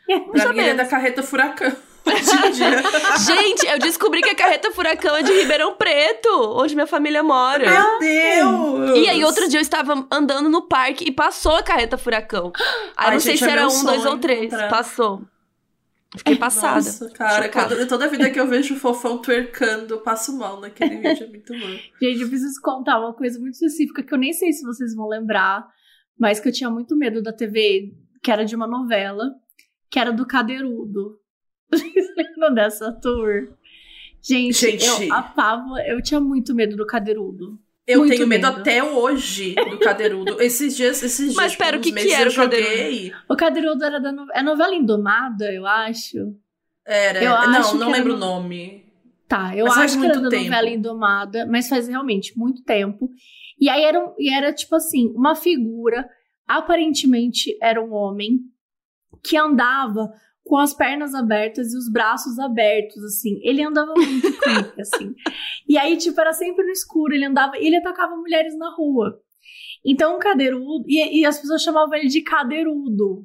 Pra 0.33 0.53
mim, 0.53 0.59
ele 0.61 0.71
é 0.71 0.75
da 0.75 0.87
carreta 0.87 1.23
furacão. 1.23 1.71
Gente, 3.27 3.67
eu 3.67 3.79
descobri 3.79 4.21
que 4.23 4.31
a 4.31 4.35
carreta 4.35 4.71
furacão 4.73 5.15
é 5.17 5.23
de 5.23 5.33
Ribeirão 5.33 5.75
Preto, 5.75 6.29
onde 6.57 6.75
minha 6.75 6.87
família 6.87 7.23
mora. 7.23 7.71
Meu 7.71 7.99
Deus! 7.99 8.99
E 8.99 9.09
aí, 9.09 9.25
outro 9.25 9.49
dia 9.49 9.59
eu 9.59 9.63
estava 9.63 10.07
andando 10.11 10.49
no 10.49 10.63
parque 10.63 11.05
e 11.05 11.13
passou 11.13 11.57
a 11.57 11.63
carreta 11.63 11.97
furacão. 11.99 12.53
Aí 12.97 13.09
Ai, 13.09 13.13
não 13.15 13.21
sei 13.21 13.37
gente, 13.37 13.45
se 13.45 13.51
é 13.51 13.53
era 13.53 13.69
um, 13.69 13.85
dois 13.85 14.05
ou 14.07 14.19
três. 14.19 14.47
encontrar. 14.47 14.69
Passou. 14.69 15.23
Fiquei 16.17 16.35
passada. 16.37 16.75
Nossa, 16.77 17.09
cara, 17.11 17.49
quando- 17.49 17.87
toda 17.87 18.09
vida 18.09 18.29
que 18.31 18.41
eu 18.41 18.47
vejo 18.49 18.75
o 18.75 18.79
fofão 18.79 19.19
twerkando, 19.19 19.95
eu 19.95 20.01
passo 20.01 20.37
mal 20.37 20.61
naquele 20.61 20.97
vídeo, 20.97 21.25
é 21.25 21.29
muito 21.29 21.53
bom. 21.53 21.67
Gente, 22.03 22.21
eu 22.23 22.29
preciso 22.29 22.61
contar 22.63 22.99
uma 22.99 23.15
coisa 23.15 23.39
muito 23.39 23.55
específica 23.55 24.03
que 24.03 24.13
eu 24.13 24.19
nem 24.19 24.33
sei 24.33 24.53
se 24.53 24.65
vocês 24.65 24.93
vão 24.95 25.07
lembrar, 25.07 25.65
mas 26.19 26.41
que 26.41 26.49
eu 26.49 26.53
tinha 26.53 26.69
muito 26.69 26.97
medo 26.97 27.23
da 27.23 27.33
TV, 27.33 27.93
que 28.23 28.31
era 28.31 28.45
de 28.45 28.57
uma 28.57 28.67
novela, 28.67 29.25
que 29.89 30.01
era 30.01 30.13
do 30.13 30.27
Cadeirudo. 30.27 31.17
Vocês 31.75 32.07
lembram 32.17 32.53
dessa 32.55 32.93
tour? 32.93 33.55
Gente, 34.23 34.53
Gente. 34.55 34.85
eu 35.09 35.15
apava, 35.15 35.81
eu 35.87 36.03
tinha 36.03 36.21
muito 36.21 36.55
medo 36.55 36.77
do 36.77 36.87
Cadeirudo. 36.87 37.59
Eu 37.87 38.01
Muito 38.01 38.13
tenho 38.15 38.27
medo, 38.27 38.47
medo. 38.47 38.61
até 38.61 38.85
hoje 38.85 39.55
do 39.55 39.77
cadeirudo. 39.81 40.39
Esses 40.43 40.77
dias, 40.77 41.03
esses 41.03 41.25
dias. 41.33 41.35
Mas 41.35 41.53
tipo, 41.53 41.65
pera, 41.65 41.77
o 41.77 41.81
uns 41.81 41.85
que 41.87 41.93
que 41.93 42.13
era 42.13 42.29
eu 42.29 42.33
o 42.33 42.37
cadeirudo? 42.37 43.17
O 43.29 43.37
Cadeirudo 43.37 43.85
era 43.85 43.99
da 43.99 44.13
no... 44.13 44.27
é 44.33 44.43
novela 44.45 44.75
Indomada, 44.77 45.53
eu 45.53 45.67
acho. 45.67 46.19
Era. 46.87 47.25
Eu 47.25 47.35
acho 47.35 47.51
não, 47.51 47.73
que 47.73 47.79
não 47.79 47.89
era 47.89 47.97
lembro 47.97 48.13
o 48.15 48.17
no- 48.17 48.27
nome. 48.27 48.85
Tá, 49.27 49.57
eu 49.57 49.65
Mas 49.65 49.75
faz 49.75 49.91
acho 49.93 50.01
que 50.01 50.07
era 50.07 50.21
da 50.21 50.29
tempo. 50.29 50.45
novela 50.45 50.69
Indomada, 50.71 51.47
mas 51.47 51.69
faz 51.69 51.89
realmente 51.89 52.37
muito 52.39 52.63
tempo. 52.63 53.11
E 53.59 53.69
aí 53.69 53.83
era, 53.83 53.99
um- 54.05 54.15
e 54.19 54.33
era 54.33 54.53
tipo 54.53 54.77
assim, 54.77 55.09
uma 55.17 55.35
figura, 55.35 56.09
aparentemente 56.47 57.57
era 57.61 57.83
um 57.83 57.93
homem, 57.93 58.41
que 59.25 59.37
andava 59.37 60.13
com 60.51 60.57
as 60.59 60.75
pernas 60.75 61.15
abertas 61.15 61.73
e 61.73 61.77
os 61.79 61.89
braços 61.89 62.37
abertos, 62.41 63.05
assim. 63.05 63.39
Ele 63.45 63.63
andava 63.63 63.95
muito 63.95 64.33
creepy, 64.37 64.81
assim. 64.81 65.15
E 65.69 65.79
aí, 65.79 65.97
tipo, 65.97 66.21
era 66.21 66.33
sempre 66.33 66.65
no 66.65 66.73
escuro, 66.73 67.15
ele 67.15 67.25
andava, 67.25 67.57
ele 67.57 67.77
atacava 67.77 68.17
mulheres 68.17 68.59
na 68.59 68.69
rua. 68.75 69.17
Então, 69.87 70.17
o 70.17 70.19
cadeirudo, 70.19 70.85
e, 70.89 71.21
e 71.21 71.25
as 71.25 71.39
pessoas 71.39 71.63
chamavam 71.63 71.95
ele 71.95 72.09
de 72.09 72.21
cadeirudo. 72.23 73.25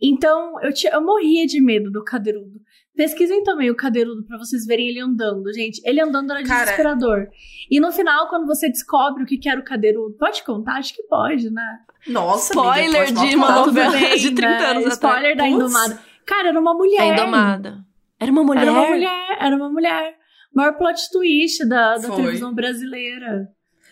Então, 0.00 0.58
eu, 0.62 0.72
tinha, 0.72 0.94
eu 0.94 1.04
morria 1.04 1.44
de 1.46 1.60
medo 1.60 1.90
do 1.90 2.02
cadeirudo. 2.02 2.58
Pesquisem 2.96 3.42
também 3.42 3.70
o 3.70 3.76
cadeirudo 3.76 4.24
pra 4.24 4.38
vocês 4.38 4.64
verem 4.64 4.88
ele 4.88 5.00
andando, 5.00 5.52
gente. 5.52 5.82
Ele 5.84 6.00
andando 6.00 6.30
era 6.32 6.42
Cara- 6.44 6.62
desesperador. 6.64 7.26
E 7.70 7.78
no 7.78 7.92
final, 7.92 8.30
quando 8.30 8.46
você 8.46 8.70
descobre 8.70 9.22
o 9.22 9.26
que 9.26 9.46
era 9.46 9.60
o 9.60 9.64
cadeirudo, 9.64 10.16
pode 10.16 10.42
contar? 10.42 10.76
Acho 10.78 10.94
que 10.94 11.02
pode, 11.02 11.50
né? 11.50 11.78
Nossa, 12.06 12.54
Spoiler 12.54 13.02
amiga, 13.02 13.20
pode 13.20 13.28
de 13.30 13.36
uma 13.36 13.52
novela 13.66 14.16
de 14.16 14.30
30 14.30 14.40
né? 14.48 14.64
anos 14.66 14.86
Spoiler 14.94 15.36
da. 15.36 15.46
Indomada. 15.46 16.13
Cara, 16.26 16.48
era 16.48 16.60
uma 16.60 16.74
mulher. 16.74 17.00
É 17.02 17.06
indomada. 17.08 17.78
Era 18.18 18.30
uma 18.32 18.42
mulher? 18.44 18.62
Era 18.62 18.72
uma 18.72 18.86
mulher, 18.88 19.36
era 19.40 19.56
uma 19.56 19.68
mulher. 19.70 20.14
Maior 20.54 20.72
plot 20.74 21.10
twist 21.10 21.64
da, 21.68 21.96
da 21.96 22.08
Foi. 22.08 22.16
televisão 22.16 22.54
brasileira. 22.54 23.48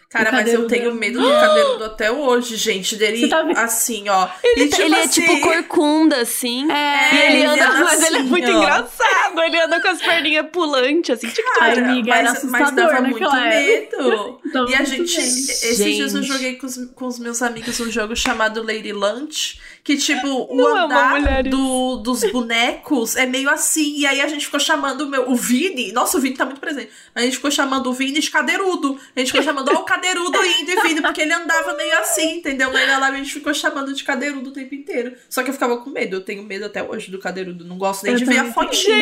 Cara, 0.09 0.31
mas 0.31 0.53
eu 0.53 0.67
tenho 0.67 0.87
era- 0.91 0.95
medo 0.95 1.19
do 1.23 1.27
cadeirudo 1.41 1.85
até 1.85 2.13
hoje, 2.13 2.55
gente. 2.57 2.97
Dele 2.97 3.17
Você 3.21 3.29
tá 3.29 3.43
vendo? 3.43 3.57
assim, 3.59 4.11
ó. 4.11 4.29
Ele, 4.45 4.65
E, 4.65 4.69
tipo 4.69 4.83
ele 4.83 4.95
é 4.95 5.03
assim, 5.05 5.21
tipo 5.23 5.41
corcunda, 5.41 6.17
assim. 6.21 6.71
É, 6.71 7.15
E 7.15 7.19
ele 7.19 7.37
ele 7.39 7.47
anda, 7.47 7.65
anda 7.71 7.85
mas 7.85 8.03
ele 8.07 8.17
é 8.17 8.21
assim, 8.21 8.29
muito 8.29 8.47
ó. 8.51 8.59
engraçado. 8.63 9.41
Ele 9.43 9.59
anda 9.59 9.81
com 9.81 9.89
as 9.89 10.03
perninhas 10.03 10.47
pulantes, 10.53 11.11
assim. 11.25 11.29
Ai, 11.63 11.75
Cara, 11.77 11.89
amiga, 11.91 12.15
era 12.15 12.31
mas, 12.31 12.45
mas 12.45 12.71
dava 12.73 13.01
muito 13.01 13.33
medo. 13.33 14.41
Dava 14.53 14.71
E 14.71 14.75
a 14.75 14.85
gente, 14.85 15.19
esses 15.19 15.79
dias 15.79 16.15
eu 16.15 16.23
Gente. 16.23 16.31
joguei 16.33 16.57
com 16.57 16.67
os, 16.67 16.77
com 16.95 17.07
os 17.07 17.19
meus 17.19 17.41
amigos 17.41 17.81
um 17.81 17.91
jogo 17.91 18.15
chamado 18.15 18.63
Lady 18.63 18.93
Lunch, 18.93 19.59
que 19.85 19.97
tipo, 19.97 20.47
o 20.49 20.57
Não 20.57 20.77
andar 20.85 21.43
do, 21.43 21.97
dos 21.97 22.23
bonecos 22.31 23.17
é 23.17 23.27
meio 23.27 23.51
assim, 23.51 23.97
e 23.97 24.07
aí 24.07 24.21
a 24.21 24.29
gente 24.29 24.45
ficou 24.45 24.61
chamando 24.61 25.03
o 25.03 25.09
meu, 25.09 25.29
o 25.29 25.35
Vini, 25.35 25.91
nossa, 25.93 26.17
o 26.17 26.21
Vini 26.21 26.37
tá 26.37 26.45
muito 26.45 26.61
presente, 26.61 26.91
a 27.15 27.21
gente 27.21 27.37
ficou 27.37 27.51
chamando 27.51 27.91
o 27.91 27.93
Vini 27.93 28.21
de 28.21 28.31
cadeirudo, 28.31 28.99
a 29.17 29.19
gente 29.19 29.33
ficou 29.33 29.43
chamando, 29.43 29.71
ó, 29.73 29.81
o 29.81 29.85
cadeirudo 29.85 30.39
indo 30.61 30.71
e 30.71 30.83
vindo, 30.83 31.03
porque 31.03 31.23
ele 31.23 31.33
andava 31.33 31.75
meio 31.75 31.99
assim, 31.99 32.37
entendeu? 32.37 32.73
Na 32.73 32.99
live 32.99 33.17
a 33.17 33.23
gente 33.23 33.33
ficou 33.33 33.53
chamando 33.53 33.93
de 33.93 34.05
cadeirudo 34.05 34.51
o 34.51 34.53
tempo 34.53 34.75
inteiro, 34.75 35.17
só 35.29 35.43
que 35.43 35.51
eu 35.51 35.55
ficava 35.55 35.77
com 35.79 35.91
medo, 35.91 36.17
eu 36.17 36.21
tenho 36.21 36.45
medo 36.45 36.67
até 36.67 36.83
hoje 36.83 37.11
do 37.11 37.19
cadeirudo, 37.19 37.65
não 37.65 37.77
gosto 37.77 38.05
nem 38.05 38.13
Eu 38.13 38.19
de 38.19 38.25
ver 38.25 38.39
a 38.39 38.45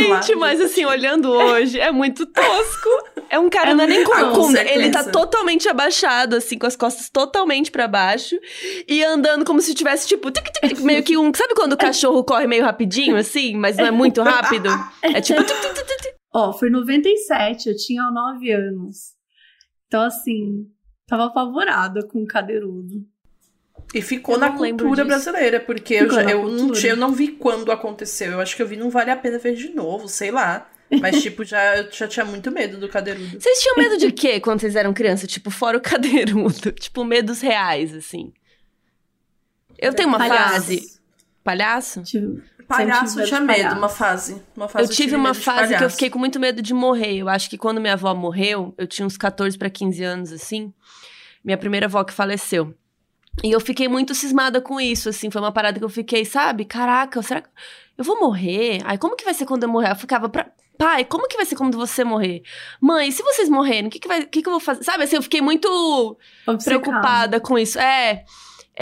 lá. 0.08 0.20
Gente, 0.20 0.34
mas 0.34 0.60
assim, 0.60 0.84
olhando 0.84 1.30
hoje, 1.30 1.78
é 1.78 1.92
muito 1.92 2.24
tosco. 2.26 2.88
É 3.28 3.38
um 3.38 3.48
cara, 3.48 3.70
É 3.70 3.74
não 3.74 3.84
é 3.84 3.86
nem. 3.86 4.04
Com 4.04 4.56
Ele 4.56 4.90
tá 4.90 5.04
totalmente 5.04 5.68
abaixado, 5.68 6.36
assim, 6.36 6.58
com 6.58 6.66
as 6.66 6.74
costas 6.74 7.08
totalmente 7.08 7.70
pra 7.70 7.86
baixo. 7.86 8.36
E 8.88 9.04
andando 9.04 9.44
como 9.44 9.60
se 9.60 9.72
tivesse, 9.72 10.08
tipo, 10.08 10.30
tic, 10.30 10.44
tic, 10.50 10.69
meio 10.78 11.02
que 11.02 11.16
um. 11.16 11.32
Sabe 11.34 11.54
quando 11.54 11.72
o 11.72 11.76
cachorro 11.78 12.22
corre 12.24 12.46
meio 12.46 12.62
rapidinho, 12.64 13.16
assim, 13.16 13.56
mas 13.56 13.76
não 13.76 13.86
é 13.86 13.90
muito 13.90 14.22
rápido? 14.22 14.68
É 15.02 15.20
tipo. 15.22 15.42
tic. 15.44 15.56
Ó, 16.32 16.52
foi 16.52 16.68
em 16.68 16.72
97, 16.72 17.68
eu 17.68 17.76
tinha 17.76 18.02
9 18.10 18.50
anos. 18.52 19.14
Então, 19.86 20.02
assim, 20.02 20.66
tava 21.06 21.24
apavorada 21.26 22.06
com 22.06 22.22
o 22.22 22.26
cadeirudo. 22.26 23.04
E 23.92 24.00
ficou 24.00 24.36
Eu 24.36 24.40
na 24.40 24.52
cultura 24.52 25.04
brasileira, 25.04 25.58
porque 25.58 25.94
eu, 25.94 26.10
já- 26.10 26.22
eu, 26.22 26.48
não, 26.48 26.70
tinha- 26.70 26.92
eu 26.92 26.96
não 26.96 27.12
vi 27.12 27.28
quando 27.28 27.72
aconteceu. 27.72 28.30
Eu 28.32 28.40
acho 28.40 28.54
que 28.54 28.62
eu 28.62 28.66
vi 28.68 28.76
não 28.76 28.88
vale 28.90 29.10
a 29.10 29.16
pena 29.16 29.38
ver 29.38 29.54
de 29.56 29.70
novo, 29.74 30.06
sei 30.06 30.30
lá. 30.30 30.70
Mas, 31.00 31.20
tipo, 31.22 31.42
já, 31.44 31.78
eu 31.78 31.90
já 31.90 32.06
tinha 32.06 32.24
muito 32.24 32.52
medo 32.52 32.78
do 32.78 32.88
cadeirudo. 32.88 33.40
Vocês 33.40 33.60
tinham 33.60 33.76
medo 33.76 33.96
de 33.96 34.12
quê 34.12 34.38
quando 34.38 34.60
vocês 34.60 34.76
eram 34.76 34.92
criança? 34.92 35.26
Tipo, 35.26 35.50
fora 35.50 35.76
o 35.76 35.80
cadeirudo. 35.82 36.70
Tipo, 36.70 37.04
medos 37.04 37.40
reais, 37.40 37.92
assim. 37.92 38.32
Eu 39.80 39.94
tenho 39.94 40.08
uma 40.08 40.18
Palhaço. 40.18 40.52
fase. 40.52 41.00
Palhaço? 41.42 42.02
Tipo, 42.02 42.42
Palhaço 42.68 43.14
tinha 43.14 43.24
tive 43.26 43.40
medo, 43.40 43.56
palhaço. 43.56 43.78
uma 43.78 43.88
fase. 43.88 44.42
Uma 44.56 44.68
fase 44.68 44.84
Eu 44.84 44.94
tive 44.94 45.16
uma 45.16 45.34
fase 45.34 45.76
que 45.76 45.82
eu 45.82 45.90
fiquei 45.90 46.10
com 46.10 46.18
muito 46.18 46.38
medo 46.38 46.62
de 46.62 46.72
morrer. 46.72 47.16
Eu 47.16 47.28
acho 47.28 47.50
que 47.50 47.58
quando 47.58 47.80
minha 47.80 47.94
avó 47.94 48.14
morreu, 48.14 48.72
eu 48.78 48.86
tinha 48.86 49.04
uns 49.04 49.16
14 49.16 49.58
pra 49.58 49.68
15 49.68 50.04
anos, 50.04 50.32
assim. 50.32 50.72
Minha 51.42 51.58
primeira 51.58 51.86
avó 51.86 52.04
que 52.04 52.12
faleceu. 52.12 52.74
E 53.42 53.50
eu 53.50 53.60
fiquei 53.60 53.88
muito 53.88 54.14
cismada 54.14 54.60
com 54.60 54.80
isso, 54.80 55.08
assim. 55.08 55.30
Foi 55.30 55.40
uma 55.40 55.50
parada 55.50 55.78
que 55.78 55.84
eu 55.84 55.88
fiquei, 55.88 56.24
sabe? 56.24 56.64
Caraca, 56.64 57.20
será 57.22 57.40
que 57.40 57.48
eu 57.96 58.04
vou 58.04 58.20
morrer? 58.20 58.80
Ai, 58.84 58.98
como 58.98 59.16
que 59.16 59.24
vai 59.24 59.34
ser 59.34 59.46
quando 59.46 59.64
eu 59.64 59.68
morrer? 59.68 59.90
Eu 59.90 59.96
ficava 59.96 60.28
pra. 60.28 60.46
Pai, 60.78 61.04
como 61.04 61.28
que 61.28 61.36
vai 61.36 61.44
ser 61.44 61.56
quando 61.56 61.76
você 61.76 62.04
morrer? 62.04 62.42
Mãe, 62.80 63.10
se 63.10 63.22
vocês 63.22 63.48
morrerem, 63.48 63.88
o 63.88 63.90
que, 63.90 63.98
que, 63.98 64.08
vai, 64.08 64.20
o 64.20 64.26
que, 64.26 64.40
que 64.42 64.48
eu 64.48 64.52
vou 64.52 64.60
fazer? 64.60 64.82
Sabe, 64.82 65.04
assim, 65.04 65.16
eu 65.16 65.22
fiquei 65.22 65.42
muito 65.42 65.68
obcecada. 66.46 66.80
preocupada 66.80 67.40
com 67.40 67.58
isso. 67.58 67.78
É. 67.78 68.24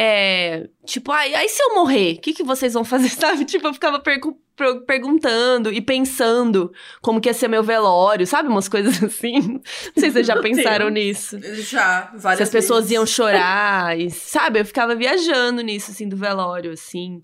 É. 0.00 0.68
Tipo, 0.86 1.10
ai, 1.10 1.34
aí 1.34 1.48
se 1.48 1.60
eu 1.60 1.74
morrer, 1.74 2.14
o 2.14 2.20
que, 2.20 2.32
que 2.32 2.44
vocês 2.44 2.72
vão 2.74 2.84
fazer, 2.84 3.08
sabe? 3.10 3.44
Tipo, 3.44 3.66
eu 3.66 3.74
ficava 3.74 3.98
pergu- 3.98 4.38
per- 4.54 4.82
perguntando 4.86 5.72
e 5.72 5.80
pensando 5.80 6.72
como 7.02 7.20
que 7.20 7.28
ia 7.28 7.34
ser 7.34 7.48
meu 7.48 7.64
velório, 7.64 8.24
sabe? 8.24 8.48
Umas 8.48 8.68
coisas 8.68 9.02
assim. 9.02 9.40
Não 9.40 9.60
sei 9.96 10.04
se 10.04 10.12
vocês 10.12 10.26
já 10.28 10.36
pensaram 10.40 10.88
nisso. 10.88 11.36
Já, 11.62 12.12
várias 12.16 12.36
Se 12.38 12.42
as 12.44 12.50
pessoas 12.50 12.80
vezes. 12.84 12.92
iam 12.92 13.04
chorar, 13.04 13.98
e, 13.98 14.08
sabe? 14.08 14.60
Eu 14.60 14.64
ficava 14.64 14.94
viajando 14.94 15.62
nisso, 15.62 15.90
assim, 15.90 16.08
do 16.08 16.16
velório, 16.16 16.70
assim. 16.70 17.20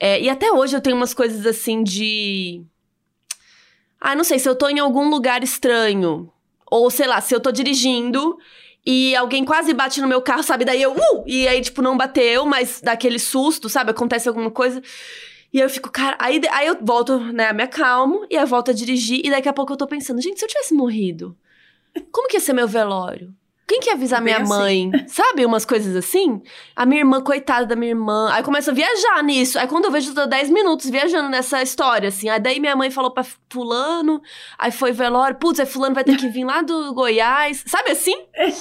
É, 0.00 0.18
e 0.20 0.30
até 0.30 0.50
hoje 0.50 0.74
eu 0.74 0.80
tenho 0.80 0.96
umas 0.96 1.12
coisas 1.12 1.44
assim 1.46 1.82
de. 1.82 2.62
Ah, 4.00 4.14
não 4.14 4.24
sei, 4.24 4.38
se 4.38 4.48
eu 4.48 4.54
tô 4.56 4.68
em 4.70 4.78
algum 4.78 5.08
lugar 5.10 5.42
estranho. 5.42 6.32
Ou, 6.70 6.90
sei 6.90 7.06
lá, 7.06 7.20
se 7.20 7.34
eu 7.34 7.40
tô 7.40 7.52
dirigindo 7.52 8.36
e 8.86 9.16
alguém 9.16 9.44
quase 9.44 9.74
bate 9.74 10.00
no 10.00 10.06
meu 10.06 10.22
carro, 10.22 10.44
sabe? 10.44 10.64
Daí 10.64 10.80
eu, 10.80 10.92
uh! 10.92 11.24
E 11.26 11.48
aí, 11.48 11.60
tipo, 11.60 11.82
não 11.82 11.96
bateu, 11.96 12.46
mas 12.46 12.80
dá 12.80 12.92
aquele 12.92 13.18
susto, 13.18 13.68
sabe? 13.68 13.90
Acontece 13.90 14.28
alguma 14.28 14.50
coisa. 14.50 14.80
E 15.52 15.58
eu 15.58 15.68
fico, 15.68 15.90
cara. 15.90 16.16
Aí, 16.20 16.40
aí 16.52 16.68
eu 16.68 16.78
volto, 16.80 17.18
né? 17.18 17.52
Me 17.52 17.64
acalmo, 17.64 18.24
e 18.30 18.36
aí 18.36 18.42
eu 18.44 18.46
volto 18.46 18.70
a 18.70 18.74
dirigir, 18.74 19.20
e 19.24 19.30
daqui 19.30 19.48
a 19.48 19.52
pouco 19.52 19.72
eu 19.72 19.76
tô 19.76 19.86
pensando, 19.86 20.22
gente, 20.22 20.38
se 20.38 20.44
eu 20.44 20.48
tivesse 20.48 20.72
morrido, 20.72 21.36
como 22.12 22.28
que 22.28 22.36
ia 22.36 22.40
ser 22.40 22.52
meu 22.52 22.68
velório? 22.68 23.34
Quem 23.68 23.80
que 23.80 23.88
ia 23.90 23.94
avisar 23.94 24.22
Bem 24.22 24.32
minha 24.34 24.44
assim. 24.44 24.90
mãe? 24.90 25.06
Sabe? 25.08 25.44
Umas 25.44 25.64
coisas 25.64 25.96
assim. 25.96 26.40
A 26.74 26.86
minha 26.86 27.00
irmã, 27.00 27.20
coitada 27.20 27.66
da 27.66 27.74
minha 27.74 27.90
irmã. 27.90 28.30
Aí 28.32 28.42
começa 28.42 28.70
a 28.70 28.74
viajar 28.74 29.22
nisso. 29.24 29.58
Aí 29.58 29.66
quando 29.66 29.86
eu 29.86 29.90
vejo, 29.90 30.10
eu 30.10 30.14
tô 30.14 30.26
10 30.26 30.50
minutos 30.50 30.88
viajando 30.88 31.28
nessa 31.28 31.60
história, 31.62 32.08
assim. 32.08 32.28
Aí 32.28 32.38
daí 32.38 32.60
minha 32.60 32.76
mãe 32.76 32.90
falou 32.90 33.10
pra 33.10 33.24
fulano, 33.50 34.22
aí 34.56 34.70
foi 34.70 34.92
velório. 34.92 35.36
Putz, 35.36 35.58
aí 35.58 35.66
fulano 35.66 35.94
vai 35.94 36.04
ter 36.04 36.16
que 36.16 36.28
vir 36.28 36.44
lá 36.44 36.62
do 36.62 36.94
Goiás. 36.94 37.64
Sabe 37.66 37.90
assim? 37.90 38.14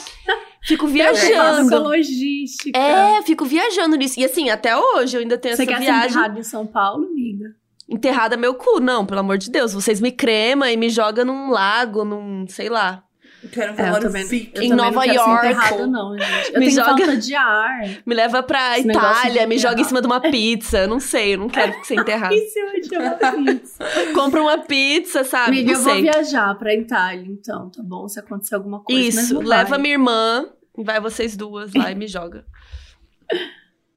Fico 0.63 0.87
Viajando. 0.87 1.27
viajando. 1.27 1.83
logística. 1.83 2.75
É, 2.75 3.21
fico 3.21 3.45
viajando 3.45 3.95
nisso. 3.97 4.19
E 4.19 4.25
assim, 4.25 4.49
até 4.49 4.75
hoje 4.75 5.15
eu 5.15 5.21
ainda 5.21 5.37
tenho 5.37 5.55
Você 5.55 5.61
essa 5.61 5.71
quer 5.71 5.77
ser 5.77 5.83
viagem 5.83 6.09
enterrado 6.09 6.39
em 6.39 6.43
São 6.43 6.65
Paulo, 6.65 7.05
amiga? 7.05 7.53
enterrada 7.87 8.35
meu 8.35 8.55
cu. 8.55 8.79
Não, 8.79 9.05
pelo 9.05 9.19
amor 9.19 9.37
de 9.37 9.51
Deus. 9.51 9.73
Vocês 9.73 10.01
me 10.01 10.11
cremam 10.11 10.67
e 10.67 10.75
me 10.75 10.89
jogam 10.89 11.23
num 11.23 11.51
lago, 11.51 12.03
num, 12.03 12.47
sei 12.47 12.67
lá. 12.67 13.03
Eu 13.45 13.51
quero 13.51 13.73
um 13.73 13.75
É, 13.79 13.89
eu 13.89 13.99
também, 13.99 14.51
eu 14.55 14.63
Em 14.63 14.69
Nova 14.69 14.91
não 14.91 15.01
quero 15.01 15.13
York. 15.15 15.29
ser 15.41 15.51
enterrada, 15.53 15.87
não, 15.87 16.17
gente. 16.17 16.47
Eu 16.53 16.59
Me 16.59 16.65
tenho 16.65 16.71
joga- 16.71 16.97
falta 17.05 17.17
de 17.17 17.35
ar. 17.35 17.79
Me 18.05 18.15
leva 18.15 18.41
pra 18.41 18.79
Esse 18.79 18.87
Itália, 18.89 19.45
me 19.47 19.57
joga 19.59 19.79
em 19.81 19.83
cima 19.83 20.01
de 20.01 20.07
uma 20.07 20.19
pizza. 20.19 20.79
Eu 20.79 20.87
não 20.87 20.99
sei, 20.99 21.35
eu 21.35 21.37
não 21.37 21.47
quero 21.49 21.73
ser 21.85 21.95
enterrada. 21.95 22.33
Em 22.33 22.49
cima 22.49 22.71
de 22.81 22.97
uma 22.97 23.11
pizza. 23.55 23.85
Compra 24.15 24.41
uma 24.41 24.57
pizza, 24.57 25.23
sabe? 25.23 25.59
Amiga, 25.59 25.73
eu 25.73 25.79
vou 25.79 25.93
sei. 25.93 26.01
viajar 26.01 26.55
pra 26.57 26.73
Itália, 26.73 27.25
então, 27.27 27.69
tá 27.69 27.83
bom? 27.83 28.07
Se 28.07 28.19
acontecer 28.19 28.55
alguma 28.55 28.79
coisa. 28.83 29.21
Isso, 29.21 29.39
leva 29.41 29.69
vai. 29.69 29.79
minha 29.79 29.93
irmã 29.93 30.47
e 30.77 30.83
vai 30.83 30.99
vocês 30.99 31.37
duas 31.37 31.73
lá 31.73 31.91
e 31.91 31.95
me 31.95 32.07
joga. 32.07 32.43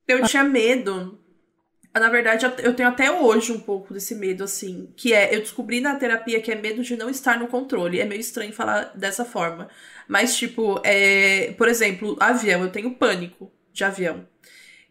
Eu 0.06 0.24
tinha 0.26 0.44
medo. 0.44 1.18
Na 1.94 2.08
verdade, 2.10 2.46
eu 2.62 2.74
tenho 2.74 2.88
até 2.88 3.10
hoje 3.10 3.50
um 3.50 3.58
pouco 3.58 3.92
desse 3.92 4.14
medo, 4.14 4.44
assim. 4.44 4.92
Que 4.96 5.12
é, 5.12 5.34
eu 5.34 5.40
descobri 5.40 5.80
na 5.80 5.96
terapia 5.96 6.40
que 6.40 6.52
é 6.52 6.54
medo 6.54 6.82
de 6.82 6.96
não 6.96 7.10
estar 7.10 7.38
no 7.38 7.48
controle. 7.48 8.00
É 8.00 8.04
meio 8.04 8.20
estranho 8.20 8.52
falar 8.52 8.92
dessa 8.94 9.24
forma. 9.24 9.68
Mas, 10.06 10.36
tipo, 10.36 10.80
é, 10.84 11.52
por 11.58 11.68
exemplo, 11.68 12.16
avião, 12.20 12.62
eu 12.62 12.70
tenho 12.70 12.94
pânico 12.94 13.50
de 13.72 13.84
avião. 13.84 14.26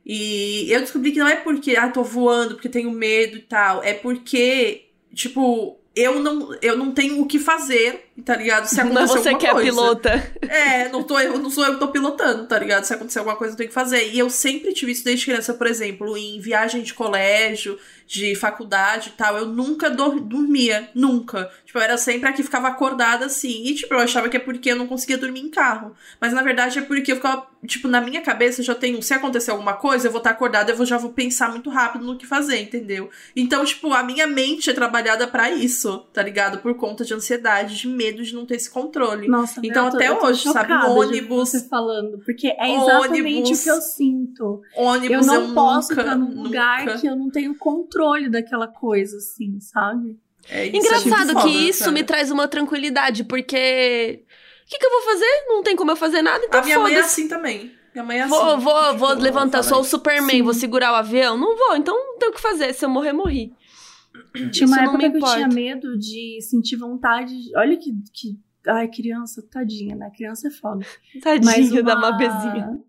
E 0.06 0.72
eu 0.72 0.80
descobri 0.82 1.12
que 1.12 1.20
não 1.20 1.28
é 1.28 1.36
porque, 1.36 1.76
ah, 1.76 1.89
tô 1.89 2.04
voando, 2.04 2.56
porque 2.56 2.70
tenho 2.70 2.91
medo 2.91 3.38
e 3.38 3.41
tal. 3.41 3.84
É 3.84 3.93
porque, 3.93 4.89
tipo, 5.14 5.80
eu 5.98 6.20
não, 6.20 6.56
eu 6.62 6.78
não 6.78 6.91
tenho 6.91 7.20
o 7.22 7.26
que 7.26 7.39
fazer, 7.39 8.12
tá 8.24 8.36
ligado? 8.36 8.66
Se 8.66 8.76
Não 8.84 8.91
acontecer 8.91 9.08
você 9.08 9.30
alguma 9.30 9.39
que 9.39 9.48
é 9.48 9.64
pilota. 9.64 10.34
É, 10.41 10.89
não, 10.89 11.02
tô, 11.02 11.20
eu, 11.20 11.39
não 11.39 11.50
sou 11.50 11.66
eu 11.66 11.74
que 11.74 11.80
tô 11.80 11.88
pilotando, 11.88 12.45
tá 12.45 12.60
ligado? 12.60 12.84
Se 12.84 12.93
acontecer 12.93 13.20
alguma 13.20 13.36
coisa, 13.36 13.54
eu 13.54 13.58
tenho 13.58 13.70
que 13.70 13.74
fazer. 13.74 14.12
E 14.14 14.20
eu 14.20 14.30
sempre 14.30 14.74
tive 14.74 14.91
isso 14.91 15.04
desde 15.04 15.26
criança, 15.26 15.56
por 15.56 15.66
exemplo, 15.66 16.16
em 16.16 16.39
viagem 16.39 16.84
de 16.84 16.93
colégio, 16.93 17.80
de 18.08 18.34
faculdade 18.36 19.10
e 19.10 19.12
tal. 19.18 19.38
Eu 19.38 19.45
nunca 19.47 19.89
dor- 19.89 20.20
dormia, 20.22 20.89
nunca. 20.95 21.51
Tipo, 21.66 21.78
eu 21.80 21.84
era 21.84 21.97
sempre 21.97 22.30
a 22.30 22.34
que 22.34 22.41
ficava 22.41 22.70
acordada 22.70 23.26
assim. 23.26 23.64
E, 23.66 23.76
tipo, 23.76 23.93
eu 23.93 23.99
achava 23.99 24.30
que 24.30 24.38
é 24.38 24.39
porque 24.39 24.72
eu 24.72 24.76
não 24.78 24.88
conseguia 24.88 25.18
dormir 25.18 25.41
em 25.41 25.49
carro. 25.49 25.93
Mas 26.20 26.32
na 26.34 26.41
verdade 26.41 26.80
é 26.80 26.82
porque 26.82 27.12
eu 27.12 27.18
ficava, 27.18 27.45
tipo, 27.66 27.88
na 27.89 27.99
minha 27.99 28.22
cabeça 28.22 28.62
eu 28.62 28.66
já 28.66 28.74
tenho. 28.74 29.01
Se 29.03 29.14
acontecer 29.14 29.51
alguma 29.51 29.74
coisa, 29.74 30.08
eu 30.08 30.12
vou 30.12 30.20
estar 30.20 30.30
acordada, 30.32 30.72
eu 30.72 30.78
vou, 30.78 30.86
já 30.86 30.97
vou 30.97 31.12
pensar 31.12 31.49
muito 31.51 31.70
rápido 31.70 32.05
no 32.05 32.18
que 32.18 32.26
fazer, 32.26 32.62
entendeu? 32.62 33.10
Então, 33.36 33.66
tipo, 33.66 33.93
a 33.93 34.01
minha 34.03 34.26
mente 34.26 34.70
é 34.70 34.74
trabalhada 34.74 35.28
pra 35.28 35.51
isso, 35.51 35.99
tá 36.14 36.24
ligado? 36.24 36.60
Por 36.60 36.74
conta 36.76 37.03
de 37.03 37.14
ansiedade, 37.14 37.78
de 37.78 37.88
medo 37.89 38.24
de 38.24 38.34
não 38.34 38.45
ter 38.45 38.55
esse 38.55 38.70
controle. 38.70 39.28
Nossa, 39.28 39.60
Então, 39.62 39.86
eu 39.86 39.91
tô- 39.91 39.97
até 39.97 40.08
eu 40.10 40.16
tô 40.16 40.28
hoje, 40.28 40.43
sabe, 40.53 40.72
ônibus- 40.97 41.49
Você 41.51 41.68
falando, 41.68 42.20
porque 42.24 42.47
é 42.47 42.74
exatamente 42.74 43.22
Ônibus, 43.22 43.60
o 43.60 43.64
que 43.64 43.70
eu 43.70 43.82
sinto. 43.82 44.62
Ônibus, 44.78 45.28
eu 45.28 45.41
não 45.41 45.53
posso 45.53 45.89
nunca, 45.89 46.01
estar 46.01 46.16
num 46.16 46.43
lugar 46.43 46.86
nunca- 46.86 46.97
que 46.99 47.08
eu 47.08 47.16
não 47.18 47.30
tenho 47.30 47.53
controle 47.55 47.97
daquela 48.30 48.68
coisa, 48.68 49.18
assim, 49.18 49.60
sabe? 49.60 50.18
É, 50.50 50.66
isso 50.68 50.76
é 50.76 50.80
Engraçado 50.80 51.34
foda, 51.34 51.41
que 51.41 51.50
isso 51.70 51.80
cara. 51.80 51.91
me 51.91 52.04
traz 52.04 52.32
uma 52.32 52.48
tranquilidade, 52.48 53.24
porque. 53.24 54.24
O 54.66 54.70
que, 54.70 54.78
que 54.78 54.86
eu 54.86 54.91
vou 54.91 55.02
fazer? 55.02 55.45
Não 55.48 55.64
tem 55.64 55.76
como 55.76 55.91
eu 55.91 55.95
fazer 55.95 56.22
nada, 56.22 56.43
então 56.45 56.60
A 56.60 56.64
minha 56.64 56.80
mãe 56.80 56.93
é 56.95 57.00
assim 57.00 57.28
também. 57.28 57.72
Minha 57.93 58.04
mãe 58.04 58.18
é 58.18 58.22
assim. 58.24 58.30
Vou, 58.30 58.60
vou, 58.60 58.84
Tipo, 58.88 58.98
vou 58.98 59.14
levantar, 59.16 59.64
sou 59.64 59.80
o. 59.80 59.84
Superman, 59.84 60.38
Sim. 60.38 60.41
vou 60.43 60.54
segurar 60.54 60.91
o 60.91 60.95
avião? 60.95 61.38
Não 61.38 61.58
vou, 61.58 61.76
então 61.78 61.95
não 61.95 62.18
tem 62.18 62.30
o 62.30 62.34
que 62.34 62.41
fazer. 62.41 62.74
Se 62.74 62.86
eu 62.86 62.89
morrer, 62.89 63.14
morri. 63.14 63.54
Tinha 64.52 64.68
uma 64.68 64.82
época 64.82 65.10
que 65.12 65.18
eu 65.18 65.22
tinha 65.24 65.48
medo 65.48 65.98
de 65.98 66.39
sentir 66.41 66.76
vontade. 66.76 67.34
de- 67.36 67.58
Olha 67.58 67.78
que, 67.78 67.91
que. 68.14 68.39
Ai, 68.68 68.88
criança, 68.89 69.41
tadinha, 69.50 69.95
né? 69.95 70.12
Criança 70.16 70.50
é 70.50 70.52
foda. 70.52 70.86
Tadinha 71.24 71.72
uma, 71.82 71.84
da 71.84 71.95
Mabezinha. 71.95 72.80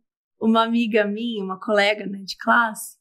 uma 0.41 0.65
amiga 0.65 1.05
minha, 1.05 1.45
uma 1.45 1.59
colega 1.61 2.05
né, 2.07 2.19
de 2.25 2.37
classe, 2.37 2.97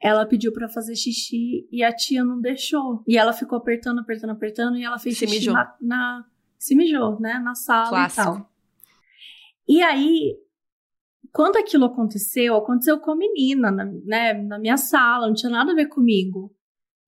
ela 0.00 0.24
pediu 0.26 0.52
pra 0.52 0.68
fazer 0.68 0.94
xixi 0.94 1.66
e 1.72 1.82
a 1.82 1.92
tia 1.92 2.24
não 2.24 2.40
deixou. 2.40 3.02
E 3.06 3.16
ela 3.18 3.32
ficou 3.32 3.58
apertando, 3.58 3.98
apertando, 4.00 4.30
apertando 4.30 4.76
e 4.76 4.84
ela 4.84 4.98
fez 4.98 5.18
Se 5.18 5.26
xixi 5.26 5.38
mijou. 5.40 5.54
na, 5.54 5.74
na- 5.80 6.24
Se 6.58 6.74
mijou, 6.74 7.20
né? 7.20 7.38
Na 7.38 7.54
sala 7.54 7.88
Clássico. 7.88 8.20
e 8.20 8.24
tal. 8.24 8.50
E 9.68 9.82
aí, 9.82 10.36
quando 11.32 11.56
aquilo 11.56 11.84
aconteceu, 11.84 12.56
aconteceu 12.56 12.98
com 12.98 13.10
a 13.12 13.16
menina, 13.16 13.70
na, 13.70 13.84
né, 13.84 14.32
na 14.34 14.58
minha 14.58 14.76
sala, 14.76 15.26
não 15.26 15.34
tinha 15.34 15.50
nada 15.50 15.72
a 15.72 15.74
ver 15.74 15.86
comigo. 15.86 16.54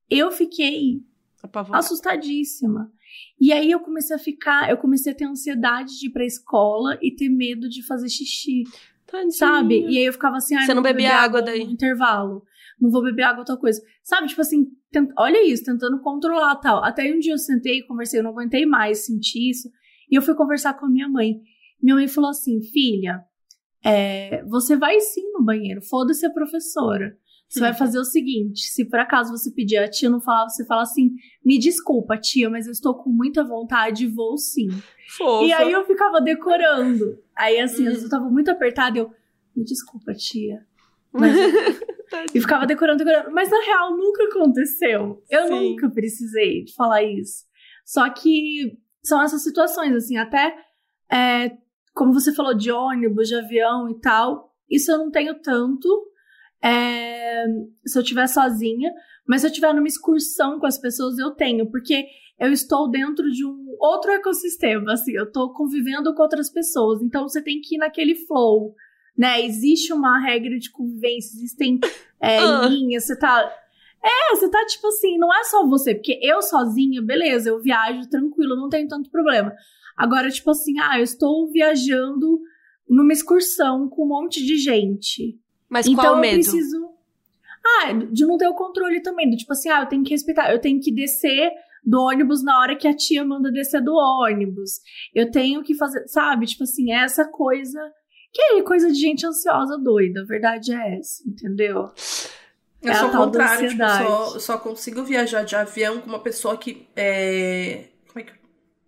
Eu 0.08 0.30
fiquei 0.30 1.02
Apavorada. 1.42 1.78
assustadíssima. 1.84 2.92
E 3.40 3.52
aí 3.52 3.70
eu 3.70 3.80
comecei 3.80 4.14
a 4.14 4.18
ficar, 4.18 4.68
eu 4.70 4.76
comecei 4.76 5.12
a 5.12 5.16
ter 5.16 5.24
ansiedade 5.24 5.98
de 5.98 6.06
ir 6.08 6.10
pra 6.10 6.24
escola 6.24 6.98
e 7.00 7.10
ter 7.14 7.28
medo 7.28 7.68
de 7.68 7.84
fazer 7.84 8.08
xixi, 8.08 8.64
Tadinha. 9.06 9.30
sabe? 9.32 9.80
E 9.88 9.98
aí 9.98 10.04
eu 10.04 10.12
ficava 10.12 10.36
assim, 10.36 10.54
ah, 10.54 10.64
Você 10.66 10.74
não 10.74 10.82
bebia 10.82 11.14
água 11.16 11.40
daí? 11.42 11.64
no 11.64 11.72
intervalo. 11.72 12.44
Não 12.80 12.90
vou 12.90 13.02
beber 13.02 13.24
água 13.24 13.40
outra 13.40 13.56
coisa. 13.56 13.80
Sabe, 14.02 14.28
tipo 14.28 14.40
assim, 14.40 14.66
tent- 14.90 15.12
olha 15.18 15.46
isso, 15.46 15.64
tentando 15.64 16.00
controlar 16.00 16.56
tal. 16.56 16.82
Até 16.82 17.02
aí 17.02 17.14
um 17.14 17.18
dia 17.18 17.34
eu 17.34 17.38
sentei 17.38 17.78
e 17.80 17.86
conversei, 17.86 18.20
eu 18.20 18.24
não 18.24 18.30
aguentei 18.30 18.64
mais 18.64 19.04
sentir 19.04 19.50
isso. 19.50 19.68
E 20.10 20.14
eu 20.16 20.22
fui 20.22 20.34
conversar 20.34 20.74
com 20.74 20.86
a 20.86 20.90
minha 20.90 21.08
mãe. 21.08 21.40
Minha 21.82 21.96
mãe 21.96 22.08
falou 22.08 22.30
assim, 22.30 22.60
filha, 22.62 23.22
é, 23.84 24.42
você 24.44 24.76
vai 24.76 24.98
sim 25.00 25.32
no 25.32 25.42
banheiro, 25.44 25.80
foda-se 25.82 26.24
a 26.26 26.30
professora. 26.30 27.16
Você 27.48 27.58
vai 27.58 27.74
fazer 27.74 27.98
o 27.98 28.04
seguinte: 28.04 28.60
se 28.60 28.84
por 28.84 29.00
acaso 29.00 29.32
você 29.36 29.50
pedir 29.50 29.76
a 29.78 29.88
tia 29.90 30.08
não 30.08 30.20
falar, 30.20 30.48
você 30.48 30.64
fala 30.64 30.82
assim: 30.82 31.10
me 31.44 31.58
desculpa, 31.58 32.16
tia, 32.16 32.48
mas 32.48 32.66
eu 32.66 32.72
estou 32.72 32.94
com 32.94 33.10
muita 33.10 33.42
vontade 33.42 34.04
e 34.04 34.06
vou 34.06 34.38
sim. 34.38 34.68
Fofa. 35.18 35.46
E 35.46 35.52
aí 35.52 35.72
eu 35.72 35.84
ficava 35.84 36.20
decorando. 36.20 37.18
Aí 37.36 37.58
assim, 37.58 37.88
Hum. 37.88 37.92
eu 37.92 38.08
tava 38.08 38.30
muito 38.30 38.52
apertada 38.52 38.98
e 38.98 39.00
eu, 39.00 39.10
me 39.56 39.64
desculpa, 39.64 40.12
tia. 40.14 40.64
Mas 41.12 41.34
e 42.34 42.40
ficava 42.40 42.66
decorando, 42.66 43.04
decorando. 43.04 43.32
Mas 43.32 43.50
na 43.50 43.60
real 43.62 43.96
nunca 43.96 44.24
aconteceu. 44.24 45.22
Eu 45.30 45.46
Sim. 45.48 45.70
nunca 45.70 45.90
precisei 45.90 46.64
de 46.64 46.74
falar 46.74 47.02
isso. 47.02 47.44
Só 47.84 48.08
que 48.10 48.78
são 49.02 49.22
essas 49.22 49.42
situações, 49.42 49.94
assim, 49.94 50.16
até 50.16 50.54
é, 51.10 51.50
como 51.94 52.12
você 52.12 52.32
falou 52.34 52.54
de 52.54 52.70
ônibus, 52.70 53.28
de 53.28 53.34
avião 53.34 53.88
e 53.90 53.98
tal, 54.00 54.54
isso 54.68 54.90
eu 54.92 54.98
não 54.98 55.10
tenho 55.10 55.34
tanto. 55.40 55.88
é, 56.62 57.44
se 57.86 57.98
eu 57.98 58.02
estiver 58.02 58.26
sozinha, 58.26 58.92
mas 59.26 59.40
se 59.40 59.46
eu 59.46 59.50
estiver 59.50 59.72
numa 59.72 59.88
excursão 59.88 60.58
com 60.58 60.66
as 60.66 60.78
pessoas, 60.78 61.18
eu 61.18 61.30
tenho, 61.30 61.70
porque 61.70 62.04
eu 62.38 62.52
estou 62.52 62.90
dentro 62.90 63.30
de 63.30 63.44
um 63.46 63.76
outro 63.80 64.10
ecossistema, 64.10 64.92
assim, 64.92 65.12
eu 65.12 65.24
estou 65.24 65.52
convivendo 65.54 66.14
com 66.14 66.22
outras 66.22 66.50
pessoas, 66.50 67.00
então 67.02 67.26
você 67.26 67.42
tem 67.42 67.60
que 67.60 67.76
ir 67.76 67.78
naquele 67.78 68.14
flow, 68.14 68.74
né? 69.20 69.44
Existe 69.44 69.92
uma 69.92 70.18
regra 70.18 70.58
de 70.58 70.70
convivência, 70.70 71.36
existem 71.36 71.78
é, 72.18 72.38
ah. 72.40 72.66
linhas, 72.66 73.04
você 73.04 73.18
tá. 73.18 73.54
É, 74.02 74.34
você 74.34 74.48
tá 74.48 74.64
tipo 74.64 74.86
assim, 74.86 75.18
não 75.18 75.28
é 75.30 75.44
só 75.44 75.66
você, 75.66 75.94
porque 75.94 76.18
eu 76.22 76.40
sozinha, 76.40 77.02
beleza, 77.02 77.50
eu 77.50 77.60
viajo 77.60 78.08
tranquilo, 78.08 78.56
não 78.56 78.70
tenho 78.70 78.88
tanto 78.88 79.10
problema. 79.10 79.52
Agora, 79.94 80.30
tipo 80.30 80.50
assim, 80.50 80.78
ah, 80.80 80.98
eu 80.98 81.02
estou 81.02 81.52
viajando 81.52 82.40
numa 82.88 83.12
excursão 83.12 83.90
com 83.90 84.04
um 84.04 84.08
monte 84.08 84.42
de 84.42 84.56
gente. 84.56 85.38
Mas 85.68 85.86
então 85.86 86.02
qual 86.02 86.16
o 86.16 86.18
medo? 86.18 86.38
eu 86.38 86.40
preciso. 86.40 86.88
Ah, 87.62 87.92
de 87.92 88.24
não 88.24 88.38
ter 88.38 88.48
o 88.48 88.54
controle 88.54 89.02
também. 89.02 89.28
Do 89.28 89.36
tipo 89.36 89.52
assim, 89.52 89.68
ah, 89.68 89.82
eu 89.82 89.86
tenho 89.86 90.02
que 90.02 90.14
respeitar, 90.14 90.50
eu 90.50 90.58
tenho 90.58 90.80
que 90.80 90.90
descer 90.90 91.50
do 91.84 92.00
ônibus 92.00 92.42
na 92.42 92.58
hora 92.58 92.74
que 92.74 92.88
a 92.88 92.96
tia 92.96 93.22
manda 93.22 93.52
descer 93.52 93.82
do 93.82 93.92
ônibus. 93.92 94.80
Eu 95.14 95.30
tenho 95.30 95.62
que 95.62 95.74
fazer, 95.74 96.08
sabe? 96.08 96.46
Tipo 96.46 96.64
assim, 96.64 96.90
é 96.90 97.04
essa 97.04 97.26
coisa. 97.26 97.78
Que 98.32 98.42
é 98.42 98.62
coisa 98.62 98.88
de 98.90 98.98
gente 98.98 99.26
ansiosa 99.26 99.76
doida. 99.78 100.20
A 100.22 100.24
verdade 100.24 100.72
é 100.72 100.98
essa, 100.98 101.22
entendeu? 101.28 101.90
Eu 102.82 102.92
é 102.92 102.94
sou 102.94 103.08
o 103.08 103.12
contrário, 103.12 103.68
tipo, 103.68 103.82
eu 103.82 103.88
só, 103.88 104.38
só 104.38 104.58
consigo 104.58 105.04
viajar 105.04 105.42
de 105.42 105.54
avião 105.54 106.00
com 106.00 106.08
uma 106.08 106.20
pessoa 106.20 106.56
que 106.56 106.88
é. 106.96 107.84
Como 108.08 108.20
é 108.20 108.22
que. 108.22 108.32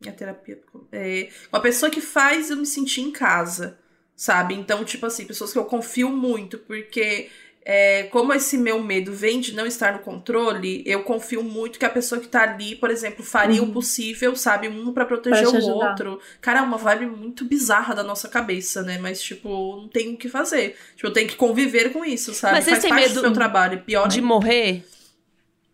Minha 0.01 0.15
terapia. 0.15 0.61
É, 0.91 1.29
uma 1.53 1.61
pessoa 1.61 1.91
que 1.91 2.01
faz 2.01 2.51
eu 2.51 2.57
me 2.57 2.67
sentir 2.67 3.03
em 3.03 3.13
casa, 3.13 3.79
sabe? 4.17 4.55
Então, 4.55 4.85
tipo 4.85 5.05
assim, 5.05 5.27
pessoas 5.27 5.53
que 5.53 5.59
eu 5.59 5.65
confio 5.65 6.09
muito, 6.11 6.59
porque 6.59 7.29
é, 7.65 8.05
como 8.05 8.33
esse 8.33 8.59
meu 8.59 8.83
medo 8.83 9.13
vem 9.13 9.41
de 9.41 9.55
não 9.55 9.65
estar 9.65 9.93
no 9.93 10.01
controle, 10.01 10.83
eu 10.85 11.05
confio 11.05 11.45
muito 11.45 11.79
que 11.79 11.85
a 11.85 11.91
pessoa 11.91 12.21
que 12.21 12.27
tá 12.27 12.43
ali, 12.43 12.75
por 12.75 12.91
exemplo, 12.91 13.25
faria 13.25 13.63
uhum. 13.63 13.69
o 13.69 13.73
possível, 13.73 14.35
sabe? 14.35 14.69
Um 14.69 14.93
para 14.93 15.05
proteger 15.05 15.47
o 15.47 15.69
outro. 15.69 16.21
Cara, 16.41 16.59
é 16.59 16.63
uma 16.63 16.77
vibe 16.77 17.07
muito 17.07 17.45
bizarra 17.45 17.95
da 17.95 18.03
nossa 18.03 18.29
cabeça, 18.29 18.83
né? 18.83 18.99
Mas, 18.99 19.23
tipo, 19.23 19.77
não 19.77 19.89
tem 19.89 20.15
o 20.15 20.17
que 20.17 20.29
fazer. 20.29 20.77
Tipo, 20.97 21.09
eu 21.09 21.13
tenho 21.13 21.29
que 21.29 21.37
conviver 21.37 21.93
com 21.93 22.05
isso, 22.05 22.35
sabe? 22.35 22.55
Mas 22.55 22.69
Faz 22.69 22.85
parte 22.85 22.95
medo 22.95 23.15
do 23.15 23.23
meu 23.23 23.33
trabalho. 23.33 23.83
Pior 23.83 24.09
de 24.09 24.21
morrer? 24.21 24.85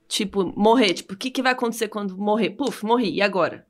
Tipo, 0.07 0.53
morrer. 0.55 0.93
Tipo, 0.93 1.15
o 1.15 1.17
que, 1.17 1.31
que 1.31 1.43
vai 1.43 1.53
acontecer 1.53 1.89
quando 1.89 2.17
morrer? 2.19 2.51
Puf, 2.51 2.85
morri. 2.85 3.15
E 3.15 3.23
agora? 3.23 3.67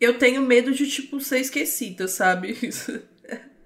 Eu 0.00 0.18
tenho 0.18 0.42
medo 0.42 0.72
de, 0.72 0.88
tipo, 0.88 1.20
ser 1.20 1.40
esquecida, 1.40 2.06
sabe? 2.06 2.56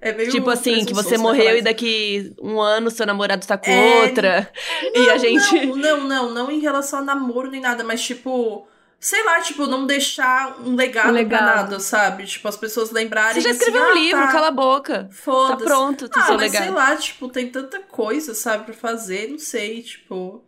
É 0.07 0.13
meio 0.13 0.31
tipo 0.31 0.49
assim, 0.49 0.85
que 0.85 0.95
você 0.95 1.19
morreu 1.19 1.59
e 1.59 1.63
daqui 1.63 2.33
um 2.41 2.61
ano 2.61 2.93
seu 2.93 3.05
namorado 3.05 3.45
tá 3.45 3.59
com 3.59 3.69
é... 3.69 4.03
outra. 4.03 4.49
Não, 4.95 5.03
e 5.03 5.11
a 5.11 5.19
gente. 5.19 5.67
Não, 5.67 5.77
não, 5.77 6.05
não, 6.05 6.31
não 6.33 6.51
em 6.51 6.61
relação 6.61 7.01
a 7.01 7.03
namoro 7.03 7.51
nem 7.51 7.61
nada, 7.61 7.83
mas 7.83 8.01
tipo. 8.01 8.69
Sei 8.99 9.23
lá, 9.25 9.41
tipo, 9.41 9.67
não 9.67 9.85
deixar 9.85 10.59
um 10.65 10.75
legado, 10.75 11.11
um 11.11 11.13
legado. 11.13 11.45
pra 11.45 11.57
nada, 11.57 11.81
sabe? 11.81 12.25
Tipo, 12.25 12.49
as 12.49 12.57
pessoas 12.57 12.93
lembrarem. 12.93 13.35
Você 13.35 13.41
já 13.41 13.51
escreveu 13.51 13.83
assim, 13.83 13.91
um 13.91 13.93
ah, 13.93 14.01
livro, 14.01 14.21
tá, 14.21 14.33
cala 14.33 14.47
a 14.47 14.53
boca. 14.53 15.05
Tá 15.05 15.09
Foda-se. 15.11 15.59
Tá 15.59 15.65
pronto, 15.65 16.11
ah, 16.15 16.23
seu 16.23 16.35
mas 16.35 16.53
legado. 16.53 16.63
sei 16.63 16.73
lá, 16.73 16.97
tipo, 16.97 17.29
tem 17.29 17.49
tanta 17.51 17.81
coisa, 17.81 18.33
sabe, 18.33 18.65
pra 18.65 18.75
fazer, 18.75 19.29
não 19.29 19.39
sei, 19.39 19.83
tipo. 19.83 20.46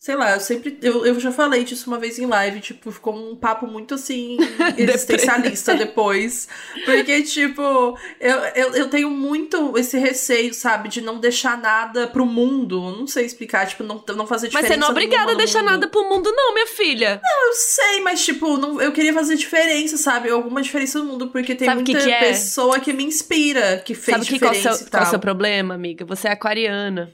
Sei 0.00 0.16
lá, 0.16 0.32
eu 0.32 0.40
sempre. 0.40 0.78
Eu, 0.80 1.04
eu 1.04 1.20
já 1.20 1.30
falei 1.30 1.62
disso 1.62 1.86
uma 1.86 1.98
vez 1.98 2.18
em 2.18 2.24
live, 2.24 2.58
tipo, 2.60 2.90
ficou 2.90 3.14
um 3.14 3.36
papo 3.36 3.66
muito 3.66 3.92
assim, 3.92 4.38
existencialista 4.78 5.74
depois. 5.74 6.48
Porque, 6.86 7.20
tipo, 7.20 7.60
eu, 8.18 8.38
eu, 8.54 8.74
eu 8.76 8.88
tenho 8.88 9.10
muito 9.10 9.76
esse 9.76 9.98
receio, 9.98 10.54
sabe, 10.54 10.88
de 10.88 11.02
não 11.02 11.20
deixar 11.20 11.58
nada 11.58 12.06
pro 12.06 12.24
mundo. 12.24 12.80
Não 12.80 13.06
sei 13.06 13.26
explicar, 13.26 13.66
tipo, 13.66 13.84
não, 13.84 14.02
não 14.16 14.26
fazer 14.26 14.48
diferença. 14.48 14.70
Mas 14.70 14.74
você 14.74 14.80
não 14.80 14.88
é 14.88 14.90
obrigada 14.90 15.32
a 15.32 15.34
deixar 15.34 15.58
mundo. 15.58 15.70
nada 15.70 15.86
pro 15.86 16.08
mundo, 16.08 16.32
não, 16.34 16.54
minha 16.54 16.66
filha. 16.68 17.20
Não, 17.22 17.48
eu 17.48 17.52
sei, 17.52 18.00
mas, 18.00 18.24
tipo, 18.24 18.56
não, 18.56 18.80
eu 18.80 18.92
queria 18.92 19.12
fazer 19.12 19.36
diferença, 19.36 19.98
sabe? 19.98 20.30
Alguma 20.30 20.62
diferença 20.62 20.98
no 20.98 21.04
mundo, 21.04 21.28
porque 21.28 21.54
tem 21.54 21.66
sabe 21.68 21.82
muita 21.82 21.98
que 21.98 22.06
que 22.06 22.10
é? 22.10 22.20
pessoa 22.20 22.80
que 22.80 22.94
me 22.94 23.04
inspira, 23.04 23.82
que 23.84 23.94
fez 23.94 24.16
sabe 24.16 24.26
que 24.26 24.32
diferença. 24.32 24.68
Qual, 24.70 24.78
seu, 24.78 24.88
qual 24.88 25.02
é 25.02 25.06
o 25.06 25.10
seu 25.10 25.18
problema, 25.18 25.74
amiga? 25.74 26.06
Você 26.06 26.26
é 26.26 26.32
aquariana. 26.32 27.12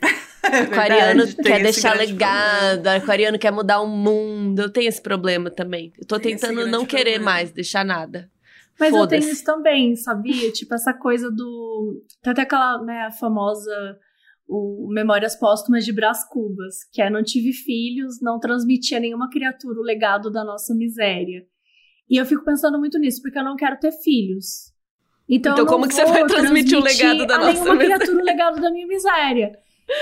É 0.52 0.60
aquariano 0.64 1.24
verdade, 1.24 1.42
quer 1.42 1.62
deixar 1.62 1.96
legado, 1.96 2.74
problema. 2.74 2.96
aquariano 2.96 3.38
quer 3.38 3.50
mudar 3.50 3.80
o 3.80 3.86
mundo. 3.86 4.62
Eu 4.62 4.70
tenho 4.70 4.88
esse 4.88 5.00
problema 5.00 5.50
também. 5.50 5.92
Eu 5.98 6.06
tô 6.06 6.18
tem 6.18 6.36
tentando 6.36 6.66
não 6.66 6.84
querer 6.86 7.14
problema. 7.14 7.24
mais 7.24 7.50
deixar 7.50 7.84
nada. 7.84 8.30
Mas 8.78 8.94
eu 8.94 9.06
tenho 9.06 9.28
isso 9.28 9.44
também, 9.44 9.96
sabia? 9.96 10.50
tipo, 10.52 10.74
essa 10.74 10.92
coisa 10.92 11.30
do. 11.30 12.02
Tem 12.22 12.32
até 12.32 12.42
aquela, 12.42 12.82
né, 12.82 13.10
famosa. 13.18 13.98
O 14.48 14.86
Memórias 14.92 15.34
Póstumas 15.34 15.84
de 15.84 15.92
Brás 15.92 16.24
Cubas, 16.28 16.84
que 16.92 17.02
é 17.02 17.10
não 17.10 17.24
tive 17.24 17.52
filhos, 17.52 18.20
não 18.22 18.38
transmitia 18.38 19.00
nenhuma 19.00 19.28
criatura 19.28 19.80
o 19.80 19.82
legado 19.82 20.30
da 20.30 20.44
nossa 20.44 20.72
miséria. 20.72 21.44
E 22.08 22.16
eu 22.16 22.24
fico 22.24 22.44
pensando 22.44 22.78
muito 22.78 22.96
nisso, 22.96 23.20
porque 23.20 23.36
eu 23.36 23.42
não 23.42 23.56
quero 23.56 23.76
ter 23.80 23.90
filhos. 23.90 24.72
Então, 25.28 25.54
então 25.54 25.66
como 25.66 25.88
que 25.88 25.94
você 25.94 26.04
vai 26.04 26.24
transmitir 26.26 26.78
o 26.78 26.82
legado 26.82 27.26
da 27.26 27.38
nossa 27.38 27.52
miséria? 27.52 27.72
nenhuma 27.72 27.76
criatura 27.76 28.22
o 28.22 28.24
legado 28.24 28.60
da 28.60 28.70
minha 28.70 28.86
miséria. 28.86 29.58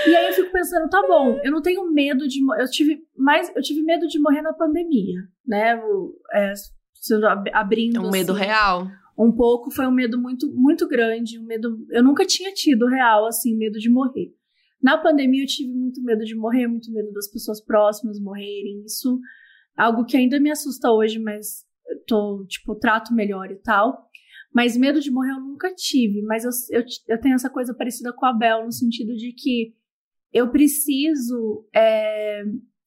E 0.07 0.15
aí 0.15 0.27
eu 0.27 0.33
fico 0.33 0.51
pensando, 0.51 0.89
tá 0.89 1.01
bom, 1.07 1.39
eu 1.43 1.51
não 1.51 1.61
tenho 1.61 1.89
medo 1.91 2.27
de 2.27 2.39
eu 2.59 2.69
tive 2.69 3.03
mais 3.15 3.51
eu 3.55 3.61
tive 3.61 3.81
medo 3.83 4.07
de 4.07 4.19
morrer 4.19 4.41
na 4.41 4.53
pandemia, 4.53 5.19
né? 5.45 5.79
É, 6.33 6.53
abrindo 7.53 7.97
é 7.97 7.99
um 8.01 8.09
medo 8.09 8.33
assim, 8.33 8.41
real. 8.41 8.87
Um 9.17 9.31
pouco 9.31 9.71
foi 9.71 9.85
um 9.85 9.91
medo 9.91 10.19
muito 10.19 10.51
muito 10.51 10.87
grande, 10.87 11.39
um 11.39 11.45
medo 11.45 11.85
eu 11.91 12.03
nunca 12.03 12.25
tinha 12.25 12.51
tido 12.51 12.87
real 12.87 13.27
assim, 13.27 13.55
medo 13.55 13.77
de 13.77 13.89
morrer. 13.89 14.33
Na 14.81 14.97
pandemia 14.97 15.43
eu 15.43 15.47
tive 15.47 15.73
muito 15.73 16.03
medo 16.03 16.23
de 16.23 16.35
morrer, 16.35 16.67
muito 16.67 16.91
medo 16.91 17.11
das 17.11 17.27
pessoas 17.27 17.63
próximas 17.63 18.19
morrerem. 18.19 18.83
Isso 18.85 19.19
é 19.77 19.83
algo 19.83 20.05
que 20.05 20.17
ainda 20.17 20.39
me 20.39 20.51
assusta 20.51 20.91
hoje, 20.91 21.19
mas 21.19 21.65
tô, 22.07 22.45
tipo, 22.47 22.75
trato 22.75 23.13
melhor 23.13 23.51
e 23.51 23.55
tal. 23.55 24.04
Mas 24.55 24.77
medo 24.77 25.01
de 25.01 25.11
morrer 25.11 25.31
eu 25.31 25.41
nunca 25.41 25.69
tive. 25.75 26.21
Mas 26.21 26.45
eu, 26.45 26.79
eu, 26.79 26.85
eu 27.09 27.19
tenho 27.19 27.35
essa 27.35 27.49
coisa 27.49 27.73
parecida 27.73 28.13
com 28.13 28.25
a 28.25 28.31
Bel, 28.31 28.63
no 28.63 28.71
sentido 28.71 29.13
de 29.13 29.33
que 29.33 29.75
eu 30.31 30.49
preciso. 30.49 31.67
É... 31.75 32.41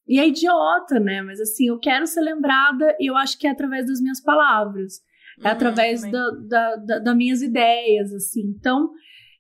E 0.07 0.19
é 0.19 0.27
idiota, 0.27 0.99
né? 0.99 1.21
Mas 1.21 1.39
assim, 1.39 1.69
eu 1.69 1.79
quero 1.79 2.07
ser 2.07 2.23
lembrada 2.23 2.97
e 2.99 3.11
eu 3.11 3.14
acho 3.14 3.39
que 3.39 3.47
é 3.47 3.51
através 3.51 3.87
das 3.87 4.01
minhas 4.01 4.19
palavras. 4.19 5.03
É 5.41 5.45
uhum, 5.45 5.53
através 5.53 6.01
da, 6.11 6.31
da, 6.49 6.77
da, 6.77 6.99
das 7.01 7.16
minhas 7.16 7.43
ideias, 7.43 8.14
assim. 8.14 8.55
Então, 8.59 8.91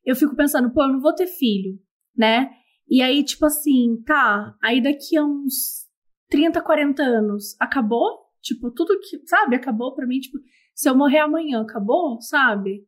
eu 0.04 0.14
fico 0.14 0.36
pensando, 0.36 0.70
pô, 0.70 0.82
eu 0.82 0.92
não 0.92 1.00
vou 1.00 1.14
ter 1.14 1.26
filho, 1.26 1.78
né? 2.14 2.50
E 2.86 3.00
aí, 3.00 3.24
tipo 3.24 3.46
assim, 3.46 4.02
tá, 4.06 4.54
aí 4.62 4.82
daqui 4.82 5.16
a 5.16 5.24
uns 5.24 5.86
30, 6.28 6.60
40 6.60 7.02
anos, 7.02 7.56
acabou? 7.58 8.28
Tipo, 8.42 8.70
tudo 8.70 9.00
que, 9.00 9.26
sabe, 9.26 9.56
acabou 9.56 9.94
pra 9.94 10.06
mim, 10.06 10.20
tipo, 10.20 10.38
se 10.78 10.88
eu 10.88 10.94
morrer 10.94 11.18
amanhã, 11.18 11.60
acabou, 11.60 12.20
sabe? 12.20 12.84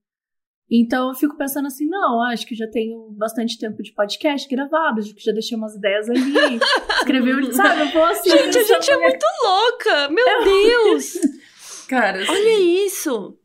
Então 0.70 1.09
eu 1.09 1.14
fico 1.16 1.36
pensando 1.36 1.66
assim, 1.66 1.88
não, 1.88 2.22
acho 2.22 2.47
que 2.47 2.55
já 2.55 2.70
tenho 2.70 3.11
bastante 3.18 3.59
tempo 3.59 3.82
de 3.82 3.93
podcast 3.93 4.49
gravado, 4.49 5.01
acho 5.01 5.12
que 5.12 5.24
já 5.24 5.32
deixei 5.32 5.59
umas 5.59 5.74
ideias 5.74 6.09
ali, 6.09 6.22
escreveu, 7.03 7.53
sabe? 7.53 7.80
Eu 7.80 7.88
vou 7.88 8.05
assim. 8.05 8.30
Gente, 8.30 8.59
a 8.59 8.62
gente 8.62 8.91
é 8.93 8.97
muito 8.97 9.26
louca! 9.43 10.09
Meu 10.09 10.24
eu... 10.24 10.45
Deus! 10.45 11.14
Cara, 11.91 12.20
olha 12.28 12.86
isso! 12.86 13.36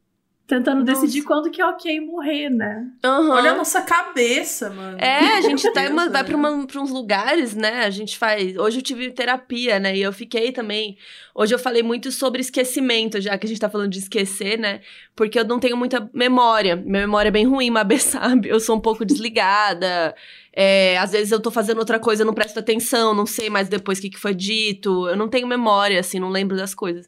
Tentando 0.47 0.85
Nossa. 0.85 1.01
decidir 1.01 1.23
quando 1.23 1.49
que 1.49 1.59
é 1.59 1.65
ok 1.65 1.99
morrer, 2.01 2.51
né? 2.51 2.85
Uhum. 3.03 3.31
Olha 3.31 3.53
a 3.53 3.55
nossa 3.55 3.81
cabeça, 3.81 4.69
mano. 4.69 4.95
É, 4.99 5.37
a 5.37 5.41
gente 5.41 5.67
tá 5.73 5.89
uma, 5.89 6.07
vai 6.07 6.23
pra, 6.23 6.37
uma, 6.37 6.67
pra 6.67 6.79
uns 6.79 6.91
lugares, 6.91 7.55
né? 7.55 7.83
A 7.83 7.89
gente 7.89 8.15
faz. 8.15 8.55
Hoje 8.55 8.77
eu 8.77 8.83
tive 8.83 9.09
terapia, 9.09 9.79
né? 9.79 9.97
E 9.97 10.03
eu 10.03 10.13
fiquei 10.13 10.51
também. 10.51 10.99
Hoje 11.33 11.55
eu 11.55 11.57
falei 11.57 11.81
muito 11.81 12.11
sobre 12.11 12.41
esquecimento, 12.41 13.19
já 13.19 13.35
que 13.39 13.47
a 13.47 13.49
gente 13.49 13.59
tá 13.59 13.67
falando 13.67 13.89
de 13.89 13.97
esquecer, 13.97 14.59
né? 14.59 14.81
Porque 15.15 15.39
eu 15.39 15.45
não 15.45 15.59
tenho 15.59 15.75
muita 15.75 16.07
memória. 16.13 16.75
Minha 16.75 17.01
memória 17.01 17.29
é 17.29 17.31
bem 17.31 17.47
ruim, 17.47 17.71
Mabê 17.71 17.97
sabe. 17.99 18.47
Eu 18.47 18.59
sou 18.59 18.75
um 18.75 18.81
pouco 18.81 19.03
desligada. 19.03 20.13
É, 20.53 20.95
às 20.99 21.11
vezes 21.11 21.31
eu 21.31 21.39
tô 21.39 21.49
fazendo 21.49 21.79
outra 21.79 21.97
coisa, 21.97 22.21
eu 22.21 22.25
não 22.25 22.35
presto 22.35 22.59
atenção, 22.59 23.15
não 23.15 23.25
sei 23.25 23.49
mais 23.49 23.67
depois 23.67 23.97
o 23.97 24.01
que, 24.03 24.11
que 24.11 24.19
foi 24.19 24.35
dito. 24.35 25.07
Eu 25.07 25.17
não 25.17 25.27
tenho 25.27 25.47
memória, 25.47 25.99
assim, 25.99 26.19
não 26.19 26.29
lembro 26.29 26.55
das 26.55 26.75
coisas. 26.75 27.07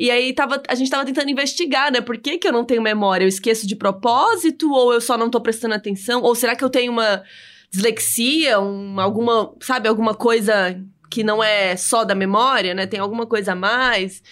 E 0.00 0.10
aí 0.10 0.32
tava, 0.32 0.62
a 0.66 0.74
gente 0.74 0.90
tava 0.90 1.04
tentando 1.04 1.28
investigar, 1.28 1.92
né? 1.92 2.00
Por 2.00 2.16
que, 2.16 2.38
que 2.38 2.48
eu 2.48 2.52
não 2.52 2.64
tenho 2.64 2.80
memória? 2.80 3.22
Eu 3.22 3.28
esqueço 3.28 3.66
de 3.66 3.76
propósito? 3.76 4.72
Ou 4.72 4.94
eu 4.94 5.00
só 5.00 5.18
não 5.18 5.28
tô 5.28 5.38
prestando 5.42 5.74
atenção? 5.74 6.22
Ou 6.22 6.34
será 6.34 6.56
que 6.56 6.64
eu 6.64 6.70
tenho 6.70 6.90
uma 6.90 7.22
dislexia? 7.70 8.58
Um, 8.58 8.98
alguma, 8.98 9.54
sabe, 9.60 9.90
alguma 9.90 10.14
coisa 10.14 10.82
que 11.10 11.22
não 11.22 11.44
é 11.44 11.76
só 11.76 12.02
da 12.02 12.14
memória, 12.14 12.72
né? 12.72 12.86
Tem 12.86 12.98
alguma 12.98 13.26
coisa 13.26 13.52
a 13.52 13.54
mais? 13.54 14.22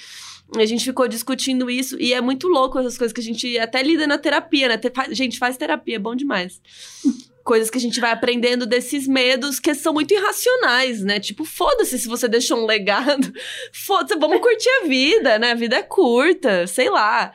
A 0.56 0.64
gente 0.64 0.86
ficou 0.86 1.06
discutindo 1.06 1.68
isso 1.68 2.00
e 2.00 2.14
é 2.14 2.20
muito 2.22 2.48
louco 2.48 2.78
essas 2.78 2.96
coisas 2.96 3.12
que 3.12 3.20
a 3.20 3.24
gente 3.24 3.58
até 3.58 3.82
lida 3.82 4.06
na 4.06 4.16
terapia, 4.16 4.68
né? 4.68 4.80
Gente, 5.10 5.38
faz 5.38 5.58
terapia, 5.58 5.96
é 5.96 5.98
bom 5.98 6.14
demais 6.14 6.62
coisas 7.48 7.70
que 7.70 7.78
a 7.78 7.80
gente 7.80 7.98
vai 7.98 8.12
aprendendo 8.12 8.66
desses 8.66 9.08
medos 9.08 9.58
que 9.58 9.74
são 9.74 9.94
muito 9.94 10.12
irracionais, 10.12 11.02
né? 11.02 11.18
Tipo, 11.18 11.46
foda-se 11.46 11.98
se 11.98 12.06
você 12.06 12.28
deixou 12.28 12.62
um 12.62 12.66
legado. 12.66 13.32
Foda-se, 13.72 14.20
vamos 14.20 14.42
curtir 14.42 14.68
a 14.82 14.86
vida, 14.86 15.38
né? 15.38 15.52
A 15.52 15.54
vida 15.54 15.76
é 15.76 15.82
curta, 15.82 16.66
sei 16.66 16.90
lá. 16.90 17.32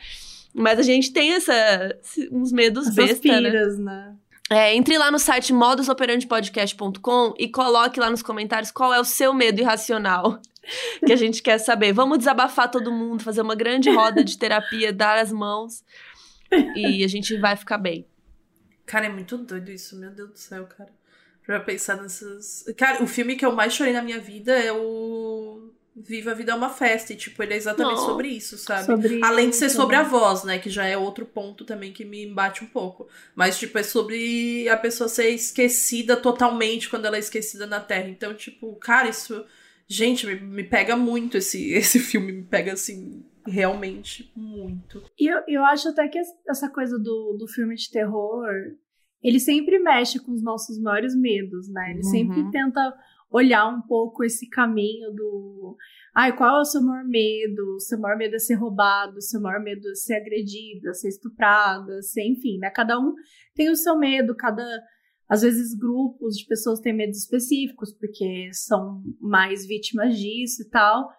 Mas 0.54 0.78
a 0.78 0.84
gente 0.84 1.12
tem 1.12 1.34
essa, 1.34 1.98
uns 2.32 2.52
medos 2.52 2.90
Essas 2.90 2.96
besta, 2.96 3.42
né? 3.42 3.50
né? 3.80 4.16
É, 4.52 4.76
entre 4.76 5.00
lá 5.00 5.10
no 5.10 5.18
site 5.18 5.52
modusoperandipodcast.com 5.52 7.34
e 7.40 7.48
coloque 7.48 8.00
lá 8.00 8.12
nos 8.12 8.22
comentários 8.22 8.70
qual 8.70 8.94
é 8.94 9.00
o 9.00 9.06
seu 9.06 9.34
medo 9.34 9.60
irracional. 9.60 10.40
Que 11.06 11.12
a 11.12 11.18
gente 11.18 11.44
quer 11.44 11.58
saber. 11.58 11.92
Vamos 11.92 12.20
desabafar 12.20 12.72
todo 12.72 12.90
mundo, 12.90 13.22
fazer 13.22 13.42
uma 13.42 13.54
grande 13.54 13.90
roda 13.90 14.24
de 14.24 14.38
terapia, 14.38 14.94
dar 14.94 15.18
as 15.18 15.30
mãos 15.30 15.84
e 16.74 17.04
a 17.04 17.08
gente 17.10 17.38
vai 17.38 17.58
ficar 17.58 17.78
bem. 17.78 18.08
Cara, 18.86 19.06
é 19.06 19.10
muito 19.10 19.38
doido 19.38 19.72
isso, 19.72 19.96
meu 19.96 20.12
Deus 20.12 20.30
do 20.32 20.38
céu, 20.38 20.66
cara. 20.66 20.92
Pra 21.46 21.60
pensar 21.60 22.02
nessas. 22.02 22.66
Cara, 22.78 23.04
o 23.04 23.08
filme 23.08 23.36
que 23.36 23.46
eu 23.46 23.52
mais 23.52 23.74
chorei 23.74 23.94
na 23.94 24.02
minha 24.02 24.20
vida 24.20 24.54
é 24.54 24.72
o 24.72 25.72
Viva 25.96 26.32
a 26.32 26.34
Vida 26.34 26.52
é 26.52 26.56
uma 26.56 26.70
Festa. 26.70 27.14
E, 27.14 27.16
tipo, 27.16 27.42
ele 27.44 27.54
é 27.54 27.58
exatamente 27.58 27.98
Não. 27.98 28.06
sobre 28.06 28.30
isso, 28.30 28.58
sabe? 28.58 28.86
Sobre 28.86 29.20
Além 29.24 29.50
de 29.50 29.56
ser 29.56 29.68
isso, 29.68 29.76
sobre 29.76 29.96
né? 29.96 30.02
a 30.02 30.06
voz, 30.06 30.44
né? 30.44 30.58
Que 30.58 30.70
já 30.70 30.86
é 30.86 30.98
outro 30.98 31.26
ponto 31.26 31.64
também 31.66 31.94
que 31.94 32.04
me 32.04 32.26
bate 32.26 32.64
um 32.64 32.68
pouco. 32.68 33.08
Mas, 33.36 33.60
tipo, 33.60 33.78
é 33.78 33.84
sobre 33.84 34.68
a 34.70 34.78
pessoa 34.78 35.08
ser 35.08 35.30
esquecida 35.30 36.18
totalmente 36.18 36.90
quando 36.90 37.06
ela 37.06 37.16
é 37.16 37.20
esquecida 37.20 37.68
na 37.68 37.80
Terra. 37.80 38.10
Então, 38.10 38.34
tipo, 38.34 38.76
cara, 38.76 39.10
isso. 39.10 39.46
Gente, 39.88 40.26
me, 40.26 40.36
me 40.36 40.64
pega 40.64 40.96
muito 40.96 41.38
esse, 41.38 41.72
esse 41.74 42.00
filme. 42.00 42.32
Me 42.32 42.44
pega, 42.44 42.74
assim, 42.74 43.24
realmente 43.46 44.32
muito. 44.36 45.04
E 45.20 45.28
eu, 45.28 45.42
eu 45.48 45.66
acho 45.66 45.90
até 45.90 46.08
que 46.08 46.20
es- 46.20 46.34
essa 46.48 46.70
coisa 46.70 46.98
do, 46.98 47.36
do 47.38 47.48
filme 47.48 47.76
de 47.76 47.90
terror, 47.90 48.50
ele 49.22 49.40
sempre 49.40 49.80
mexe 49.80 50.20
com 50.20 50.32
os 50.32 50.44
nossos 50.44 50.80
maiores 50.82 51.16
medos, 51.16 51.68
né? 51.70 51.90
Ele 51.92 51.98
Uhum. 51.98 52.04
sempre 52.04 52.52
tenta 52.52 52.94
olhar 53.32 53.68
um 53.68 53.82
pouco 53.82 54.24
esse 54.24 54.48
caminho 54.50 55.12
do. 55.12 55.76
Ai, 56.14 56.36
qual 56.36 56.58
é 56.58 56.62
o 56.62 56.66
seu 56.66 56.82
maior 56.82 57.04
medo? 57.06 57.76
O 57.76 57.80
seu 57.80 58.00
maior 58.00 58.18
medo 58.18 58.36
é 58.36 58.40
ser 58.40 58.54
roubado, 58.56 59.18
o 59.18 59.22
seu 59.22 59.42
maior 59.42 59.60
medo 59.64 59.90
é 59.90 59.96
ser 59.96 60.16
agredida, 60.16 60.94
ser 60.94 61.08
estuprada, 61.10 62.02
ser, 62.04 62.24
enfim, 62.28 62.60
né? 62.60 62.70
Cada 62.70 63.00
um 63.00 63.14
tem 63.56 63.70
o 63.70 63.76
seu 63.76 63.98
medo, 63.98 64.36
cada. 64.36 64.64
Às 65.28 65.42
vezes, 65.42 65.74
grupos 65.74 66.36
de 66.36 66.46
pessoas 66.46 66.80
têm 66.82 66.94
medos 66.94 67.18
específicos, 67.18 67.92
porque 67.94 68.50
são 68.52 69.02
mais 69.20 69.66
vítimas 69.66 70.16
disso 70.20 70.62
e 70.62 70.70
tal. 70.70 71.10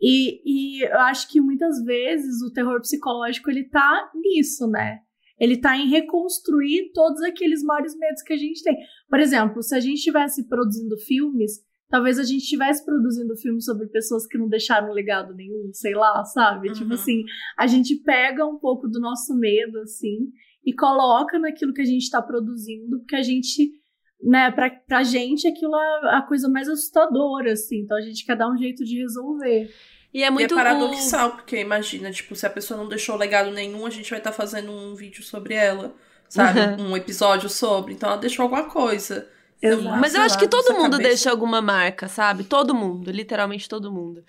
E, 0.00 0.40
e 0.44 0.82
eu 0.82 1.00
acho 1.00 1.28
que 1.30 1.40
muitas 1.40 1.82
vezes 1.84 2.42
o 2.42 2.52
terror 2.52 2.80
psicológico 2.80 3.50
ele 3.50 3.64
tá 3.64 4.10
nisso, 4.14 4.66
né? 4.66 5.00
Ele 5.38 5.56
tá 5.56 5.76
em 5.76 5.88
reconstruir 5.88 6.92
todos 6.92 7.22
aqueles 7.22 7.62
maiores 7.62 7.96
medos 7.96 8.22
que 8.22 8.32
a 8.32 8.36
gente 8.36 8.62
tem. 8.62 8.76
Por 9.08 9.18
exemplo, 9.18 9.62
se 9.62 9.74
a 9.74 9.80
gente 9.80 9.96
estivesse 9.96 10.46
produzindo 10.46 10.98
filmes, 10.98 11.62
talvez 11.88 12.18
a 12.18 12.22
gente 12.22 12.42
estivesse 12.42 12.84
produzindo 12.84 13.36
filmes 13.36 13.64
sobre 13.64 13.88
pessoas 13.88 14.26
que 14.26 14.38
não 14.38 14.48
deixaram 14.48 14.92
legado 14.92 15.34
nenhum, 15.34 15.70
sei 15.72 15.94
lá, 15.94 16.24
sabe? 16.24 16.68
Uhum. 16.68 16.74
Tipo 16.74 16.94
assim, 16.94 17.24
a 17.58 17.66
gente 17.66 17.96
pega 17.96 18.46
um 18.46 18.58
pouco 18.58 18.86
do 18.86 19.00
nosso 19.00 19.34
medo, 19.34 19.80
assim, 19.80 20.30
e 20.64 20.74
coloca 20.74 21.38
naquilo 21.38 21.72
que 21.72 21.82
a 21.82 21.86
gente 21.86 22.10
tá 22.10 22.22
produzindo, 22.22 22.98
porque 22.98 23.16
a 23.16 23.22
gente, 23.22 23.72
né, 24.22 24.50
pra, 24.50 24.70
pra 24.70 25.02
gente 25.02 25.46
aquilo 25.48 25.74
é 25.76 26.16
a 26.16 26.22
coisa 26.22 26.48
mais 26.48 26.68
assustadora, 26.68 27.52
assim. 27.52 27.80
Então 27.80 27.96
a 27.96 28.00
gente 28.00 28.24
quer 28.24 28.36
dar 28.36 28.48
um 28.50 28.56
jeito 28.56 28.84
de 28.84 28.98
resolver. 28.98 29.72
E 30.12 30.22
é 30.22 30.26
E 30.26 30.30
muito 30.30 30.54
é 30.54 30.56
paradoxal, 30.56 31.30
porque 31.32 31.60
imagina, 31.60 32.10
tipo, 32.10 32.34
se 32.34 32.44
a 32.44 32.50
pessoa 32.50 32.78
não 32.78 32.88
deixou 32.88 33.16
legado 33.16 33.50
nenhum, 33.50 33.86
a 33.86 33.90
gente 33.90 34.10
vai 34.10 34.18
estar 34.18 34.32
fazendo 34.32 34.72
um 34.72 34.94
vídeo 34.94 35.22
sobre 35.22 35.54
ela, 35.54 35.94
sabe? 36.28 36.60
Um 36.82 36.96
episódio 36.96 37.48
sobre. 37.48 37.94
Então 37.94 38.08
ela 38.10 38.18
deixou 38.18 38.42
alguma 38.42 38.64
coisa. 38.64 39.28
Então, 39.62 39.78
Exato. 39.80 40.00
Mas 40.00 40.14
eu 40.14 40.22
acho 40.22 40.38
que 40.38 40.48
todo 40.48 40.74
mundo 40.74 40.92
cabeça. 40.92 41.08
deixa 41.08 41.30
alguma 41.30 41.60
marca, 41.60 42.08
sabe? 42.08 42.44
Todo 42.44 42.74
mundo, 42.74 43.10
literalmente 43.10 43.68
todo 43.68 43.92
mundo. 43.92 44.24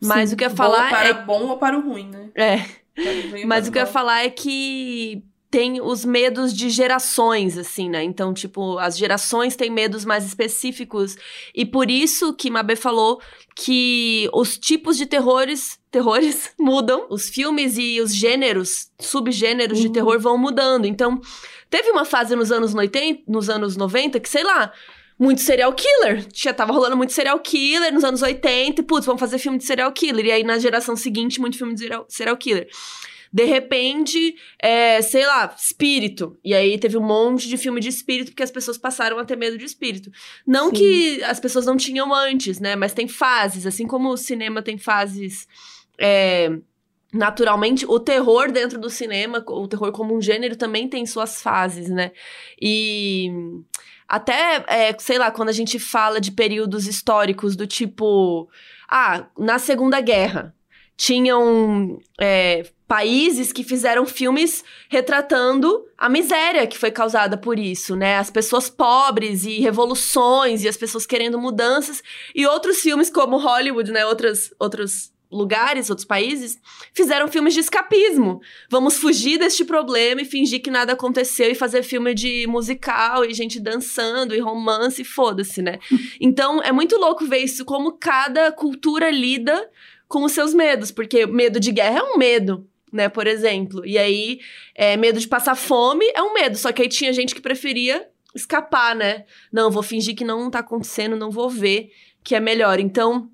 Mas 0.00 0.30
Sim. 0.30 0.34
o 0.34 0.38
que 0.38 0.44
eu 0.44 0.48
ia 0.48 0.54
Bom 0.54 0.56
falar 0.56 0.88
para 0.88 1.08
é. 1.08 1.12
bom 1.12 1.48
ou 1.48 1.58
para 1.58 1.76
o 1.76 1.82
ruim, 1.82 2.08
né? 2.08 2.30
é 2.34 3.44
Mas 3.44 3.64
para 3.64 3.68
o 3.68 3.72
que 3.72 3.78
eu 3.78 3.82
ia 3.82 3.86
falar 3.86 4.24
é 4.24 4.30
que 4.30 5.22
tem 5.50 5.80
os 5.80 6.04
medos 6.04 6.54
de 6.54 6.70
gerações, 6.70 7.58
assim, 7.58 7.90
né? 7.90 8.04
Então, 8.04 8.32
tipo, 8.32 8.78
as 8.78 8.96
gerações 8.96 9.56
têm 9.56 9.68
medos 9.68 10.04
mais 10.04 10.24
específicos. 10.24 11.16
E 11.52 11.66
por 11.66 11.90
isso 11.90 12.32
que 12.32 12.50
Mabê 12.50 12.76
falou 12.76 13.20
que 13.56 14.30
os 14.32 14.56
tipos 14.56 14.96
de 14.96 15.06
terrores, 15.06 15.78
terrores 15.90 16.52
mudam. 16.58 17.06
Os 17.10 17.28
filmes 17.28 17.76
e 17.76 18.00
os 18.00 18.14
gêneros, 18.14 18.90
subgêneros 19.00 19.80
de 19.80 19.88
Uhum. 19.88 19.92
terror 19.92 20.20
vão 20.20 20.38
mudando. 20.38 20.84
Então, 20.86 21.20
teve 21.68 21.90
uma 21.90 22.04
fase 22.04 22.36
nos 22.36 22.52
anos 22.52 22.72
80, 22.72 23.24
nos 23.26 23.50
anos 23.50 23.76
90, 23.76 24.20
que, 24.20 24.28
sei 24.28 24.44
lá, 24.44 24.72
muito 25.18 25.40
serial 25.40 25.72
killer. 25.72 26.26
Já 26.32 26.54
tava 26.54 26.72
rolando 26.72 26.96
muito 26.96 27.12
serial 27.12 27.38
killer 27.40 27.92
nos 27.92 28.04
anos 28.04 28.22
80, 28.22 28.80
e 28.80 28.84
putz, 28.84 29.04
vamos 29.04 29.20
fazer 29.20 29.38
filme 29.38 29.58
de 29.58 29.64
serial 29.64 29.90
killer. 29.92 30.26
E 30.26 30.30
aí, 30.32 30.44
na 30.44 30.58
geração 30.60 30.94
seguinte, 30.94 31.40
muito 31.40 31.58
filme 31.58 31.74
de 31.74 31.88
serial 32.08 32.36
killer. 32.36 32.68
De 33.32 33.44
repente, 33.44 34.34
é, 34.58 35.00
sei 35.02 35.24
lá, 35.24 35.54
espírito. 35.56 36.36
E 36.44 36.52
aí 36.52 36.76
teve 36.78 36.96
um 36.96 37.02
monte 37.02 37.48
de 37.48 37.56
filme 37.56 37.80
de 37.80 37.88
espírito, 37.88 38.32
porque 38.32 38.42
as 38.42 38.50
pessoas 38.50 38.76
passaram 38.76 39.18
a 39.18 39.24
ter 39.24 39.36
medo 39.36 39.56
de 39.56 39.64
espírito. 39.64 40.10
Não 40.44 40.70
Sim. 40.70 40.74
que 40.74 41.24
as 41.24 41.38
pessoas 41.38 41.64
não 41.64 41.76
tinham 41.76 42.12
antes, 42.12 42.58
né? 42.58 42.74
Mas 42.74 42.92
tem 42.92 43.06
fases. 43.06 43.66
Assim 43.66 43.86
como 43.86 44.08
o 44.08 44.16
cinema 44.16 44.62
tem 44.62 44.76
fases. 44.76 45.46
é, 45.96 46.50
naturalmente, 47.12 47.86
o 47.86 48.00
terror 48.00 48.50
dentro 48.50 48.80
do 48.80 48.90
cinema, 48.90 49.44
o 49.46 49.68
terror 49.68 49.92
como 49.92 50.16
um 50.16 50.20
gênero, 50.20 50.56
também 50.56 50.88
tem 50.88 51.06
suas 51.06 51.40
fases, 51.40 51.88
né? 51.88 52.12
E. 52.60 53.30
Até, 54.08 54.64
é, 54.66 54.96
sei 54.98 55.18
lá, 55.18 55.30
quando 55.30 55.50
a 55.50 55.52
gente 55.52 55.78
fala 55.78 56.20
de 56.20 56.32
períodos 56.32 56.88
históricos 56.88 57.54
do 57.54 57.66
tipo. 57.66 58.48
Ah, 58.88 59.28
na 59.38 59.58
Segunda 59.60 60.00
Guerra. 60.00 60.54
Tinham 60.96 61.98
é, 62.20 62.62
países 62.90 63.52
que 63.52 63.62
fizeram 63.62 64.04
filmes 64.04 64.64
retratando 64.88 65.86
a 65.96 66.08
miséria 66.08 66.66
que 66.66 66.76
foi 66.76 66.90
causada 66.90 67.38
por 67.38 67.56
isso, 67.56 67.94
né? 67.94 68.16
As 68.16 68.32
pessoas 68.32 68.68
pobres 68.68 69.44
e 69.44 69.60
revoluções 69.60 70.64
e 70.64 70.68
as 70.68 70.76
pessoas 70.76 71.06
querendo 71.06 71.38
mudanças. 71.38 72.02
E 72.34 72.44
outros 72.48 72.80
filmes, 72.80 73.08
como 73.08 73.38
Hollywood, 73.38 73.92
né? 73.92 74.04
Outras, 74.04 74.52
outros 74.58 75.12
lugares, 75.30 75.88
outros 75.88 76.04
países, 76.04 76.58
fizeram 76.92 77.28
filmes 77.28 77.54
de 77.54 77.60
escapismo. 77.60 78.40
Vamos 78.68 78.96
fugir 78.96 79.38
deste 79.38 79.64
problema 79.64 80.22
e 80.22 80.24
fingir 80.24 80.60
que 80.60 80.68
nada 80.68 80.94
aconteceu 80.94 81.48
e 81.48 81.54
fazer 81.54 81.84
filme 81.84 82.12
de 82.12 82.44
musical 82.48 83.24
e 83.24 83.32
gente 83.32 83.60
dançando 83.60 84.34
e 84.34 84.40
romance, 84.40 85.02
e 85.02 85.04
foda-se, 85.04 85.62
né? 85.62 85.78
Então 86.20 86.60
é 86.60 86.72
muito 86.72 86.96
louco 86.96 87.24
ver 87.24 87.38
isso, 87.38 87.64
como 87.64 87.92
cada 87.92 88.50
cultura 88.50 89.12
lida 89.12 89.70
com 90.08 90.24
os 90.24 90.32
seus 90.32 90.52
medos, 90.52 90.90
porque 90.90 91.24
medo 91.24 91.60
de 91.60 91.70
guerra 91.70 92.00
é 92.00 92.02
um 92.02 92.18
medo, 92.18 92.68
né, 92.92 93.08
por 93.08 93.26
exemplo. 93.26 93.84
E 93.86 93.96
aí, 93.98 94.40
é, 94.74 94.96
medo 94.96 95.18
de 95.20 95.28
passar 95.28 95.54
fome 95.54 96.04
é 96.14 96.22
um 96.22 96.32
medo, 96.32 96.56
só 96.56 96.72
que 96.72 96.82
aí 96.82 96.88
tinha 96.88 97.12
gente 97.12 97.34
que 97.34 97.40
preferia 97.40 98.08
escapar, 98.34 98.94
né? 98.94 99.24
Não, 99.52 99.70
vou 99.70 99.82
fingir 99.82 100.14
que 100.14 100.24
não 100.24 100.50
tá 100.50 100.60
acontecendo, 100.60 101.16
não 101.16 101.30
vou 101.30 101.50
ver, 101.50 101.90
que 102.22 102.34
é 102.34 102.40
melhor. 102.40 102.78
Então, 102.78 103.28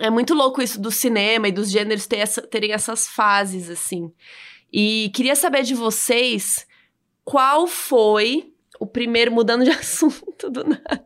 é 0.00 0.10
muito 0.10 0.34
louco 0.34 0.62
isso 0.62 0.80
do 0.80 0.90
cinema 0.90 1.48
e 1.48 1.52
dos 1.52 1.70
gêneros 1.70 2.06
ter 2.06 2.16
essa- 2.18 2.42
terem 2.42 2.72
essas 2.72 3.06
fases, 3.06 3.68
assim. 3.70 4.12
E 4.72 5.10
queria 5.14 5.36
saber 5.36 5.62
de 5.62 5.74
vocês 5.74 6.66
qual 7.24 7.66
foi 7.66 8.52
o 8.80 8.86
primeiro, 8.86 9.30
mudando 9.30 9.64
de 9.64 9.70
assunto 9.76 10.50
do 10.50 10.64
nada. 10.64 11.04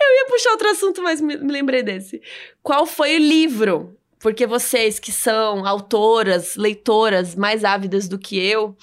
Eu 0.00 0.16
ia 0.16 0.26
puxar 0.28 0.50
outro 0.50 0.68
assunto, 0.68 1.02
mas 1.02 1.20
me, 1.20 1.36
me 1.36 1.52
lembrei 1.52 1.82
desse. 1.82 2.20
Qual 2.62 2.84
foi 2.84 3.14
o 3.16 3.18
livro? 3.20 3.96
Porque 4.22 4.46
vocês 4.46 5.00
que 5.00 5.10
são 5.10 5.66
autoras, 5.66 6.54
leitoras 6.54 7.34
mais 7.34 7.64
ávidas 7.64 8.06
do 8.06 8.16
que 8.16 8.38
eu, 8.38 8.76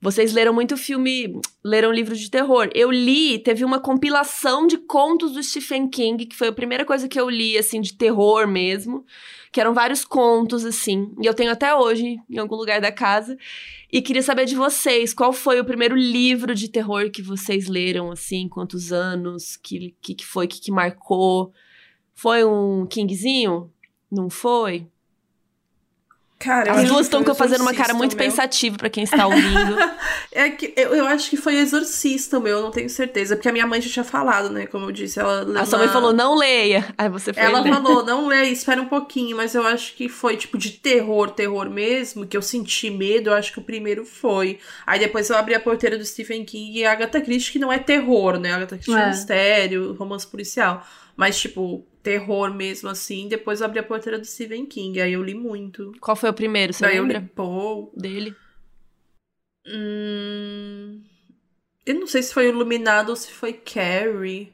vocês 0.00 0.32
leram 0.32 0.54
muito 0.54 0.78
filme, 0.78 1.38
leram 1.62 1.92
livros 1.92 2.18
de 2.18 2.30
terror. 2.30 2.70
Eu 2.72 2.90
li, 2.90 3.38
teve 3.38 3.66
uma 3.66 3.80
compilação 3.80 4.66
de 4.66 4.78
contos 4.78 5.32
do 5.32 5.42
Stephen 5.42 5.88
King, 5.88 6.24
que 6.24 6.34
foi 6.34 6.48
a 6.48 6.52
primeira 6.52 6.86
coisa 6.86 7.06
que 7.06 7.20
eu 7.20 7.28
li, 7.28 7.58
assim, 7.58 7.82
de 7.82 7.94
terror 7.94 8.46
mesmo. 8.46 9.04
Que 9.52 9.60
eram 9.60 9.74
vários 9.74 10.06
contos, 10.06 10.64
assim. 10.64 11.12
E 11.20 11.26
eu 11.26 11.34
tenho 11.34 11.50
até 11.50 11.74
hoje, 11.74 12.16
em 12.30 12.38
algum 12.38 12.56
lugar 12.56 12.80
da 12.80 12.90
casa. 12.92 13.36
E 13.92 14.00
queria 14.00 14.22
saber 14.22 14.46
de 14.46 14.54
vocês, 14.54 15.12
qual 15.12 15.34
foi 15.34 15.60
o 15.60 15.64
primeiro 15.64 15.96
livro 15.96 16.54
de 16.54 16.68
terror 16.68 17.10
que 17.10 17.20
vocês 17.20 17.66
leram, 17.66 18.10
assim, 18.10 18.48
quantos 18.48 18.90
anos, 18.92 19.56
que 19.56 19.94
que, 20.00 20.14
que 20.14 20.24
foi, 20.24 20.46
que, 20.46 20.60
que 20.60 20.70
marcou? 20.70 21.52
Foi 22.14 22.44
um 22.44 22.86
Kingzinho? 22.86 23.70
Não 24.10 24.28
foi? 24.30 24.86
Cara, 26.38 26.70
As 26.70 26.86
duas 26.88 27.06
estão 27.06 27.24
fazendo 27.34 27.62
uma 27.62 27.74
cara 27.74 27.92
muito 27.92 28.14
meu. 28.16 28.24
pensativa 28.24 28.76
pra 28.78 28.88
quem 28.88 29.02
está 29.02 29.26
ouvindo. 29.26 29.76
É 30.30 30.50
que 30.50 30.72
eu, 30.76 30.94
eu 30.94 31.06
acho 31.06 31.30
que 31.30 31.36
foi 31.38 31.56
Exorcista, 31.56 32.38
o 32.38 32.40
meu, 32.40 32.58
eu 32.58 32.62
não 32.62 32.70
tenho 32.70 32.88
certeza. 32.88 33.34
Porque 33.34 33.48
a 33.48 33.52
minha 33.52 33.66
mãe 33.66 33.80
já 33.80 33.90
tinha 33.90 34.04
falado, 34.04 34.50
né? 34.50 34.66
Como 34.66 34.84
eu 34.84 34.92
disse, 34.92 35.18
ela 35.18 35.60
A 35.60 35.64
sua 35.64 35.78
mãe 35.80 35.88
falou, 35.88 36.12
não 36.12 36.36
leia. 36.36 36.94
Aí 36.96 37.08
você 37.08 37.32
foi 37.32 37.42
Ela 37.42 37.60
ler. 37.60 37.72
falou, 37.72 38.04
não 38.06 38.28
lê, 38.28 38.44
espera 38.44 38.80
um 38.80 38.86
pouquinho, 38.86 39.36
mas 39.36 39.54
eu 39.54 39.66
acho 39.66 39.94
que 39.96 40.08
foi 40.08 40.36
tipo 40.36 40.56
de 40.58 40.70
terror, 40.72 41.30
terror 41.30 41.68
mesmo, 41.70 42.26
que 42.26 42.36
eu 42.36 42.42
senti 42.42 42.88
medo, 42.90 43.30
eu 43.30 43.34
acho 43.34 43.52
que 43.52 43.58
o 43.58 43.62
primeiro 43.62 44.04
foi. 44.04 44.60
Aí 44.86 45.00
depois 45.00 45.28
eu 45.30 45.36
abri 45.36 45.54
a 45.54 45.60
porteira 45.60 45.96
do 45.98 46.04
Stephen 46.04 46.44
King 46.44 46.78
e 46.78 46.84
a 46.84 46.92
Agatha 46.92 47.20
Christie, 47.20 47.52
que 47.52 47.58
não 47.58 47.72
é 47.72 47.78
terror, 47.78 48.38
né? 48.38 48.52
A 48.52 48.56
Agatha 48.56 48.76
Christie 48.76 48.94
é, 48.94 49.04
É. 49.04 49.08
mistério, 49.08 49.94
romance 49.94 50.26
policial. 50.26 50.86
Mas, 51.16 51.40
tipo, 51.40 51.84
terror 52.02 52.52
mesmo 52.54 52.88
assim. 52.88 53.28
Depois 53.28 53.60
eu 53.60 53.66
abri 53.66 53.78
a 53.78 53.82
porteira 53.82 54.18
do 54.18 54.26
Stephen 54.26 54.66
King, 54.66 55.00
aí 55.00 55.12
eu 55.12 55.22
li 55.22 55.34
muito. 55.34 55.92
Qual 56.00 56.16
foi 56.16 56.30
o 56.30 56.34
primeiro, 56.34 56.72
você 56.72 56.82
Daí 56.82 56.96
eu 56.96 57.04
lembra? 57.04 57.20
li, 57.20 57.28
pô, 57.34 57.92
Dele? 57.96 58.34
Hum, 59.66 61.02
Eu 61.86 61.94
não 62.00 62.06
sei 62.06 62.22
se 62.22 62.34
foi 62.34 62.48
Iluminado 62.48 63.10
ou 63.10 63.16
se 63.16 63.32
foi 63.32 63.52
Carrie 63.54 64.52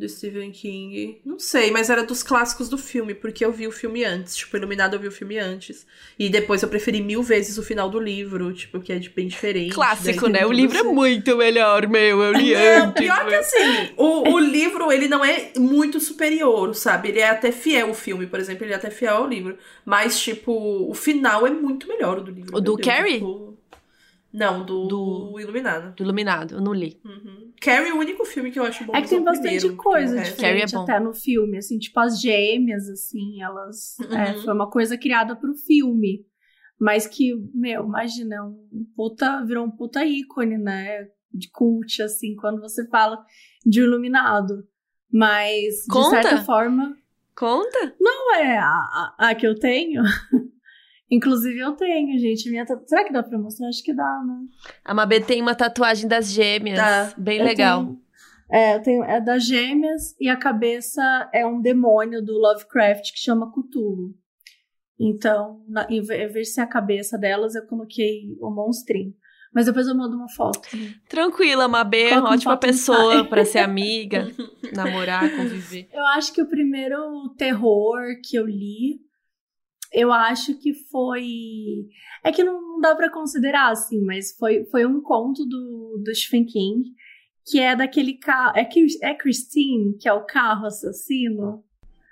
do 0.00 0.08
Stephen 0.08 0.50
King. 0.50 1.20
Não 1.24 1.38
sei, 1.38 1.70
mas 1.70 1.90
era 1.90 2.02
dos 2.02 2.22
clássicos 2.22 2.68
do 2.68 2.78
filme, 2.78 3.14
porque 3.14 3.44
eu 3.44 3.52
vi 3.52 3.66
o 3.66 3.72
filme 3.72 4.04
antes. 4.04 4.34
Tipo, 4.34 4.56
Iluminado 4.56 4.94
eu 4.96 5.00
vi 5.00 5.08
o 5.08 5.12
filme 5.12 5.38
antes. 5.38 5.86
E 6.18 6.28
depois 6.28 6.62
eu 6.62 6.68
preferi 6.68 7.02
mil 7.02 7.22
vezes 7.22 7.58
o 7.58 7.62
final 7.62 7.88
do 7.90 8.00
livro, 8.00 8.52
tipo, 8.52 8.80
que 8.80 8.92
é 8.92 8.98
de 8.98 9.10
bem 9.10 9.28
diferente. 9.28 9.74
Clássico, 9.74 10.26
né? 10.28 10.44
O 10.46 10.52
livro 10.52 10.76
é 10.76 10.80
assim. 10.80 10.92
muito 10.92 11.36
melhor, 11.36 11.86
meu. 11.86 12.22
Eu 12.22 12.32
li 12.32 12.52
Não, 12.54 12.88
antes. 12.88 13.02
pior 13.04 13.26
que 13.28 13.34
assim, 13.34 13.90
o, 13.96 14.30
o 14.32 14.38
livro, 14.38 14.90
ele 14.90 15.06
não 15.06 15.24
é 15.24 15.52
muito 15.58 16.00
superior, 16.00 16.74
sabe? 16.74 17.08
Ele 17.10 17.20
é 17.20 17.28
até 17.28 17.52
fiel, 17.52 17.90
o 17.90 17.94
filme, 17.94 18.26
por 18.26 18.40
exemplo, 18.40 18.64
ele 18.64 18.72
é 18.72 18.76
até 18.76 18.90
fiel 18.90 19.16
ao 19.16 19.28
livro. 19.28 19.56
Mas, 19.84 20.18
tipo, 20.18 20.52
o 20.88 20.94
final 20.94 21.46
é 21.46 21.50
muito 21.50 21.86
melhor 21.86 22.18
o 22.18 22.22
do 22.22 22.30
livro. 22.30 22.56
O 22.56 22.60
do 22.60 22.76
Deus, 22.76 22.86
Carrie? 22.88 23.14
tipo- 23.14 23.49
Não, 24.32 24.64
do, 24.64 24.86
Do- 24.86 25.40
Iluminado. 25.40 25.94
Do 25.96 26.02
Iluminado, 26.04 26.54
eu 26.54 26.60
não 26.60 26.72
li. 26.72 27.00
Uhum. 27.04 27.52
Carrie 27.60 27.88
é 27.90 27.92
o 27.94 27.98
único 27.98 28.24
filme 28.24 28.50
que 28.50 28.58
eu 28.58 28.64
acho 28.64 28.84
bom. 28.84 28.94
É 28.94 29.02
que 29.02 29.08
tem 29.08 29.22
bastante 29.24 29.48
primeiro, 29.58 29.76
coisa 29.76 30.18
resto- 30.18 30.40
Carrie 30.40 30.62
é 30.62 30.64
diferente 30.64 30.74
bom. 30.74 30.82
até 30.82 31.00
no 31.00 31.12
filme, 31.12 31.58
assim, 31.58 31.78
tipo 31.78 31.98
as 32.00 32.20
gêmeas, 32.20 32.88
assim, 32.88 33.42
elas... 33.42 33.96
é, 34.12 34.32
Uhum. 34.32 34.42
foi 34.42 34.54
uma 34.54 34.70
coisa 34.70 34.96
criada 34.96 35.34
pro 35.36 35.54
filme. 35.54 36.24
Mas 36.80 37.06
que, 37.06 37.32
meu, 37.52 37.84
imagina, 37.84 38.36
é 38.36 38.42
um 38.42 38.56
puta, 38.96 39.44
virou 39.44 39.66
um 39.66 39.70
puta 39.70 40.04
ícone, 40.04 40.56
né? 40.56 41.08
De 41.32 41.50
cult, 41.52 42.00
assim, 42.02 42.34
quando 42.36 42.60
você 42.60 42.88
fala 42.88 43.22
de 43.66 43.80
Iluminado. 43.80 44.64
Mas, 45.12 45.74
de 45.82 45.88
Conta. 45.92 46.22
certa 46.22 46.44
forma, 46.44 46.96
Conta? 47.36 47.94
não 48.00 48.34
é 48.36 48.56
a, 48.58 48.64
a, 48.64 49.14
a 49.30 49.34
que 49.34 49.46
eu 49.46 49.54
tenho. 49.58 50.02
Inclusive, 51.10 51.58
eu 51.58 51.72
tenho, 51.72 52.18
gente. 52.18 52.48
Minha 52.50 52.64
tatu- 52.64 52.84
Será 52.88 53.04
que 53.04 53.12
dá 53.12 53.22
pra 53.22 53.38
mostrar? 53.38 53.68
Acho 53.68 53.82
que 53.82 53.92
dá, 53.92 54.22
né? 54.26 54.36
A 54.84 54.94
Mabê 54.94 55.20
tem 55.20 55.42
uma 55.42 55.54
tatuagem 55.54 56.08
das 56.08 56.30
gêmeas. 56.30 56.78
Tá. 56.78 57.12
Bem 57.18 57.38
Eu 57.38 57.44
legal. 57.44 57.84
tenho- 57.84 58.00
é, 58.52 58.76
eu 58.76 58.82
tenho, 58.82 59.04
é 59.04 59.20
das 59.20 59.44
gêmeas 59.44 60.14
e 60.20 60.28
a 60.28 60.36
cabeça 60.36 61.28
é 61.34 61.46
um 61.46 61.60
demônio 61.60 62.24
do 62.24 62.32
Lovecraft 62.38 63.12
que 63.12 63.18
chama 63.20 63.50
Cthulhu. 63.50 64.14
Então, 64.98 65.64
na, 65.68 65.86
em 65.90 66.00
ve- 66.02 66.24
em 66.24 66.28
vez 66.28 66.48
de 66.48 66.54
ser 66.54 66.60
a 66.60 66.66
cabeça 66.66 67.16
delas, 67.18 67.54
eu 67.54 67.66
coloquei 67.66 68.36
o 68.40 68.50
monstrinho. 68.50 69.14
Mas 69.52 69.66
depois 69.66 69.88
eu 69.88 69.96
mando 69.96 70.14
uma 70.16 70.28
foto. 70.28 70.60
Tranquila, 71.08 71.66
Mabê 71.66 72.10
é 72.10 72.18
uma 72.18 72.30
um 72.30 72.32
ótima 72.34 72.56
pessoa 72.56 73.24
pra 73.24 73.44
ser 73.44 73.58
amiga, 73.58 74.28
namorar, 74.72 75.28
conviver. 75.36 75.88
Eu 75.92 76.04
acho 76.06 76.32
que 76.32 76.40
o 76.40 76.46
primeiro 76.48 77.30
terror 77.36 77.98
que 78.24 78.36
eu 78.36 78.46
li, 78.46 79.00
eu 79.92 80.12
acho 80.12 80.54
que 80.58 80.72
foi. 80.74 81.86
É 82.22 82.30
que 82.32 82.44
não 82.44 82.80
dá 82.80 82.94
pra 82.94 83.10
considerar 83.10 83.70
assim, 83.70 84.00
mas 84.00 84.36
foi, 84.36 84.64
foi 84.66 84.86
um 84.86 85.00
conto 85.00 85.44
do, 85.44 86.00
do 86.04 86.14
Stephen 86.14 86.44
King, 86.44 86.90
que 87.46 87.60
é 87.60 87.74
daquele 87.74 88.14
carro. 88.14 88.56
É, 88.56 88.68
é 89.02 89.14
Christine, 89.14 89.96
que 89.98 90.08
é 90.08 90.12
o 90.12 90.24
carro 90.24 90.66
assassino? 90.66 91.64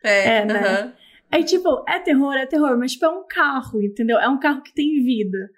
É, 0.02 0.38
É, 0.38 0.44
né? 0.44 0.58
aham. 0.58 0.94
Aí, 1.30 1.44
tipo, 1.44 1.84
é 1.86 1.98
terror, 1.98 2.32
é 2.34 2.46
terror, 2.46 2.78
mas, 2.78 2.92
tipo, 2.92 3.04
é 3.04 3.10
um 3.10 3.26
carro, 3.28 3.82
entendeu? 3.82 4.18
É 4.18 4.28
um 4.28 4.40
carro 4.40 4.62
que 4.62 4.72
tem 4.72 5.02
vida. 5.02 5.50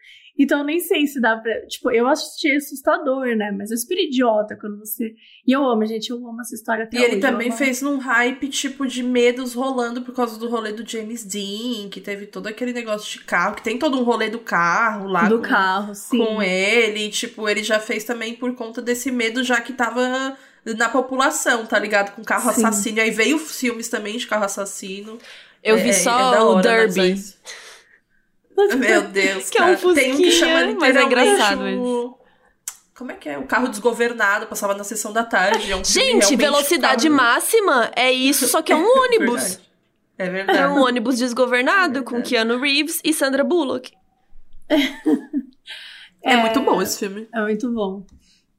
Então, 0.42 0.60
eu 0.60 0.64
nem 0.64 0.80
sei 0.80 1.06
se 1.06 1.20
dá 1.20 1.36
pra. 1.36 1.66
Tipo, 1.66 1.90
eu 1.90 2.06
achei 2.06 2.56
assustador, 2.56 3.26
né? 3.36 3.50
Mas 3.56 3.70
é 3.70 3.76
super 3.76 3.98
idiota 3.98 4.56
quando 4.56 4.78
você. 4.78 5.12
E 5.46 5.52
eu 5.52 5.62
amo, 5.66 5.84
gente, 5.84 6.08
eu 6.08 6.16
amo 6.16 6.40
essa 6.40 6.54
história 6.54 6.84
até 6.84 6.96
E 6.96 7.02
ele 7.02 7.12
hoje, 7.12 7.20
também 7.20 7.48
eu 7.48 7.52
amo. 7.52 7.58
fez 7.62 7.82
num 7.82 7.98
hype, 7.98 8.48
tipo, 8.48 8.86
de 8.86 9.02
medos 9.02 9.52
rolando 9.52 10.00
por 10.00 10.14
causa 10.14 10.38
do 10.38 10.48
rolê 10.48 10.72
do 10.72 10.88
James 10.88 11.24
Dean, 11.26 11.90
que 11.90 12.00
teve 12.00 12.24
todo 12.26 12.46
aquele 12.46 12.72
negócio 12.72 13.18
de 13.18 13.24
carro, 13.24 13.54
que 13.54 13.62
tem 13.62 13.78
todo 13.78 14.00
um 14.00 14.02
rolê 14.02 14.30
do 14.30 14.38
carro 14.38 15.08
lá 15.08 15.28
do 15.28 15.36
com, 15.40 15.42
carro, 15.48 15.94
sim. 15.94 16.16
com 16.16 16.42
ele. 16.42 17.06
e, 17.06 17.10
Tipo, 17.10 17.46
ele 17.46 17.62
já 17.62 17.78
fez 17.78 18.04
também 18.04 18.34
por 18.34 18.54
conta 18.54 18.80
desse 18.80 19.10
medo, 19.12 19.44
já 19.44 19.60
que 19.60 19.74
tava 19.74 20.36
na 20.76 20.88
população, 20.88 21.66
tá 21.66 21.78
ligado? 21.78 22.14
Com 22.14 22.22
carro 22.24 22.50
Sim. 22.54 22.64
assassino. 22.64 22.98
E 22.98 23.00
aí 23.02 23.10
veio 23.10 23.38
filmes 23.38 23.88
também 23.88 24.16
de 24.16 24.26
carro 24.26 24.44
assassino. 24.44 25.18
Eu 25.62 25.76
É- 25.76 25.82
vi 25.82 25.90
é- 25.90 25.92
só 25.92 26.10
é 26.18 26.30
da 26.36 26.44
o 26.44 26.48
hora 26.52 26.62
Derby. 26.62 27.00
analisar 27.00 27.06
isso. 27.08 27.36
Meu 28.76 29.02
Deus, 29.08 29.50
Que 29.50 29.58
é 29.58 29.62
um 29.62 29.76
cara. 29.76 29.76
Tem 29.94 30.12
um 30.12 30.16
que 30.16 30.30
fusquinha, 30.30 30.32
chama 30.32 30.76
mas 30.80 30.96
é 30.96 31.02
engraçado 31.02 31.62
o... 31.64 32.18
Como 32.96 33.12
é 33.12 33.14
que 33.14 33.28
é? 33.30 33.38
O 33.38 33.46
carro 33.46 33.68
desgovernado, 33.68 34.46
passava 34.46 34.74
na 34.74 34.84
sessão 34.84 35.10
da 35.12 35.24
tarde. 35.24 35.72
É 35.72 35.76
um 35.76 35.82
Gente, 35.84 36.36
velocidade 36.36 37.04
carro- 37.08 37.16
máxima 37.16 37.90
é 37.96 38.12
isso, 38.12 38.46
só 38.46 38.60
que 38.60 38.72
é 38.72 38.76
um 38.76 38.84
ônibus. 39.04 39.42
Verdade. 39.42 39.70
É 40.18 40.28
verdade. 40.28 40.58
É 40.58 40.68
um 40.68 40.82
ônibus 40.82 41.16
desgovernado 41.16 42.02
com 42.04 42.16
Verdade. 42.16 42.28
Keanu 42.28 42.60
Reeves 42.60 43.00
e 43.02 43.12
Sandra 43.14 43.42
Bullock. 43.42 43.90
É 46.22 46.36
muito 46.36 46.60
bom 46.60 46.82
esse 46.82 46.98
filme. 46.98 47.26
É 47.34 47.40
muito 47.40 47.70
bom. 47.72 48.04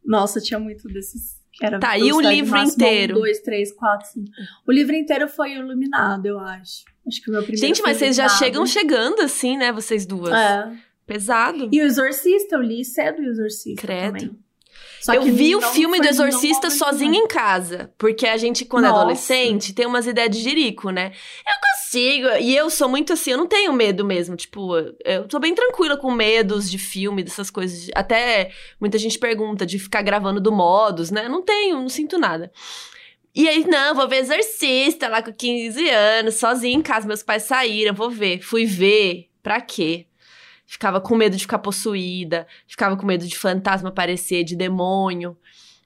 Nossa, 0.04 0.42
tinha 0.42 0.60
muito 0.60 0.88
desses. 0.88 1.40
Era 1.62 1.80
Tá, 1.80 1.98
e 1.98 2.12
o 2.12 2.20
livro 2.20 2.52
máxima, 2.52 2.74
inteiro? 2.74 3.16
Um, 3.16 3.20
dois, 3.20 3.40
três, 3.40 3.72
quatro, 3.72 4.08
cinco. 4.08 4.32
O 4.68 4.72
livro 4.72 4.96
inteiro 4.96 5.28
foi 5.28 5.54
iluminado, 5.54 6.26
eu 6.26 6.40
acho. 6.40 6.84
Acho 7.08 7.22
que 7.22 7.30
o 7.30 7.34
meu 7.34 7.42
primeiro. 7.42 7.68
Gente, 7.68 7.82
mas 7.82 7.98
vocês 7.98 8.16
já 8.16 8.28
chegam 8.30 8.66
chegando 8.66 9.22
assim, 9.22 9.58
né, 9.58 9.72
vocês 9.72 10.06
duas? 10.06 10.34
É. 10.34 10.72
Pesado. 11.06 11.70
E 11.72 11.82
o 11.82 11.86
Exorcista, 11.86 12.56
eu 12.56 12.62
li 12.62 12.86
cedo 12.86 13.20
o 13.22 13.26
Exorcista. 13.26 13.82
Credo. 13.82 14.20
Também. 14.20 14.40
Só 15.02 15.14
eu 15.14 15.24
vi 15.24 15.56
o 15.56 15.62
filme 15.62 16.00
do 16.00 16.08
Exorcista 16.08 16.70
sozinha 16.70 17.12
não. 17.12 17.26
em 17.26 17.28
casa. 17.28 17.92
Porque 17.98 18.28
a 18.28 18.38
gente, 18.38 18.66
quando 18.66 18.86
é 18.86 18.90
Nossa. 18.90 19.02
adolescente, 19.02 19.74
tem 19.74 19.86
umas 19.86 20.06
ideias 20.06 20.30
de 20.30 20.42
jirico, 20.42 20.92
né? 20.92 21.12
Eu 21.46 21.70
consigo. 21.70 22.28
E 22.40 22.56
eu 22.56 22.70
sou 22.70 22.88
muito 22.88 23.14
assim, 23.14 23.32
eu 23.32 23.38
não 23.38 23.48
tenho 23.48 23.74
medo 23.74 24.06
mesmo. 24.06 24.36
Tipo, 24.36 24.76
eu 25.04 25.28
tô 25.28 25.40
bem 25.40 25.56
tranquila 25.56 25.98
com 25.98 26.12
medos 26.12 26.70
de 26.70 26.78
filme, 26.78 27.24
dessas 27.24 27.50
coisas. 27.50 27.90
Até 27.96 28.52
muita 28.80 28.98
gente 28.98 29.18
pergunta 29.18 29.66
de 29.66 29.80
ficar 29.80 30.04
gravando 30.04 30.40
do 30.40 30.52
modos, 30.52 31.10
né? 31.10 31.28
Não 31.28 31.42
tenho, 31.42 31.82
não 31.82 31.90
sinto 31.90 32.20
nada. 32.20 32.52
E 33.34 33.48
aí, 33.48 33.66
não, 33.66 33.96
vou 33.96 34.08
ver 34.08 34.18
Exorcista 34.18 35.08
lá 35.08 35.24
com 35.24 35.34
15 35.34 35.90
anos, 35.90 36.36
sozinha 36.36 36.76
em 36.78 36.82
casa. 36.82 37.08
Meus 37.08 37.24
pais 37.24 37.44
saíram, 37.44 37.96
vou 37.96 38.10
ver. 38.10 38.42
Fui 38.42 38.66
ver. 38.66 39.30
Pra 39.42 39.60
quê? 39.60 40.06
Ficava 40.72 41.02
com 41.02 41.18
medo 41.18 41.36
de 41.36 41.44
ficar 41.44 41.60
possuída, 41.60 42.48
ficava 42.66 42.96
com 42.96 43.06
medo 43.06 43.28
de 43.28 43.38
fantasma 43.38 43.90
aparecer, 43.90 44.46
de 44.46 44.56
demônio. 44.56 45.36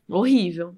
Horrível. 0.07 0.75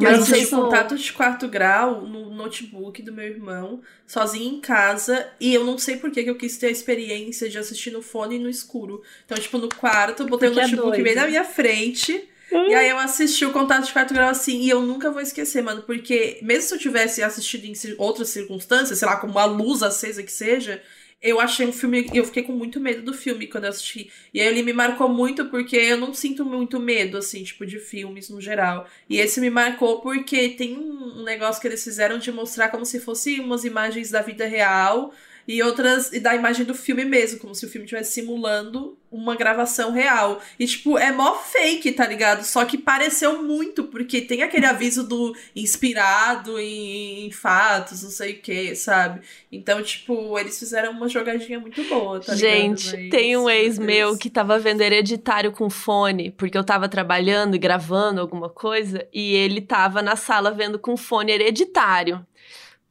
Eu 0.00 0.10
Mas 0.10 0.22
assisti 0.22 0.42
isso- 0.42 0.56
Contato 0.56 0.96
de 0.98 1.12
Quarto 1.12 1.46
Grau 1.46 2.00
no 2.04 2.30
notebook 2.34 3.00
do 3.00 3.12
meu 3.12 3.26
irmão, 3.26 3.80
sozinho 4.08 4.56
em 4.56 4.60
casa, 4.60 5.28
e 5.40 5.54
eu 5.54 5.62
não 5.64 5.78
sei 5.78 5.98
por 5.98 6.10
que 6.10 6.24
que 6.24 6.30
eu 6.30 6.34
quis 6.34 6.58
ter 6.58 6.66
a 6.66 6.70
experiência 6.70 7.48
de 7.48 7.56
assistir 7.58 7.92
no 7.92 8.02
fone 8.02 8.34
e 8.34 8.38
no 8.40 8.50
escuro. 8.50 9.02
Então, 9.24 9.38
tipo, 9.38 9.56
no 9.56 9.68
quarto, 9.68 10.24
eu 10.24 10.28
botei 10.28 10.48
Porque 10.48 10.60
o 10.60 10.62
é 10.62 10.64
notebook 10.66 10.90
doido. 10.90 11.04
bem 11.04 11.14
na 11.14 11.28
minha 11.28 11.44
frente. 11.44 12.28
E 12.50 12.74
aí 12.74 12.88
eu 12.88 12.98
assisti 12.98 13.44
o 13.44 13.52
Contato 13.52 13.86
de 13.86 13.92
Quarto 13.92 14.12
Grau 14.14 14.30
assim, 14.30 14.62
e 14.62 14.68
eu 14.68 14.82
nunca 14.82 15.12
vou 15.12 15.20
esquecer, 15.22 15.62
mano, 15.62 15.82
porque 15.82 16.40
mesmo 16.42 16.62
se 16.68 16.74
eu 16.74 16.78
tivesse 16.78 17.22
assistido 17.22 17.66
em 17.66 17.74
outras 17.98 18.30
circunstâncias, 18.30 18.98
sei 18.98 19.06
lá, 19.06 19.16
como 19.16 19.32
uma 19.34 19.44
luz 19.44 19.80
acesa 19.82 20.24
que 20.24 20.32
seja, 20.32 20.82
eu 21.20 21.40
achei 21.40 21.66
um 21.66 21.72
filme, 21.72 22.08
eu 22.14 22.24
fiquei 22.24 22.42
com 22.44 22.52
muito 22.52 22.78
medo 22.80 23.02
do 23.02 23.12
filme 23.12 23.46
quando 23.46 23.64
eu 23.64 23.70
assisti. 23.70 24.10
E 24.32 24.40
aí 24.40 24.46
ele 24.46 24.62
me 24.62 24.72
marcou 24.72 25.08
muito 25.08 25.46
porque 25.46 25.76
eu 25.76 25.96
não 25.96 26.14
sinto 26.14 26.44
muito 26.44 26.78
medo, 26.78 27.18
assim, 27.18 27.42
tipo, 27.42 27.66
de 27.66 27.78
filmes 27.78 28.30
no 28.30 28.40
geral. 28.40 28.86
E 29.08 29.18
esse 29.18 29.40
me 29.40 29.50
marcou 29.50 30.00
porque 30.00 30.50
tem 30.50 30.78
um 30.78 31.24
negócio 31.24 31.60
que 31.60 31.66
eles 31.66 31.82
fizeram 31.82 32.18
de 32.18 32.30
mostrar 32.30 32.68
como 32.68 32.86
se 32.86 33.00
fosse 33.00 33.40
umas 33.40 33.64
imagens 33.64 34.10
da 34.10 34.22
vida 34.22 34.46
real 34.46 35.12
e 35.48 35.62
outras 35.62 36.12
e 36.12 36.20
da 36.20 36.34
imagem 36.34 36.66
do 36.66 36.74
filme 36.74 37.06
mesmo, 37.06 37.40
como 37.40 37.54
se 37.54 37.64
o 37.64 37.70
filme 37.70 37.86
estivesse 37.86 38.12
simulando 38.12 38.98
uma 39.10 39.34
gravação 39.34 39.90
real. 39.90 40.42
E 40.58 40.66
tipo, 40.66 40.98
é 40.98 41.10
mó 41.10 41.36
fake, 41.36 41.92
tá 41.92 42.06
ligado? 42.06 42.44
Só 42.44 42.66
que 42.66 42.76
pareceu 42.76 43.42
muito, 43.42 43.84
porque 43.84 44.20
tem 44.20 44.42
aquele 44.42 44.66
aviso 44.66 45.08
do 45.08 45.34
inspirado 45.56 46.60
em, 46.60 47.26
em 47.26 47.30
fatos, 47.30 48.02
não 48.02 48.10
sei 48.10 48.32
o 48.32 48.42
que, 48.42 48.76
sabe? 48.76 49.22
Então, 49.50 49.82
tipo, 49.82 50.38
eles 50.38 50.58
fizeram 50.58 50.92
uma 50.92 51.08
jogadinha 51.08 51.58
muito 51.58 51.82
boa, 51.84 52.20
tá 52.20 52.34
ligado? 52.34 52.38
Gente, 52.38 52.94
Mas, 52.94 53.08
tem 53.08 53.34
um 53.34 53.48
ex 53.48 53.78
Deus. 53.78 53.86
meu 53.86 54.18
que 54.18 54.28
tava 54.28 54.58
vendo 54.58 54.82
hereditário 54.82 55.50
com 55.50 55.70
fone, 55.70 56.30
porque 56.32 56.58
eu 56.58 56.64
tava 56.64 56.90
trabalhando 56.90 57.54
e 57.54 57.58
gravando 57.58 58.20
alguma 58.20 58.50
coisa, 58.50 59.08
e 59.14 59.32
ele 59.32 59.62
tava 59.62 60.02
na 60.02 60.14
sala 60.14 60.50
vendo 60.50 60.78
com 60.78 60.94
fone 60.94 61.32
hereditário 61.32 62.22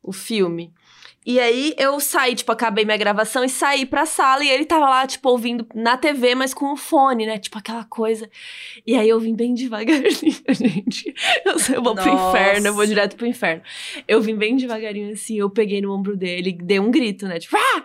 o 0.01 0.11
filme. 0.11 0.73
E 1.27 1.41
aí 1.41 1.73
eu 1.77 1.99
saí, 1.99 2.35
tipo, 2.35 2.49
acabei 2.53 2.85
minha 2.85 2.95
gravação 2.95 3.43
e 3.43 3.49
saí 3.49 3.85
pra 3.85 4.05
sala 4.05 4.45
e 4.45 4.49
ele 4.49 4.63
tava 4.63 4.87
lá, 4.87 5.05
tipo, 5.05 5.27
ouvindo 5.27 5.67
na 5.75 5.97
TV, 5.97 6.33
mas 6.33 6.53
com 6.53 6.71
o 6.71 6.77
fone, 6.77 7.25
né? 7.25 7.37
Tipo, 7.37 7.57
aquela 7.57 7.83
coisa. 7.83 8.29
E 8.85 8.95
aí 8.95 9.09
eu 9.09 9.19
vim 9.19 9.35
bem 9.35 9.53
devagarinho, 9.53 10.15
gente. 10.49 11.13
Eu, 11.43 11.59
sei, 11.59 11.75
eu 11.75 11.83
vou 11.83 11.93
pro 11.95 12.05
Nossa. 12.05 12.29
inferno, 12.29 12.67
eu 12.67 12.73
vou 12.73 12.85
direto 12.85 13.17
pro 13.17 13.27
inferno. 13.27 13.61
Eu 14.07 14.21
vim 14.21 14.37
bem 14.37 14.55
devagarinho 14.55 15.11
assim, 15.11 15.37
eu 15.37 15.49
peguei 15.49 15.81
no 15.81 15.93
ombro 15.93 16.15
dele, 16.15 16.53
dei 16.53 16.79
um 16.79 16.89
grito, 16.89 17.27
né? 17.27 17.39
Tipo, 17.39 17.57
ah! 17.57 17.83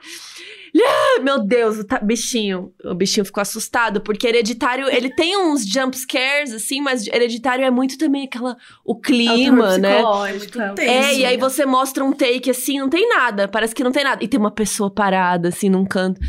Ah, 0.74 1.20
Meu 1.20 1.38
Deus, 1.44 1.78
o 1.78 2.04
bichinho. 2.04 2.72
O 2.84 2.94
bichinho 2.94 3.24
ficou 3.24 3.42
assustado, 3.42 4.00
porque 4.00 4.26
hereditário, 4.26 4.88
ele 4.88 5.10
tem 5.10 5.36
uns 5.36 5.66
jump 5.66 5.96
scares, 5.96 6.52
assim, 6.52 6.80
mas 6.80 7.06
hereditário 7.06 7.64
é 7.64 7.70
muito 7.70 7.98
também 7.98 8.24
aquela. 8.24 8.56
O 8.84 8.92
É 8.92 8.96
o 8.96 9.00
clima, 9.00 9.78
né? 9.78 10.00
É 10.00 10.82
é. 10.82 10.86
É, 10.86 11.14
e 11.18 11.24
aí 11.26 11.36
né? 11.36 11.40
você 11.40 11.66
mostra 11.66 12.02
um 12.04 12.12
take 12.12 12.50
assim, 12.50 12.78
não 12.78 12.88
tem 12.88 13.06
nada, 13.08 13.46
parece 13.46 13.74
que 13.74 13.84
não 13.84 13.92
tem 13.92 14.04
nada. 14.04 14.24
E 14.24 14.28
tem 14.28 14.40
uma 14.40 14.50
pessoa 14.50 14.90
parada, 14.90 15.48
assim, 15.48 15.68
num 15.68 15.84
canto. 15.84 16.20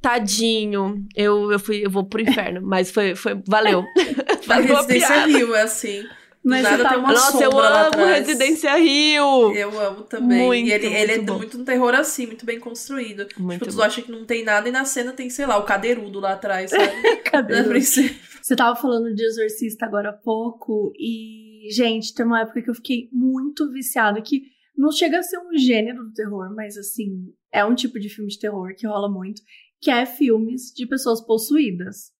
Tadinho, 0.00 1.06
eu, 1.14 1.50
eu 1.50 1.58
fui, 1.58 1.86
eu 1.86 1.90
vou 1.90 2.04
pro 2.04 2.20
inferno, 2.20 2.60
mas 2.62 2.90
foi, 2.90 3.14
foi, 3.14 3.40
valeu. 3.46 3.84
A 4.48 4.58
uma 4.58 4.60
Residência 4.60 5.08
piada. 5.08 5.26
Rio 5.26 5.54
é 5.54 5.62
assim. 5.62 6.04
Mas 6.44 6.62
Nada 6.62 6.82
tá 6.82 6.90
tem 6.90 6.98
uma 6.98 7.08
Nossa, 7.08 7.42
eu 7.42 7.58
amo. 7.58 8.04
Residência 8.04 8.76
Rio. 8.76 9.54
Eu 9.54 9.80
amo 9.80 10.02
também. 10.02 10.44
Muito, 10.44 10.68
e 10.68 10.72
ele, 10.72 10.86
ele 10.86 11.12
é 11.12 11.16
muito 11.16 11.32
bom. 11.32 11.38
muito 11.38 11.58
um 11.58 11.64
terror 11.64 11.94
assim, 11.94 12.26
muito 12.26 12.44
bem 12.44 12.60
construído. 12.60 13.26
Muito 13.38 13.64
tipo, 13.64 13.74
tu 13.74 13.82
acha 13.82 14.02
que 14.02 14.12
não 14.12 14.26
tem 14.26 14.44
nada 14.44 14.68
e 14.68 14.72
na 14.72 14.84
cena 14.84 15.14
tem, 15.14 15.30
sei 15.30 15.46
lá, 15.46 15.56
o 15.56 15.64
cadeirudo 15.64 16.20
lá 16.20 16.34
atrás, 16.34 16.70
sabe? 16.70 16.92
Princesa. 17.66 18.14
Você 18.42 18.54
tava 18.54 18.76
falando 18.76 19.14
de 19.14 19.24
Exorcista 19.24 19.86
agora 19.86 20.10
há 20.10 20.12
pouco 20.12 20.92
e, 20.98 21.66
gente, 21.72 22.12
tem 22.12 22.26
uma 22.26 22.42
época 22.42 22.60
que 22.60 22.68
eu 22.68 22.74
fiquei 22.74 23.08
muito 23.10 23.72
viciada, 23.72 24.20
que 24.20 24.42
não 24.76 24.92
chega 24.92 25.20
a 25.20 25.22
ser 25.22 25.38
um 25.38 25.56
gênero 25.56 26.04
do 26.04 26.12
terror, 26.12 26.54
mas 26.54 26.76
assim, 26.76 27.32
é 27.50 27.64
um 27.64 27.74
tipo 27.74 27.98
de 27.98 28.10
filme 28.10 28.30
de 28.30 28.38
terror 28.38 28.74
que 28.76 28.86
rola 28.86 29.10
muito, 29.10 29.40
que 29.80 29.90
é 29.90 30.04
filmes 30.04 30.72
de 30.76 30.86
pessoas 30.86 31.22
possuídas. 31.22 32.12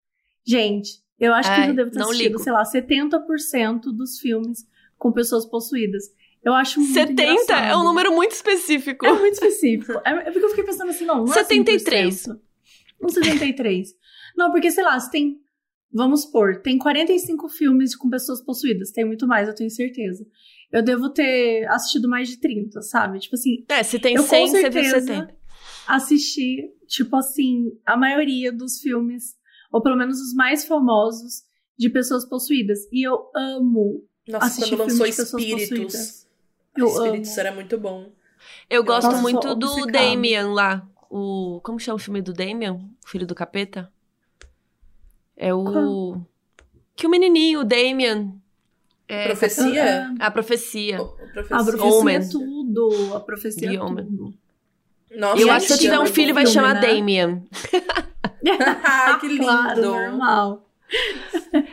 Gente, 0.46 1.03
eu 1.18 1.32
acho 1.34 1.48
que 1.48 1.54
Ai, 1.60 1.62
eu 1.62 1.66
já 1.68 1.72
devo 1.74 1.90
ter 1.90 1.98
não 1.98 2.06
assistido, 2.06 2.26
ligo. 2.28 2.38
sei 2.40 2.52
lá, 2.52 2.62
70% 2.64 3.80
dos 3.96 4.18
filmes 4.18 4.66
com 4.98 5.12
pessoas 5.12 5.46
possuídas. 5.46 6.04
Eu 6.42 6.52
acho 6.52 6.78
muito 6.80 6.92
70 6.92 7.22
engraçado. 7.22 7.64
é 7.72 7.76
um 7.76 7.84
número 7.84 8.12
muito 8.14 8.32
específico. 8.32 9.06
É 9.06 9.12
muito 9.12 9.34
específico. 9.34 9.92
É 10.04 10.10
é 10.10 10.30
porque 10.30 10.44
eu 10.44 10.48
fiquei 10.50 10.64
pensando 10.64 10.90
assim, 10.90 11.04
não, 11.06 11.24
não 11.24 11.32
é 11.32 11.36
73. 11.44 12.14
100%. 12.26 12.38
Um 13.02 13.08
73. 13.08 13.88
Não, 14.36 14.50
porque, 14.52 14.70
sei 14.70 14.84
lá, 14.84 14.98
se 15.00 15.10
tem. 15.10 15.40
Vamos 15.96 16.22
supor, 16.22 16.60
tem 16.60 16.76
45 16.76 17.48
filmes 17.48 17.94
com 17.94 18.10
pessoas 18.10 18.42
possuídas. 18.44 18.90
Tem 18.90 19.04
muito 19.04 19.26
mais, 19.28 19.46
eu 19.48 19.54
tenho 19.54 19.70
certeza. 19.70 20.26
Eu 20.72 20.82
devo 20.82 21.08
ter 21.08 21.66
assistido 21.68 22.08
mais 22.08 22.28
de 22.28 22.40
30, 22.40 22.82
sabe? 22.82 23.20
Tipo 23.20 23.36
assim, 23.36 23.64
É, 23.68 23.82
se 23.84 23.98
tem 24.00 24.16
Eu, 24.16 24.22
com 24.24 24.28
100, 24.28 24.46
você 24.48 24.60
certeza, 24.62 25.00
70. 25.02 25.34
assisti, 25.86 26.68
tipo 26.88 27.14
assim, 27.16 27.66
a 27.86 27.96
maioria 27.96 28.50
dos 28.50 28.80
filmes, 28.80 29.36
ou 29.74 29.82
pelo 29.82 29.96
menos 29.96 30.20
os 30.20 30.32
mais 30.34 30.64
famosos, 30.64 31.42
de 31.76 31.90
pessoas 31.90 32.24
possuídas. 32.24 32.80
E 32.92 33.06
eu 33.06 33.30
amo. 33.34 34.04
Nossa, 34.28 34.46
Assistir 34.46 34.76
quando 34.76 34.80
lançou 34.90 34.96
filme 35.06 35.10
de 35.10 35.16
pessoas 35.16 35.42
Espíritos. 35.42 35.76
possuídas. 35.84 36.28
Eu 36.76 36.86
Espíritos 36.88 37.30
amo. 37.32 37.40
era 37.40 37.52
muito 37.52 37.78
bom. 37.78 38.12
Eu 38.70 38.84
gosto 38.84 39.08
Nossa, 39.10 39.22
muito 39.22 39.54
do 39.54 39.66
obcecada. 39.66 39.92
Damien 39.92 40.44
lá. 40.52 40.86
O. 41.10 41.60
Como 41.62 41.78
chama 41.80 41.96
o 41.96 41.98
filme 41.98 42.22
do 42.22 42.32
Damien? 42.32 42.72
O 43.04 43.08
filho 43.08 43.26
do 43.26 43.34
capeta? 43.34 43.90
É 45.36 45.52
o. 45.52 45.64
Qual? 45.64 46.26
Que 46.96 47.06
o 47.06 47.10
menininho, 47.10 47.60
o 47.60 47.64
Damien. 47.64 48.40
É, 49.08 49.26
Profecia? 49.26 50.14
a 50.18 50.30
profecia. 50.30 51.02
O- 51.02 51.04
A 51.04 51.16
Profecia. 51.32 51.64
profecia 51.64 51.84
Omen. 52.00 52.16
é 52.16 52.20
tudo. 52.28 53.14
A 53.14 53.20
profecia 53.20 53.68
The 53.70 53.74
é 53.76 53.82
Omen. 53.82 54.06
tudo. 54.06 54.34
Nossa, 55.16 55.42
eu 55.42 55.46
E 55.48 55.50
acho 55.50 55.66
que 55.66 55.72
se 55.72 55.78
eu 55.78 55.78
tiver 55.82 55.98
um 55.98 56.06
filho, 56.06 56.32
vai 56.34 56.46
chamar 56.46 56.74
né? 56.74 56.80
Damien. 56.80 57.44
Que 59.20 59.28
lindo. 59.28 59.44
Claro, 59.44 59.80
normal. 59.82 60.68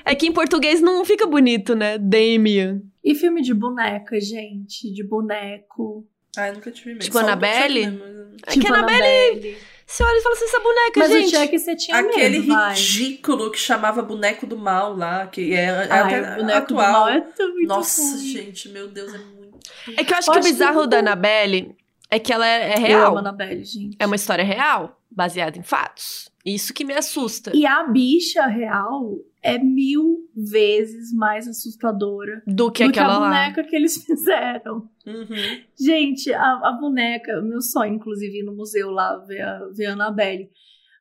É 0.05 0.15
que 0.15 0.27
em 0.27 0.31
português 0.31 0.81
não 0.81 1.03
fica 1.05 1.25
bonito, 1.27 1.75
né? 1.75 1.97
Damien. 1.97 2.81
E 3.03 3.15
filme 3.15 3.41
de 3.41 3.53
boneca, 3.53 4.19
gente? 4.19 4.91
De 4.93 5.03
boneco. 5.03 6.05
Ai, 6.37 6.51
nunca 6.53 6.71
tive 6.71 6.91
medo. 6.93 7.01
Tipo 7.03 7.13
Só 7.17 7.19
do 7.23 7.27
Annabelle? 7.27 7.87
Mas- 7.91 8.55
É 8.55 8.59
que 8.59 8.67
a 8.67 8.69
Annabelle. 8.73 9.57
Você 9.85 10.03
olha 10.03 10.17
e 10.17 10.21
fala 10.21 10.35
assim, 10.35 10.45
essa 10.45 10.59
boneca, 10.61 10.99
Mas 10.99 11.11
gente. 11.11 11.35
o 11.35 11.39
Chuck 11.41 11.59
você 11.59 11.75
tinha 11.75 11.97
Aquele 11.97 12.39
medo, 12.39 12.47
vai. 12.53 12.73
ridículo 12.73 13.51
que 13.51 13.59
chamava 13.59 14.01
Boneco 14.01 14.47
do 14.47 14.57
Mal 14.57 14.95
lá, 14.95 15.27
que 15.27 15.53
é, 15.53 15.65
é 15.65 15.87
Ai, 15.91 15.99
até 16.15 16.21
o 16.21 16.35
boneco 16.37 16.67
do 16.73 16.79
atual. 16.79 16.91
mal 16.93 17.09
é 17.09 17.19
tão 17.19 17.53
Nossa, 17.63 18.01
ruim. 18.01 18.17
gente, 18.19 18.69
meu 18.69 18.87
Deus, 18.87 19.13
é 19.13 19.17
muito. 19.17 19.59
É 19.97 20.03
que 20.05 20.13
eu 20.13 20.17
acho 20.17 20.29
Eu 20.29 20.33
que 20.35 20.39
o 20.39 20.43
que 20.43 20.47
bizarro 20.49 20.79
não- 20.81 20.87
da 20.87 20.99
Annabelle 20.99 21.75
é 22.09 22.17
que 22.19 22.31
ela 22.31 22.47
é, 22.47 22.71
é 22.71 22.77
Eu 22.77 22.81
real. 22.81 23.07
amo 23.07 23.17
a 23.17 23.19
Annabelle, 23.19 23.65
gente. 23.65 23.97
É 23.99 24.05
uma 24.05 24.15
história 24.15 24.45
real, 24.45 25.00
baseada 25.11 25.57
em 25.57 25.63
fatos. 25.63 26.29
Isso 26.45 26.73
que 26.73 26.83
me 26.85 26.93
assusta. 26.93 27.51
E 27.53 27.65
a 27.65 27.83
bicha 27.83 28.45
real 28.47 29.15
é 29.43 29.57
mil 29.59 30.27
vezes 30.35 31.13
mais 31.13 31.47
assustadora 31.47 32.41
Do 32.47 32.71
que 32.71 32.85
do 32.85 32.91
que 32.91 32.99
aquela 32.99 33.15
a 33.15 33.19
lá. 33.19 33.27
boneca 33.27 33.63
que 33.63 33.75
eles 33.75 33.97
fizeram. 34.05 34.89
Uhum. 35.05 35.61
Gente, 35.79 36.33
a, 36.33 36.53
a 36.63 36.77
boneca, 36.79 37.41
meu 37.41 37.61
sonho, 37.61 37.93
inclusive, 37.95 38.39
ir 38.39 38.43
no 38.43 38.55
museu 38.55 38.89
lá 38.89 39.17
ver 39.17 39.41
a, 39.41 39.59
ver 39.73 39.87
a 39.87 39.93
Annabelle. 39.93 40.49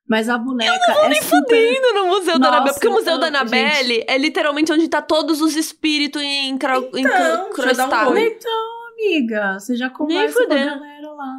Mas 0.09 0.29
a 0.29 0.37
boneca 0.37 0.73
é 1.07 1.15
super... 1.23 1.73
Indo 1.73 1.95
no 1.95 2.09
Museu 2.09 2.33
da 2.37 2.39
Nossa, 2.41 2.49
Annabelle, 2.57 2.75
porque 2.75 2.89
o 2.89 2.93
Museu 2.93 3.13
eu- 3.13 3.21
da 3.21 3.29
Annabelle 3.29 4.05
é 4.09 4.19
literalmente 4.19 4.73
onde 4.73 4.89
tá 4.89 5.01
todos 5.01 5.41
os 5.41 5.55
espíritos 5.55 6.21
em 6.21 6.49
Então, 6.51 6.83
encrostados. 6.99 7.77
já 7.77 7.87
dá 7.87 8.09
um. 8.11 8.17
Então, 8.17 8.69
amiga, 8.93 9.59
você 9.61 9.77
já 9.77 9.89
conversa 9.89 10.35
com 10.35 10.41
a 10.41 10.43
fudendo. 10.49 10.67
galera 10.81 11.13
lá. 11.13 11.37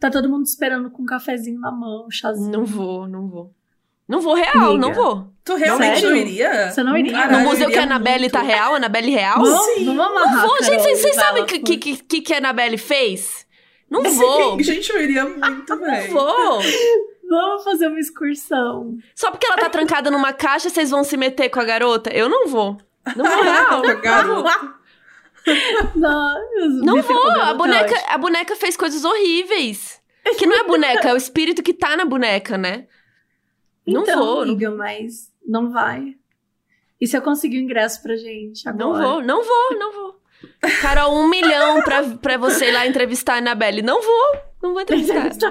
Tá 0.00 0.10
todo 0.10 0.28
mundo 0.28 0.44
esperando 0.44 0.90
com 0.90 1.02
um 1.02 1.06
cafezinho 1.06 1.60
na 1.60 1.70
mão, 1.72 2.06
um 2.06 2.10
chazinho. 2.10 2.50
Não 2.50 2.64
vou, 2.64 3.08
não 3.08 3.28
vou. 3.28 3.52
Não 4.08 4.20
vou 4.20 4.34
real, 4.34 4.70
Amiga. 4.70 4.78
não 4.78 4.94
vou. 4.94 5.28
Tu 5.44 5.54
realmente 5.54 6.00
Sério? 6.00 6.10
não 6.10 6.16
iria? 6.16 6.70
Você 6.70 6.82
não 6.82 6.96
iria? 6.96 7.12
Caralho, 7.12 7.32
no 7.32 7.38
eu 7.40 7.44
museu 7.44 7.66
que 7.66 7.72
iria 7.72 7.80
a 7.80 7.84
Annabelle 7.84 8.20
muito. 8.20 8.32
tá 8.32 8.40
real, 8.42 8.74
Annabelle 8.76 9.10
real? 9.10 9.40
Vamos, 9.42 9.64
Sim. 9.74 9.84
vamos 9.84 10.06
amarrar, 10.06 10.46
Vou, 10.46 10.62
gente, 10.62 10.80
vocês 10.82 11.00
vocês 11.00 11.14
sabem 11.14 11.42
o 11.42 11.46
que, 11.46 11.58
que, 11.58 11.76
que, 11.96 12.20
que 12.22 12.34
a 12.34 12.38
Annabelle 12.38 12.78
fez? 12.78 13.46
Não 13.90 14.02
vou. 14.02 14.62
Gente, 14.62 14.88
eu 14.90 15.02
iria 15.02 15.24
muito, 15.24 15.74
Não 15.76 15.78
velho. 15.80 16.12
vou. 16.12 16.60
Vamos 17.28 17.64
fazer 17.64 17.88
uma 17.88 18.00
excursão. 18.00 18.96
Só 19.14 19.30
porque 19.30 19.46
ela 19.46 19.56
tá 19.58 19.68
trancada 19.68 20.10
numa 20.10 20.32
caixa, 20.32 20.70
vocês 20.70 20.90
vão 20.90 21.04
se 21.04 21.16
meter 21.16 21.50
com 21.50 21.60
a 21.60 21.64
garota? 21.64 22.08
Eu 22.10 22.28
não 22.30 22.48
vou. 22.48 22.78
Não 23.14 23.24
vou 23.26 23.42
real. 23.44 23.82
Garoto. 24.00 24.74
Não, 25.94 26.34
Não 26.84 27.02
vou. 27.02 27.30
A 27.40 27.54
boneca, 27.54 27.94
a 28.08 28.18
boneca 28.18 28.56
fez 28.56 28.76
coisas 28.76 29.04
horríveis. 29.04 30.00
Que 30.36 30.46
não 30.46 30.56
é 30.58 30.64
boneca, 30.64 31.08
é 31.08 31.14
o 31.14 31.16
espírito 31.16 31.62
que 31.62 31.72
tá 31.72 31.96
na 31.96 32.04
boneca, 32.04 32.58
né? 32.58 32.86
Não 33.86 34.02
então, 34.02 34.18
vou, 34.18 34.34
não- 34.36 34.42
amiga, 34.52 34.70
mas 34.70 35.32
não 35.46 35.70
vai. 35.72 36.14
E 37.00 37.06
se 37.06 37.16
eu 37.16 37.22
conseguir 37.22 37.58
o 37.58 37.62
ingresso 37.62 38.02
pra 38.02 38.14
gente 38.16 38.64
Não 38.66 38.92
agora? 38.92 39.02
vou, 39.06 39.22
não 39.22 39.42
vou, 39.42 39.78
não 39.78 39.92
vou. 39.92 40.20
Carol, 40.82 41.14
um 41.16 41.28
milhão 41.28 41.80
pra, 41.82 42.02
pra 42.18 42.36
você 42.36 42.68
ir 42.68 42.72
lá 42.72 42.86
entrevistar 42.86 43.34
a 43.34 43.38
Annabelle. 43.38 43.80
Não 43.80 44.02
vou, 44.02 44.36
não 44.62 44.72
vou 44.74 44.82
entrevistar. 44.82 45.30
Tá. 45.38 45.50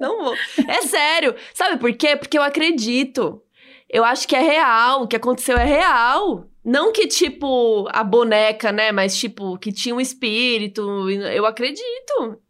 Não 0.00 0.24
vou. 0.24 0.34
É 0.66 0.82
sério. 0.82 1.34
Sabe 1.52 1.76
por 1.78 1.92
quê? 1.94 2.16
Porque 2.16 2.38
eu 2.38 2.42
acredito. 2.42 3.42
Eu 3.90 4.04
acho 4.04 4.26
que 4.26 4.34
é 4.34 4.40
real. 4.40 5.02
O 5.02 5.08
que 5.08 5.16
aconteceu 5.16 5.56
é 5.58 5.64
real. 5.64 6.48
Não 6.64 6.92
que, 6.92 7.06
tipo, 7.06 7.86
a 7.92 8.02
boneca, 8.02 8.72
né? 8.72 8.90
Mas, 8.90 9.16
tipo, 9.16 9.58
que 9.58 9.70
tinha 9.70 9.94
um 9.94 10.00
espírito. 10.00 11.10
Eu 11.10 11.44
acredito. 11.44 12.40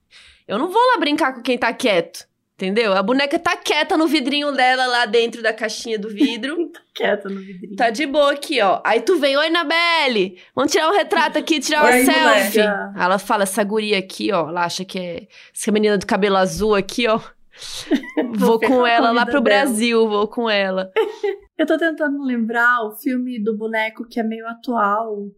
Eu 0.46 0.58
não 0.58 0.68
vou 0.68 0.80
lá 0.92 0.98
brincar 0.98 1.34
com 1.34 1.42
quem 1.42 1.58
tá 1.58 1.72
quieto. 1.72 2.26
Entendeu? 2.56 2.92
A 2.92 3.02
boneca 3.02 3.36
tá 3.36 3.56
quieta 3.56 3.96
no 3.96 4.06
vidrinho 4.06 4.52
dela 4.52 4.86
lá 4.86 5.06
dentro 5.06 5.42
da 5.42 5.52
caixinha 5.52 5.98
do 5.98 6.08
vidro. 6.08 6.70
Quieta 6.94 7.28
no 7.28 7.40
vidrinho. 7.40 7.74
Tá 7.74 7.90
de 7.90 8.06
boa 8.06 8.30
aqui, 8.30 8.60
ó. 8.60 8.80
Aí 8.84 9.00
tu 9.00 9.18
vem, 9.18 9.36
oi, 9.36 9.48
Anabelle, 9.48 10.38
vamos 10.54 10.70
tirar 10.70 10.88
um 10.88 10.94
retrato 10.94 11.36
aqui, 11.36 11.58
tirar 11.58 11.82
uma 11.82 11.90
Oi, 11.90 12.04
selfie. 12.04 12.20
moleque. 12.22 12.58
Ela 12.96 13.18
fala, 13.18 13.42
essa 13.42 13.64
guria 13.64 13.98
aqui, 13.98 14.30
ó, 14.30 14.48
ela 14.48 14.64
acha 14.64 14.84
que 14.84 14.96
é 15.00 15.26
essa 15.52 15.72
menina 15.72 15.98
do 15.98 16.06
cabelo 16.06 16.36
azul 16.36 16.76
aqui, 16.76 17.08
ó. 17.08 17.18
Vou 18.34 18.58
com 18.60 18.86
ela 18.86 19.10
lá 19.12 19.22
pro 19.24 19.40
dela. 19.40 19.42
Brasil, 19.42 20.08
vou 20.08 20.26
com 20.28 20.48
ela. 20.50 20.90
Eu 21.56 21.66
tô 21.66 21.78
tentando 21.78 22.22
lembrar 22.22 22.82
o 22.84 22.92
filme 22.92 23.38
do 23.42 23.56
boneco 23.56 24.04
que 24.06 24.18
é 24.18 24.22
meio 24.22 24.46
atual. 24.48 25.28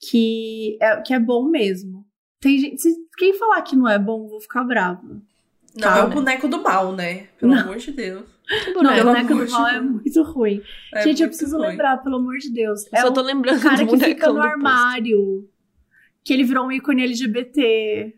Que 0.00 0.76
é, 0.80 1.00
que 1.00 1.14
é 1.14 1.18
bom 1.18 1.48
mesmo. 1.48 2.04
Tem 2.40 2.58
gente. 2.58 2.82
Se 2.82 2.94
quem 3.16 3.32
falar 3.34 3.62
que 3.62 3.76
não 3.76 3.88
é 3.88 3.98
bom, 3.98 4.24
eu 4.24 4.28
vou 4.28 4.40
ficar 4.40 4.64
brava. 4.64 5.02
Não, 5.04 5.22
Tá, 5.80 5.98
é 5.98 6.02
o 6.04 6.08
né? 6.08 6.14
boneco 6.14 6.48
do 6.48 6.62
mal, 6.62 6.92
né? 6.92 7.28
Pelo 7.38 7.54
Não. 7.54 7.62
amor 7.62 7.76
de 7.76 7.90
Deus. 7.92 8.28
Não, 8.74 8.80
o 8.82 9.04
boneco 9.04 9.34
do 9.34 9.46
de 9.46 9.52
mal 9.52 9.66
é 9.68 9.80
Deus. 9.80 9.90
muito 9.92 10.22
ruim. 10.22 10.62
É 10.94 11.02
gente, 11.02 11.20
eu 11.22 11.26
muito 11.26 11.36
preciso 11.38 11.56
ruim. 11.56 11.68
lembrar, 11.68 11.96
pelo 11.98 12.16
amor 12.16 12.36
de 12.38 12.50
Deus. 12.52 12.84
Eu 12.86 12.90
É 12.92 13.00
só 13.00 13.10
tô 13.12 13.22
lembrando 13.22 13.62
cara 13.62 13.84
do 13.84 13.96
que 13.98 14.04
fica 14.04 14.26
no 14.28 14.34
do 14.34 14.40
posto. 14.40 14.52
armário. 14.52 15.48
Que 16.22 16.32
ele 16.34 16.44
virou 16.44 16.66
um 16.66 16.72
ícone 16.72 17.02
LGBT. 17.04 18.14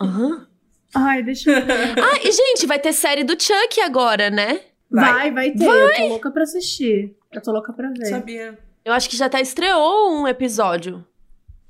Aham. 0.00 0.46
Ai, 0.94 1.22
deixa 1.22 1.50
eu 1.50 1.64
ver. 1.66 1.94
Ah, 1.98 2.18
e 2.22 2.30
gente, 2.32 2.66
vai 2.66 2.78
ter 2.78 2.92
série 2.92 3.24
do 3.24 3.32
Chuck 3.40 3.80
agora, 3.80 4.30
né? 4.30 4.60
Vai. 4.90 5.12
Vai, 5.12 5.30
vai 5.30 5.50
ter. 5.52 5.64
Eu 5.64 5.94
tô 5.94 6.08
louca 6.08 6.30
pra 6.30 6.42
assistir. 6.42 7.16
Eu 7.32 7.42
tô 7.42 7.52
louca 7.52 7.72
pra 7.72 7.88
ver. 7.90 8.06
Sabia. 8.06 8.58
Eu 8.84 8.92
acho 8.92 9.08
que 9.08 9.16
já 9.16 9.26
até 9.26 9.40
estreou 9.40 10.12
um 10.12 10.28
episódio. 10.28 11.04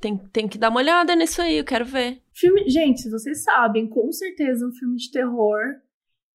Tem, 0.01 0.16
tem 0.32 0.49
que 0.49 0.59
dar 0.59 0.70
uma 0.70 0.81
olhada 0.81 1.15
nisso 1.15 1.40
aí, 1.40 1.59
eu 1.59 1.65
quero 1.65 1.85
ver. 1.85 2.20
Filme, 2.35 2.69
gente, 2.69 3.09
vocês 3.09 3.44
sabem, 3.44 3.86
com 3.86 4.11
certeza 4.11 4.66
um 4.66 4.73
filme 4.73 4.97
de 4.97 5.11
terror 5.12 5.61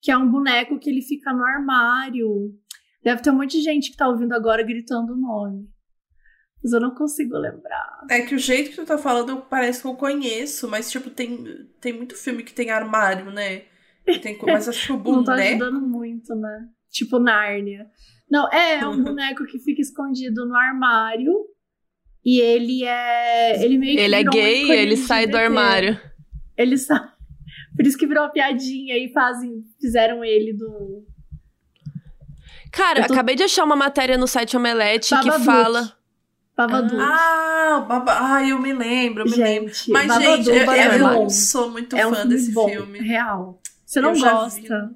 que 0.01 0.11
é 0.11 0.17
um 0.17 0.29
boneco 0.29 0.79
que 0.79 0.89
ele 0.89 1.01
fica 1.01 1.33
no 1.33 1.43
armário. 1.43 2.55
Deve 3.03 3.21
ter 3.21 3.31
um 3.31 3.35
monte 3.35 3.57
de 3.57 3.63
gente 3.63 3.91
que 3.91 3.97
tá 3.97 4.07
ouvindo 4.07 4.33
agora 4.33 4.63
gritando 4.63 5.13
o 5.13 5.17
nome. 5.17 5.67
Mas 6.63 6.73
eu 6.73 6.79
não 6.81 6.91
consigo 6.95 7.37
lembrar. 7.37 8.01
É 8.09 8.21
que 8.21 8.33
o 8.35 8.39
jeito 8.39 8.71
que 8.71 8.75
tu 8.77 8.85
tá 8.85 8.97
falando 8.97 9.37
parece 9.49 9.81
que 9.81 9.87
eu 9.87 9.95
conheço, 9.95 10.67
mas, 10.67 10.89
tipo, 10.91 11.09
tem, 11.09 11.67
tem 11.79 11.93
muito 11.93 12.15
filme 12.15 12.43
que 12.43 12.53
tem 12.53 12.71
armário, 12.71 13.31
né? 13.31 13.63
Que 14.05 14.19
Tem, 14.19 14.37
mas 14.45 14.67
acho 14.67 14.87
que 14.87 14.93
o 14.93 14.97
Não 15.11 15.23
tá 15.23 15.33
boneco. 15.33 15.63
ajudando 15.63 15.81
muito, 15.87 16.33
né? 16.35 16.67
Tipo 16.89 17.19
Nárnia. 17.19 17.87
Não, 18.29 18.49
é, 18.51 18.79
é 18.79 18.87
um 18.87 19.01
boneco 19.03 19.45
que 19.45 19.59
fica 19.59 19.81
escondido 19.81 20.45
no 20.47 20.55
armário. 20.55 21.31
E 22.25 22.41
ele 22.41 22.83
é. 22.83 23.63
Ele 23.63 23.77
meio 23.77 23.95
que 23.95 24.01
Ele 24.03 24.15
é 24.15 24.19
um 24.21 24.23
gay, 24.31 24.71
ele 24.71 24.97
sai 24.97 25.27
do 25.27 25.37
armário. 25.37 25.99
Ele 26.57 26.75
sai. 26.77 26.99
Por 27.75 27.85
isso 27.85 27.97
que 27.97 28.07
virou 28.07 28.23
uma 28.23 28.31
piadinha 28.31 28.97
e 28.97 29.11
fazem, 29.13 29.63
fizeram 29.79 30.25
ele 30.25 30.51
do. 30.53 31.05
Cara, 32.71 33.05
tô- 33.07 33.13
acabei 33.13 33.35
de 33.35 33.43
achar 33.43 33.63
uma 33.63 33.75
matéria 33.75 34.17
no 34.17 34.27
site 34.27 34.57
Omelete 34.57 35.13
que 35.21 35.31
fala. 35.43 35.96
Babadook. 36.57 36.99
Ah, 36.99 37.85
Baba... 37.87 38.17
ah, 38.19 38.43
eu 38.47 38.59
me 38.59 38.73
lembro, 38.73 39.21
eu 39.21 39.29
me 39.29 39.35
lembro. 39.37 39.71
gente, 39.71 39.91
Mas, 39.91 40.07
Babadook 40.07 40.37
gente, 40.43 40.49
eu, 40.49 40.55
eu- 40.65 40.71
é 40.71 40.95
eu 40.95 40.99
não 40.99 41.29
sou 41.29 41.69
muito 41.69 41.95
é 41.95 42.05
um 42.07 42.09
fã 42.09 42.21
filme 42.21 42.33
desse 42.35 42.51
bom, 42.51 42.67
filme. 42.67 42.99
real. 42.99 43.61
Você 43.85 44.01
não 44.01 44.13
Eu 44.13 44.19
gosta. 44.19 44.91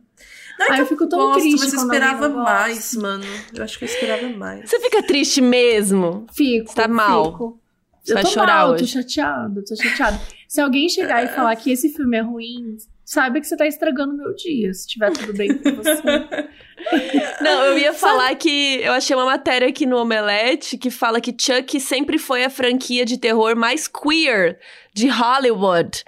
Não 0.59 0.65
é 0.67 0.71
Ai, 0.71 0.81
eu 0.81 0.85
fico 0.85 1.07
tão 1.07 1.17
gosto, 1.19 1.39
triste 1.39 1.59
mas 1.59 1.73
eu 1.73 1.79
esperava 1.83 2.27
não 2.29 2.43
mais, 2.43 2.93
mano. 2.95 3.25
Eu 3.53 3.63
acho 3.63 3.77
que 3.77 3.83
eu 3.83 3.87
esperava 3.87 4.27
mais. 4.29 4.69
Você 4.69 4.79
fica 4.79 5.01
triste 5.03 5.39
mesmo? 5.41 6.25
Fico. 6.33 6.69
Você 6.69 6.75
tá 6.75 6.87
mal? 6.87 7.31
Fico. 7.31 7.61
Você 8.03 8.11
eu 8.11 8.15
vai 8.15 8.23
tô 8.23 8.29
chorar 8.29 8.55
mal, 8.65 8.71
hoje? 8.71 8.83
tô 8.83 8.89
chateada, 8.89 9.63
tô 9.63 9.75
chateada. 9.75 10.19
Se 10.47 10.59
alguém 10.59 10.89
chegar 10.89 11.23
e 11.23 11.27
falar 11.33 11.55
que 11.55 11.71
esse 11.71 11.89
filme 11.89 12.17
é 12.17 12.21
ruim, 12.21 12.75
saiba 13.11 13.41
que 13.41 13.47
você 13.47 13.57
tá 13.57 13.67
estragando 13.67 14.15
meu 14.15 14.33
dia, 14.33 14.73
se 14.73 14.87
tiver 14.87 15.11
tudo 15.11 15.33
bem 15.33 15.57
com 15.57 15.71
você. 15.75 16.01
Não, 17.43 17.65
eu 17.65 17.77
ia 17.77 17.93
falar 17.93 18.33
que 18.35 18.79
eu 18.81 18.93
achei 18.93 19.13
uma 19.13 19.25
matéria 19.25 19.67
aqui 19.67 19.85
no 19.85 19.97
Omelete 19.97 20.77
que 20.77 20.89
fala 20.89 21.19
que 21.19 21.35
Chuck 21.37 21.77
sempre 21.81 22.17
foi 22.17 22.45
a 22.45 22.49
franquia 22.49 23.03
de 23.03 23.17
terror 23.17 23.53
mais 23.53 23.85
queer 23.85 24.57
de 24.93 25.09
Hollywood. 25.09 26.05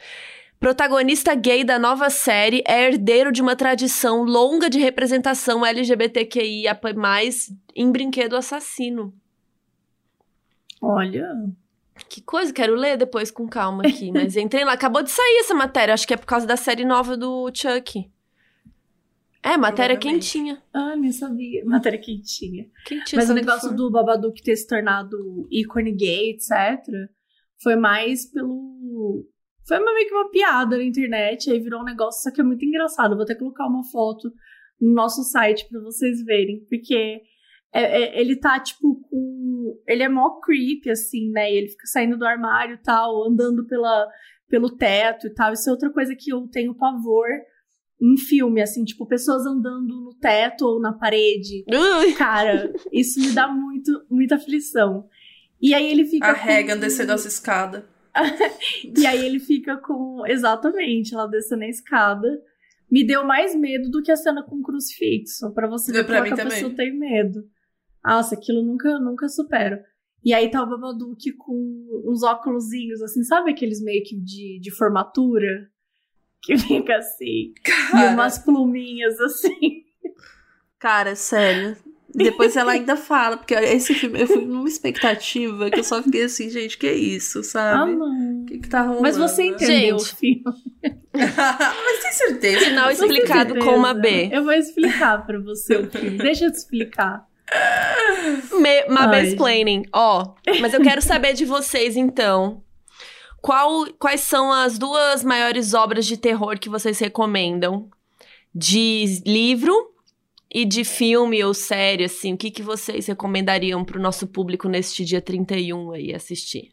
Protagonista 0.61 1.35
gay 1.35 1.65
da 1.65 1.77
nova 1.77 2.09
série, 2.09 2.63
é 2.65 2.88
herdeiro 2.88 3.34
de 3.34 3.41
uma 3.41 3.53
tradição 3.53 4.23
longa 4.23 4.69
de 4.69 4.80
representação 4.80 5.65
LGBTQIA+, 5.65 6.80
em 7.75 7.91
Brinquedo 7.91 8.38
Assassino. 8.38 9.13
Olha, 10.81 11.27
Que 12.14 12.22
coisa, 12.22 12.53
quero 12.53 12.76
ler 12.76 12.95
depois 12.95 13.31
com 13.31 13.48
calma 13.48 13.81
aqui. 13.88 14.11
Mas 14.14 14.38
entrei 14.38 14.64
lá, 14.64 14.73
acabou 14.73 15.02
de 15.02 15.10
sair 15.10 15.40
essa 15.40 15.56
matéria, 15.56 15.95
acho 15.95 16.07
que 16.07 16.14
é 16.14 16.18
por 16.18 16.27
causa 16.27 16.45
da 16.45 16.56
série 16.56 16.85
nova 16.85 17.18
do 17.18 17.52
Chuck. 17.52 18.07
É, 19.41 19.57
matéria 19.57 19.98
quentinha. 19.98 20.61
ah, 20.72 20.95
nem 20.95 21.11
sabia. 21.11 21.65
Matéria 21.65 21.98
quentinha. 21.99 22.69
quentinha 22.85 23.19
Mas 23.19 23.31
o 23.31 23.34
negócio 23.34 23.69
For. 23.69 23.76
do 23.76 23.90
Babadook 23.90 24.44
ter 24.44 24.56
se 24.56 24.68
tornado 24.68 25.48
ícone 25.49 25.91
gay, 25.91 26.30
etc., 26.35 26.85
foi 27.64 27.76
mais 27.76 28.27
pelo. 28.31 29.26
Foi 29.68 29.80
meio 29.80 30.07
que 30.07 30.14
uma 30.14 30.30
piada 30.30 30.77
na 30.77 30.84
internet, 30.84 31.49
aí 31.49 31.60
virou 31.60 31.81
um 31.81 31.85
negócio, 31.85 32.22
só 32.22 32.30
que 32.30 32.41
é 32.41 32.44
muito 32.44 32.64
engraçado. 32.64 33.15
Vou 33.15 33.23
até 33.23 33.34
colocar 33.34 33.65
uma 33.65 33.84
foto 33.85 34.31
no 34.80 34.94
nosso 34.94 35.23
site 35.23 35.68
pra 35.68 35.81
vocês 35.81 36.23
verem, 36.23 36.64
porque 36.69 37.23
é- 37.74 38.04
é- 38.04 38.22
ele 38.22 38.36
tá, 38.36 38.60
tipo, 38.60 38.95
com. 39.10 39.82
Ele 39.88 40.04
é 40.04 40.10
mó 40.10 40.40
creepy, 40.41 40.90
assim, 40.91 41.30
né? 41.32 41.52
E 41.52 41.56
ele 41.58 41.68
fica 41.70 41.88
saindo 41.88 42.18
do 42.18 42.26
armário 42.26 42.76
e 42.76 42.84
tal, 42.84 43.28
andando 43.28 43.66
pela, 43.66 44.08
pelo 44.48 44.70
teto 44.76 45.28
e 45.28 45.34
tal. 45.34 45.54
Isso 45.54 45.68
é 45.70 45.72
outra 45.72 45.90
coisa 45.91 46.16
que 46.16 46.32
eu 46.32 46.48
tenho 46.48 46.76
pavor 46.76 47.28
em 48.02 48.18
filme, 48.18 48.62
assim, 48.62 48.84
tipo, 48.84 49.06
pessoas 49.08 49.45
andando 49.45 49.88
no 50.02 50.14
teto 50.20 50.66
ou 50.66 50.80
na 50.82 50.91
parede. 50.94 51.64
Ui, 51.68 52.14
Cara, 52.14 52.72
isso 52.91 53.20
me 53.20 53.32
dá 53.32 53.48
muito, 53.48 54.06
muita 54.10 54.36
aflição. 54.36 55.08
E 55.62 55.74
aí 55.74 55.90
ele 55.90 56.06
fica. 56.06 56.28
A 56.28 56.34
Regan 56.34 56.76
com... 56.76 56.82
descendo 56.82 57.14
as 57.14 57.26
escadas. 57.26 57.84
E 58.98 59.06
aí 59.08 59.26
ele 59.26 59.40
fica 59.40 59.78
com. 59.78 60.24
Exatamente, 60.28 61.14
ela 61.16 61.28
descendo 61.28 61.64
a 61.64 61.68
escada. 61.68 62.28
Me 62.91 63.04
deu 63.04 63.26
mais 63.26 63.56
medo 63.56 63.90
do 63.90 64.04
que 64.04 64.12
a 64.12 64.16
cena 64.16 64.44
com 64.44 64.58
o 64.58 64.62
crucifixo. 64.62 65.52
Pra 65.54 65.68
você 65.68 65.91
ver 65.91 66.00
Deu 66.00 66.06
pra 66.06 66.18
como 66.18 66.30
mim 66.30 66.36
que 66.36 66.41
a 66.41 66.44
também. 66.44 66.60
pessoa 66.60 66.76
tem 66.76 66.95
medo. 66.95 67.44
Nossa, 68.05 68.35
aquilo 68.35 68.61
nunca, 68.61 68.99
nunca 68.99 69.27
supero. 69.30 69.77
E 70.23 70.34
aí 70.34 70.49
tá 70.49 70.63
o 70.63 70.69
Babadook 70.69 71.31
com 71.34 72.01
uns 72.05 72.23
óculosinhos, 72.23 73.01
assim, 73.01 73.23
sabe 73.23 73.51
aqueles 73.51 73.81
meio 73.81 74.03
que 74.03 74.15
de, 74.15 74.59
de 74.61 74.71
formatura? 74.71 75.69
Que 76.41 76.57
fica 76.57 76.95
assim. 76.97 77.25
E 77.25 77.53
Cara, 77.63 78.11
umas 78.13 78.38
pluminhas 78.38 79.19
assim. 79.19 79.84
cara, 80.80 81.15
sério. 81.15 81.75
Depois 82.15 82.55
ela 82.55 82.73
ainda 82.73 82.95
fala, 82.95 83.38
porque 83.38 83.55
esse 83.55 83.93
filme, 83.95 84.21
eu 84.21 84.27
fui 84.27 84.45
numa 84.45 84.67
expectativa 84.67 85.71
que 85.71 85.80
eu 85.80 85.84
só 85.84 86.03
fiquei 86.03 86.23
assim, 86.25 86.47
gente, 86.49 86.77
que 86.77 86.91
isso, 86.91 87.39
Ah, 87.39 87.43
sabe? 87.43 87.95
não. 87.95 88.41
O 88.43 88.45
que 88.45 88.59
que 88.59 88.69
tá 88.69 88.81
rolando? 88.84 89.01
Mas 89.01 89.17
você 89.17 89.45
entendeu 89.45 89.97
Gente. 89.97 90.13
o 90.13 90.15
filme. 90.17 90.43
Mas 91.13 92.01
tem 92.03 92.11
certeza? 92.11 92.65
Final 92.65 92.91
explicado 92.91 93.49
certeza? 93.53 93.65
com 93.65 93.75
uma 93.77 93.93
B. 93.95 94.30
Eu 94.31 94.43
vou 94.43 94.53
explicar 94.53 95.25
pra 95.25 95.39
você 95.39 95.77
o 95.77 95.89
filme. 95.89 96.17
Deixa 96.17 96.45
eu 96.45 96.51
te 96.51 96.57
explicar. 96.57 97.25
Me, 98.60 98.84
uma 98.86 99.07
Ai. 99.10 99.26
explaining. 99.28 99.84
Ó, 99.94 100.34
mas 100.61 100.74
eu 100.74 100.82
quero 100.82 101.02
saber 101.02 101.34
de 101.34 101.45
vocês, 101.45 101.95
então. 101.98 102.64
Qual, 103.41 103.86
quais 103.99 104.22
são 104.22 104.52
as 104.52 104.78
duas 104.80 105.24
maiores 105.24 105.74
obras 105.74 106.06
de 106.06 106.15
terror 106.18 106.57
que 106.57 106.70
vocês 106.70 106.98
recomendam? 106.99 107.90
De 108.56 109.22
livro 109.26 109.74
e 110.53 110.64
de 110.64 110.84
filme 110.86 111.44
ou 111.44 111.53
série, 111.53 112.06
assim. 112.06 112.34
O 112.34 112.38
que, 112.38 112.49
que 112.52 112.61
vocês 112.61 113.07
recomendariam 113.07 113.84
pro 113.84 113.99
nosso 114.02 114.28
público 114.28 114.70
neste 114.70 115.03
dia 115.03 115.20
31 115.22 115.91
aí 115.91 116.14
assistir? 116.14 116.72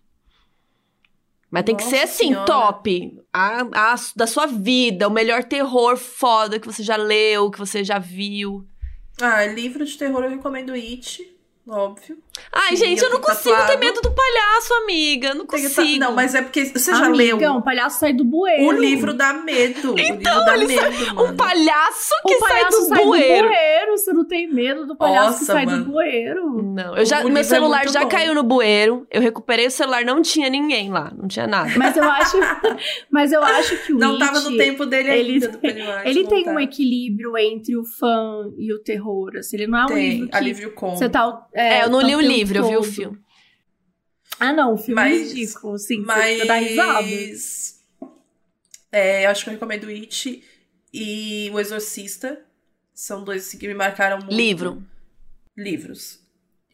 Mas 1.51 1.65
tem 1.65 1.75
que 1.75 1.83
Nossa 1.83 1.97
ser 1.97 2.03
assim, 2.05 2.29
Senhora. 2.29 2.45
top. 2.47 3.19
A, 3.33 3.63
a- 3.93 3.95
da 4.15 4.27
sua 4.29 4.47
vida, 4.47 5.09
o 5.09 5.11
melhor 5.11 5.43
terror 5.43 5.97
foda 5.97 6.61
que 6.61 6.67
você 6.67 6.83
já 6.85 6.97
leu, 6.97 7.51
que 7.51 7.59
você 7.59 7.83
já 7.83 7.99
viu. 7.99 8.65
Ah, 9.21 9.45
livro 9.47 9.85
de 9.85 9.97
terror 9.99 10.25
eu 10.25 10.31
recomendo 10.31 10.75
It, 10.75 11.37
óbvio. 11.67 12.23
Ai, 12.53 12.71
Sim, 12.77 12.85
gente, 12.85 12.99
eu 13.03 13.05
eu 13.09 13.11
não 13.15 13.21
tenho 13.21 13.29
consigo 13.37 13.55
ter 13.55 13.61
tatuado. 13.61 13.79
medo 13.81 14.01
do 14.01 14.11
palhaço, 14.13 14.75
amiga. 14.83 15.35
Não 15.35 15.47
Tem 15.47 15.61
que 15.63 15.75
consigo. 15.75 16.01
tá- 16.01 16.07
Não, 16.07 16.15
mas 16.15 16.35
é 16.35 16.43
porque 16.43 16.65
você 16.65 16.91
já 16.93 17.07
Amiga, 17.07 17.37
leu. 17.37 17.53
um 17.53 17.63
palhaço 17.63 18.01
sai 18.01 18.13
do 18.13 18.25
bueiro. 18.25 18.65
O 18.67 18.73
livro 18.73 19.15
dá 19.15 19.33
medo. 19.35 19.93
o 19.93 19.97
livro 19.97 20.21
dá 20.23 20.55
ele 20.57 20.67
medo, 20.67 21.15
mano. 21.15 21.31
Um 21.33 21.37
palhaço 21.37 22.13
que 22.27 22.35
o 22.35 22.39
sai 22.41 22.49
palhaço 22.51 22.81
do 22.81 22.87
sai 22.89 23.05
bueiro. 23.05 23.43
do 23.49 23.49
bueiro. 23.55 23.91
Você 23.99 24.13
não 24.13 24.25
tem 24.27 24.53
medo 24.53 24.87
do 24.87 24.97
palhaço 24.97 25.35
que 25.35 25.41
Nossa, 25.41 25.45
sai 25.53 25.67
mano. 25.67 25.85
do 25.85 25.91
bueiro. 25.93 26.63
Não, 26.63 26.97
eu 26.97 27.05
já, 27.05 27.21
O 27.25 27.29
meu 27.29 27.39
é 27.39 27.45
celular 27.45 27.79
muito 27.85 27.93
já 27.93 28.01
bom. 28.03 28.09
caiu 28.09 28.35
no 28.35 28.43
bueiro. 28.43 29.07
Eu 29.11 29.21
recuperei 29.21 29.67
o 29.67 29.71
celular, 29.71 30.05
não 30.05 30.21
tinha 30.23 30.49
ninguém 30.49 30.91
lá, 30.91 31.13
não 31.17 31.29
tinha 31.29 31.47
nada. 31.47 31.71
Mas 31.77 31.97
eu 31.97 32.05
acho, 32.05 32.37
mas 33.11 33.33
eu 33.33 33.43
acho 33.43 33.77
que 33.87 33.93
o 33.93 33.99
Não 33.99 34.13
It, 34.15 34.25
tava 34.25 34.41
no 34.41 34.57
tempo 34.57 34.87
dele 34.87 35.11
ele- 35.11 35.33
ainda, 35.35 35.49
do 35.49 35.59
Pennywise. 35.59 36.03
ele 36.05 36.27
tem 36.27 36.45
tá. 36.45 36.51
um 36.53 36.59
equilíbrio 36.61 37.37
entre 37.39 37.77
o 37.77 37.85
fã 37.85 38.51
e 38.59 38.73
o 38.73 38.79
terror. 38.83 39.37
Assim, 39.39 39.57
ele 39.57 39.67
não 39.67 39.79
é 39.79 39.85
um 39.85 39.87
Tem, 39.87 40.11
livro 40.11 40.29
que 40.29 40.37
alívio 40.37 40.75
cômico. 40.75 40.99
você 40.99 41.09
tá. 41.09 41.47
É, 41.55 41.85
eu 41.85 41.91
não 41.91 42.01
tá 42.01 42.07
li 42.07 42.15
o 42.17 42.20
tempo 42.21 42.33
livro, 42.35 42.59
eu 42.59 42.69
vi 42.69 42.77
o 42.77 42.81
todo. 42.81 42.93
filme. 42.93 43.19
Ah, 44.39 44.53
não, 44.53 44.75
o 44.75 44.79
filme 44.79 45.01
é 45.01 45.05
Mas- 45.05 45.33
ridículo, 45.33 45.79
sim. 45.79 46.01
Mas... 46.01 46.47
Dá 46.47 46.55
risada. 46.57 47.07
É, 48.93 49.27
eu 49.27 49.31
acho 49.31 49.45
que 49.45 49.51
eu 49.51 49.55
recomendo 49.55 49.89
It 49.89 50.45
e 50.93 51.51
O 51.53 51.61
Exorcista. 51.61 52.45
São 52.95 53.25
dois 53.25 53.47
assim, 53.47 53.57
que 53.59 53.67
me 53.67 53.75
marcaram 53.75 54.19
muito. 54.19 54.35
Livro. 54.35 54.83
Livros. 55.57 56.21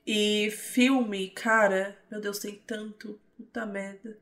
E 0.06 0.50
filme, 0.50 1.28
cara, 1.30 1.96
meu 2.10 2.20
Deus, 2.20 2.38
tem 2.38 2.54
tanto. 2.66 3.18
Puta 3.36 3.64
merda. 3.66 4.16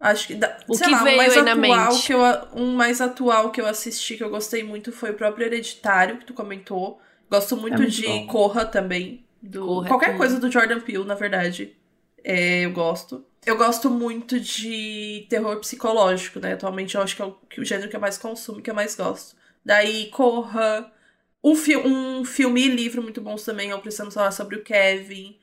Acho 0.00 0.26
que. 0.26 0.34
dá- 0.34 0.58
O 0.66 0.74
sei 0.74 0.86
que 0.88 0.92
lá, 0.92 1.04
veio 1.04 1.14
um 1.14 1.18
mais 1.18 1.36
aí 1.36 1.42
na 1.42 1.52
atual 1.52 1.92
mente? 1.92 2.06
que 2.06 2.12
eu, 2.14 2.20
um 2.54 2.74
mais 2.74 3.00
atual 3.00 3.50
que 3.52 3.60
eu 3.60 3.66
assisti, 3.66 4.16
que 4.16 4.24
eu 4.24 4.30
gostei 4.30 4.64
muito, 4.64 4.90
foi 4.90 5.10
o 5.10 5.14
próprio 5.14 5.46
Hereditário, 5.46 6.18
que 6.18 6.24
tu 6.24 6.34
comentou. 6.34 7.00
Gosto 7.30 7.56
muito, 7.56 7.74
É 7.74 7.78
muito 7.78 7.92
de 7.92 8.06
bom. 8.06 8.26
Corra 8.26 8.64
também. 8.64 9.24
Do, 9.42 9.66
Corra 9.66 9.86
é 9.86 9.88
qualquer 9.88 10.06
tudo. 10.10 10.18
coisa 10.18 10.38
do 10.38 10.50
Jordan 10.50 10.80
Peele, 10.80 11.04
na 11.04 11.14
verdade. 11.14 11.76
É, 12.22 12.60
eu 12.64 12.72
gosto. 12.72 13.24
Eu 13.44 13.56
gosto 13.56 13.90
muito 13.90 14.38
de 14.38 15.26
terror 15.28 15.58
psicológico, 15.58 16.38
né? 16.38 16.52
Atualmente 16.52 16.94
eu 16.94 17.02
acho 17.02 17.16
que 17.16 17.22
é 17.22 17.24
o, 17.24 17.32
que 17.32 17.60
o 17.60 17.64
gênero 17.64 17.90
que 17.90 17.96
eu 17.96 18.00
mais 18.00 18.16
consumo, 18.16 18.62
que 18.62 18.70
eu 18.70 18.74
mais 18.74 18.94
gosto. 18.94 19.36
Daí, 19.64 20.08
Corra. 20.10 20.90
Um, 21.44 21.56
fi 21.56 21.76
um 21.76 22.24
filme 22.24 22.62
e 22.62 22.68
livro 22.68 23.02
muito 23.02 23.20
bons 23.20 23.44
também, 23.44 23.70
eu 23.70 23.80
precisamos 23.80 24.14
falar 24.14 24.30
sobre 24.30 24.54
o 24.56 24.62
Kevin. 24.62 25.36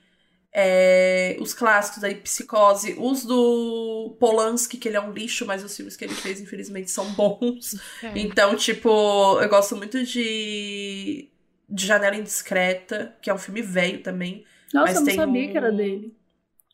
É, 0.51 1.35
os 1.41 1.53
clássicos 1.53 2.03
aí, 2.03 2.15
Psicose. 2.15 2.95
Os 2.97 3.25
do 3.25 4.15
Polanski, 4.17 4.77
que 4.77 4.87
ele 4.87 4.95
é 4.97 5.01
um 5.01 5.11
lixo, 5.11 5.45
mas 5.45 5.61
os 5.61 5.75
filmes 5.75 5.97
que 5.97 6.05
ele 6.05 6.15
fez, 6.15 6.39
infelizmente, 6.39 6.89
são 6.89 7.05
bons. 7.13 7.75
Então, 8.15 8.55
tipo, 8.55 9.41
eu 9.41 9.49
gosto 9.49 9.75
muito 9.75 10.03
de, 10.05 11.29
de 11.69 11.85
Janela 11.85 12.15
Indiscreta, 12.15 13.15
que 13.21 13.29
é 13.29 13.33
um 13.33 13.37
filme 13.37 13.61
velho 13.61 14.01
também. 14.01 14.43
Nossa, 14.73 14.85
mas 14.87 14.95
eu 14.95 15.01
não 15.01 15.05
tem 15.07 15.15
sabia 15.15 15.47
um- 15.47 15.51
que 15.51 15.57
era 15.57 15.71
dele. 15.71 16.15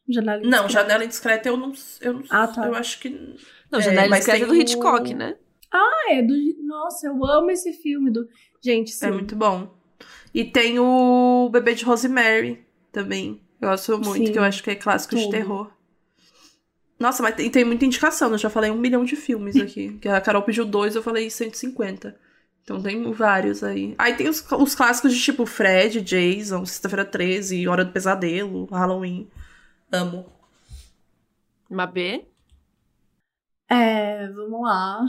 Janela 0.07 0.37
Não, 0.41 0.47
Indiscreta. 0.63 0.69
Janela 0.69 1.05
Indiscreta 1.05 1.49
eu 1.49 1.57
não. 1.57 1.73
Eu, 2.01 2.13
não, 2.13 2.23
Ah, 2.29 2.47
tá. 2.47 2.67
eu 2.67 2.75
acho 2.75 2.99
que. 2.99 3.09
Não, 3.71 3.79
É, 3.79 3.81
Janela 3.81 4.07
mas 4.09 4.19
Discreta 4.19 4.43
é 4.45 4.47
do 4.47 4.55
Hitchcock, 4.55 5.13
o- 5.13 5.17
né? 5.17 5.35
Ah, 5.71 6.05
é 6.11 6.21
do. 6.21 6.33
Nossa, 6.63 7.07
eu 7.07 7.25
amo 7.25 7.51
esse 7.51 7.73
filme 7.73 8.09
do. 8.11 8.27
Gente, 8.61 8.91
sim. 8.91 9.05
É 9.07 9.11
muito 9.11 9.35
bom. 9.35 9.73
E 10.33 10.43
tem 10.43 10.79
o 10.79 11.49
Bebê 11.51 11.73
de 11.73 11.83
Rosemary 11.85 12.65
também. 12.91 13.41
Eu 13.61 13.69
gosto 13.69 13.97
muito, 13.99 14.27
Sim, 14.27 14.31
que 14.33 14.37
eu 14.39 14.43
acho 14.43 14.61
que 14.61 14.69
é 14.69 14.75
clássico 14.75 15.15
de 15.15 15.23
tudo. 15.23 15.31
terror. 15.31 15.71
Nossa, 16.99 17.21
mas 17.23 17.35
tem, 17.35 17.49
tem 17.49 17.65
muita 17.65 17.85
indicação. 17.85 18.31
Eu 18.31 18.37
já 18.37 18.49
falei 18.49 18.69
um 18.71 18.77
milhão 18.77 19.03
de 19.03 19.15
filmes 19.15 19.55
aqui. 19.59 19.97
que 19.99 20.07
a 20.07 20.19
Carol 20.21 20.43
pediu 20.43 20.65
dois, 20.65 20.95
eu 20.95 21.01
falei 21.03 21.29
150. 21.29 22.15
Então 22.65 22.81
tem 22.81 23.11
vários 23.13 23.63
aí. 23.63 23.93
Aí 23.95 24.15
tem 24.17 24.27
os, 24.27 24.43
os 24.51 24.73
clássicos 24.73 25.13
de 25.13 25.21
tipo 25.21 25.45
Fred, 25.45 26.01
Jason, 26.01 26.65
Sexta-feira 26.65 27.05
13, 27.05 27.67
Hora 27.67 27.85
do 27.85 27.91
Pesadelo, 27.91 28.65
Halloween. 28.65 29.29
Amo. 29.91 30.25
Uma 31.69 31.85
B. 31.85 32.25
É, 33.69 34.27
vamos 34.29 34.61
lá. 34.63 35.05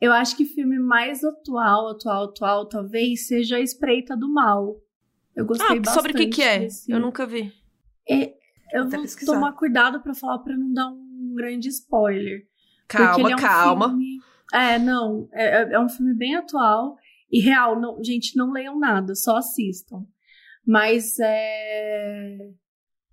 Eu 0.00 0.12
acho 0.12 0.36
que 0.36 0.44
filme 0.44 0.78
mais 0.78 1.24
atual, 1.24 1.88
atual, 1.90 2.24
atual, 2.26 2.66
talvez, 2.68 3.26
seja 3.26 3.56
A 3.56 3.60
Espreita 3.60 4.16
do 4.16 4.28
Mal. 4.32 4.76
Eu 5.34 5.44
gostei 5.44 5.66
Ah, 5.66 5.80
bastante. 5.80 5.94
sobre 5.94 6.12
o 6.12 6.14
que 6.14 6.26
que 6.28 6.42
é? 6.42 6.60
desse- 6.60 6.90
Eu 6.90 7.00
nunca 7.00 7.26
vi. 7.26 7.52
É, 8.08 8.32
eu 8.72 8.82
Até 8.84 8.90
vou 8.96 9.02
pesquisar. 9.02 9.32
tomar 9.34 9.52
cuidado 9.52 10.00
pra 10.00 10.14
falar 10.14 10.38
pra 10.38 10.56
não 10.56 10.72
dar 10.72 10.88
um 10.88 11.32
grande 11.34 11.68
spoiler. 11.68 12.46
Calma, 12.86 13.20
ele 13.24 13.32
é 13.32 13.36
um 13.36 13.38
calma. 13.38 13.88
filme- 13.88 14.20
É, 14.52 14.78
não, 14.78 15.28
é, 15.32 15.62
é- 15.62 15.72
é 15.72 15.80
um 15.80 15.88
filme 15.88 16.14
bem 16.14 16.34
atual 16.34 16.96
e 17.30 17.40
real. 17.40 17.78
Não, 17.80 18.02
gente, 18.02 18.36
não 18.36 18.50
leiam 18.50 18.78
nada, 18.78 19.14
só 19.14 19.36
assistam. 19.36 20.06
Mas 20.66 21.18
é... 21.18 22.50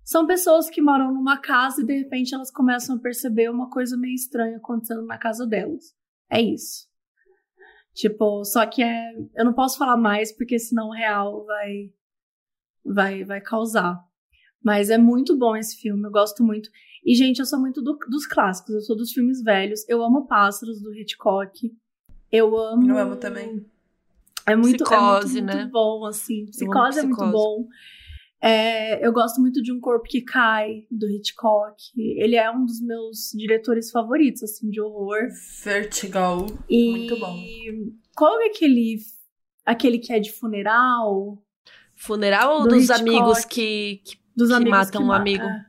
são 0.04 0.26
pessoas 0.26 0.68
que 0.68 0.82
moram 0.82 1.12
numa 1.12 1.38
casa 1.38 1.82
e 1.82 1.86
de 1.86 1.96
repente 1.96 2.34
elas 2.34 2.50
começam 2.50 2.96
a 2.96 3.00
perceber 3.00 3.50
uma 3.50 3.70
coisa 3.70 3.96
meio 3.96 4.14
estranha 4.14 4.58
acontecendo 4.58 5.04
na 5.06 5.18
casa 5.18 5.46
delas. 5.46 5.94
É 6.30 6.40
isso. 6.40 6.86
Tipo, 7.94 8.44
só 8.44 8.66
que 8.66 8.82
é. 8.82 9.12
Eu 9.34 9.44
não 9.44 9.54
posso 9.54 9.78
falar 9.78 9.96
mais 9.96 10.30
porque 10.30 10.58
senão 10.58 10.88
o 10.88 10.92
real 10.94 11.46
vai. 11.46 11.90
Vai, 12.84 13.24
vai 13.24 13.40
causar. 13.40 14.04
Mas 14.62 14.90
é 14.90 14.98
muito 14.98 15.36
bom 15.36 15.56
esse 15.56 15.76
filme, 15.76 16.04
eu 16.04 16.10
gosto 16.10 16.42
muito. 16.42 16.68
E, 17.06 17.14
gente, 17.14 17.38
eu 17.38 17.46
sou 17.46 17.60
muito 17.60 17.80
do- 17.80 17.98
dos 18.08 18.26
clássicos, 18.26 18.74
eu 18.74 18.80
sou 18.80 18.96
dos 18.96 19.12
filmes 19.12 19.40
velhos. 19.42 19.88
Eu 19.88 20.02
amo 20.02 20.26
Pássaros, 20.26 20.82
do 20.82 20.92
Hitchcock. 20.92 21.72
Eu 22.32 22.58
amo. 22.58 22.90
Eu 22.90 22.98
amo 22.98 23.16
também. 23.16 23.64
É 24.44 24.56
muito, 24.56 24.84
Psicose, 24.84 25.38
é 25.38 25.40
muito, 25.42 25.46
né? 25.54 25.60
muito 25.62 25.72
bom, 25.72 26.04
assim. 26.04 26.46
Psicose 26.46 26.98
é 26.98 27.02
muito 27.02 27.26
bom. 27.30 27.68
É, 28.40 29.04
eu 29.04 29.12
gosto 29.12 29.40
muito 29.40 29.62
de 29.62 29.72
Um 29.72 29.80
Corpo 29.80 30.04
que 30.08 30.20
Cai, 30.20 30.84
do 30.90 31.08
Hitchcock. 31.08 31.76
Ele 31.96 32.36
é 32.36 32.50
um 32.50 32.64
dos 32.66 32.80
meus 32.80 33.30
diretores 33.34 33.90
favoritos, 33.90 34.42
assim, 34.42 34.68
de 34.68 34.80
horror. 34.80 35.28
Vertigo. 35.64 36.46
E 36.68 36.90
Muito 36.90 37.18
bom. 37.18 37.36
Qual 38.16 38.40
é 38.40 38.46
aquele, 38.46 38.98
aquele 39.64 39.98
que 39.98 40.12
é 40.12 40.18
de 40.20 40.32
funeral? 40.32 41.38
Funeral 41.94 42.58
ou 42.58 42.62
Do 42.64 42.68
dos 42.74 42.84
Hitchcock. 42.84 43.00
amigos 43.00 43.44
que, 43.44 44.00
que- 44.04 44.18
Dos 44.36 44.48
Que 44.48 44.54
amigos 44.54 44.70
matam 44.78 45.02
um 45.02 45.06
ma- 45.06 45.16
amigo. 45.16 45.44
é. 45.44 45.66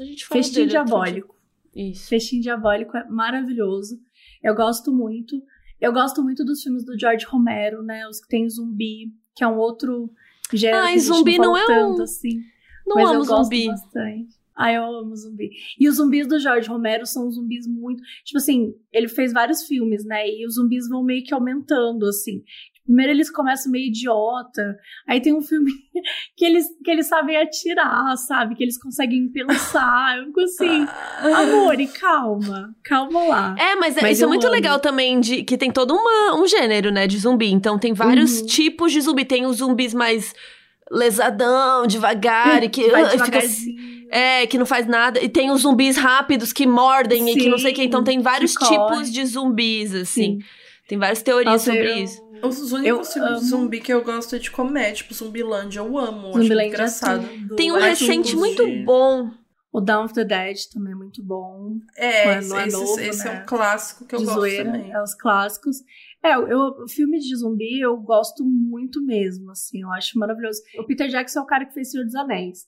A 0.00 0.04
gente 0.04 0.26
falou 0.26 0.42
Festim 0.42 0.60
dele 0.66 0.76
outro 0.78 0.84
Diabólico. 0.90 1.36
dia. 1.74 1.90
Isso. 1.92 2.08
Festim 2.08 2.40
Diabólico 2.40 2.96
é 2.96 3.04
maravilhoso. 3.08 4.00
Eu 4.42 4.54
gosto 4.54 4.92
muito. 4.92 5.40
Eu 5.80 5.92
gosto 5.92 6.22
muito 6.22 6.44
dos 6.44 6.62
filmes 6.62 6.84
do 6.84 6.98
George 6.98 7.24
Romero, 7.26 7.82
né? 7.82 8.06
Os 8.08 8.20
que 8.20 8.28
tem 8.28 8.48
zumbi, 8.48 9.12
que 9.36 9.44
é 9.44 9.46
um 9.48 9.58
outro 9.58 10.10
gênero 10.52 10.84
Ai, 10.84 10.98
zumbi 10.98 11.38
não, 11.38 11.52
não 11.54 11.66
fala 11.66 11.78
é 11.78 11.86
um- 11.86 12.02
assim. 12.02 12.40
Não 12.86 12.96
mas 12.96 13.08
amo 13.10 13.14
eu 13.14 13.26
gosto 13.26 13.42
zumbi. 13.44 13.66
bastante. 13.66 14.40
Ah, 14.56 14.72
eu 14.72 14.82
amo 14.84 15.16
zumbi. 15.16 15.50
E 15.78 15.88
os 15.88 15.96
zumbis 15.96 16.26
do 16.26 16.38
George 16.38 16.68
Romero 16.68 17.06
são 17.06 17.30
zumbis 17.30 17.66
muito. 17.66 18.02
Tipo 18.24 18.38
assim, 18.38 18.74
ele 18.92 19.08
fez 19.08 19.32
vários 19.32 19.62
filmes, 19.62 20.04
né? 20.04 20.28
E 20.28 20.44
os 20.46 20.54
zumbis 20.56 20.86
vão 20.88 21.02
meio 21.02 21.24
que 21.24 21.32
aumentando, 21.32 22.04
assim. 22.06 22.42
Primeiro 22.90 23.12
eles 23.12 23.30
começam 23.30 23.70
meio 23.70 23.86
idiota. 23.86 24.76
Aí 25.08 25.20
tem 25.20 25.32
um 25.32 25.40
filme 25.40 25.70
que 26.36 26.44
eles, 26.44 26.66
que 26.84 26.90
eles 26.90 27.06
sabem 27.06 27.36
atirar, 27.36 28.16
sabe? 28.16 28.56
Que 28.56 28.64
eles 28.64 28.76
conseguem 28.82 29.28
pensar. 29.28 30.18
Eu 30.18 30.24
fico 30.26 30.40
assim, 30.40 30.86
amor, 31.22 31.78
e 31.78 31.86
calma. 31.86 32.74
Calma 32.82 33.22
lá. 33.28 33.54
É, 33.56 33.76
mas, 33.76 33.96
é- 33.96 34.02
Mas 34.02 34.16
isso 34.16 34.24
é 34.24 34.26
muito 34.26 34.44
amo. 34.44 34.52
legal 34.56 34.80
também, 34.80 35.20
de, 35.20 35.44
que 35.44 35.56
tem 35.56 35.70
todo 35.70 35.94
uma, 35.94 36.34
um 36.34 36.48
gênero, 36.48 36.90
né, 36.90 37.06
de 37.06 37.16
zumbi. 37.16 37.52
Então 37.52 37.78
tem 37.78 37.92
vários 37.92 38.40
Uhum. 38.40 38.46
tipos 38.46 38.90
de 38.90 39.00
zumbi. 39.02 39.24
Tem 39.24 39.46
os 39.46 39.58
zumbis 39.58 39.94
mais 39.94 40.34
lesadão, 40.90 41.86
devagar, 41.86 42.64
e 42.64 42.68
que 42.68 42.88
Vai 42.90 43.02
ah, 43.04 43.10
fica 43.10 43.24
devagarzinho. 43.26 44.00
É, 44.10 44.46
que 44.48 44.58
não 44.58 44.66
faz 44.66 44.88
nada. 44.88 45.22
E 45.22 45.28
tem 45.28 45.52
os 45.52 45.60
zumbis 45.60 45.96
rápidos 45.96 46.52
que 46.52 46.66
mordem 46.66 47.30
e 47.30 47.36
que 47.36 47.48
não 47.48 47.56
sei 47.58 47.70
o 47.70 47.74
que. 47.76 47.84
Então 47.84 48.02
tem 48.02 48.18
vários 48.20 48.54
tipos 48.54 49.12
de 49.12 49.24
zumbis, 49.24 49.94
assim. 49.94 50.22
Sim. 50.22 50.38
Tem 50.90 50.98
várias 50.98 51.22
teorias 51.22 51.52
Nossa, 51.52 51.64
sobre 51.66 51.88
eu- 51.88 51.96
isso. 52.04 52.20
Os 52.42 52.72
únicos 52.72 52.84
Eu 52.84 53.04
filmes 53.04 53.30
amo. 53.30 53.38
de 53.40 53.46
zumbi 53.46 53.80
que 53.80 53.92
eu 53.92 54.02
gosto 54.02 54.34
é 54.34 54.38
de 54.40 54.50
comédia, 54.50 54.94
tipo 54.94 55.14
Zumbilândia. 55.14 55.78
Eu 55.78 55.96
amo, 55.96 56.28
acho 56.30 56.38
Zumbilândia 56.38 56.54
muito 56.56 56.66
engraçado. 56.74 57.24
é 57.24 57.28
tudo. 57.28 57.54
Tem 57.54 57.70
um 57.70 57.76
recente 57.78 58.34
muito 58.34 58.66
de- 58.66 58.82
bom. 58.82 59.30
O 59.72 59.80
Down 59.80 60.06
of 60.06 60.14
the 60.14 60.24
Dead 60.24 60.56
também 60.74 60.92
é 60.92 60.96
muito 60.96 61.22
bom. 61.22 61.76
É, 61.96 62.24
Não 62.24 62.32
é- 62.32 62.40
não 62.48 62.58
é 62.58 62.66
esse- 62.66 62.76
novo, 62.76 62.98
esse 63.00 63.24
né? 63.24 63.36
é 63.36 63.42
um 63.42 63.46
clássico 63.46 64.04
que 64.04 64.16
eu 64.16 64.18
de 64.18 64.24
gosto 64.24 64.38
zoeira, 64.40 64.64
também. 64.72 64.90
é 64.92 65.00
os 65.00 65.14
clássicos. 65.14 65.76
É, 66.24 66.34
eu, 66.34 66.58
o 66.82 66.88
filme 66.88 67.20
de 67.20 67.36
zumbi 67.36 67.78
eu 67.80 67.96
gosto 67.98 68.44
muito 68.44 69.00
mesmo, 69.04 69.52
assim, 69.52 69.82
eu 69.82 69.92
acho 69.92 70.18
maravilhoso. 70.18 70.60
O 70.76 70.84
Peter 70.84 71.08
Jackson 71.08 71.38
é 71.38 71.42
o 71.42 71.46
cara 71.46 71.64
que 71.66 71.72
fez 71.72 71.92
Senhor 71.92 72.04
dos 72.04 72.16
Anéis, 72.16 72.66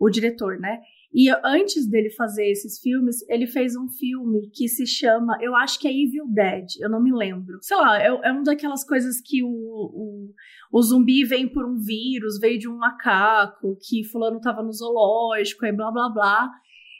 o 0.00 0.10
diretor, 0.10 0.58
né? 0.58 0.80
E 1.14 1.28
antes 1.44 1.86
dele 1.86 2.10
fazer 2.10 2.50
esses 2.50 2.78
filmes, 2.80 3.16
ele 3.28 3.46
fez 3.46 3.76
um 3.76 3.86
filme 3.86 4.48
que 4.50 4.66
se 4.66 4.86
chama, 4.86 5.36
eu 5.42 5.54
acho 5.54 5.78
que 5.78 5.86
é 5.86 5.90
Evil 5.90 6.26
Dead, 6.26 6.66
eu 6.80 6.88
não 6.88 7.02
me 7.02 7.12
lembro. 7.12 7.58
Sei 7.60 7.76
lá, 7.76 8.00
é, 8.00 8.06
é 8.06 8.32
uma 8.32 8.42
daquelas 8.42 8.82
coisas 8.82 9.20
que 9.20 9.42
o, 9.42 9.48
o, 9.48 10.30
o 10.72 10.82
zumbi 10.82 11.22
vem 11.22 11.46
por 11.46 11.66
um 11.66 11.76
vírus, 11.76 12.38
veio 12.40 12.58
de 12.58 12.66
um 12.66 12.78
macaco, 12.78 13.76
que 13.86 14.04
fulano 14.04 14.40
tava 14.40 14.62
no 14.62 14.72
zoológico, 14.72 15.66
e 15.66 15.72
blá 15.72 15.90
blá 15.90 16.08
blá. 16.08 16.50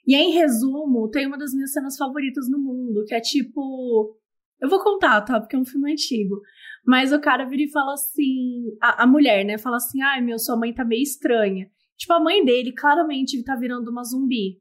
E 0.06 0.14
em 0.14 0.32
resumo, 0.32 1.08
tem 1.08 1.26
uma 1.26 1.38
das 1.38 1.54
minhas 1.54 1.72
cenas 1.72 1.96
favoritas 1.96 2.50
no 2.50 2.58
mundo, 2.58 3.04
que 3.06 3.14
é 3.14 3.20
tipo. 3.20 4.18
Eu 4.60 4.68
vou 4.68 4.82
contar, 4.82 5.22
tá? 5.22 5.40
Porque 5.40 5.56
é 5.56 5.58
um 5.58 5.64
filme 5.64 5.92
antigo. 5.92 6.40
Mas 6.84 7.12
o 7.12 7.20
cara 7.20 7.44
vira 7.44 7.62
e 7.62 7.70
fala 7.70 7.94
assim. 7.94 8.76
A, 8.80 9.04
a 9.04 9.06
mulher, 9.06 9.44
né? 9.44 9.58
Fala 9.58 9.76
assim: 9.76 10.02
ai, 10.02 10.20
meu, 10.20 10.38
sua 10.38 10.56
mãe 10.56 10.74
tá 10.74 10.84
meio 10.84 11.02
estranha. 11.02 11.70
Tipo, 11.96 12.14
a 12.14 12.20
mãe 12.20 12.44
dele 12.44 12.72
claramente 12.72 13.42
tá 13.44 13.54
virando 13.56 13.90
uma 13.90 14.04
zumbi. 14.04 14.60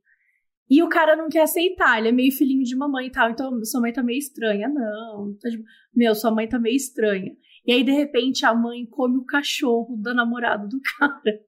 E 0.69 0.81
o 0.81 0.87
cara 0.87 1.17
não 1.17 1.27
quer 1.27 1.41
aceitar, 1.41 1.99
ele 1.99 2.07
é 2.07 2.11
meio 2.13 2.31
filhinho 2.31 2.63
de 2.63 2.75
mamãe 2.77 3.07
e 3.07 3.11
tal. 3.11 3.29
Então, 3.29 3.63
sua 3.65 3.81
mãe 3.81 3.91
tá 3.91 4.01
meio 4.01 4.19
estranha. 4.19 4.69
Não. 4.69 5.35
Tá 5.41 5.49
tipo, 5.49 5.63
meu, 5.93 6.15
sua 6.15 6.31
mãe 6.31 6.47
tá 6.47 6.57
meio 6.57 6.75
estranha. 6.77 7.35
E 7.65 7.73
aí, 7.73 7.83
de 7.83 7.91
repente, 7.91 8.45
a 8.45 8.53
mãe 8.53 8.85
come 8.85 9.17
o 9.17 9.25
cachorro 9.25 9.97
da 10.01 10.13
namorada 10.13 10.67
do 10.67 10.79
cara. 10.97 11.41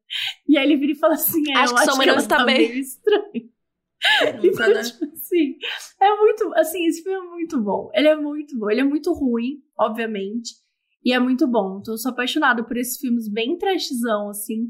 E 0.47 0.57
aí 0.57 0.65
ele 0.65 0.77
vira 0.77 0.91
e 0.91 0.95
fala 0.95 1.13
assim: 1.13 1.41
é, 1.51 1.57
Acho 1.57 1.71
eu 1.71 1.75
que 1.75 1.81
acho 1.81 1.91
sua 1.91 1.97
mãe 1.97 2.05
que 2.05 2.11
não 2.11 2.13
ela 2.13 2.21
está 2.21 2.37
tá 2.37 2.45
bem." 2.45 2.69
meio 2.69 2.79
estranha. 2.79 3.53
Nunca, 4.43 4.67
né? 4.67 4.83
Tipo 4.83 5.05
assim, 5.05 5.57
é 6.01 6.15
muito, 6.17 6.53
assim, 6.55 6.85
esse 6.85 7.01
filme 7.01 7.17
é 7.17 7.29
muito 7.29 7.61
bom. 7.61 7.89
Ele 7.93 8.07
é 8.09 8.15
muito 8.17 8.59
bom. 8.59 8.69
Ele 8.69 8.81
é 8.81 8.83
muito 8.83 9.13
ruim, 9.13 9.63
obviamente. 9.79 10.51
E 11.03 11.13
é 11.13 11.19
muito 11.19 11.47
bom. 11.47 11.79
Então, 11.79 11.93
eu 11.93 11.97
sou 11.97 12.11
apaixonada 12.11 12.63
por 12.63 12.75
esses 12.75 12.97
filmes 12.97 13.29
bem 13.29 13.57
trashzão, 13.57 14.29
assim. 14.29 14.69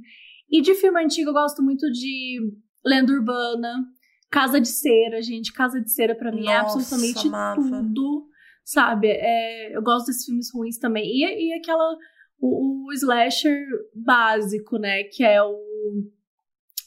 E 0.54 0.62
de 0.62 0.76
filme 0.76 1.04
antigo, 1.04 1.32
eu 1.32 1.34
gosto 1.34 1.64
muito 1.64 1.92
de 1.92 2.40
Lenda 2.86 3.12
Urbana, 3.12 3.88
Casa 4.30 4.62
de 4.62 4.68
Cera, 4.68 5.20
gente. 5.20 5.52
Casa 5.52 5.82
de 5.82 5.92
Cera, 5.92 6.14
pra 6.14 6.32
mim, 6.32 6.48
é 6.48 6.62
Nossa, 6.62 6.78
absolutamente 6.78 7.28
amava. 7.28 7.60
tudo. 7.60 8.28
Sabe? 8.64 9.08
É, 9.08 9.76
eu 9.76 9.82
gosto 9.82 10.06
desses 10.06 10.26
filmes 10.26 10.54
ruins 10.54 10.78
também. 10.78 11.06
E, 11.06 11.50
e 11.50 11.54
aquela. 11.54 11.98
O, 12.40 12.88
o 12.88 12.94
slasher 12.94 13.66
básico, 13.96 14.78
né? 14.78 15.04
Que 15.06 15.24
é 15.24 15.42
o. 15.42 15.60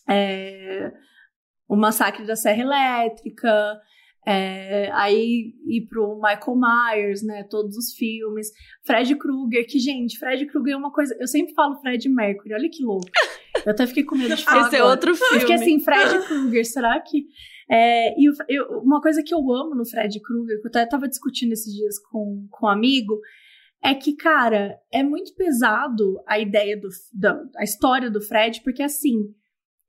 É, 0.09 0.93
o 1.69 1.75
Massacre 1.75 2.25
da 2.25 2.37
Serra 2.37 2.63
Elétrica, 2.63 3.81
é, 4.27 4.91
aí 4.93 5.55
ir 5.67 5.87
pro 5.89 6.17
Michael 6.17 6.57
Myers, 6.57 7.23
né, 7.23 7.45
todos 7.49 7.77
os 7.77 7.93
filmes, 7.95 8.51
Fred 8.85 9.15
Krueger, 9.17 9.67
que, 9.69 9.79
gente, 9.79 10.19
Fred 10.19 10.47
Krueger 10.47 10.75
é 10.75 10.77
uma 10.77 10.93
coisa, 10.93 11.17
eu 11.21 11.29
sempre 11.29 11.55
falo 11.55 11.81
Fred 11.81 12.09
Mercury, 12.09 12.55
olha 12.55 12.69
que 12.69 12.85
louco, 12.85 13.07
eu 13.67 13.73
até 13.73 13.87
fiquei 13.87 14.05
com 14.05 14.17
medo 14.17 14.35
de 14.35 14.45
falar 14.45 14.67
Esse 14.69 14.77
é 14.77 14.79
agora. 14.79 14.93
outro 14.95 15.11
Eu 15.11 15.15
filme. 15.17 15.41
fiquei 15.41 15.55
assim, 15.57 15.81
Fred 15.81 16.19
Krueger, 16.27 16.65
será 16.65 16.99
que... 17.01 17.27
É, 17.69 18.15
e 18.19 18.27
eu- 18.49 18.79
uma 18.83 19.01
coisa 19.01 19.23
que 19.23 19.35
eu 19.35 19.39
amo 19.53 19.75
no 19.75 19.85
Fred 19.85 20.21
Krueger, 20.21 20.61
que 20.61 20.67
eu 20.67 20.71
até 20.71 20.87
tava 20.87 21.09
discutindo 21.09 21.53
esses 21.53 21.73
dias 21.75 21.99
com, 21.99 22.47
com 22.51 22.67
um 22.67 22.69
amigo, 22.69 23.19
é 23.83 23.93
que, 23.95 24.15
cara, 24.15 24.79
é 24.93 25.03
muito 25.03 25.35
pesado 25.35 26.19
a 26.27 26.39
ideia 26.39 26.81
do, 26.81 26.89
da 27.13 27.41
a 27.57 27.65
história 27.65 28.09
do 28.11 28.21
Fred, 28.21 28.63
porque 28.63 28.83
assim, 28.83 29.17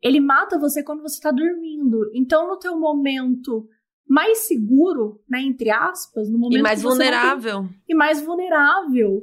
ele 0.02 0.20
mata 0.20 0.58
você 0.60 0.84
quando 0.84 1.02
você 1.04 1.22
tá 1.22 1.32
dormindo. 1.32 2.00
Então, 2.16 2.48
no 2.48 2.58
teu 2.58 2.78
momento 2.80 3.68
mais 4.10 4.40
seguro, 4.48 5.22
né, 5.30 5.42
entre 5.42 5.70
aspas, 5.70 6.30
no 6.32 6.38
momento 6.40 6.60
E 6.60 6.64
mais 6.64 6.82
não 6.82 6.90
tem- 6.92 6.98
vulnerável. 6.98 7.70
e 7.88 7.94
mais 7.96 8.22
vulnerável, 8.22 9.22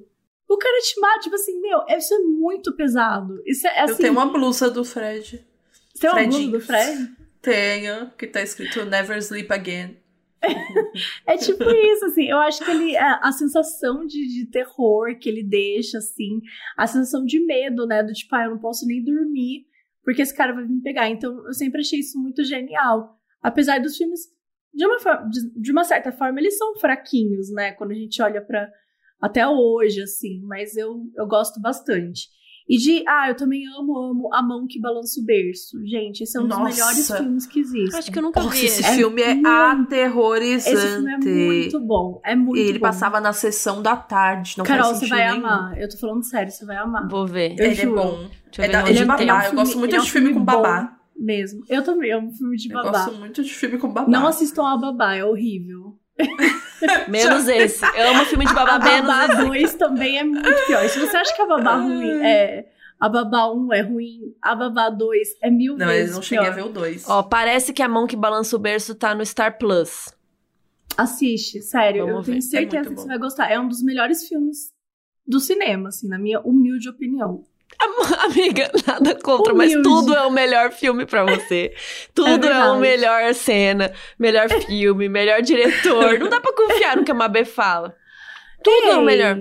o 0.55 0.59
cara 0.59 0.81
te 0.81 1.01
mata, 1.01 1.21
tipo 1.21 1.35
assim, 1.35 1.61
meu, 1.61 1.81
isso 1.89 2.15
é 2.15 2.19
muito 2.19 2.75
pesado. 2.75 3.43
Isso 3.47 3.67
é, 3.67 3.79
é 3.79 3.81
Eu 3.81 3.85
assim, 3.85 4.03
tenho 4.03 4.13
uma 4.13 4.27
blusa 4.27 4.71
do 4.71 4.85
Fred. 4.85 5.45
você 5.95 6.01
tem 6.01 6.11
uma 6.11 6.27
blusa 6.27 6.51
do 6.51 6.61
Fred? 6.61 7.17
Tenho, 7.43 8.11
que 8.17 8.27
tá 8.27 8.43
escrito 8.43 8.85
Never 8.85 9.19
Sleep 9.19 9.53
Again. 9.53 9.97
É 11.27 11.37
tipo 11.39 11.65
isso, 11.65 12.05
assim. 12.05 12.29
Eu 12.29 12.39
acho 12.39 12.63
que 12.63 12.71
ele. 12.71 12.97
A, 12.97 13.17
a 13.23 13.33
sensação 13.33 14.05
de, 14.07 14.27
de 14.29 14.47
terror 14.47 15.19
que 15.19 15.29
ele 15.29 15.43
deixa, 15.43 15.99
assim. 15.99 16.41
A 16.77 16.87
sensação 16.87 17.25
de 17.25 17.41
medo, 17.45 17.87
né? 17.87 18.03
Do 18.03 18.13
tipo, 18.13 18.35
ah, 18.35 18.45
eu 18.45 18.51
não 18.51 18.59
posso 18.59 18.87
nem 18.87 19.03
dormir 19.03 19.67
porque 20.05 20.23
esse 20.23 20.37
cara 20.37 20.53
vai 20.53 20.65
me 20.65 20.83
pegar. 20.83 21.09
Então, 21.09 21.47
eu 21.47 21.55
sempre 21.55 21.81
achei 21.81 21.99
isso 21.99 22.21
muito 22.21 22.45
genial. 22.45 23.19
Apesar 23.43 23.81
dos 23.81 23.97
filmes, 23.97 24.21
de 24.73 24.87
uma, 24.87 24.97
de, 25.29 25.61
de 25.61 25.73
uma 25.73 25.85
certa 25.85 26.13
forma, 26.13 26.39
eles 26.39 26.59
são 26.59 26.77
fraquinhos, 26.77 27.51
né? 27.51 27.73
Quando 27.73 27.93
a 27.93 27.95
gente 27.95 28.21
olha 28.23 28.43
pra. 28.43 28.71
Até 29.25 29.47
hoje, 29.49 30.03
assim. 30.03 30.41
Mas 30.47 30.77
eu, 30.77 31.03
eu 31.17 31.27
gosto 31.27 31.61
bastante. 31.61 32.29
E 32.69 32.79
de. 32.79 33.05
Ah, 33.07 33.29
eu 33.29 33.37
também 33.37 33.63
amo, 33.79 33.95
amo 33.99 34.31
A 34.33 34.43
Mão 34.43 34.67
que 34.67 34.81
Balança 34.81 35.21
o 35.21 35.25
Berço. 35.25 35.77
Gente, 35.85 36.23
esse 36.23 36.37
é 36.37 36.41
um 36.41 36.49
dos 36.49 36.57
Nossa. 36.59 36.71
melhores 36.75 37.11
filmes 37.15 37.47
que 37.47 37.61
existem. 37.61 37.99
Acho 37.99 38.11
que 38.11 38.19
eu 38.19 38.23
nunca 38.23 38.41
Nossa, 38.43 38.57
vi 38.57 38.65
esse 38.65 38.81
esse. 38.81 38.95
filme 38.97 39.21
é 39.23 39.35
muito- 39.35 39.47
aterrorizante. 39.49 40.77
Esse 40.77 40.87
filme 40.95 41.13
é 41.13 41.19
muito 41.19 41.81
bom. 41.81 42.21
É 42.25 42.35
muito 42.35 42.59
E 42.59 42.63
ele 42.69 42.79
bom. 42.79 42.87
passava 42.87 43.21
na 43.21 43.33
sessão 43.35 43.83
da 43.83 43.97
tarde. 43.97 44.55
Não 44.57 44.65
Carol, 44.65 44.95
você 44.95 45.07
vai 45.07 45.27
nenhum. 45.31 45.47
amar. 45.47 45.79
Eu 45.79 45.89
tô 45.89 45.99
falando 45.99 46.23
sério, 46.23 46.51
você 46.51 46.65
vai 46.65 46.77
amar. 46.77 47.07
Vou 47.09 47.27
ver. 47.27 47.55
Eu 47.59 47.67
Ele 47.67 47.75
juro. 47.75 47.99
é 48.01 48.03
bom. 48.03 48.17
Deixa 48.19 48.31
eu 48.59 48.65
É, 48.65 48.69
da, 48.69 48.81
onde 48.81 48.91
é 48.91 48.95
de 48.95 49.05
babá. 49.05 49.23
Ele 49.23 49.31
é 49.31 49.35
um 49.35 49.37
eu 49.43 49.53
gosto 49.55 49.67
filme- 49.73 49.81
muito 49.81 49.97
é 49.97 50.01
um 50.01 50.03
de 50.05 50.11
filme 50.11 50.29
com 50.29 50.33
filme 50.35 50.47
babá. 50.47 50.81
bom 50.83 51.05
Mesmo. 51.25 51.65
Eu 51.69 51.85
também 51.85 52.13
amo 52.13 52.33
filme 52.33 52.57
de 52.57 52.69
Eu 52.73 52.75
babá. 52.83 53.05
gosto 53.05 53.19
muito 53.21 53.43
de 53.45 53.51
filme 53.55 53.79
com 53.79 53.93
babá. 53.93 54.11
Não 54.11 54.27
assistam 54.27 54.67
a 54.67 54.77
babá, 54.77 55.15
é 55.15 55.25
horrível. 55.25 55.99
Menos 57.09 57.49
esse. 57.49 57.85
Eu 57.97 58.09
amo 58.11 58.25
filme 58.27 58.47
de 58.47 58.55
babá 58.55 58.75
A 58.75 58.79
menos 58.79 59.07
babá 59.07 59.27
esse. 59.35 59.45
2 59.47 59.75
também 59.75 60.19
é 60.19 60.25
muito 60.25 60.67
pior. 60.67 60.89
Se 60.89 60.99
você 61.01 61.17
acha 61.17 61.35
que 61.35 61.43
a 61.43 61.47
babá 61.47 61.77
ruim 61.77 62.11
é. 62.23 62.69
A 63.01 63.09
babá 63.09 63.51
1 63.53 63.73
é 63.73 63.81
ruim, 63.83 64.21
a 64.41 64.55
babá 64.55 64.89
2 64.89 65.29
é 65.43 65.51
mil 65.51 65.77
Não, 65.77 65.87
vezes. 65.89 66.03
eles 66.05 66.15
não 66.15 66.23
cheguei 66.23 66.47
a 66.49 66.53
pior. 66.53 66.65
ver 66.65 66.71
o 66.71 66.73
dois. 66.73 67.05
Ó, 67.09 67.23
parece 67.25 67.73
que 67.73 67.83
a 67.83 67.89
mão 67.89 68.07
que 68.07 68.17
balança 68.17 68.55
o 68.57 68.59
berço 68.59 68.95
tá 68.95 69.15
no 69.15 69.27
Star 69.27 69.59
Plus. 69.59 70.15
Assiste, 70.97 71.61
sério. 71.61 72.07
Vamos 72.07 72.21
eu 72.21 72.25
tenho 72.25 72.37
ver. 72.37 72.43
certeza 72.43 72.83
É 72.87 72.89
que 72.89 72.95
bom. 72.95 73.03
você 73.03 73.09
vai 73.09 73.19
gostar. 73.19 73.51
É 73.51 73.59
um 73.59 73.67
dos 73.69 73.83
melhores 73.83 74.27
filmes 74.29 74.73
do 75.27 75.41
cinema, 75.41 75.89
assim, 75.89 76.09
na 76.09 76.19
minha 76.19 76.41
humilde 76.41 76.89
opinião. 76.89 77.45
Amiga, 78.25 78.71
nada 78.87 79.15
contra, 79.21 79.53
mas 79.53 79.71
Humilde. 79.73 79.89
tudo 79.89 80.15
é 80.15 80.23
o 80.27 80.31
melhor 80.31 80.71
filme 80.73 81.05
pra 81.07 81.25
você. 81.25 81.75
Tudo 82.15 82.29
é, 82.29 82.39
verdade. 82.39 82.77
o 82.77 82.81
melhor 82.81 83.35
cena, 83.35 83.93
melhor 84.19 84.49
filme, 84.49 85.09
melhor 85.09 85.43
diretor. 85.43 86.19
Não 86.19 86.29
dá 86.29 86.41
pra 86.41 86.53
confiar 86.55 86.97
no 86.97 87.05
que 87.05 87.11
a 87.11 87.15
Mabê 87.15 87.45
fala. 87.45 87.95
Tudo 88.63 88.89
é 88.89 88.97
o 88.97 89.01
Ei, 89.01 89.07
melhor. 89.07 89.39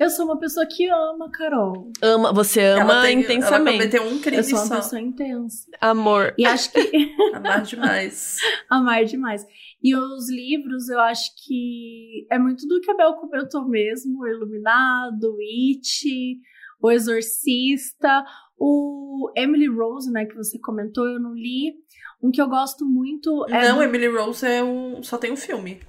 Eu 0.00 0.08
sou 0.08 0.24
uma 0.24 0.38
pessoa 0.40 0.64
que 0.66 0.88
ama, 0.88 1.30
Carol. 1.30 1.92
Ama, 2.00 2.32
você 2.32 2.60
ama 2.62 2.80
ela 2.94 3.02
tem, 3.02 3.12
Ela 3.12 3.20
intensamente. 3.22 3.78
cometeu 3.78 4.02
um 4.04 4.18
crime 4.18 4.38
Eu 4.38 4.44
sou 4.44 4.58
uma 4.58 4.66
só. 4.66 4.76
pessoa 4.76 5.00
intensa. 5.00 5.68
Amor. 5.80 6.34
E 6.38 6.46
acho 6.46 6.72
que 6.72 6.80
Amar 7.34 7.62
demais. 7.62 8.36
amar 8.70 9.04
demais. 9.04 9.44
E 9.82 9.94
os 9.94 10.30
livros, 10.30 10.88
eu 10.88 10.98
acho 11.00 11.30
que 11.46 12.26
é 12.30 12.38
muito 12.38 12.66
do 12.66 12.80
que 12.80 12.90
a 12.90 12.94
Bel 12.96 13.12
comentou 13.14 13.68
mesmo: 13.68 14.26
Iluminado, 14.26 15.36
It, 15.38 16.38
o 16.80 16.90
Exorcista, 16.90 18.24
o 18.58 19.30
Emily 19.36 19.68
Rose, 19.68 20.10
né, 20.10 20.24
que 20.24 20.34
você 20.34 20.58
comentou, 20.58 21.06
eu 21.06 21.20
não 21.20 21.34
li. 21.34 21.74
Um 22.22 22.30
que 22.30 22.40
eu 22.40 22.48
gosto 22.48 22.84
muito 22.84 23.46
é. 23.48 23.68
Não, 23.68 23.82
Emily 23.82 24.08
Rose 24.08 24.46
é 24.46 24.62
um, 24.62 25.02
só 25.02 25.16
tem 25.16 25.32
um 25.32 25.36
filme. 25.36 25.80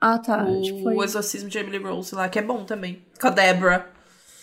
Ah, 0.00 0.18
tá. 0.18 0.44
o, 0.44 0.62
Tipo, 0.62 0.82
foi 0.84 0.94
o 0.94 1.04
Exorcismo 1.04 1.48
de 1.48 1.58
Emily 1.58 1.78
Rose 1.78 2.14
lá, 2.14 2.28
que 2.28 2.38
é 2.38 2.42
bom 2.42 2.64
também. 2.64 3.04
Com 3.20 3.26
a 3.26 3.30
Deborah. 3.30 3.90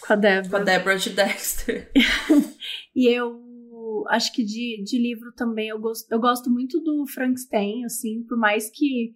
com 0.05 0.13
a 0.13 0.15
Débora. 0.15 0.49
Com 0.49 0.55
a 0.57 0.59
Deborah 0.59 0.97
de 0.97 1.09
Dexter. 1.09 1.91
E 2.95 3.07
eu 3.15 4.03
acho 4.09 4.33
que 4.33 4.43
de, 4.43 4.83
de 4.83 4.97
livro 4.97 5.31
também 5.33 5.69
eu 5.69 5.79
gosto, 5.79 6.11
eu 6.11 6.19
gosto 6.19 6.49
muito 6.49 6.79
do 6.81 7.05
Frankenstein, 7.05 7.85
assim, 7.85 8.23
por 8.23 8.35
mais 8.35 8.71
que 8.71 9.15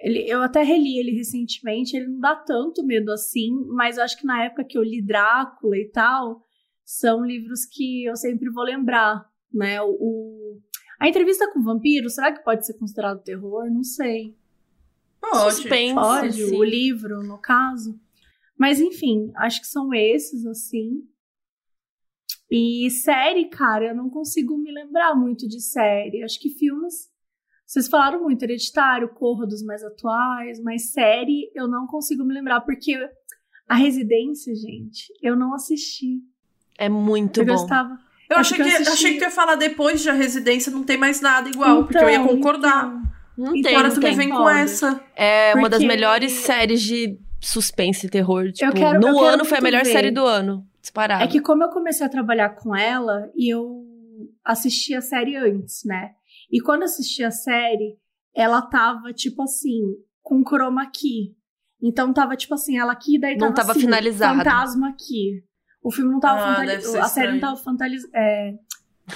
ele, 0.00 0.28
eu 0.30 0.40
até 0.42 0.62
reli 0.62 0.98
ele 0.98 1.12
recentemente, 1.12 1.96
ele 1.96 2.06
não 2.06 2.20
dá 2.20 2.36
tanto 2.36 2.84
medo 2.84 3.10
assim, 3.10 3.50
mas 3.68 3.96
eu 3.98 4.04
acho 4.04 4.18
que 4.18 4.26
na 4.26 4.44
época 4.44 4.64
que 4.64 4.78
eu 4.78 4.82
li 4.82 5.02
Drácula 5.02 5.76
e 5.76 5.88
tal, 5.90 6.42
são 6.84 7.24
livros 7.24 7.64
que 7.64 8.04
eu 8.04 8.16
sempre 8.16 8.48
vou 8.50 8.64
lembrar, 8.64 9.24
né? 9.52 9.80
O, 9.82 9.90
o- 9.90 10.60
a 11.00 11.08
entrevista 11.08 11.50
com 11.52 11.60
o 11.60 11.64
vampiro, 11.64 12.08
será 12.10 12.32
que 12.32 12.42
pode 12.42 12.66
ser 12.66 12.74
considerado 12.74 13.22
terror? 13.22 13.70
Não 13.70 13.84
sei. 13.84 14.36
Pode. 15.20 15.54
Suspense. 15.54 15.94
Pode, 15.94 16.32
sim. 16.32 16.56
o 16.56 16.62
livro, 16.64 17.22
no 17.22 17.38
caso. 17.38 17.98
Mas 18.56 18.80
enfim, 18.80 19.30
acho 19.36 19.60
que 19.60 19.66
são 19.66 19.94
esses, 19.94 20.44
assim. 20.46 21.02
E 22.50 22.90
série, 22.90 23.48
cara, 23.48 23.88
eu 23.88 23.94
não 23.94 24.08
consigo 24.08 24.56
me 24.56 24.72
lembrar 24.72 25.14
muito 25.14 25.46
de 25.46 25.60
série. 25.60 26.22
Acho 26.22 26.40
que 26.40 26.48
filmes. 26.50 27.08
Vocês 27.68 27.86
falaram 27.86 28.22
muito, 28.22 28.42
Hereditário, 28.42 29.10
Corra 29.10 29.46
dos 29.46 29.62
mais 29.62 29.84
atuais, 29.84 30.58
mas 30.62 30.90
série 30.90 31.50
eu 31.54 31.68
não 31.68 31.86
consigo 31.86 32.24
me 32.24 32.32
lembrar, 32.32 32.62
porque 32.62 32.96
a 33.68 33.74
Residência, 33.74 34.54
gente, 34.54 35.12
eu 35.22 35.36
não 35.36 35.52
assisti. 35.54 36.18
É 36.78 36.88
muito 36.88 37.40
eu 37.42 37.44
bom. 37.44 37.52
gostava. 37.52 37.98
Eu 38.30 38.38
É 38.38 38.40
achei 38.40 38.56
que, 38.56 38.62
porque 38.64 38.88
eu 38.88 38.92
achei 38.94 39.12
que 39.12 39.18
tu 39.18 39.24
ia 39.24 39.30
falar 39.30 39.54
depois 39.56 40.00
de 40.00 40.08
A 40.08 40.14
Residência 40.14 40.72
não 40.72 40.82
tem 40.82 40.96
mais 40.96 41.20
nada 41.20 41.46
igual, 41.50 41.84
porque 41.84 41.98
eu 41.98 42.08
ia 42.08 42.16
Então, 42.16 42.28
concordar. 42.28 42.86
então. 42.86 43.02
Não 43.36 43.54
Então, 43.54 43.62
tem, 43.70 43.76
Agora 43.78 43.94
tu 43.94 44.00
me 44.00 44.10
vem 44.14 44.30
com 44.30 44.48
essa. 44.48 45.00
É 45.14 45.54
uma 45.54 45.68
das 45.68 45.80
Porque- 45.80 45.94
melhores 45.94 46.32
séries 46.32 46.80
de 46.82 47.18
suspense 47.38 48.06
e 48.06 48.10
terror. 48.10 48.50
Tipo, 48.50 48.72
quero- 48.72 48.96
eu 48.96 49.00
no 49.12 49.14
quero 49.20 49.26
ano 49.34 49.44
foi 49.44 49.58
a 49.58 49.60
melhor 49.60 49.84
ver. 49.84 49.92
série 49.92 50.10
do 50.10 50.24
ano. 50.24 50.66
Disparado. 50.80 51.22
É 51.22 51.26
que 51.26 51.38
como 51.40 51.62
eu 51.62 51.68
comecei 51.68 52.04
a 52.06 52.08
trabalhar 52.08 52.48
com 52.56 52.74
ela 52.74 53.30
e 53.36 53.52
eu 53.52 53.84
assisti 54.44 54.94
a 54.94 55.00
série 55.02 55.36
antes, 55.36 55.82
né? 55.84 56.12
E 56.50 56.60
quando 56.60 56.82
eu 56.82 56.86
assisti 56.86 57.22
a 57.22 57.30
série, 57.30 57.98
ela 58.34 58.62
tava 58.62 59.12
tipo 59.12 59.42
assim, 59.42 59.82
com 60.22 60.42
chroma 60.42 60.90
key. 60.90 61.36
Então 61.80 62.12
tava 62.12 62.36
tipo 62.36 62.54
assim, 62.54 62.78
ela 62.78 62.92
aqui 62.92 63.18
daí 63.18 63.36
Não 63.36 63.48
tava 63.48 63.54
tava 63.54 63.70
assim, 63.72 63.80
finalizado. 63.80 64.38
Fantasma 64.38 64.88
aqui. 64.88 65.44
O 65.82 65.92
filme 65.92 66.10
não 66.10 66.20
tava 66.20 66.40
Ah, 66.40 67.04
a 67.04 67.08
série 67.08 67.32
não 67.32 67.40
tava 67.40 67.60
é, 68.14 68.54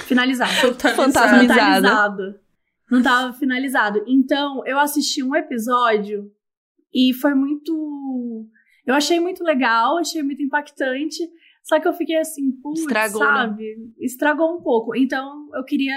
finalizada. 0.06 0.52
Fantasmizado. 0.94 1.54
Finalizado. 1.54 2.40
Não 2.90 3.02
tava 3.02 3.32
finalizado. 3.32 4.04
Então, 4.06 4.62
eu 4.66 4.78
assisti 4.78 5.22
um 5.22 5.34
episódio 5.34 6.30
e 6.94 7.12
foi 7.14 7.34
muito. 7.34 8.46
Eu 8.86 8.94
achei 8.94 9.18
muito 9.18 9.42
legal, 9.42 9.98
achei 9.98 10.22
muito 10.22 10.42
impactante. 10.42 11.18
Só 11.62 11.80
que 11.80 11.86
eu 11.88 11.92
fiquei 11.94 12.16
assim, 12.16 12.52
putz, 12.60 12.80
Estragou, 12.80 13.20
né? 13.20 13.26
sabe? 13.26 13.92
Estragou 13.98 14.56
um 14.56 14.62
pouco. 14.62 14.94
Então, 14.96 15.48
eu 15.54 15.64
queria 15.64 15.94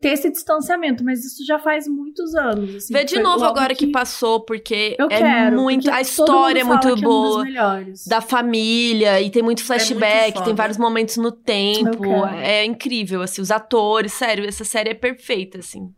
ter 0.00 0.08
esse 0.12 0.30
distanciamento, 0.30 1.04
mas 1.04 1.24
isso 1.24 1.44
já 1.46 1.58
faz 1.58 1.86
muitos 1.86 2.34
anos. 2.34 2.74
assim, 2.74 2.92
Vê 2.92 3.04
de 3.04 3.18
novo 3.20 3.44
agora 3.44 3.74
que... 3.74 3.86
passou, 3.88 4.40
porque 4.40 4.96
Eu 4.98 5.06
é 5.10 5.18
quero. 5.18 5.56
muito. 5.60 5.82
porque 5.84 5.96
A 5.96 6.00
história 6.00 6.60
é 6.60 6.64
muito 6.64 6.80
que 6.80 6.88
é 6.88 6.94
um 6.94 7.00
boa. 7.10 7.44
melhores. 7.44 8.06
da 8.06 8.20
família 8.20 9.20
e 9.20 9.30
tem 9.30 9.42
muito 9.42 9.62
flashback, 9.62 10.32
foda. 10.32 10.44
tem 10.46 10.54
vários 10.54 10.78
momentos 10.78 11.16
no 11.18 11.30
tempo. 11.30 12.24
É 12.42 12.64
incrível, 12.64 13.20
assim, 13.22 13.42
os 13.42 13.50
atores, 13.50 14.12
sério, 14.14 14.46
essa 14.48 14.64
série 14.64 14.90
é 14.90 14.94
perfeita, 14.94 15.58
assim. 15.58 15.92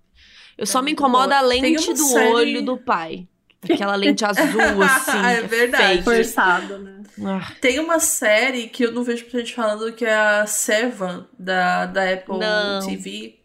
Eu 0.58 0.66
só 0.66 0.80
me 0.80 0.86
muito 0.86 1.00
incomoda 1.00 1.36
a 1.38 1.40
lente 1.40 1.92
do 1.92 1.96
série- 1.96 2.28
olho 2.32 2.62
do 2.64 2.76
pai. 2.76 3.26
Aquela 3.62 3.94
lente 3.94 4.24
azul, 4.24 4.42
assim. 4.82 5.18
É 5.24 5.40
que 5.42 5.46
verdade. 5.46 5.84
fake. 5.84 6.02
Forçado, 6.04 6.78
né? 6.78 7.02
Ah, 7.24 7.52
Tem 7.60 7.78
uma 7.78 8.00
série 8.00 8.66
que 8.68 8.84
eu 8.84 8.90
não 8.90 9.04
vejo 9.04 9.22
muita 9.22 9.38
gente 9.38 9.54
falando 9.54 9.92
que 9.92 10.04
é 10.04 10.12
a 10.14 10.44
Seven, 10.46 11.24
da, 11.38 11.86
da 11.86 12.12
Apple 12.12 12.38
Não. 12.38 12.84
TV. 12.86 13.38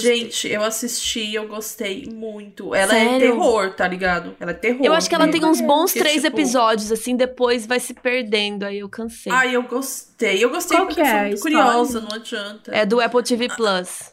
Gente, 0.00 0.48
eu 0.48 0.62
assisti, 0.62 1.34
eu 1.34 1.48
gostei 1.48 2.06
muito. 2.06 2.74
Ela 2.74 2.92
Sério? 2.94 3.16
é 3.16 3.18
terror, 3.18 3.74
tá 3.74 3.88
ligado? 3.88 4.36
Ela 4.38 4.52
é 4.52 4.54
terror. 4.54 4.84
Eu 4.84 4.92
acho 4.94 5.08
que 5.08 5.14
ela 5.14 5.28
tem 5.28 5.44
uns 5.44 5.60
bons 5.60 5.92
três 5.92 6.22
tipo, 6.22 6.36
episódios, 6.36 6.92
assim, 6.92 7.16
depois 7.16 7.66
vai 7.66 7.80
se 7.80 7.92
perdendo, 7.94 8.64
aí 8.64 8.78
eu 8.78 8.88
cansei. 8.88 9.32
Ai, 9.32 9.56
eu 9.56 9.62
gostei. 9.64 10.42
Eu 10.42 10.50
gostei 10.50 10.76
Qual 10.76 10.86
porque 10.86 11.00
que 11.02 11.06
eu 11.06 11.06
é 11.06 11.10
sou 11.10 11.18
a 11.18 11.24
muito 11.24 11.40
curiosa, 11.40 12.00
não 12.00 12.12
adianta. 12.14 12.70
É 12.74 12.86
do 12.86 13.00
Apple 13.00 13.22
TV 13.22 13.48
Plus. 13.48 14.12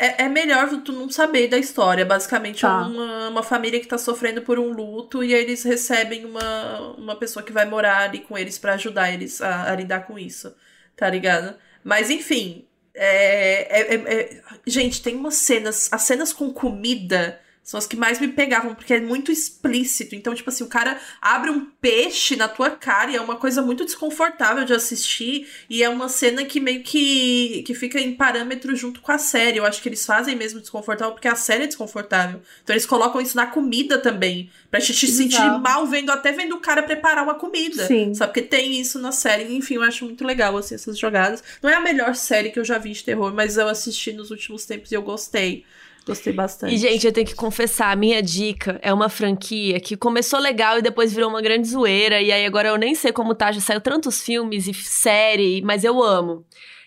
É, 0.00 0.24
é 0.24 0.28
melhor 0.28 0.68
tu 0.84 0.92
não 0.92 1.10
saber 1.10 1.48
da 1.48 1.58
história. 1.58 2.04
Basicamente, 2.04 2.60
Tá. 2.60 2.68
é 2.68 2.86
uma, 2.86 3.28
uma 3.30 3.42
família 3.42 3.80
que 3.80 3.86
tá 3.88 3.98
sofrendo 3.98 4.42
por 4.42 4.58
um 4.58 4.72
luto 4.72 5.24
e 5.24 5.34
aí 5.34 5.42
eles 5.42 5.64
recebem 5.64 6.24
uma, 6.24 6.94
uma 6.96 7.16
pessoa 7.16 7.42
que 7.42 7.52
vai 7.52 7.64
morar 7.66 8.04
ali 8.04 8.20
com 8.20 8.38
eles 8.38 8.58
pra 8.58 8.74
ajudar 8.74 9.12
eles 9.12 9.42
a, 9.42 9.70
a 9.72 9.74
lidar 9.74 10.06
com 10.06 10.16
isso. 10.18 10.54
Tá 10.96 11.10
ligado? 11.10 11.56
Mas 11.82 12.10
enfim. 12.10 12.67
É- 12.98 13.80
é- 13.80 13.94
é- 13.94 14.20
é- 14.20 14.40
gente, 14.66 15.02
tem 15.02 15.14
umas 15.14 15.34
cenas. 15.36 15.88
As 15.92 16.02
cenas 16.02 16.32
com 16.32 16.52
comida 16.52 17.40
são 17.68 17.76
as 17.76 17.86
que 17.86 17.96
mais 17.96 18.18
me 18.18 18.28
pegavam, 18.28 18.74
porque 18.74 18.94
é 18.94 19.00
muito 19.00 19.30
explícito. 19.30 20.14
Então, 20.14 20.34
tipo 20.34 20.48
assim, 20.48 20.64
o 20.64 20.68
cara 20.68 20.98
abre 21.20 21.50
um 21.50 21.66
peixe 21.66 22.34
na 22.34 22.48
tua 22.48 22.70
cara 22.70 23.10
e 23.10 23.16
é 23.16 23.20
uma 23.20 23.36
coisa 23.36 23.60
muito 23.60 23.84
desconfortável 23.84 24.64
de 24.64 24.72
assistir. 24.72 25.46
E 25.68 25.82
é 25.82 25.88
uma 25.90 26.08
cena 26.08 26.46
que 26.46 26.60
meio 26.60 26.82
que, 26.82 27.62
que 27.66 27.74
fica 27.74 28.00
em 28.00 28.14
parâmetro 28.14 28.74
junto 28.74 29.02
com 29.02 29.12
a 29.12 29.18
série. 29.18 29.58
Eu 29.58 29.66
acho 29.66 29.82
que 29.82 29.88
eles 29.90 30.06
fazem 30.06 30.34
mesmo 30.34 30.60
desconfortável, 30.60 31.12
porque 31.12 31.28
a 31.28 31.34
série 31.34 31.64
é 31.64 31.66
desconfortável. 31.66 32.40
Então 32.64 32.72
eles 32.72 32.86
colocam 32.86 33.20
isso 33.20 33.36
na 33.36 33.46
comida 33.46 33.98
também. 33.98 34.50
Pra 34.70 34.80
gente 34.80 35.06
se 35.06 35.12
sentir 35.12 35.60
mal 35.60 35.86
vendo, 35.86 36.10
até 36.10 36.32
vendo 36.32 36.56
o 36.56 36.60
cara 36.60 36.82
preparar 36.82 37.22
uma 37.22 37.34
comida. 37.34 37.86
Sim. 37.86 38.14
Sabe? 38.14 38.32
Porque 38.32 38.48
tem 38.48 38.80
isso 38.80 38.98
na 38.98 39.12
série. 39.12 39.54
Enfim, 39.54 39.74
eu 39.74 39.82
acho 39.82 40.06
muito 40.06 40.24
legal, 40.24 40.56
assim, 40.56 40.74
essas 40.74 40.98
jogadas. 40.98 41.44
Não 41.62 41.68
é 41.68 41.74
a 41.74 41.80
melhor 41.80 42.14
série 42.14 42.48
que 42.48 42.58
eu 42.58 42.64
já 42.64 42.78
vi 42.78 42.92
de 42.92 43.04
terror, 43.04 43.34
mas 43.34 43.58
eu 43.58 43.68
assisti 43.68 44.10
nos 44.14 44.30
últimos 44.30 44.64
tempos 44.64 44.90
e 44.90 44.94
eu 44.94 45.02
gostei. 45.02 45.66
Gostei 46.08 46.32
bastante. 46.32 46.74
E, 46.74 46.78
gente, 46.78 47.06
eu 47.06 47.12
tenho 47.12 47.26
que 47.26 47.34
confessar, 47.34 47.92
a 47.92 47.96
minha 47.96 48.22
dica 48.22 48.78
é 48.82 48.92
uma 48.92 49.08
franquia 49.08 49.78
que 49.78 49.96
começou 49.96 50.40
legal 50.40 50.78
e 50.78 50.82
depois 50.82 51.12
virou 51.12 51.28
uma 51.30 51.40
grande 51.42 51.68
zoeira. 51.68 52.20
E 52.20 52.32
aí 52.32 52.44
agora 52.46 52.68
eu 52.68 52.76
nem 52.76 52.94
sei 52.94 53.12
como 53.12 53.34
tá, 53.34 53.52
já 53.52 53.60
saiu 53.60 53.80
tantos 53.80 54.22
filmes 54.22 54.66
e 54.66 54.72
série, 54.74 55.60
mas 55.62 55.84
eu 55.84 56.02
amo. 56.02 56.44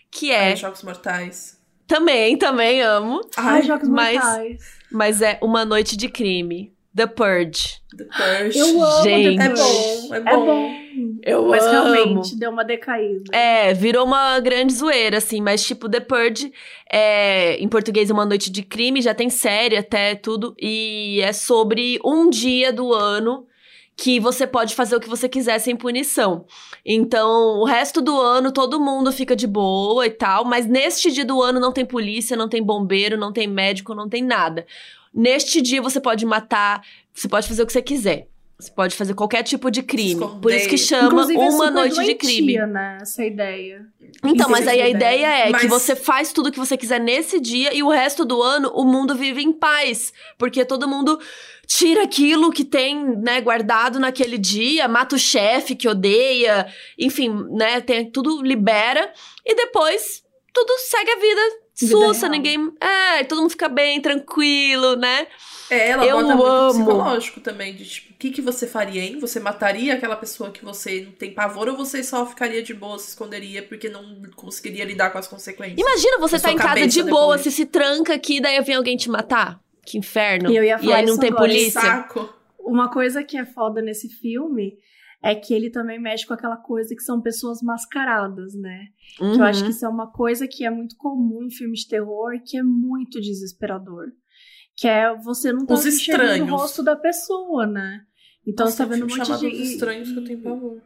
Que 0.09 0.31
é. 0.31 0.49
Ai, 0.49 0.55
Jogos 0.55 0.83
Mortais. 0.83 1.57
Também, 1.87 2.37
também 2.37 2.81
amo. 2.81 3.21
Ai, 3.37 3.57
Ai, 3.57 3.61
Jogos 3.63 3.87
mas- 3.87 4.15
Mortais. 4.15 4.81
Mas 4.91 5.21
é 5.21 5.37
Uma 5.41 5.63
Noite 5.63 5.95
de 5.95 6.09
Crime. 6.09 6.73
The 6.95 7.07
Purge. 7.07 7.79
The 7.97 8.03
Purge. 8.05 8.59
Eu 8.59 8.83
amo 8.83 9.03
Gente. 9.03 9.39
É 9.41 9.49
bom, 9.49 10.13
é 10.13 10.17
É 10.17 10.21
bom. 10.35 10.80
Eu 11.23 11.47
Mas 11.47 11.63
amo. 11.63 11.93
realmente 11.93 12.35
deu 12.35 12.51
uma 12.51 12.63
decaída. 12.63 13.35
É, 13.35 13.73
virou 13.73 14.05
uma 14.05 14.39
grande 14.39 14.73
zoeira, 14.73 15.17
assim, 15.17 15.41
mas 15.41 15.63
tipo, 15.63 15.89
The 15.89 15.99
Purge, 15.99 16.51
é, 16.91 17.57
em 17.57 17.67
português 17.67 18.09
é 18.09 18.13
Uma 18.13 18.25
Noite 18.25 18.51
de 18.51 18.63
Crime, 18.63 19.01
já 19.01 19.13
tem 19.13 19.29
série 19.29 19.77
até, 19.77 20.15
tudo, 20.15 20.55
e 20.59 21.19
é 21.21 21.33
sobre 21.33 21.99
um 22.03 22.29
dia 22.29 22.73
do 22.73 22.93
ano 22.93 23.45
que 23.95 24.19
você 24.19 24.47
pode 24.47 24.73
fazer 24.73 24.95
o 24.95 24.99
que 24.99 25.09
você 25.09 25.29
quiser 25.29 25.59
sem 25.59 25.75
punição. 25.75 26.45
Então, 26.83 27.59
o 27.59 27.65
resto 27.65 28.01
do 28.01 28.19
ano 28.19 28.51
todo 28.51 28.79
mundo 28.79 29.11
fica 29.11 29.35
de 29.35 29.45
boa 29.45 30.07
e 30.07 30.09
tal, 30.09 30.43
mas 30.43 30.65
neste 30.65 31.11
dia 31.11 31.23
do 31.23 31.41
ano 31.41 31.59
não 31.59 31.71
tem 31.71 31.85
polícia, 31.85 32.35
não 32.35 32.49
tem 32.49 32.63
bombeiro, 32.63 33.15
não 33.17 33.31
tem 33.31 33.47
médico, 33.47 33.93
não 33.93 34.09
tem 34.09 34.23
nada. 34.23 34.65
Neste 35.13 35.61
dia 35.61 35.81
você 35.81 35.99
pode 36.01 36.25
matar, 36.25 36.83
você 37.13 37.27
pode 37.27 37.47
fazer 37.47 37.61
o 37.61 37.65
que 37.67 37.73
você 37.73 37.81
quiser. 37.81 38.30
Você 38.61 38.71
pode 38.71 38.95
fazer 38.95 39.15
qualquer 39.15 39.41
tipo 39.43 39.71
de 39.71 39.81
crime. 39.81 40.13
Esconder. 40.13 40.39
Por 40.41 40.51
isso 40.53 40.69
que 40.69 40.77
chama 40.77 41.07
Inclusive, 41.07 41.39
Uma 41.39 41.71
Noite 41.71 41.95
de 42.03 42.13
Crime. 42.15 42.41
doentia, 42.53 42.67
né? 42.67 42.97
Essa 43.01 43.25
ideia. 43.25 43.85
Então, 44.23 44.49
mas 44.49 44.67
aí 44.67 44.79
a 44.81 44.87
ideia 44.87 45.25
é 45.25 45.45
que 45.47 45.51
Mas- 45.51 45.65
você 45.69 45.95
faz 45.95 46.31
tudo 46.31 46.49
o 46.49 46.51
que 46.51 46.59
você 46.59 46.77
quiser 46.77 46.99
nesse 46.99 47.39
dia 47.39 47.73
e 47.73 47.81
o 47.81 47.89
resto 47.89 48.23
do 48.23 48.41
ano 48.41 48.69
o 48.75 48.85
mundo 48.85 49.15
vive 49.15 49.41
em 49.41 49.51
paz. 49.51 50.13
Porque 50.37 50.63
todo 50.63 50.87
mundo 50.87 51.19
tira 51.65 52.03
aquilo 52.03 52.51
que 52.51 52.63
tem, 52.63 53.03
né, 53.17 53.41
guardado 53.41 53.99
naquele 53.99 54.37
dia, 54.37 54.87
mata 54.87 55.15
o 55.15 55.19
chefe 55.19 55.73
que 55.75 55.87
odeia, 55.87 56.67
enfim, 56.99 57.29
né, 57.51 57.81
tem, 57.81 58.11
tudo 58.11 58.43
libera 58.43 59.11
e 59.45 59.55
depois 59.55 60.21
tudo 60.53 60.71
segue 60.77 61.09
a 61.11 61.15
vida. 61.15 61.41
Vida 61.79 61.91
Sussa, 61.95 62.21
real. 62.27 62.31
ninguém. 62.31 62.71
É, 62.79 63.23
todo 63.23 63.39
mundo 63.41 63.49
fica 63.49 63.67
bem, 63.69 63.99
tranquilo, 64.01 64.95
né? 64.97 65.25
É, 65.69 65.89
ela 65.91 66.05
Eu 66.05 66.17
bota 66.21 66.35
muito 66.35 66.45
amo. 66.45 66.73
psicológico 66.73 67.39
também, 67.39 67.73
de 67.73 67.85
tipo, 67.85 68.10
que, 68.21 68.29
que 68.29 68.41
você 68.41 68.67
faria, 68.67 69.01
hein? 69.03 69.17
Você 69.19 69.39
mataria 69.39 69.95
aquela 69.95 70.15
pessoa 70.15 70.51
que 70.51 70.63
você 70.63 71.01
não 71.05 71.11
tem 71.13 71.33
pavor 71.33 71.67
ou 71.67 71.75
você 71.75 72.03
só 72.03 72.23
ficaria 72.25 72.61
de 72.61 72.71
boa, 72.73 72.99
se 72.99 73.09
esconderia 73.09 73.63
porque 73.63 73.89
não 73.89 74.21
conseguiria 74.35 74.85
lidar 74.85 75.09
com 75.09 75.17
as 75.17 75.27
consequências? 75.27 75.79
Imagina 75.79 76.19
você 76.19 76.39
tá 76.39 76.51
em 76.51 76.55
casa 76.57 76.85
de 76.87 77.01
boa, 77.01 77.35
depois. 77.35 77.41
você 77.41 77.51
se 77.51 77.65
tranca 77.65 78.13
aqui, 78.13 78.39
daí 78.39 78.61
vem 78.61 78.75
alguém 78.75 78.95
te 78.95 79.09
matar. 79.09 79.59
Que 79.83 79.97
inferno. 79.97 80.51
E 80.51 80.55
eu 80.55 80.63
ia 80.63 80.77
falar 80.77 80.97
aí 80.97 81.05
não 81.05 81.17
tem 81.17 81.29
agora. 81.31 81.45
polícia. 81.49 81.81
Saco. 81.81 82.31
Uma 82.59 82.91
coisa 82.91 83.23
que 83.23 83.35
é 83.35 83.45
foda 83.45 83.81
nesse 83.81 84.07
filme 84.07 84.77
é 85.23 85.33
que 85.33 85.51
ele 85.53 85.71
também 85.71 85.99
mexe 85.99 86.25
com 86.25 86.33
aquela 86.35 86.57
coisa 86.57 86.93
que 86.95 87.01
são 87.01 87.19
pessoas 87.21 87.59
mascaradas, 87.63 88.53
né? 88.53 88.85
Que 89.17 89.23
eu 89.23 89.43
acho 89.43 89.61
Uhum. 89.61 89.65
que 89.65 89.71
isso 89.71 89.85
é 89.85 89.89
uma 89.89 90.11
coisa 90.11 90.47
que 90.47 90.63
é 90.63 90.69
muito 90.69 90.95
comum 90.95 91.43
em 91.43 91.49
filmes 91.49 91.79
de 91.81 91.87
terror 91.89 92.33
e 92.35 92.39
que 92.39 92.55
é 92.57 92.63
muito 92.63 93.19
desesperador. 93.19 94.07
Que 94.77 94.87
é 94.87 95.13
você 95.17 95.51
não 95.51 95.65
tá 95.65 95.73
Os 95.73 95.85
enxergando 95.85 96.43
o 96.53 96.55
rosto 96.55 96.81
da 96.83 96.95
pessoa, 96.95 97.65
né? 97.67 98.01
Então 98.45 98.65
Nossa, 98.65 98.77
você 98.77 98.83
tá 98.83 98.89
vendo 98.89 99.05
um 99.05 99.09
filme 99.09 99.29
monte 99.29 99.39
de. 99.39 99.47
Os 99.47 99.69
Estranhos 99.69 100.11
que 100.11 100.17
eu 100.17 100.23
tenho 100.23 100.41
pavor. 100.41 100.81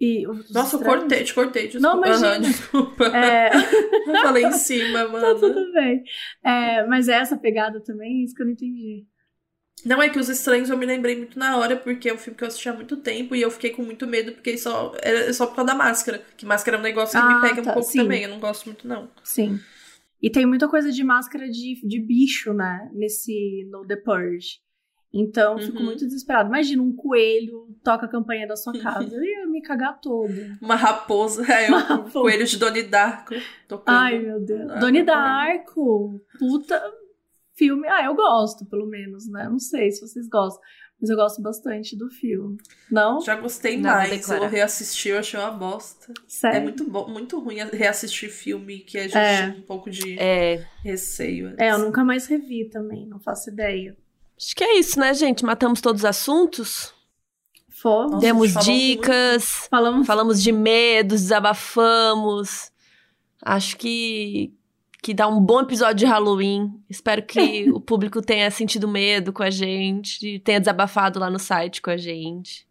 E, 0.00 0.28
os 0.28 0.50
Nossa, 0.52 0.76
eu 0.76 0.80
cortei, 0.80 1.24
te 1.24 1.34
cortei, 1.34 1.68
desculpa. 1.68 1.96
Não, 1.96 2.04
imagina. 2.06 2.28
Aham, 2.28 2.40
desculpa. 2.40 3.04
É, 3.06 3.50
Eu 4.06 4.14
falei 4.22 4.44
em 4.44 4.52
cima, 4.52 5.00
tá 5.06 5.08
mano. 5.08 5.40
tudo 5.40 5.72
bem. 5.72 6.04
É, 6.44 6.86
mas 6.86 7.08
é 7.08 7.14
essa 7.14 7.36
pegada 7.36 7.80
também, 7.82 8.22
isso 8.22 8.34
que 8.34 8.42
eu 8.42 8.46
não 8.46 8.52
entendi. 8.52 9.04
Não, 9.84 10.00
é 10.02 10.08
que 10.08 10.18
Os 10.18 10.28
Estranhos 10.28 10.70
eu 10.70 10.76
me 10.78 10.86
lembrei 10.86 11.16
muito 11.16 11.38
na 11.38 11.56
hora, 11.56 11.76
porque 11.76 12.08
é 12.08 12.14
um 12.14 12.18
filme 12.18 12.36
que 12.36 12.44
eu 12.44 12.48
assisti 12.48 12.68
há 12.68 12.74
muito 12.74 12.96
tempo 12.96 13.34
e 13.34 13.42
eu 13.42 13.50
fiquei 13.50 13.70
com 13.70 13.82
muito 13.82 14.06
medo, 14.06 14.32
porque 14.32 14.56
só, 14.56 14.92
é 15.02 15.32
só 15.32 15.46
por 15.46 15.56
causa 15.56 15.72
da 15.72 15.74
máscara. 15.76 16.22
Que 16.36 16.46
máscara 16.46 16.76
é 16.76 16.80
um 16.80 16.82
negócio 16.82 17.18
que 17.18 17.24
Ah, 17.26 17.34
me 17.34 17.48
pega 17.48 17.62
tá, 17.62 17.70
um 17.70 17.74
pouco 17.74 17.90
sim. 17.90 17.98
também, 17.98 18.22
eu 18.22 18.28
não 18.28 18.40
gosto 18.40 18.66
muito, 18.66 18.86
não. 18.86 19.10
Sim. 19.24 19.58
E 20.20 20.30
tem 20.30 20.46
muita 20.46 20.68
coisa 20.68 20.90
de 20.90 21.02
máscara 21.04 21.48
de, 21.48 21.80
de 21.86 22.00
bicho, 22.00 22.52
né? 22.52 22.90
Nesse. 22.92 23.64
No 23.70 23.86
The 23.86 23.96
Purge. 23.96 24.60
Então, 25.12 25.58
eu 25.58 25.64
fico 25.66 25.78
Uhum. 25.78 25.84
muito 25.86 26.04
desesperado. 26.04 26.48
Imagina 26.48 26.82
um 26.82 26.92
coelho 26.94 27.66
toca 27.82 28.04
a 28.06 28.08
campanha 28.08 28.46
da 28.46 28.56
sua 28.56 28.72
casa. 28.78 29.08
Eu 29.16 29.24
ia 29.24 29.46
me 29.46 29.62
cagar 29.62 29.98
todo. 30.00 30.34
Uma 30.60 30.74
raposa, 30.74 31.42
é, 31.50 31.68
Uma 31.68 31.78
um 31.78 31.80
raposa. 31.80 32.12
coelho 32.20 32.46
de 32.46 32.56
Donnie 32.58 32.82
Darko 32.82 33.34
tocando. 33.66 33.96
Ai, 33.96 34.18
meu 34.18 34.38
Deus. 34.40 34.70
Ah, 34.70 34.78
Doni 34.78 35.02
tá 35.04 35.14
Darko. 35.14 36.20
Puta 36.38 36.82
filme. 37.56 37.88
Ah, 37.88 38.04
eu 38.04 38.14
gosto, 38.14 38.66
pelo 38.66 38.86
menos, 38.86 39.26
né? 39.30 39.48
Não 39.48 39.58
sei 39.58 39.90
se 39.90 40.00
vocês 40.06 40.28
gostam. 40.28 40.62
Mas 41.00 41.10
eu 41.10 41.16
gosto 41.16 41.40
bastante 41.40 41.96
do 41.96 42.10
filme. 42.10 42.56
Não? 42.90 43.20
Já 43.20 43.36
gostei 43.36 43.76
Não, 43.76 43.84
mais, 43.88 44.28
eu 44.28 44.48
reassisti, 44.48 45.10
eu 45.10 45.18
achei 45.20 45.38
uma 45.38 45.52
bosta. 45.52 46.12
Sério? 46.26 46.56
É 46.58 46.60
muito 46.60 46.84
bom, 46.90 47.08
muito 47.08 47.38
ruim 47.38 47.58
reassistir 47.72 48.28
filme 48.30 48.80
que 48.80 48.98
a 48.98 49.02
gente 49.04 49.16
É. 49.16 49.36
tinha 49.46 49.58
um 49.58 49.62
pouco 49.62 49.88
de 49.90 50.18
É. 50.18 50.66
receio. 50.82 51.54
É, 51.56 51.70
eu 51.70 51.78
nunca 51.78 52.04
mais 52.04 52.26
revi 52.26 52.64
também. 52.68 53.06
Não 53.06 53.20
faço 53.20 53.48
ideia. 53.48 53.96
Acho 54.40 54.54
que 54.54 54.62
é 54.64 54.78
isso, 54.78 54.98
né, 55.00 55.12
gente? 55.14 55.44
Matamos 55.44 55.80
todos 55.80 56.02
os 56.02 56.04
assuntos. 56.04 56.94
Fomos. 57.70 58.20
Demos 58.20 58.54
dicas. 58.64 59.66
Falamos. 59.70 60.06
Falamos 60.06 60.42
de 60.42 60.52
medos, 60.52 61.22
desabafamos. 61.22 62.70
Acho 63.42 63.76
que 63.76 64.52
que 65.00 65.14
dá 65.14 65.28
um 65.28 65.40
bom 65.40 65.60
episódio 65.60 65.94
de 65.96 66.04
Halloween. 66.06 66.72
Espero 66.90 67.22
que 67.22 67.70
o 67.72 67.80
público 67.80 68.20
tenha 68.20 68.50
sentido 68.50 68.88
medo 68.88 69.32
com 69.32 69.42
a 69.42 69.50
gente, 69.50 70.40
tenha 70.40 70.58
desabafado 70.58 71.18
lá 71.20 71.30
no 71.30 71.38
site 71.38 71.80
com 71.80 71.90
a 71.90 71.96
gente. 71.96 72.66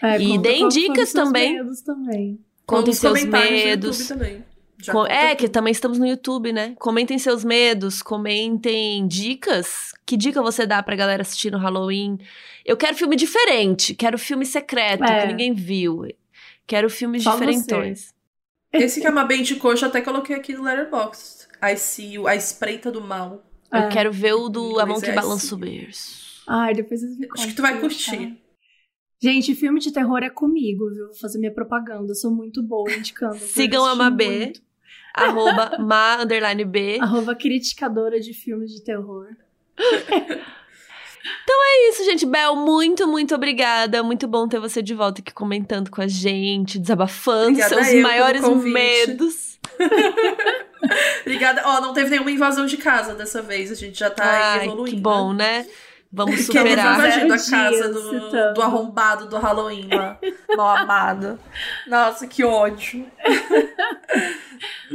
É, 0.00 0.20
E 0.20 0.28
conta 0.28 0.42
deem 0.42 0.68
dicas 0.68 1.12
também. 1.12 1.54
medos 1.54 1.80
também. 1.82 2.38
Contem 2.66 2.94
seus 2.94 3.24
medos. 3.24 4.08
Também. 4.08 4.44
Já 4.84 4.92
Co- 4.92 5.00
conta 5.02 5.12
é, 5.12 5.34
que 5.34 5.48
também 5.48 5.72
estamos 5.72 5.98
no 5.98 6.06
YouTube, 6.06 6.52
né? 6.52 6.74
Comentem 6.78 7.18
seus 7.18 7.44
medos, 7.44 8.02
comentem 8.02 9.06
dicas. 9.06 9.92
Que 10.06 10.16
dica 10.16 10.42
você 10.42 10.66
dá 10.66 10.82
pra 10.82 10.94
galera 10.96 11.22
assistir 11.22 11.50
no 11.50 11.58
Halloween? 11.58 12.18
Eu 12.64 12.76
quero 12.76 12.96
filme 12.96 13.16
diferente, 13.16 13.94
quero 13.94 14.18
filme 14.18 14.44
secreto, 14.46 15.02
É. 15.04 15.22
que 15.22 15.26
ninguém 15.28 15.52
viu. 15.54 16.02
Quero 16.66 16.88
filmes 16.90 17.22
Só 17.22 17.32
diferentões. 17.32 18.12
Esse 18.72 19.00
que 19.00 19.06
é 19.06 19.10
uma 19.10 19.24
bem 19.24 19.42
de 19.42 19.54
coxa, 19.56 19.84
eu 19.86 19.88
até 19.88 20.00
coloquei 20.00 20.34
aqui 20.34 20.52
no 20.54 20.62
Letterboxd. 20.64 21.46
I 21.62 21.76
See 21.76 22.14
You, 22.14 22.26
A 22.26 22.34
Espreita 22.34 22.90
do 22.90 23.00
Mal. 23.00 23.42
Eu 23.72 23.78
É. 23.80 23.88
quero 23.88 24.12
ver 24.12 24.34
o 24.34 24.48
do 24.48 24.78
A 24.80 24.86
Mão 24.86 25.00
que 25.00 25.10
é 25.10 25.14
Balança 25.14 25.54
o. 25.54 25.58
Berço. 25.58 26.42
Ai, 26.46 26.74
depois 26.74 27.00
me 27.02 27.26
Acho 27.32 27.46
que 27.48 27.54
tu 27.54 27.62
vai 27.62 27.74
se 27.74 27.80
curtir. 27.80 28.38
Gente, 29.22 29.54
filme 29.54 29.80
de 29.80 29.90
terror 29.92 30.22
é 30.22 30.28
comigo, 30.28 30.90
viu? 30.90 31.06
Vou 31.06 31.14
fazer 31.16 31.38
minha 31.38 31.52
propaganda. 31.54 32.10
Eu 32.10 32.14
sou 32.14 32.30
muito 32.34 32.62
boa 32.62 32.92
indicando. 32.92 33.36
Eu 33.36 33.40
Sigam 33.40 33.84
a 33.86 33.94
Mabê. 33.94 34.28
muito. 34.44 34.60
Arroba 35.14 35.78
ma 35.78 36.22
underline 36.22 36.64
B. 36.64 36.98
Arroba 37.00 37.34
criticadora 37.34 38.18
de 38.20 38.34
filmes 38.34 38.72
de 38.72 38.82
terror. 38.82 39.28
É 41.74 41.88
isso, 41.88 42.04
gente. 42.04 42.24
Bel, 42.24 42.54
muito, 42.54 43.06
muito 43.08 43.34
obrigada. 43.34 44.02
Muito 44.02 44.28
bom 44.28 44.46
ter 44.46 44.60
você 44.60 44.80
de 44.80 44.94
volta 44.94 45.20
aqui 45.20 45.32
comentando 45.32 45.90
com 45.90 46.00
a 46.00 46.06
gente, 46.06 46.78
desabafando 46.78 47.58
Obrigada 47.58 47.84
seus 47.84 48.02
maiores 48.02 48.48
medos. 48.62 49.58
Obrigada. 51.22 51.62
Ó, 51.64 51.80
não 51.80 51.92
teve 51.92 52.10
nenhuma 52.10 52.30
invasão 52.30 52.66
de 52.66 52.76
casa 52.76 53.14
dessa 53.14 53.42
vez. 53.42 53.72
A 53.72 53.74
gente 53.74 53.98
já 53.98 54.08
tá 54.08 54.24
aí 54.24 54.60
Ai, 54.60 54.66
evoluindo. 54.66 54.96
que 54.96 55.02
bom, 55.02 55.32
né? 55.32 55.66
Vamos 56.16 56.46
Que 56.46 56.56
ele 56.56 56.70
superar. 56.70 56.98
invadindo 56.98 57.34
a 57.34 57.36
casa 57.38 57.88
do, 57.92 58.02
citando. 58.10 58.54
do 58.54 58.62
arrombado 58.62 59.26
do 59.28 59.36
Halloween 59.36 59.88
lá. 59.92 60.16
Mal 60.56 60.76
amado. 60.76 61.40
Nossa, 61.88 62.26
que 62.28 62.44
ódio. 62.44 63.04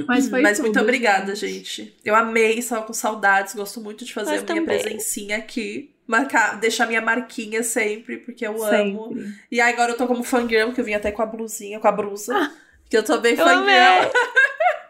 Mas 0.08 0.30
foi 0.30 0.42
Mas 0.42 0.58
tudo, 0.58 0.66
muito 0.66 0.80
obrigada, 0.80 1.36
gente. 1.36 1.94
Eu 2.06 2.16
amei, 2.16 2.60
estava 2.60 2.84
com 2.84 2.94
saudades. 2.94 3.54
Gosto 3.54 3.82
muito 3.82 4.06
de 4.06 4.14
fazer 4.14 4.32
Nós 4.32 4.42
a 4.50 4.54
minha 4.54 4.66
também. 4.66 4.80
presencinha 4.82 5.38
aqui. 5.38 5.94
Marcar, 6.08 6.60
deixar 6.60 6.88
minha 6.88 7.02
marquinha 7.02 7.62
sempre, 7.64 8.18
porque 8.18 8.46
eu 8.48 8.64
amo. 8.64 9.10
Sempre. 9.10 9.34
E 9.52 9.62
aí 9.62 9.74
agora 9.74 9.92
eu 9.92 9.98
tô 9.98 10.08
como 10.08 10.24
fangirl, 10.24 10.72
que 10.72 10.82
eu 10.82 10.86
vim 10.86 10.94
até 10.94 11.12
com 11.12 11.22
a 11.22 11.26
blusinha, 11.26 11.80
com 11.80 11.88
a 11.88 11.92
blusa. 11.92 12.52
Que 12.90 12.98
eu 12.98 13.04
tô 13.04 13.20
bem 13.20 13.36
Eu 13.36 13.46
fangirl. 13.46 14.12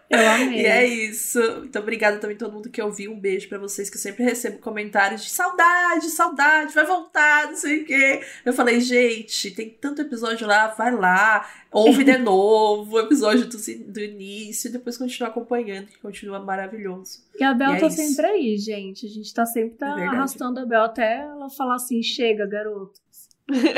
Eu 0.09 0.19
amei. 0.27 0.61
E 0.61 0.65
é 0.65 0.87
isso. 0.87 1.39
Muito 1.59 1.77
obrigada 1.77 2.17
também 2.17 2.35
a 2.35 2.39
todo 2.39 2.53
mundo 2.53 2.69
que 2.69 2.81
ouviu. 2.81 3.11
Um 3.11 3.19
beijo 3.19 3.47
pra 3.47 3.57
vocês, 3.57 3.89
que 3.89 3.97
eu 3.97 4.01
sempre 4.01 4.23
recebo 4.23 4.57
comentários 4.57 5.23
de 5.23 5.29
saudade, 5.29 6.09
saudade, 6.09 6.73
vai 6.73 6.85
voltar, 6.85 7.47
não 7.47 7.55
sei 7.55 7.83
o 7.83 7.85
quê. 7.85 8.21
Eu 8.43 8.53
falei, 8.53 8.79
gente, 8.81 9.51
tem 9.51 9.69
tanto 9.69 10.01
episódio 10.01 10.47
lá, 10.47 10.67
vai 10.69 10.91
lá, 10.93 11.47
ouve 11.71 12.03
de 12.03 12.17
novo 12.19 12.95
o 12.95 12.99
episódio 12.99 13.45
do, 13.45 13.57
do 13.57 13.99
início 13.99 14.69
e 14.69 14.71
depois 14.71 14.97
continua 14.97 15.29
acompanhando, 15.29 15.87
que 15.87 15.99
continua 15.99 16.39
maravilhoso. 16.39 17.23
E 17.39 17.43
a 17.43 17.53
Bel 17.53 17.73
E 17.73 17.77
é 17.77 17.79
tá 17.79 17.87
isso. 17.87 17.97
sempre 17.97 18.25
aí, 18.25 18.57
gente. 18.57 19.05
A 19.05 19.09
gente 19.09 19.33
tá 19.33 19.45
sempre 19.45 19.77
tá 19.77 19.99
É 19.99 20.07
arrastando 20.07 20.59
a 20.59 20.65
Bel 20.65 20.83
até 20.83 21.19
ela 21.19 21.49
falar 21.49 21.75
assim: 21.75 22.01
chega, 22.01 22.47
garoto. 22.47 22.99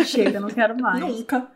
chega, 0.05 0.39
não 0.39 0.49
quero 0.49 0.79
mais. 0.79 0.99
Nunca. 1.05 1.51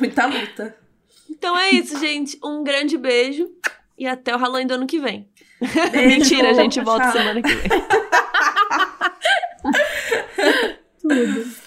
Muita 0.00 0.26
luta. 0.26 0.83
Então 1.30 1.56
é 1.58 1.70
isso, 1.70 1.98
gente. 1.98 2.38
Um 2.42 2.62
grande 2.62 2.96
beijo 2.96 3.50
e 3.98 4.06
até 4.06 4.34
o 4.34 4.38
Halloween 4.38 4.66
do 4.66 4.74
ano 4.74 4.86
que 4.86 4.98
vem. 4.98 5.28
Beijo, 5.92 6.08
Mentira, 6.18 6.50
a 6.50 6.54
gente 6.54 6.80
volta 6.80 7.04
tchau. 7.04 7.12
semana 7.12 7.42
que 7.42 7.54
vem. 7.54 7.70
Tudo. 11.00 11.63